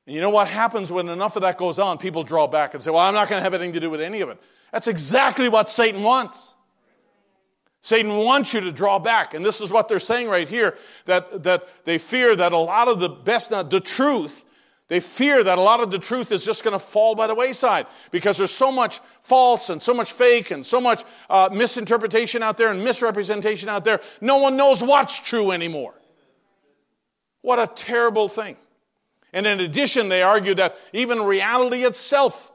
And 0.06 0.16
you 0.16 0.22
know 0.22 0.32
what 0.32 0.48
happens 0.48 0.92
when 0.92 1.10
enough 1.10 1.36
of 1.36 1.44
that 1.44 1.58
goes 1.58 1.80
on? 1.80 1.98
People 1.98 2.24
draw 2.24 2.48
back 2.48 2.74
and 2.74 2.84
say, 2.84 2.92
Well, 2.92 3.00
I'm 3.00 3.14
not 3.14 3.30
going 3.30 3.40
to 3.40 3.44
have 3.44 3.54
anything 3.54 3.74
to 3.74 3.80
do 3.80 3.90
with 3.90 4.02
any 4.02 4.22
of 4.22 4.30
it. 4.30 4.42
That's 4.72 4.88
exactly 4.88 5.50
what 5.50 5.70
Satan 5.70 6.04
wants. 6.04 6.54
Satan 7.84 8.16
wants 8.16 8.54
you 8.54 8.62
to 8.62 8.72
draw 8.72 8.98
back. 8.98 9.34
And 9.34 9.46
this 9.46 9.60
is 9.60 9.70
what 9.70 9.90
they're 9.90 10.00
saying 10.00 10.30
right 10.30 10.48
here 10.48 10.78
that, 11.04 11.44
that 11.44 11.68
they 11.84 11.98
fear 11.98 12.34
that 12.34 12.54
a 12.54 12.58
lot 12.58 12.88
of 12.88 13.02
the 13.02 13.10
best, 13.10 13.52
not 13.52 13.70
the 13.70 13.82
truth, 13.82 14.46
they 14.88 15.02
fear 15.02 15.44
that 15.44 15.58
a 15.58 15.62
lot 15.62 15.82
of 15.82 15.92
the 15.92 16.00
truth 16.00 16.32
is 16.32 16.46
just 16.46 16.64
going 16.64 16.72
to 16.72 16.80
fall 16.80 17.14
by 17.14 17.28
the 17.28 17.36
wayside 17.36 17.88
because 18.12 18.38
there's 18.38 18.52
so 18.52 18.72
much 18.72 19.02
false 19.20 19.70
and 19.70 19.84
so 19.84 19.94
much 19.94 20.14
fake 20.14 20.50
and 20.52 20.66
so 20.66 20.80
much 20.80 21.04
uh, 21.30 21.50
misinterpretation 21.52 22.42
out 22.42 22.56
there 22.56 22.70
and 22.70 22.86
misrepresentation 22.86 23.68
out 23.68 23.84
there. 23.84 24.00
No 24.22 24.38
one 24.38 24.56
knows 24.56 24.82
what's 24.82 25.20
true 25.20 25.52
anymore. 25.52 25.94
What 27.42 27.60
a 27.60 27.68
terrible 27.68 28.30
thing. 28.30 28.56
And 29.34 29.46
in 29.46 29.60
addition, 29.60 30.08
they 30.08 30.22
argue 30.22 30.56
that 30.56 30.78
even 30.94 31.22
reality 31.22 31.84
itself 31.84 32.53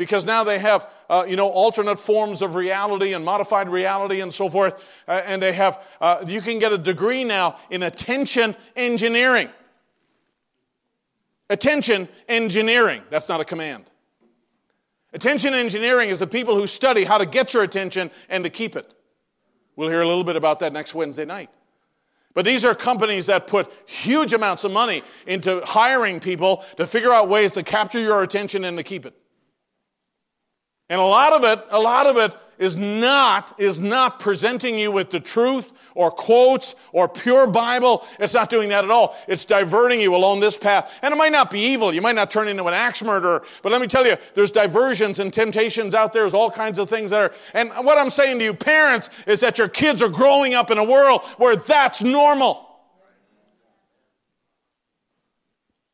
because 0.00 0.24
now 0.24 0.44
they 0.44 0.58
have, 0.58 0.90
uh, 1.10 1.26
you 1.28 1.36
know, 1.36 1.50
alternate 1.50 2.00
forms 2.00 2.40
of 2.40 2.54
reality 2.54 3.12
and 3.12 3.22
modified 3.22 3.68
reality 3.68 4.22
and 4.22 4.32
so 4.32 4.48
forth. 4.48 4.82
Uh, 5.06 5.20
and 5.26 5.42
they 5.42 5.52
have, 5.52 5.78
uh, 6.00 6.24
you 6.26 6.40
can 6.40 6.58
get 6.58 6.72
a 6.72 6.78
degree 6.78 7.22
now 7.22 7.58
in 7.68 7.82
attention 7.82 8.56
engineering. 8.76 9.50
Attention 11.50 12.08
engineering. 12.30 13.02
That's 13.10 13.28
not 13.28 13.42
a 13.42 13.44
command. 13.44 13.90
Attention 15.12 15.52
engineering 15.52 16.08
is 16.08 16.18
the 16.18 16.26
people 16.26 16.54
who 16.54 16.66
study 16.66 17.04
how 17.04 17.18
to 17.18 17.26
get 17.26 17.52
your 17.52 17.62
attention 17.62 18.10
and 18.30 18.42
to 18.44 18.48
keep 18.48 18.76
it. 18.76 18.90
We'll 19.76 19.90
hear 19.90 20.00
a 20.00 20.08
little 20.08 20.24
bit 20.24 20.36
about 20.36 20.60
that 20.60 20.72
next 20.72 20.94
Wednesday 20.94 21.26
night. 21.26 21.50
But 22.32 22.46
these 22.46 22.64
are 22.64 22.74
companies 22.74 23.26
that 23.26 23.46
put 23.46 23.70
huge 23.84 24.32
amounts 24.32 24.64
of 24.64 24.72
money 24.72 25.02
into 25.26 25.60
hiring 25.62 26.20
people 26.20 26.64
to 26.78 26.86
figure 26.86 27.12
out 27.12 27.28
ways 27.28 27.52
to 27.52 27.62
capture 27.62 28.00
your 28.00 28.22
attention 28.22 28.64
and 28.64 28.78
to 28.78 28.82
keep 28.82 29.04
it. 29.04 29.14
And 30.90 31.00
a 31.00 31.04
lot 31.04 31.32
of 31.32 31.44
it, 31.44 31.64
a 31.70 31.78
lot 31.78 32.06
of 32.08 32.16
it 32.16 32.36
is 32.58 32.76
not, 32.76 33.58
is 33.60 33.78
not 33.78 34.18
presenting 34.18 34.76
you 34.76 34.90
with 34.90 35.10
the 35.10 35.20
truth 35.20 35.72
or 35.94 36.10
quotes 36.10 36.74
or 36.92 37.08
pure 37.08 37.46
Bible. 37.46 38.04
It's 38.18 38.34
not 38.34 38.50
doing 38.50 38.70
that 38.70 38.84
at 38.84 38.90
all. 38.90 39.16
It's 39.28 39.44
diverting 39.44 40.00
you 40.00 40.16
along 40.16 40.40
this 40.40 40.58
path. 40.58 40.92
And 41.00 41.14
it 41.14 41.16
might 41.16 41.30
not 41.30 41.48
be 41.48 41.60
evil. 41.60 41.94
You 41.94 42.02
might 42.02 42.16
not 42.16 42.32
turn 42.32 42.48
into 42.48 42.64
an 42.64 42.74
axe 42.74 43.04
murderer. 43.04 43.44
But 43.62 43.70
let 43.70 43.80
me 43.80 43.86
tell 43.86 44.04
you, 44.04 44.16
there's 44.34 44.50
diversions 44.50 45.20
and 45.20 45.32
temptations 45.32 45.94
out 45.94 46.12
there. 46.12 46.22
There's 46.22 46.34
all 46.34 46.50
kinds 46.50 46.80
of 46.80 46.90
things 46.90 47.12
that 47.12 47.20
are, 47.20 47.32
and 47.54 47.70
what 47.70 47.96
I'm 47.96 48.10
saying 48.10 48.40
to 48.40 48.44
you, 48.44 48.52
parents, 48.52 49.10
is 49.28 49.40
that 49.40 49.58
your 49.58 49.68
kids 49.68 50.02
are 50.02 50.08
growing 50.08 50.54
up 50.54 50.72
in 50.72 50.78
a 50.78 50.84
world 50.84 51.22
where 51.38 51.54
that's 51.54 52.02
normal. 52.02 52.66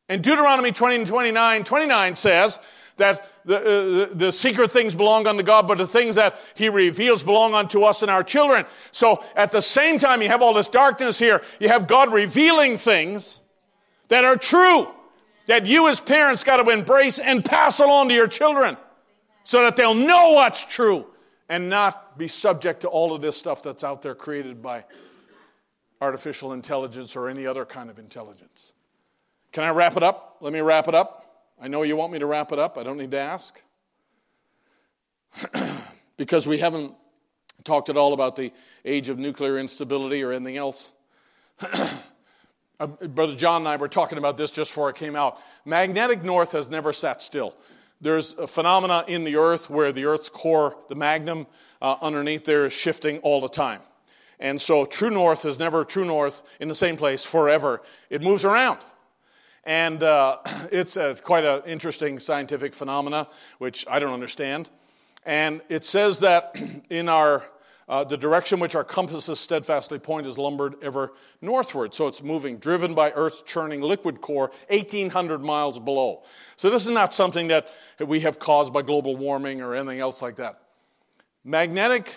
And 0.09 0.23
Deuteronomy 0.23 0.71
20 0.71 0.95
and 0.95 1.07
29, 1.07 1.63
29 1.65 2.15
says, 2.15 2.57
that 2.97 3.29
the, 3.47 4.09
uh, 4.11 4.13
the 4.13 4.31
secret 4.31 4.71
things 4.71 4.93
belong 4.93 5.25
unto 5.25 5.41
God, 5.41 5.67
but 5.67 5.77
the 5.77 5.87
things 5.87 6.15
that 6.15 6.37
He 6.53 6.67
reveals 6.67 7.23
belong 7.23 7.53
unto 7.53 7.83
us 7.83 8.01
and 8.01 8.11
our 8.11 8.23
children. 8.23 8.65
So 8.91 9.23
at 9.35 9.53
the 9.53 9.61
same 9.61 9.99
time, 9.99 10.21
you 10.21 10.27
have 10.27 10.41
all 10.41 10.53
this 10.53 10.67
darkness 10.67 11.17
here. 11.17 11.41
You 11.59 11.69
have 11.69 11.87
God 11.87 12.11
revealing 12.11 12.77
things 12.77 13.39
that 14.09 14.25
are 14.25 14.35
true, 14.35 14.89
that 15.47 15.65
you 15.65 15.87
as 15.87 16.01
parents 16.01 16.43
got 16.43 16.57
to 16.57 16.69
embrace 16.69 17.19
and 17.19 17.43
pass 17.43 17.79
along 17.79 18.09
to 18.09 18.13
your 18.13 18.27
children 18.27 18.75
so 19.45 19.63
that 19.63 19.77
they'll 19.77 19.95
know 19.95 20.33
what's 20.33 20.65
true 20.65 21.05
and 21.47 21.69
not 21.69 22.17
be 22.17 22.27
subject 22.27 22.81
to 22.81 22.89
all 22.89 23.13
of 23.13 23.21
this 23.21 23.37
stuff 23.37 23.63
that's 23.63 23.83
out 23.83 24.01
there 24.01 24.13
created 24.13 24.61
by 24.61 24.83
artificial 26.01 26.51
intelligence 26.51 27.15
or 27.15 27.29
any 27.29 27.47
other 27.47 27.63
kind 27.63 27.89
of 27.89 27.97
intelligence. 27.97 28.73
Can 29.53 29.63
I 29.63 29.69
wrap 29.69 29.95
it 29.95 30.03
up? 30.03 30.37
Let 30.41 30.51
me 30.51 30.59
wrap 30.59 30.89
it 30.89 30.95
up. 30.95 31.26
I 31.59 31.67
know 31.67 31.83
you 31.83 31.95
want 31.95 32.11
me 32.13 32.19
to 32.19 32.25
wrap 32.25 32.51
it 32.51 32.59
up. 32.59 32.77
I 32.77 32.83
don't 32.83 32.97
need 32.97 33.11
to 33.11 33.19
ask. 33.19 33.61
because 36.17 36.47
we 36.47 36.59
haven't 36.59 36.93
talked 37.63 37.89
at 37.89 37.97
all 37.97 38.13
about 38.13 38.35
the 38.35 38.51
age 38.85 39.09
of 39.09 39.17
nuclear 39.17 39.57
instability 39.57 40.23
or 40.23 40.31
anything 40.31 40.57
else. 40.57 40.91
Uh, 42.79 42.85
Brother 42.85 43.35
John 43.35 43.63
and 43.63 43.67
I 43.67 43.75
were 43.77 43.87
talking 43.87 44.19
about 44.19 44.37
this 44.37 44.51
just 44.51 44.69
before 44.69 44.91
it 44.91 44.95
came 44.95 45.15
out. 45.15 45.39
Magnetic 45.65 46.23
north 46.23 46.51
has 46.51 46.69
never 46.69 46.93
sat 46.93 47.23
still. 47.23 47.55
There's 48.01 48.33
a 48.33 48.45
phenomena 48.45 49.03
in 49.07 49.23
the 49.23 49.37
earth 49.37 49.67
where 49.67 49.91
the 49.91 50.05
earth's 50.05 50.29
core, 50.29 50.77
the 50.87 50.93
magma 50.93 51.47
uh, 51.81 51.95
underneath 52.01 52.45
there, 52.45 52.67
is 52.67 52.73
shifting 52.73 53.17
all 53.19 53.41
the 53.41 53.49
time. 53.49 53.81
And 54.39 54.61
so 54.61 54.85
true 54.85 55.09
north 55.09 55.43
is 55.45 55.57
never 55.57 55.83
true 55.83 56.05
north 56.05 56.43
in 56.59 56.67
the 56.67 56.75
same 56.75 56.97
place 56.97 57.25
forever. 57.25 57.81
It 58.11 58.21
moves 58.21 58.45
around. 58.45 58.77
And 59.67 60.01
uh, 60.01 60.37
it's 60.71 60.97
a, 60.97 61.13
quite 61.15 61.43
an 61.43 61.61
interesting 61.67 62.17
scientific 62.19 62.73
phenomena, 62.73 63.27
which 63.59 63.85
I 63.87 63.99
don't 63.99 64.13
understand. 64.13 64.69
And 65.25 65.61
it 65.69 65.83
says 65.83 66.21
that 66.21 66.55
in 66.89 67.09
our 67.09 67.43
uh, 67.89 68.03
the 68.03 68.17
direction 68.17 68.59
which 68.59 68.75
our 68.75 68.83
compasses 68.83 69.39
steadfastly 69.39 69.97
point 69.97 70.27
is 70.27 70.37
lumbered 70.37 70.75
ever 70.81 71.13
northward. 71.39 71.95
So 71.95 72.07
it's 72.07 72.21
moving, 72.21 72.57
driven 72.57 72.93
by 72.93 73.11
Earth's 73.11 73.41
churning 73.41 73.81
liquid 73.81 74.19
core, 74.19 74.51
1,800 74.67 75.41
miles 75.41 75.79
below. 75.79 76.23
So 76.57 76.69
this 76.69 76.81
is 76.83 76.91
not 76.91 77.13
something 77.13 77.47
that 77.47 77.69
we 78.05 78.19
have 78.21 78.39
caused 78.39 78.73
by 78.73 78.81
global 78.81 79.15
warming 79.15 79.61
or 79.61 79.73
anything 79.73 80.01
else 80.01 80.21
like 80.21 80.35
that. 80.35 80.59
Magnetic, 81.45 82.13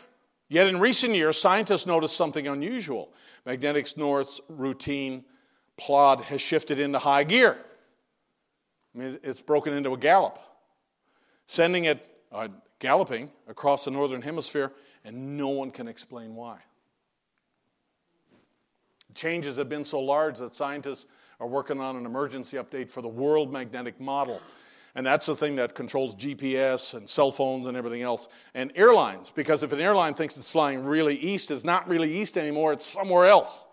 yet 0.48 0.66
in 0.66 0.80
recent 0.80 1.14
years, 1.14 1.40
scientists 1.40 1.86
noticed 1.86 2.16
something 2.16 2.48
unusual. 2.48 3.12
Magnetic 3.46 3.96
North's 3.96 4.40
routine 4.48 5.24
plod 5.80 6.20
has 6.22 6.40
shifted 6.40 6.78
into 6.78 6.98
high 6.98 7.24
gear. 7.24 7.56
I 8.94 8.98
mean, 8.98 9.18
it's 9.22 9.40
broken 9.40 9.72
into 9.72 9.92
a 9.92 9.96
gallop, 9.96 10.38
sending 11.46 11.84
it 11.84 12.06
uh, 12.30 12.48
galloping 12.78 13.30
across 13.48 13.84
the 13.84 13.90
northern 13.90 14.22
hemisphere 14.22 14.72
and 15.04 15.36
no 15.36 15.48
one 15.48 15.70
can 15.70 15.88
explain 15.88 16.34
why. 16.34 16.58
Changes 19.14 19.56
have 19.56 19.68
been 19.68 19.84
so 19.84 20.00
large 20.00 20.38
that 20.38 20.54
scientists 20.54 21.06
are 21.40 21.46
working 21.46 21.80
on 21.80 21.96
an 21.96 22.06
emergency 22.06 22.56
update 22.58 22.90
for 22.90 23.00
the 23.00 23.08
world 23.08 23.52
magnetic 23.52 24.00
model. 24.00 24.40
And 24.94 25.06
that's 25.06 25.26
the 25.26 25.36
thing 25.36 25.56
that 25.56 25.74
controls 25.74 26.14
GPS 26.16 26.94
and 26.94 27.08
cell 27.08 27.30
phones 27.30 27.66
and 27.66 27.76
everything 27.76 28.02
else. 28.02 28.28
And 28.54 28.72
airlines, 28.74 29.30
because 29.30 29.62
if 29.62 29.72
an 29.72 29.80
airline 29.80 30.14
thinks 30.14 30.36
it's 30.36 30.50
flying 30.50 30.84
really 30.84 31.16
east, 31.16 31.50
it's 31.50 31.64
not 31.64 31.88
really 31.88 32.12
east 32.18 32.36
anymore, 32.36 32.72
it's 32.72 32.84
somewhere 32.84 33.26
else. 33.26 33.64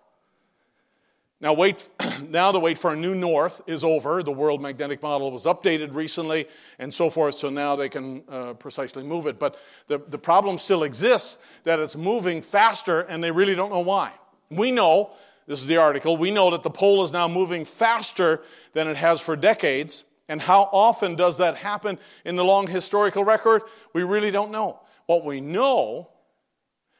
Now, 1.39 1.53
wait, 1.53 1.87
now 2.29 2.51
the 2.51 2.59
wait 2.59 2.79
for 2.79 2.93
a 2.93 2.95
new 2.95 3.13
north 3.13 3.61
is 3.67 3.83
over. 3.83 4.23
The 4.23 4.31
world 4.31 4.61
magnetic 4.61 5.03
model 5.03 5.31
was 5.31 5.43
updated 5.43 5.93
recently 5.93 6.47
and 6.79 6.91
so 6.91 7.09
forth, 7.09 7.35
so 7.35 7.49
now 7.49 7.75
they 7.75 7.89
can 7.89 8.23
uh, 8.27 8.53
precisely 8.53 9.03
move 9.03 9.27
it. 9.27 9.37
But 9.37 9.59
the, 9.85 9.99
the 9.99 10.17
problem 10.17 10.57
still 10.57 10.83
exists 10.83 11.37
that 11.63 11.79
it's 11.79 11.95
moving 11.95 12.41
faster 12.41 13.01
and 13.01 13.23
they 13.23 13.31
really 13.31 13.53
don't 13.53 13.69
know 13.69 13.81
why. 13.81 14.13
We 14.49 14.71
know, 14.71 15.11
this 15.45 15.59
is 15.59 15.67
the 15.67 15.77
article, 15.77 16.17
we 16.17 16.31
know 16.31 16.49
that 16.51 16.63
the 16.63 16.71
pole 16.71 17.03
is 17.03 17.11
now 17.11 17.27
moving 17.27 17.65
faster 17.65 18.41
than 18.73 18.87
it 18.87 18.97
has 18.97 19.21
for 19.21 19.35
decades. 19.35 20.05
And 20.29 20.41
how 20.41 20.63
often 20.73 21.15
does 21.15 21.37
that 21.37 21.55
happen 21.55 21.99
in 22.25 22.35
the 22.35 22.43
long 22.43 22.67
historical 22.67 23.23
record? 23.23 23.61
We 23.93 24.03
really 24.03 24.31
don't 24.31 24.51
know. 24.51 24.79
What 25.05 25.23
we 25.23 25.39
know 25.39 26.09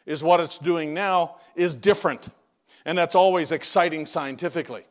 is 0.05 0.23
what 0.23 0.39
it's 0.39 0.59
doing 0.59 0.93
now 0.93 1.38
is 1.55 1.76
different 1.76 2.30
and 2.88 2.97
that's 2.97 3.14
always 3.14 3.51
exciting 3.51 4.07
scientifically. 4.07 4.85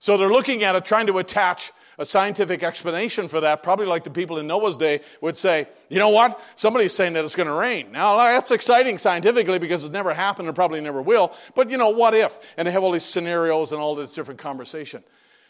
So 0.00 0.18
they're 0.18 0.28
looking 0.28 0.64
at 0.64 0.74
it, 0.74 0.84
trying 0.84 1.06
to 1.06 1.18
attach 1.18 1.72
a 1.98 2.04
scientific 2.04 2.64
explanation 2.64 3.28
for 3.28 3.40
that, 3.42 3.62
probably 3.62 3.86
like 3.86 4.02
the 4.02 4.10
people 4.10 4.38
in 4.38 4.48
Noah's 4.48 4.76
day 4.76 5.02
would 5.20 5.38
say, 5.38 5.68
you 5.88 6.00
know 6.00 6.08
what? 6.08 6.40
Somebody's 6.56 6.92
saying 6.92 7.12
that 7.12 7.24
it's 7.24 7.36
going 7.36 7.46
to 7.46 7.54
rain. 7.54 7.92
Now, 7.92 8.16
that's 8.16 8.50
exciting 8.50 8.98
scientifically 8.98 9.60
because 9.60 9.84
it's 9.84 9.92
never 9.92 10.12
happened 10.12 10.48
and 10.48 10.54
probably 10.54 10.80
never 10.80 11.00
will. 11.00 11.32
But, 11.54 11.70
you 11.70 11.76
know, 11.76 11.90
what 11.90 12.14
if? 12.14 12.38
And 12.56 12.66
they 12.66 12.72
have 12.72 12.82
all 12.82 12.90
these 12.90 13.04
scenarios 13.04 13.70
and 13.70 13.80
all 13.80 13.94
this 13.94 14.12
different 14.12 14.40
conversation. 14.40 15.04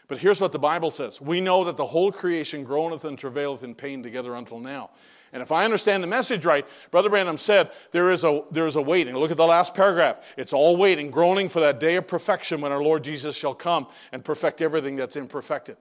But 0.09 0.19
here's 0.19 0.41
what 0.43 0.53
the 0.53 0.59
Bible 0.59 0.91
says 0.91 1.23
We 1.23 1.41
know 1.41 1.65
that 1.65 1.79
the 1.79 1.87
whole 1.87 2.13
creation 2.13 2.65
groaneth 2.65 3.07
and 3.07 3.17
travaileth 3.17 3.63
in 3.63 3.75
pain 3.75 4.03
together 4.03 4.35
until 4.35 4.61
now. 4.61 4.91
And 5.33 5.43
if 5.43 5.51
I 5.51 5.65
understand 5.65 6.03
the 6.03 6.09
message 6.09 6.45
right, 6.45 6.67
Brother 6.91 7.09
Branham 7.09 7.39
said 7.39 7.71
there 7.91 8.11
is 8.11 8.23
a, 8.23 8.43
there 8.51 8.67
is 8.67 8.77
a 8.77 8.83
waiting. 8.83 9.17
Look 9.17 9.31
at 9.31 9.39
the 9.39 9.47
last 9.47 9.75
paragraph. 9.75 10.19
It's 10.37 10.53
all 10.53 10.77
waiting, 10.77 11.11
groaning 11.11 11.49
for 11.49 11.61
that 11.61 11.81
day 11.81 11.97
of 11.97 12.07
perfection 12.07 12.61
when 12.61 12.71
our 12.71 12.83
Lord 12.83 13.03
Jesus 13.03 13.35
shall 13.35 13.55
come 13.55 13.87
and 14.13 14.23
perfect 14.23 14.61
everything 14.61 14.97
that's 14.97 15.17
imperfected. 15.17 15.79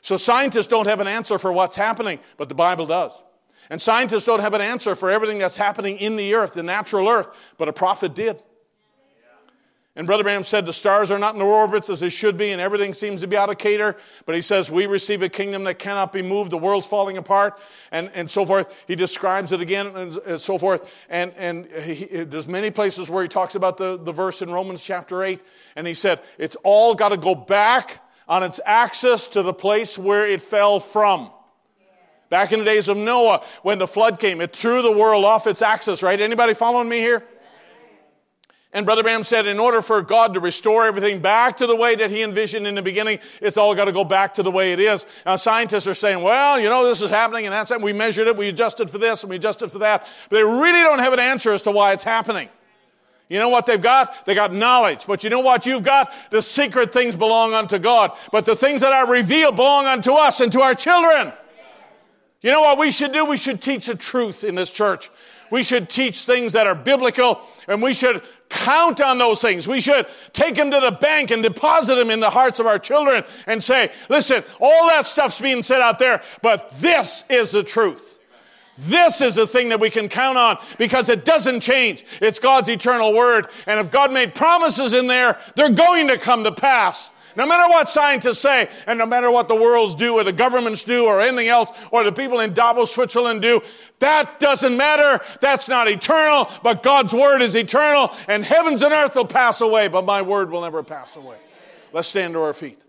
So 0.00 0.16
scientists 0.16 0.68
don't 0.68 0.86
have 0.86 1.00
an 1.00 1.06
answer 1.06 1.38
for 1.38 1.52
what's 1.52 1.76
happening, 1.76 2.18
but 2.36 2.48
the 2.48 2.54
Bible 2.54 2.86
does. 2.86 3.22
And 3.68 3.80
scientists 3.80 4.24
don't 4.24 4.40
have 4.40 4.54
an 4.54 4.62
answer 4.62 4.94
for 4.94 5.10
everything 5.10 5.38
that's 5.38 5.58
happening 5.58 5.98
in 5.98 6.16
the 6.16 6.34
earth, 6.34 6.54
the 6.54 6.62
natural 6.62 7.08
earth, 7.08 7.28
but 7.58 7.68
a 7.68 7.72
prophet 7.72 8.14
did. 8.14 8.42
And 9.98 10.06
Brother 10.06 10.22
Branham 10.22 10.44
said 10.44 10.64
the 10.64 10.72
stars 10.72 11.10
are 11.10 11.18
not 11.18 11.34
in 11.34 11.40
their 11.40 11.48
orbits 11.48 11.90
as 11.90 11.98
they 11.98 12.08
should 12.08 12.38
be, 12.38 12.52
and 12.52 12.60
everything 12.60 12.94
seems 12.94 13.20
to 13.22 13.26
be 13.26 13.36
out 13.36 13.50
of 13.50 13.58
cater. 13.58 13.96
But 14.26 14.36
he 14.36 14.40
says, 14.40 14.70
We 14.70 14.86
receive 14.86 15.22
a 15.22 15.28
kingdom 15.28 15.64
that 15.64 15.80
cannot 15.80 16.12
be 16.12 16.22
moved, 16.22 16.52
the 16.52 16.56
world's 16.56 16.86
falling 16.86 17.16
apart, 17.16 17.58
and, 17.90 18.08
and 18.14 18.30
so 18.30 18.46
forth. 18.46 18.72
He 18.86 18.94
describes 18.94 19.50
it 19.50 19.60
again, 19.60 19.88
and, 19.96 20.40
so 20.40 20.56
forth. 20.56 20.94
And, 21.10 21.32
and 21.36 21.66
he, 21.66 22.22
there's 22.22 22.46
many 22.46 22.70
places 22.70 23.10
where 23.10 23.24
he 23.24 23.28
talks 23.28 23.56
about 23.56 23.76
the, 23.76 23.96
the 23.96 24.12
verse 24.12 24.40
in 24.40 24.50
Romans 24.50 24.84
chapter 24.84 25.24
8, 25.24 25.40
and 25.74 25.84
he 25.84 25.94
said, 25.94 26.20
It's 26.38 26.56
all 26.62 26.94
got 26.94 27.08
to 27.08 27.16
go 27.16 27.34
back 27.34 28.00
on 28.28 28.44
its 28.44 28.60
axis 28.64 29.26
to 29.28 29.42
the 29.42 29.52
place 29.52 29.98
where 29.98 30.28
it 30.28 30.40
fell 30.40 30.78
from. 30.78 31.32
Back 32.30 32.52
in 32.52 32.60
the 32.60 32.64
days 32.64 32.88
of 32.88 32.96
Noah, 32.96 33.44
when 33.62 33.80
the 33.80 33.88
flood 33.88 34.20
came, 34.20 34.40
it 34.40 34.54
threw 34.54 34.80
the 34.80 34.92
world 34.92 35.24
off 35.24 35.48
its 35.48 35.60
axis, 35.60 36.04
right? 36.04 36.20
Anybody 36.20 36.54
following 36.54 36.88
me 36.88 36.98
here? 36.98 37.24
And 38.78 38.86
Brother 38.86 39.02
Branham 39.02 39.24
said, 39.24 39.48
in 39.48 39.58
order 39.58 39.82
for 39.82 40.02
God 40.02 40.34
to 40.34 40.40
restore 40.40 40.86
everything 40.86 41.20
back 41.20 41.56
to 41.56 41.66
the 41.66 41.74
way 41.74 41.96
that 41.96 42.12
he 42.12 42.22
envisioned 42.22 42.64
in 42.64 42.76
the 42.76 42.82
beginning, 42.82 43.18
it's 43.42 43.56
all 43.56 43.74
got 43.74 43.86
to 43.86 43.92
go 43.92 44.04
back 44.04 44.34
to 44.34 44.44
the 44.44 44.52
way 44.52 44.72
it 44.72 44.78
is. 44.78 45.04
Now, 45.26 45.34
scientists 45.34 45.88
are 45.88 45.94
saying, 45.94 46.22
well, 46.22 46.60
you 46.60 46.68
know, 46.68 46.86
this 46.86 47.02
is 47.02 47.10
happening 47.10 47.44
and 47.44 47.52
that's 47.52 47.72
it. 47.72 47.82
We 47.82 47.92
measured 47.92 48.28
it, 48.28 48.36
we 48.36 48.46
adjusted 48.48 48.88
for 48.88 48.98
this 48.98 49.24
and 49.24 49.30
we 49.30 49.34
adjusted 49.34 49.72
for 49.72 49.80
that. 49.80 50.06
But 50.30 50.36
they 50.36 50.44
really 50.44 50.80
don't 50.80 51.00
have 51.00 51.12
an 51.12 51.18
answer 51.18 51.52
as 51.52 51.62
to 51.62 51.72
why 51.72 51.92
it's 51.92 52.04
happening. 52.04 52.50
You 53.28 53.40
know 53.40 53.48
what 53.48 53.66
they've 53.66 53.82
got? 53.82 54.24
They 54.26 54.36
got 54.36 54.54
knowledge. 54.54 55.08
But 55.08 55.24
you 55.24 55.30
know 55.30 55.40
what 55.40 55.66
you've 55.66 55.82
got? 55.82 56.14
The 56.30 56.40
secret 56.40 56.92
things 56.92 57.16
belong 57.16 57.54
unto 57.54 57.80
God. 57.80 58.16
But 58.30 58.44
the 58.44 58.54
things 58.54 58.82
that 58.82 58.92
are 58.92 59.10
revealed 59.10 59.56
belong 59.56 59.86
unto 59.86 60.12
us 60.12 60.38
and 60.38 60.52
to 60.52 60.60
our 60.60 60.76
children. 60.76 61.32
You 62.42 62.52
know 62.52 62.60
what 62.60 62.78
we 62.78 62.92
should 62.92 63.12
do? 63.12 63.24
We 63.24 63.38
should 63.38 63.60
teach 63.60 63.86
the 63.86 63.96
truth 63.96 64.44
in 64.44 64.54
this 64.54 64.70
church. 64.70 65.10
We 65.50 65.62
should 65.62 65.88
teach 65.88 66.20
things 66.24 66.52
that 66.52 66.66
are 66.66 66.74
biblical 66.74 67.40
and 67.66 67.82
we 67.82 67.94
should 67.94 68.22
count 68.48 69.00
on 69.00 69.18
those 69.18 69.40
things. 69.40 69.68
We 69.68 69.80
should 69.80 70.06
take 70.32 70.54
them 70.54 70.70
to 70.70 70.80
the 70.80 70.92
bank 70.92 71.30
and 71.30 71.42
deposit 71.42 71.96
them 71.96 72.10
in 72.10 72.20
the 72.20 72.30
hearts 72.30 72.60
of 72.60 72.66
our 72.66 72.78
children 72.78 73.24
and 73.46 73.62
say, 73.62 73.92
listen, 74.08 74.44
all 74.60 74.88
that 74.88 75.06
stuff's 75.06 75.40
being 75.40 75.62
said 75.62 75.80
out 75.80 75.98
there, 75.98 76.22
but 76.42 76.70
this 76.80 77.24
is 77.28 77.52
the 77.52 77.62
truth. 77.62 78.18
This 78.78 79.20
is 79.20 79.34
the 79.34 79.46
thing 79.46 79.70
that 79.70 79.80
we 79.80 79.90
can 79.90 80.08
count 80.08 80.38
on 80.38 80.58
because 80.78 81.08
it 81.08 81.24
doesn't 81.24 81.60
change. 81.60 82.04
It's 82.22 82.38
God's 82.38 82.68
eternal 82.68 83.12
word. 83.12 83.48
And 83.66 83.80
if 83.80 83.90
God 83.90 84.12
made 84.12 84.36
promises 84.36 84.92
in 84.92 85.08
there, 85.08 85.38
they're 85.56 85.70
going 85.70 86.08
to 86.08 86.16
come 86.16 86.44
to 86.44 86.52
pass. 86.52 87.10
No 87.38 87.46
matter 87.46 87.70
what 87.70 87.88
scientists 87.88 88.40
say, 88.40 88.68
and 88.88 88.98
no 88.98 89.06
matter 89.06 89.30
what 89.30 89.46
the 89.46 89.54
worlds 89.54 89.94
do, 89.94 90.14
or 90.14 90.24
the 90.24 90.32
governments 90.32 90.82
do, 90.82 91.04
or 91.04 91.20
anything 91.20 91.46
else, 91.46 91.70
or 91.92 92.02
the 92.02 92.10
people 92.10 92.40
in 92.40 92.52
Davos, 92.52 92.92
Switzerland 92.92 93.42
do, 93.42 93.60
that 94.00 94.40
doesn't 94.40 94.76
matter. 94.76 95.24
That's 95.40 95.68
not 95.68 95.86
eternal, 95.86 96.50
but 96.64 96.82
God's 96.82 97.14
word 97.14 97.40
is 97.40 97.54
eternal, 97.54 98.12
and 98.26 98.44
heavens 98.44 98.82
and 98.82 98.92
earth 98.92 99.14
will 99.14 99.24
pass 99.24 99.60
away, 99.60 99.86
but 99.86 100.04
my 100.04 100.20
word 100.20 100.50
will 100.50 100.62
never 100.62 100.82
pass 100.82 101.14
away. 101.14 101.36
Let's 101.92 102.08
stand 102.08 102.34
to 102.34 102.42
our 102.42 102.52
feet. 102.52 102.80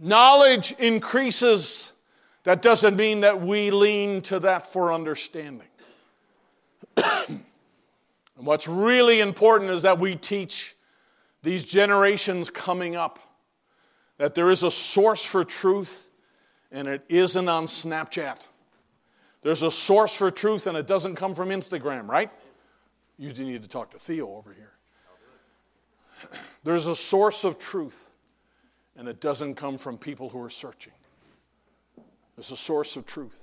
Knowledge 0.00 0.72
increases. 0.78 1.92
That 2.44 2.62
doesn't 2.62 2.96
mean 2.96 3.20
that 3.20 3.42
we 3.42 3.70
lean 3.70 4.22
to 4.22 4.38
that 4.40 4.66
for 4.66 4.94
understanding. 4.94 5.68
and 6.96 7.42
what's 8.36 8.66
really 8.66 9.20
important 9.20 9.70
is 9.72 9.82
that 9.82 9.98
we 9.98 10.16
teach 10.16 10.74
these 11.42 11.64
generations 11.64 12.48
coming 12.48 12.96
up 12.96 13.18
that 14.18 14.34
there 14.34 14.50
is 14.50 14.62
a 14.62 14.70
source 14.70 15.24
for 15.24 15.44
truth 15.44 16.08
and 16.70 16.88
it 16.88 17.04
isn't 17.08 17.48
on 17.48 17.66
Snapchat. 17.66 18.46
There's 19.42 19.62
a 19.62 19.70
source 19.70 20.14
for 20.14 20.30
truth 20.30 20.66
and 20.66 20.76
it 20.76 20.86
doesn't 20.86 21.16
come 21.16 21.34
from 21.34 21.48
Instagram, 21.48 22.08
right? 22.08 22.30
You 23.18 23.32
need 23.32 23.62
to 23.62 23.68
talk 23.68 23.90
to 23.90 23.98
Theo 23.98 24.28
over 24.28 24.52
here. 24.52 24.72
There's 26.64 26.86
a 26.86 26.96
source 26.96 27.44
of 27.44 27.58
truth 27.58 28.10
and 28.96 29.08
it 29.08 29.20
doesn't 29.20 29.54
come 29.56 29.78
from 29.78 29.98
people 29.98 30.28
who 30.28 30.40
are 30.40 30.50
searching. 30.50 30.92
There's 32.36 32.50
a 32.50 32.56
source 32.56 32.96
of 32.96 33.06
truth. 33.06 33.38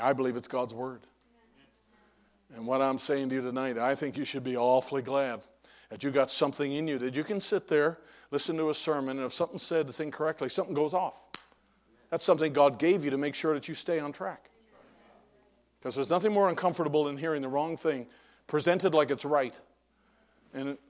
I 0.00 0.12
believe 0.12 0.36
it's 0.36 0.48
God's 0.48 0.74
Word. 0.74 1.00
And 2.54 2.66
what 2.66 2.80
I'm 2.80 2.98
saying 2.98 3.28
to 3.30 3.34
you 3.34 3.42
tonight, 3.42 3.78
I 3.78 3.94
think 3.94 4.16
you 4.16 4.24
should 4.24 4.44
be 4.44 4.56
awfully 4.56 5.02
glad 5.02 5.40
that 5.90 6.02
you 6.02 6.10
got 6.10 6.30
something 6.30 6.72
in 6.72 6.86
you 6.86 6.98
that 6.98 7.14
you 7.14 7.24
can 7.24 7.40
sit 7.40 7.68
there, 7.68 7.98
listen 8.30 8.56
to 8.56 8.70
a 8.70 8.74
sermon, 8.74 9.18
and 9.18 9.26
if 9.26 9.32
something's 9.32 9.62
said 9.62 9.86
the 9.86 9.92
thing 9.92 10.10
correctly, 10.10 10.48
something 10.48 10.74
goes 10.74 10.94
off. 10.94 11.20
That's 12.10 12.24
something 12.24 12.52
God 12.52 12.78
gave 12.78 13.04
you 13.04 13.10
to 13.10 13.18
make 13.18 13.34
sure 13.34 13.54
that 13.54 13.68
you 13.68 13.74
stay 13.74 13.98
on 13.98 14.12
track. 14.12 14.50
Because 15.78 15.94
there's 15.94 16.10
nothing 16.10 16.32
more 16.32 16.48
uncomfortable 16.48 17.04
than 17.04 17.16
hearing 17.16 17.42
the 17.42 17.48
wrong 17.48 17.76
thing 17.76 18.06
presented 18.46 18.94
like 18.94 19.10
it's 19.10 19.24
right. 19.24 19.58
And 20.54 20.70
it, 20.70 20.80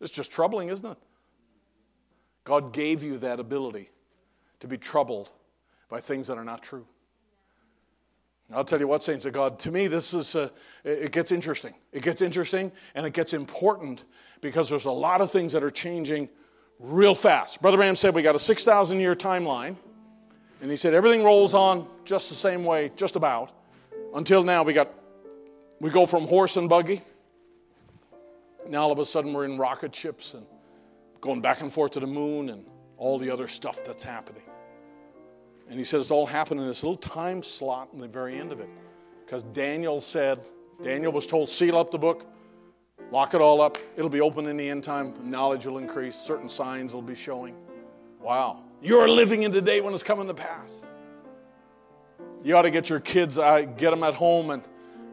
it's 0.00 0.10
just 0.10 0.32
troubling, 0.32 0.70
isn't 0.70 0.90
it? 0.90 0.98
God 2.44 2.72
gave 2.72 3.04
you 3.04 3.18
that 3.18 3.38
ability 3.38 3.90
to 4.60 4.66
be 4.66 4.78
troubled 4.78 5.30
by 5.88 6.00
things 6.00 6.26
that 6.28 6.38
are 6.38 6.44
not 6.44 6.62
true. 6.62 6.86
I'll 8.52 8.64
tell 8.64 8.80
you 8.80 8.88
what, 8.88 9.02
saints 9.02 9.26
of 9.26 9.32
God, 9.32 9.58
to 9.60 9.70
me, 9.70 9.86
this 9.86 10.12
is, 10.12 10.34
uh, 10.34 10.48
it 10.82 11.12
gets 11.12 11.30
interesting. 11.30 11.74
It 11.92 12.02
gets 12.02 12.20
interesting 12.20 12.72
and 12.94 13.06
it 13.06 13.12
gets 13.12 13.32
important 13.32 14.04
because 14.40 14.68
there's 14.68 14.86
a 14.86 14.90
lot 14.90 15.20
of 15.20 15.30
things 15.30 15.52
that 15.52 15.62
are 15.62 15.70
changing 15.70 16.28
real 16.80 17.14
fast. 17.14 17.62
Brother 17.62 17.76
Branham 17.76 17.94
said 17.94 18.14
we 18.14 18.22
got 18.22 18.34
a 18.34 18.40
6,000 18.40 18.98
year 18.98 19.14
timeline, 19.14 19.76
and 20.60 20.70
he 20.70 20.76
said 20.76 20.94
everything 20.94 21.22
rolls 21.22 21.54
on 21.54 21.86
just 22.04 22.28
the 22.28 22.34
same 22.34 22.64
way, 22.64 22.90
just 22.96 23.16
about, 23.16 23.52
until 24.14 24.42
now. 24.42 24.62
We 24.62 24.72
got, 24.72 24.92
we 25.78 25.90
go 25.90 26.06
from 26.06 26.26
horse 26.26 26.56
and 26.56 26.68
buggy. 26.68 27.02
Now 28.68 28.82
all 28.82 28.92
of 28.92 28.98
a 28.98 29.06
sudden 29.06 29.32
we're 29.32 29.44
in 29.44 29.58
rocket 29.58 29.94
ships 29.94 30.34
and 30.34 30.44
going 31.20 31.40
back 31.40 31.60
and 31.60 31.72
forth 31.72 31.92
to 31.92 32.00
the 32.00 32.06
moon 32.06 32.50
and 32.50 32.64
all 32.96 33.18
the 33.18 33.30
other 33.30 33.48
stuff 33.48 33.84
that's 33.84 34.04
happening. 34.04 34.42
And 35.70 35.78
he 35.78 35.84
said 35.84 36.00
it's 36.00 36.10
all 36.10 36.26
happened 36.26 36.60
in 36.60 36.66
this 36.66 36.82
little 36.82 36.96
time 36.96 37.44
slot 37.44 37.90
in 37.92 38.00
the 38.00 38.08
very 38.08 38.38
end 38.38 38.50
of 38.50 38.58
it. 38.58 38.68
Because 39.24 39.44
Daniel 39.44 40.00
said, 40.00 40.40
Daniel 40.82 41.12
was 41.12 41.28
told, 41.28 41.48
seal 41.48 41.78
up 41.78 41.92
the 41.92 41.98
book, 41.98 42.26
lock 43.12 43.34
it 43.34 43.40
all 43.40 43.60
up. 43.60 43.78
It'll 43.96 44.10
be 44.10 44.20
open 44.20 44.46
in 44.46 44.56
the 44.56 44.68
end 44.68 44.82
time. 44.82 45.14
Knowledge 45.22 45.66
will 45.66 45.78
increase. 45.78 46.16
Certain 46.16 46.48
signs 46.48 46.92
will 46.92 47.02
be 47.02 47.14
showing. 47.14 47.54
Wow. 48.20 48.64
You're 48.82 49.08
living 49.08 49.44
in 49.44 49.52
the 49.52 49.62
day 49.62 49.80
when 49.80 49.94
it's 49.94 50.02
coming 50.02 50.26
to 50.26 50.34
pass. 50.34 50.82
You 52.42 52.56
ought 52.56 52.62
to 52.62 52.70
get 52.70 52.88
your 52.88 52.98
kids, 52.98 53.38
uh, 53.38 53.60
get 53.60 53.90
them 53.90 54.02
at 54.02 54.14
home 54.14 54.50
and, 54.50 54.64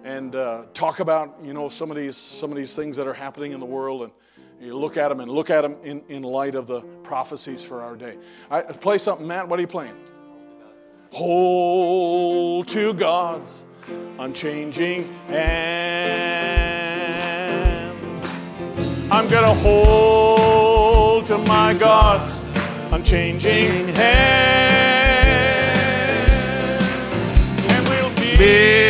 and 0.03 0.35
uh, 0.35 0.63
talk 0.73 1.01
about, 1.01 1.37
you 1.43 1.53
know, 1.53 1.69
some 1.69 1.91
of, 1.91 1.97
these, 1.97 2.17
some 2.17 2.49
of 2.49 2.57
these 2.57 2.75
things 2.75 2.97
that 2.97 3.05
are 3.05 3.13
happening 3.13 3.51
in 3.51 3.59
the 3.59 3.65
world 3.65 4.01
and 4.03 4.11
you 4.59 4.75
look 4.75 4.97
at 4.97 5.09
them 5.09 5.19
and 5.19 5.29
look 5.29 5.51
at 5.51 5.61
them 5.61 5.75
in, 5.83 6.01
in 6.07 6.23
light 6.23 6.55
of 6.55 6.65
the 6.65 6.81
prophecies 7.03 7.63
for 7.63 7.83
our 7.83 7.95
day. 7.95 8.17
I, 8.49 8.61
play 8.61 8.97
something, 8.97 9.27
Matt. 9.27 9.47
What 9.47 9.59
are 9.59 9.61
you 9.61 9.67
playing? 9.67 9.95
Hold 11.11 12.67
to 12.69 12.93
God's 12.93 13.63
unchanging 14.19 15.07
hand. 15.27 16.67
I'm 19.09 19.27
to 19.43 19.53
hold 19.61 21.25
to 21.27 21.37
my 21.39 21.73
God's 21.73 22.41
unchanging 22.91 23.87
hand. 23.95 24.77
And 27.69 27.87
we'll 27.87 28.11
build 28.15 28.86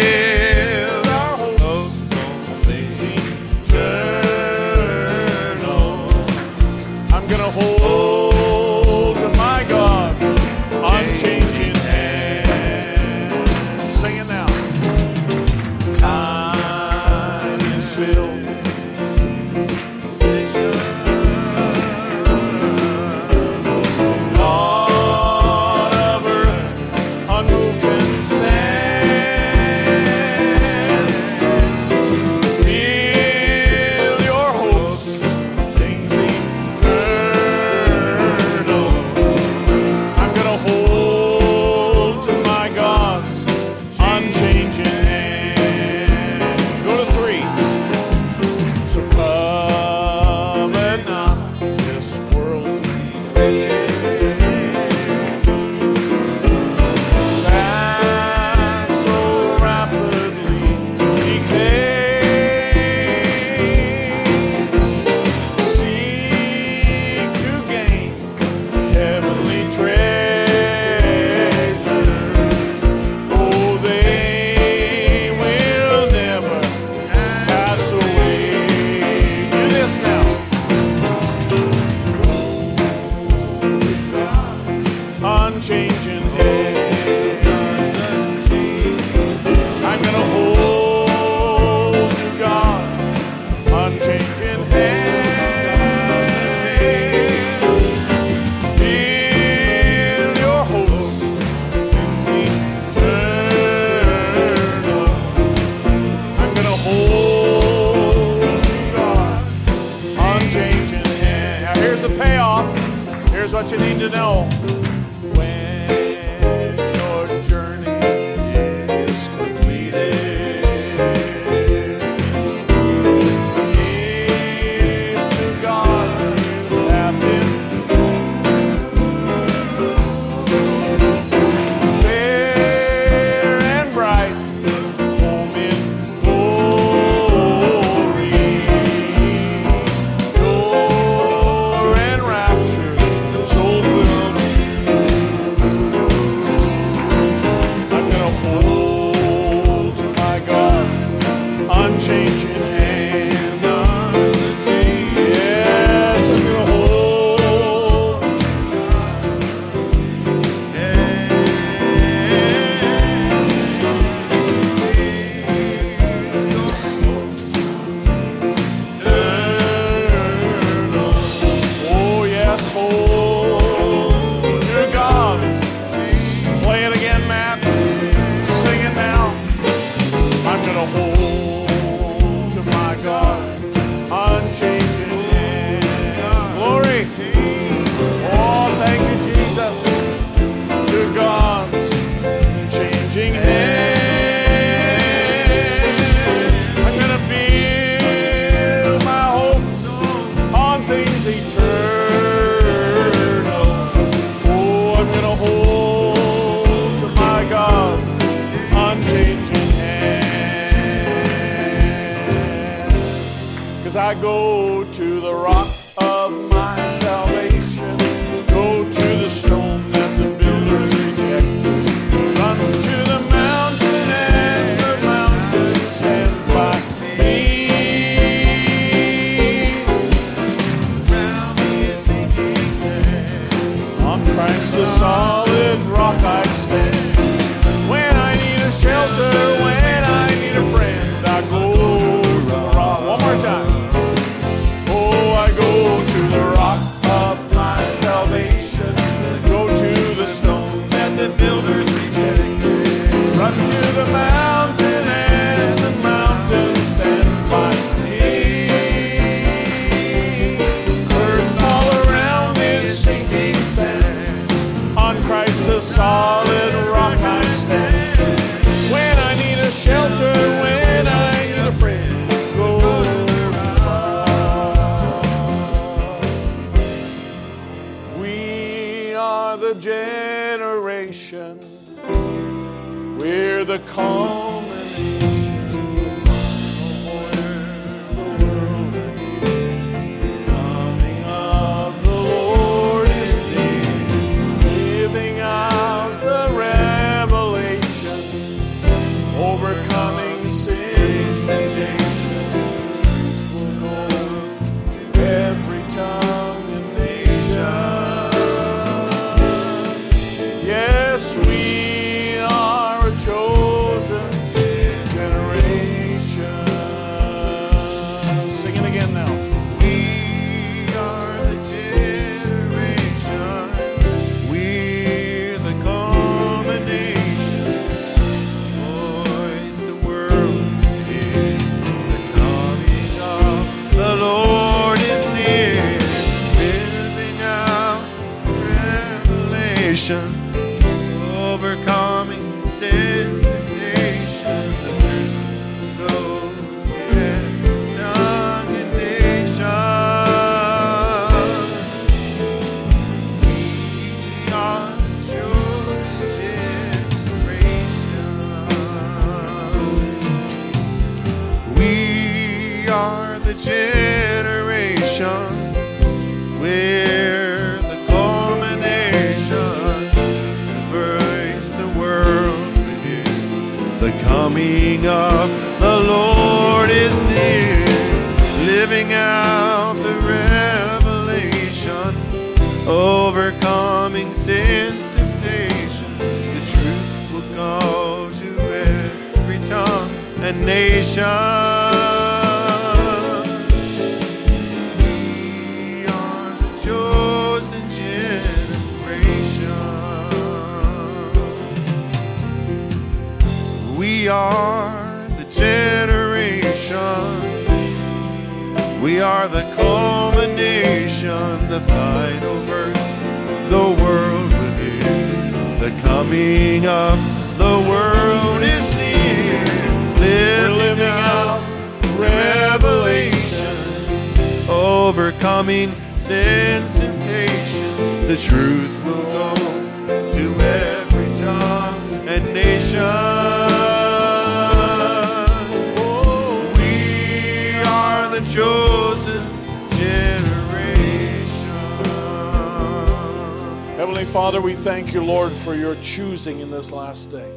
Heavenly 444.08 444.32
Father, 444.32 444.62
we 444.62 444.74
thank 444.74 445.14
you, 445.14 445.22
Lord, 445.22 445.52
for 445.52 445.76
your 445.76 445.94
choosing 445.96 446.62
in 446.62 446.72
this 446.72 446.94
last 446.94 447.30
day. 447.30 447.52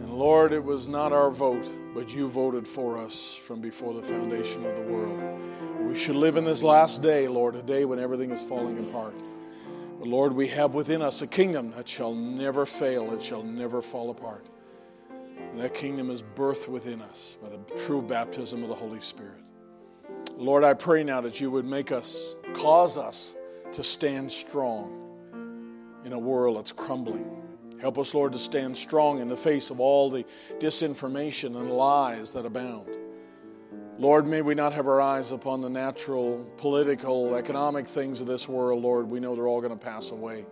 And 0.00 0.12
Lord, 0.12 0.52
it 0.52 0.62
was 0.62 0.86
not 0.86 1.14
our 1.14 1.30
vote, 1.30 1.66
but 1.94 2.14
you 2.14 2.28
voted 2.28 2.68
for 2.68 2.98
us 2.98 3.34
from 3.34 3.62
before 3.62 3.94
the 3.94 4.02
foundation 4.02 4.66
of 4.66 4.76
the 4.76 4.82
world. 4.82 5.18
We 5.80 5.96
should 5.96 6.16
live 6.16 6.36
in 6.36 6.44
this 6.44 6.62
last 6.62 7.00
day, 7.00 7.26
Lord, 7.26 7.56
a 7.56 7.62
day 7.62 7.86
when 7.86 7.98
everything 7.98 8.32
is 8.32 8.42
falling 8.42 8.78
apart. 8.80 9.14
But 9.98 10.06
Lord, 10.06 10.34
we 10.34 10.46
have 10.48 10.74
within 10.74 11.00
us 11.00 11.22
a 11.22 11.26
kingdom 11.26 11.70
that 11.70 11.88
shall 11.88 12.12
never 12.12 12.66
fail, 12.66 13.14
it 13.14 13.22
shall 13.22 13.42
never 13.42 13.80
fall 13.80 14.10
apart. 14.10 14.44
And 15.38 15.58
that 15.58 15.72
kingdom 15.72 16.10
is 16.10 16.22
birthed 16.22 16.68
within 16.68 17.00
us 17.00 17.38
by 17.42 17.48
the 17.48 17.58
true 17.80 18.02
baptism 18.02 18.62
of 18.62 18.68
the 18.68 18.74
Holy 18.74 19.00
Spirit. 19.00 19.40
Lord, 20.36 20.64
I 20.64 20.74
pray 20.74 21.02
now 21.02 21.22
that 21.22 21.40
you 21.40 21.50
would 21.50 21.64
make 21.64 21.92
us, 21.92 22.36
cause 22.52 22.98
us 22.98 23.34
to 23.72 23.82
stand 23.82 24.30
strong 24.30 25.05
in 26.04 26.12
a 26.12 26.18
world 26.18 26.56
that's 26.56 26.72
crumbling. 26.72 27.42
Help 27.80 27.98
us, 27.98 28.14
Lord, 28.14 28.32
to 28.32 28.38
stand 28.38 28.76
strong 28.76 29.20
in 29.20 29.28
the 29.28 29.36
face 29.36 29.70
of 29.70 29.80
all 29.80 30.10
the 30.10 30.24
disinformation 30.58 31.56
and 31.56 31.70
lies 31.70 32.32
that 32.32 32.46
abound. 32.46 32.88
Lord, 33.98 34.26
may 34.26 34.42
we 34.42 34.54
not 34.54 34.72
have 34.72 34.86
our 34.86 35.00
eyes 35.00 35.32
upon 35.32 35.60
the 35.60 35.70
natural, 35.70 36.50
political, 36.58 37.34
economic 37.34 37.86
things 37.86 38.20
of 38.20 38.26
this 38.26 38.48
world, 38.48 38.82
Lord. 38.82 39.08
We 39.08 39.20
know 39.20 39.34
they're 39.34 39.46
all 39.46 39.60
going 39.60 39.76
to 39.76 39.84
pass 39.84 40.10
away. 40.10 40.46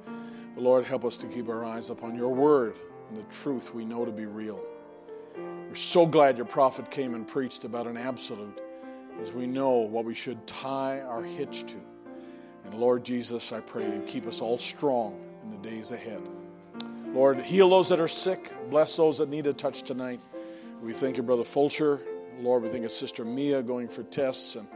But 0.54 0.64
Lord, 0.64 0.86
help 0.86 1.04
us 1.04 1.16
to 1.18 1.26
keep 1.26 1.48
our 1.48 1.64
eyes 1.64 1.90
upon 1.90 2.16
your 2.16 2.32
word 2.32 2.76
and 3.10 3.18
the 3.18 3.22
truth 3.24 3.74
we 3.74 3.84
know 3.84 4.04
to 4.04 4.12
be 4.12 4.26
real. 4.26 4.62
We're 5.36 5.74
so 5.74 6.06
glad 6.06 6.36
your 6.36 6.46
prophet 6.46 6.90
came 6.90 7.14
and 7.14 7.26
preached 7.26 7.64
about 7.64 7.86
an 7.86 7.96
absolute, 7.96 8.60
as 9.20 9.32
we 9.32 9.46
know 9.46 9.72
what 9.72 10.04
we 10.04 10.14
should 10.14 10.46
tie 10.46 11.00
our 11.00 11.22
hitch 11.22 11.64
to. 11.66 11.76
And 12.64 12.74
Lord 12.74 13.04
Jesus, 13.04 13.52
I 13.52 13.60
pray 13.60 13.84
you 13.84 14.02
keep 14.06 14.26
us 14.26 14.40
all 14.40 14.58
strong 14.58 15.20
in 15.44 15.50
the 15.50 15.68
days 15.68 15.92
ahead. 15.92 16.20
Lord, 17.12 17.40
heal 17.40 17.70
those 17.70 17.90
that 17.90 18.00
are 18.00 18.08
sick, 18.08 18.52
bless 18.70 18.96
those 18.96 19.18
that 19.18 19.28
need 19.28 19.46
a 19.46 19.52
touch 19.52 19.82
tonight. 19.82 20.20
We 20.82 20.92
thank 20.92 21.16
you, 21.16 21.22
Brother 21.22 21.44
Fulcher. 21.44 22.00
Lord, 22.40 22.64
we 22.64 22.68
think 22.68 22.84
of 22.84 22.90
Sister 22.90 23.24
Mia 23.24 23.62
going 23.62 23.88
for 23.88 24.02
tests. 24.02 24.56
And 24.56 24.66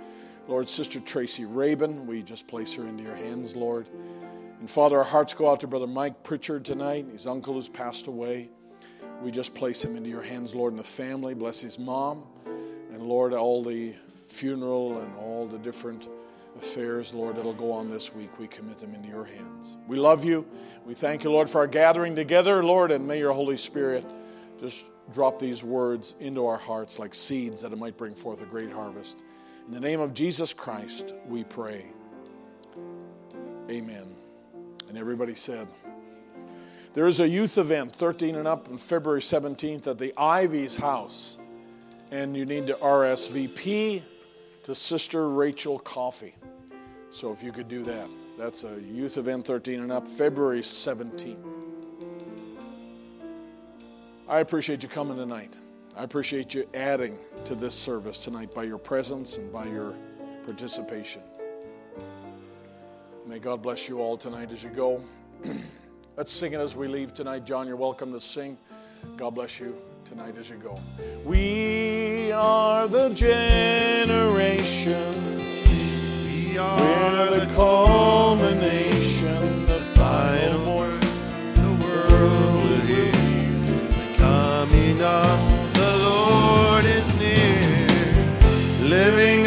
Lord, 0.46 0.68
Sister 0.68 1.00
Tracy 1.00 1.44
Rabin, 1.44 2.06
we 2.06 2.22
just 2.22 2.46
place 2.46 2.74
her 2.74 2.86
into 2.86 3.02
your 3.02 3.16
hands, 3.16 3.56
Lord. 3.56 3.88
And 4.60 4.70
Father, 4.70 4.98
our 4.98 5.04
hearts 5.04 5.34
go 5.34 5.50
out 5.50 5.60
to 5.60 5.66
Brother 5.66 5.86
Mike 5.86 6.22
Pritchard 6.22 6.64
tonight, 6.64 7.06
his 7.12 7.26
uncle 7.26 7.54
who's 7.54 7.68
passed 7.68 8.06
away. 8.06 8.50
We 9.22 9.32
just 9.32 9.54
place 9.54 9.84
him 9.84 9.96
into 9.96 10.08
your 10.08 10.22
hands, 10.22 10.54
Lord, 10.54 10.72
and 10.72 10.80
the 10.80 10.84
family. 10.84 11.34
Bless 11.34 11.60
his 11.60 11.78
mom. 11.78 12.24
And 12.92 13.02
Lord, 13.02 13.34
all 13.34 13.64
the 13.64 13.94
funeral 14.28 15.00
and 15.00 15.16
all 15.16 15.46
the 15.46 15.58
different 15.58 16.08
affairs, 16.58 17.14
Lord, 17.14 17.36
that'll 17.36 17.52
go 17.52 17.72
on 17.72 17.90
this 17.90 18.14
week, 18.14 18.38
we 18.38 18.46
commit 18.46 18.78
them 18.78 18.94
into 18.94 19.08
your 19.08 19.24
hands. 19.24 19.76
We 19.86 19.96
love 19.96 20.24
you. 20.24 20.46
We 20.84 20.94
thank 20.94 21.24
you, 21.24 21.30
Lord, 21.30 21.48
for 21.48 21.58
our 21.58 21.66
gathering 21.66 22.14
together, 22.14 22.64
Lord, 22.64 22.90
and 22.90 23.06
may 23.06 23.18
your 23.18 23.32
Holy 23.32 23.56
Spirit 23.56 24.04
just 24.60 24.86
drop 25.12 25.38
these 25.38 25.62
words 25.62 26.14
into 26.20 26.46
our 26.46 26.58
hearts 26.58 26.98
like 26.98 27.14
seeds 27.14 27.62
that 27.62 27.72
it 27.72 27.78
might 27.78 27.96
bring 27.96 28.14
forth 28.14 28.42
a 28.42 28.46
great 28.46 28.72
harvest. 28.72 29.18
In 29.66 29.72
the 29.72 29.80
name 29.80 30.00
of 30.00 30.14
Jesus 30.14 30.52
Christ, 30.52 31.14
we 31.26 31.44
pray. 31.44 31.86
Amen. 33.70 34.14
And 34.88 34.96
everybody 34.96 35.34
said, 35.34 35.68
there 36.94 37.06
is 37.06 37.20
a 37.20 37.28
youth 37.28 37.58
event, 37.58 37.94
13 37.94 38.34
and 38.34 38.48
up, 38.48 38.68
on 38.68 38.78
February 38.78 39.20
17th 39.20 39.86
at 39.86 39.98
the 39.98 40.12
Ivy's 40.16 40.76
house. 40.76 41.38
And 42.10 42.36
you 42.36 42.46
need 42.46 42.66
to 42.68 42.74
RSVP 42.74 44.02
to 44.64 44.74
Sister 44.74 45.28
Rachel 45.28 45.78
Coffee. 45.78 46.34
So 47.10 47.32
if 47.32 47.42
you 47.42 47.52
could 47.52 47.68
do 47.68 47.82
that, 47.84 48.08
that's 48.36 48.64
a 48.64 48.80
youth 48.80 49.16
of 49.16 49.26
event 49.28 49.46
13 49.46 49.80
and 49.80 49.90
up, 49.90 50.06
February 50.06 50.60
17th. 50.60 51.36
I 54.28 54.40
appreciate 54.40 54.82
you 54.82 54.88
coming 54.88 55.16
tonight. 55.16 55.54
I 55.96 56.04
appreciate 56.04 56.54
you 56.54 56.68
adding 56.74 57.18
to 57.46 57.54
this 57.54 57.74
service 57.74 58.18
tonight 58.18 58.54
by 58.54 58.64
your 58.64 58.78
presence 58.78 59.38
and 59.38 59.52
by 59.52 59.64
your 59.66 59.94
participation. 60.44 61.22
May 63.26 63.38
God 63.38 63.62
bless 63.62 63.88
you 63.88 64.00
all 64.00 64.16
tonight 64.16 64.52
as 64.52 64.62
you 64.62 64.70
go. 64.70 65.02
Let's 66.16 66.30
sing 66.32 66.52
it 66.52 66.60
as 66.60 66.76
we 66.76 66.88
leave 66.88 67.14
tonight. 67.14 67.44
John, 67.44 67.66
you're 67.66 67.76
welcome 67.76 68.12
to 68.12 68.20
sing. 68.20 68.56
God 69.16 69.34
bless 69.34 69.58
you 69.60 69.76
tonight 70.04 70.36
as 70.38 70.50
you 70.50 70.56
go. 70.56 70.78
We 71.24 72.32
are 72.32 72.86
the 72.86 73.08
generation. 73.10 74.28
Are 76.58 77.30
the 77.38 77.46
culmination, 77.54 79.66
the 79.66 79.78
final 79.94 80.58
voice. 80.58 81.30
the 81.54 81.70
world 81.84 82.62
will 82.64 82.80
hear. 82.80 83.12
The 83.12 84.16
coming 84.16 85.00
of 85.00 85.74
the 85.74 85.96
Lord 86.08 86.84
is 86.84 87.14
near. 87.14 87.86
Living 88.88 89.37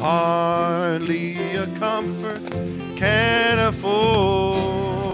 Hardly 0.00 1.56
a 1.56 1.66
comfort 1.78 2.40
can 2.96 3.58
afford 3.58 4.19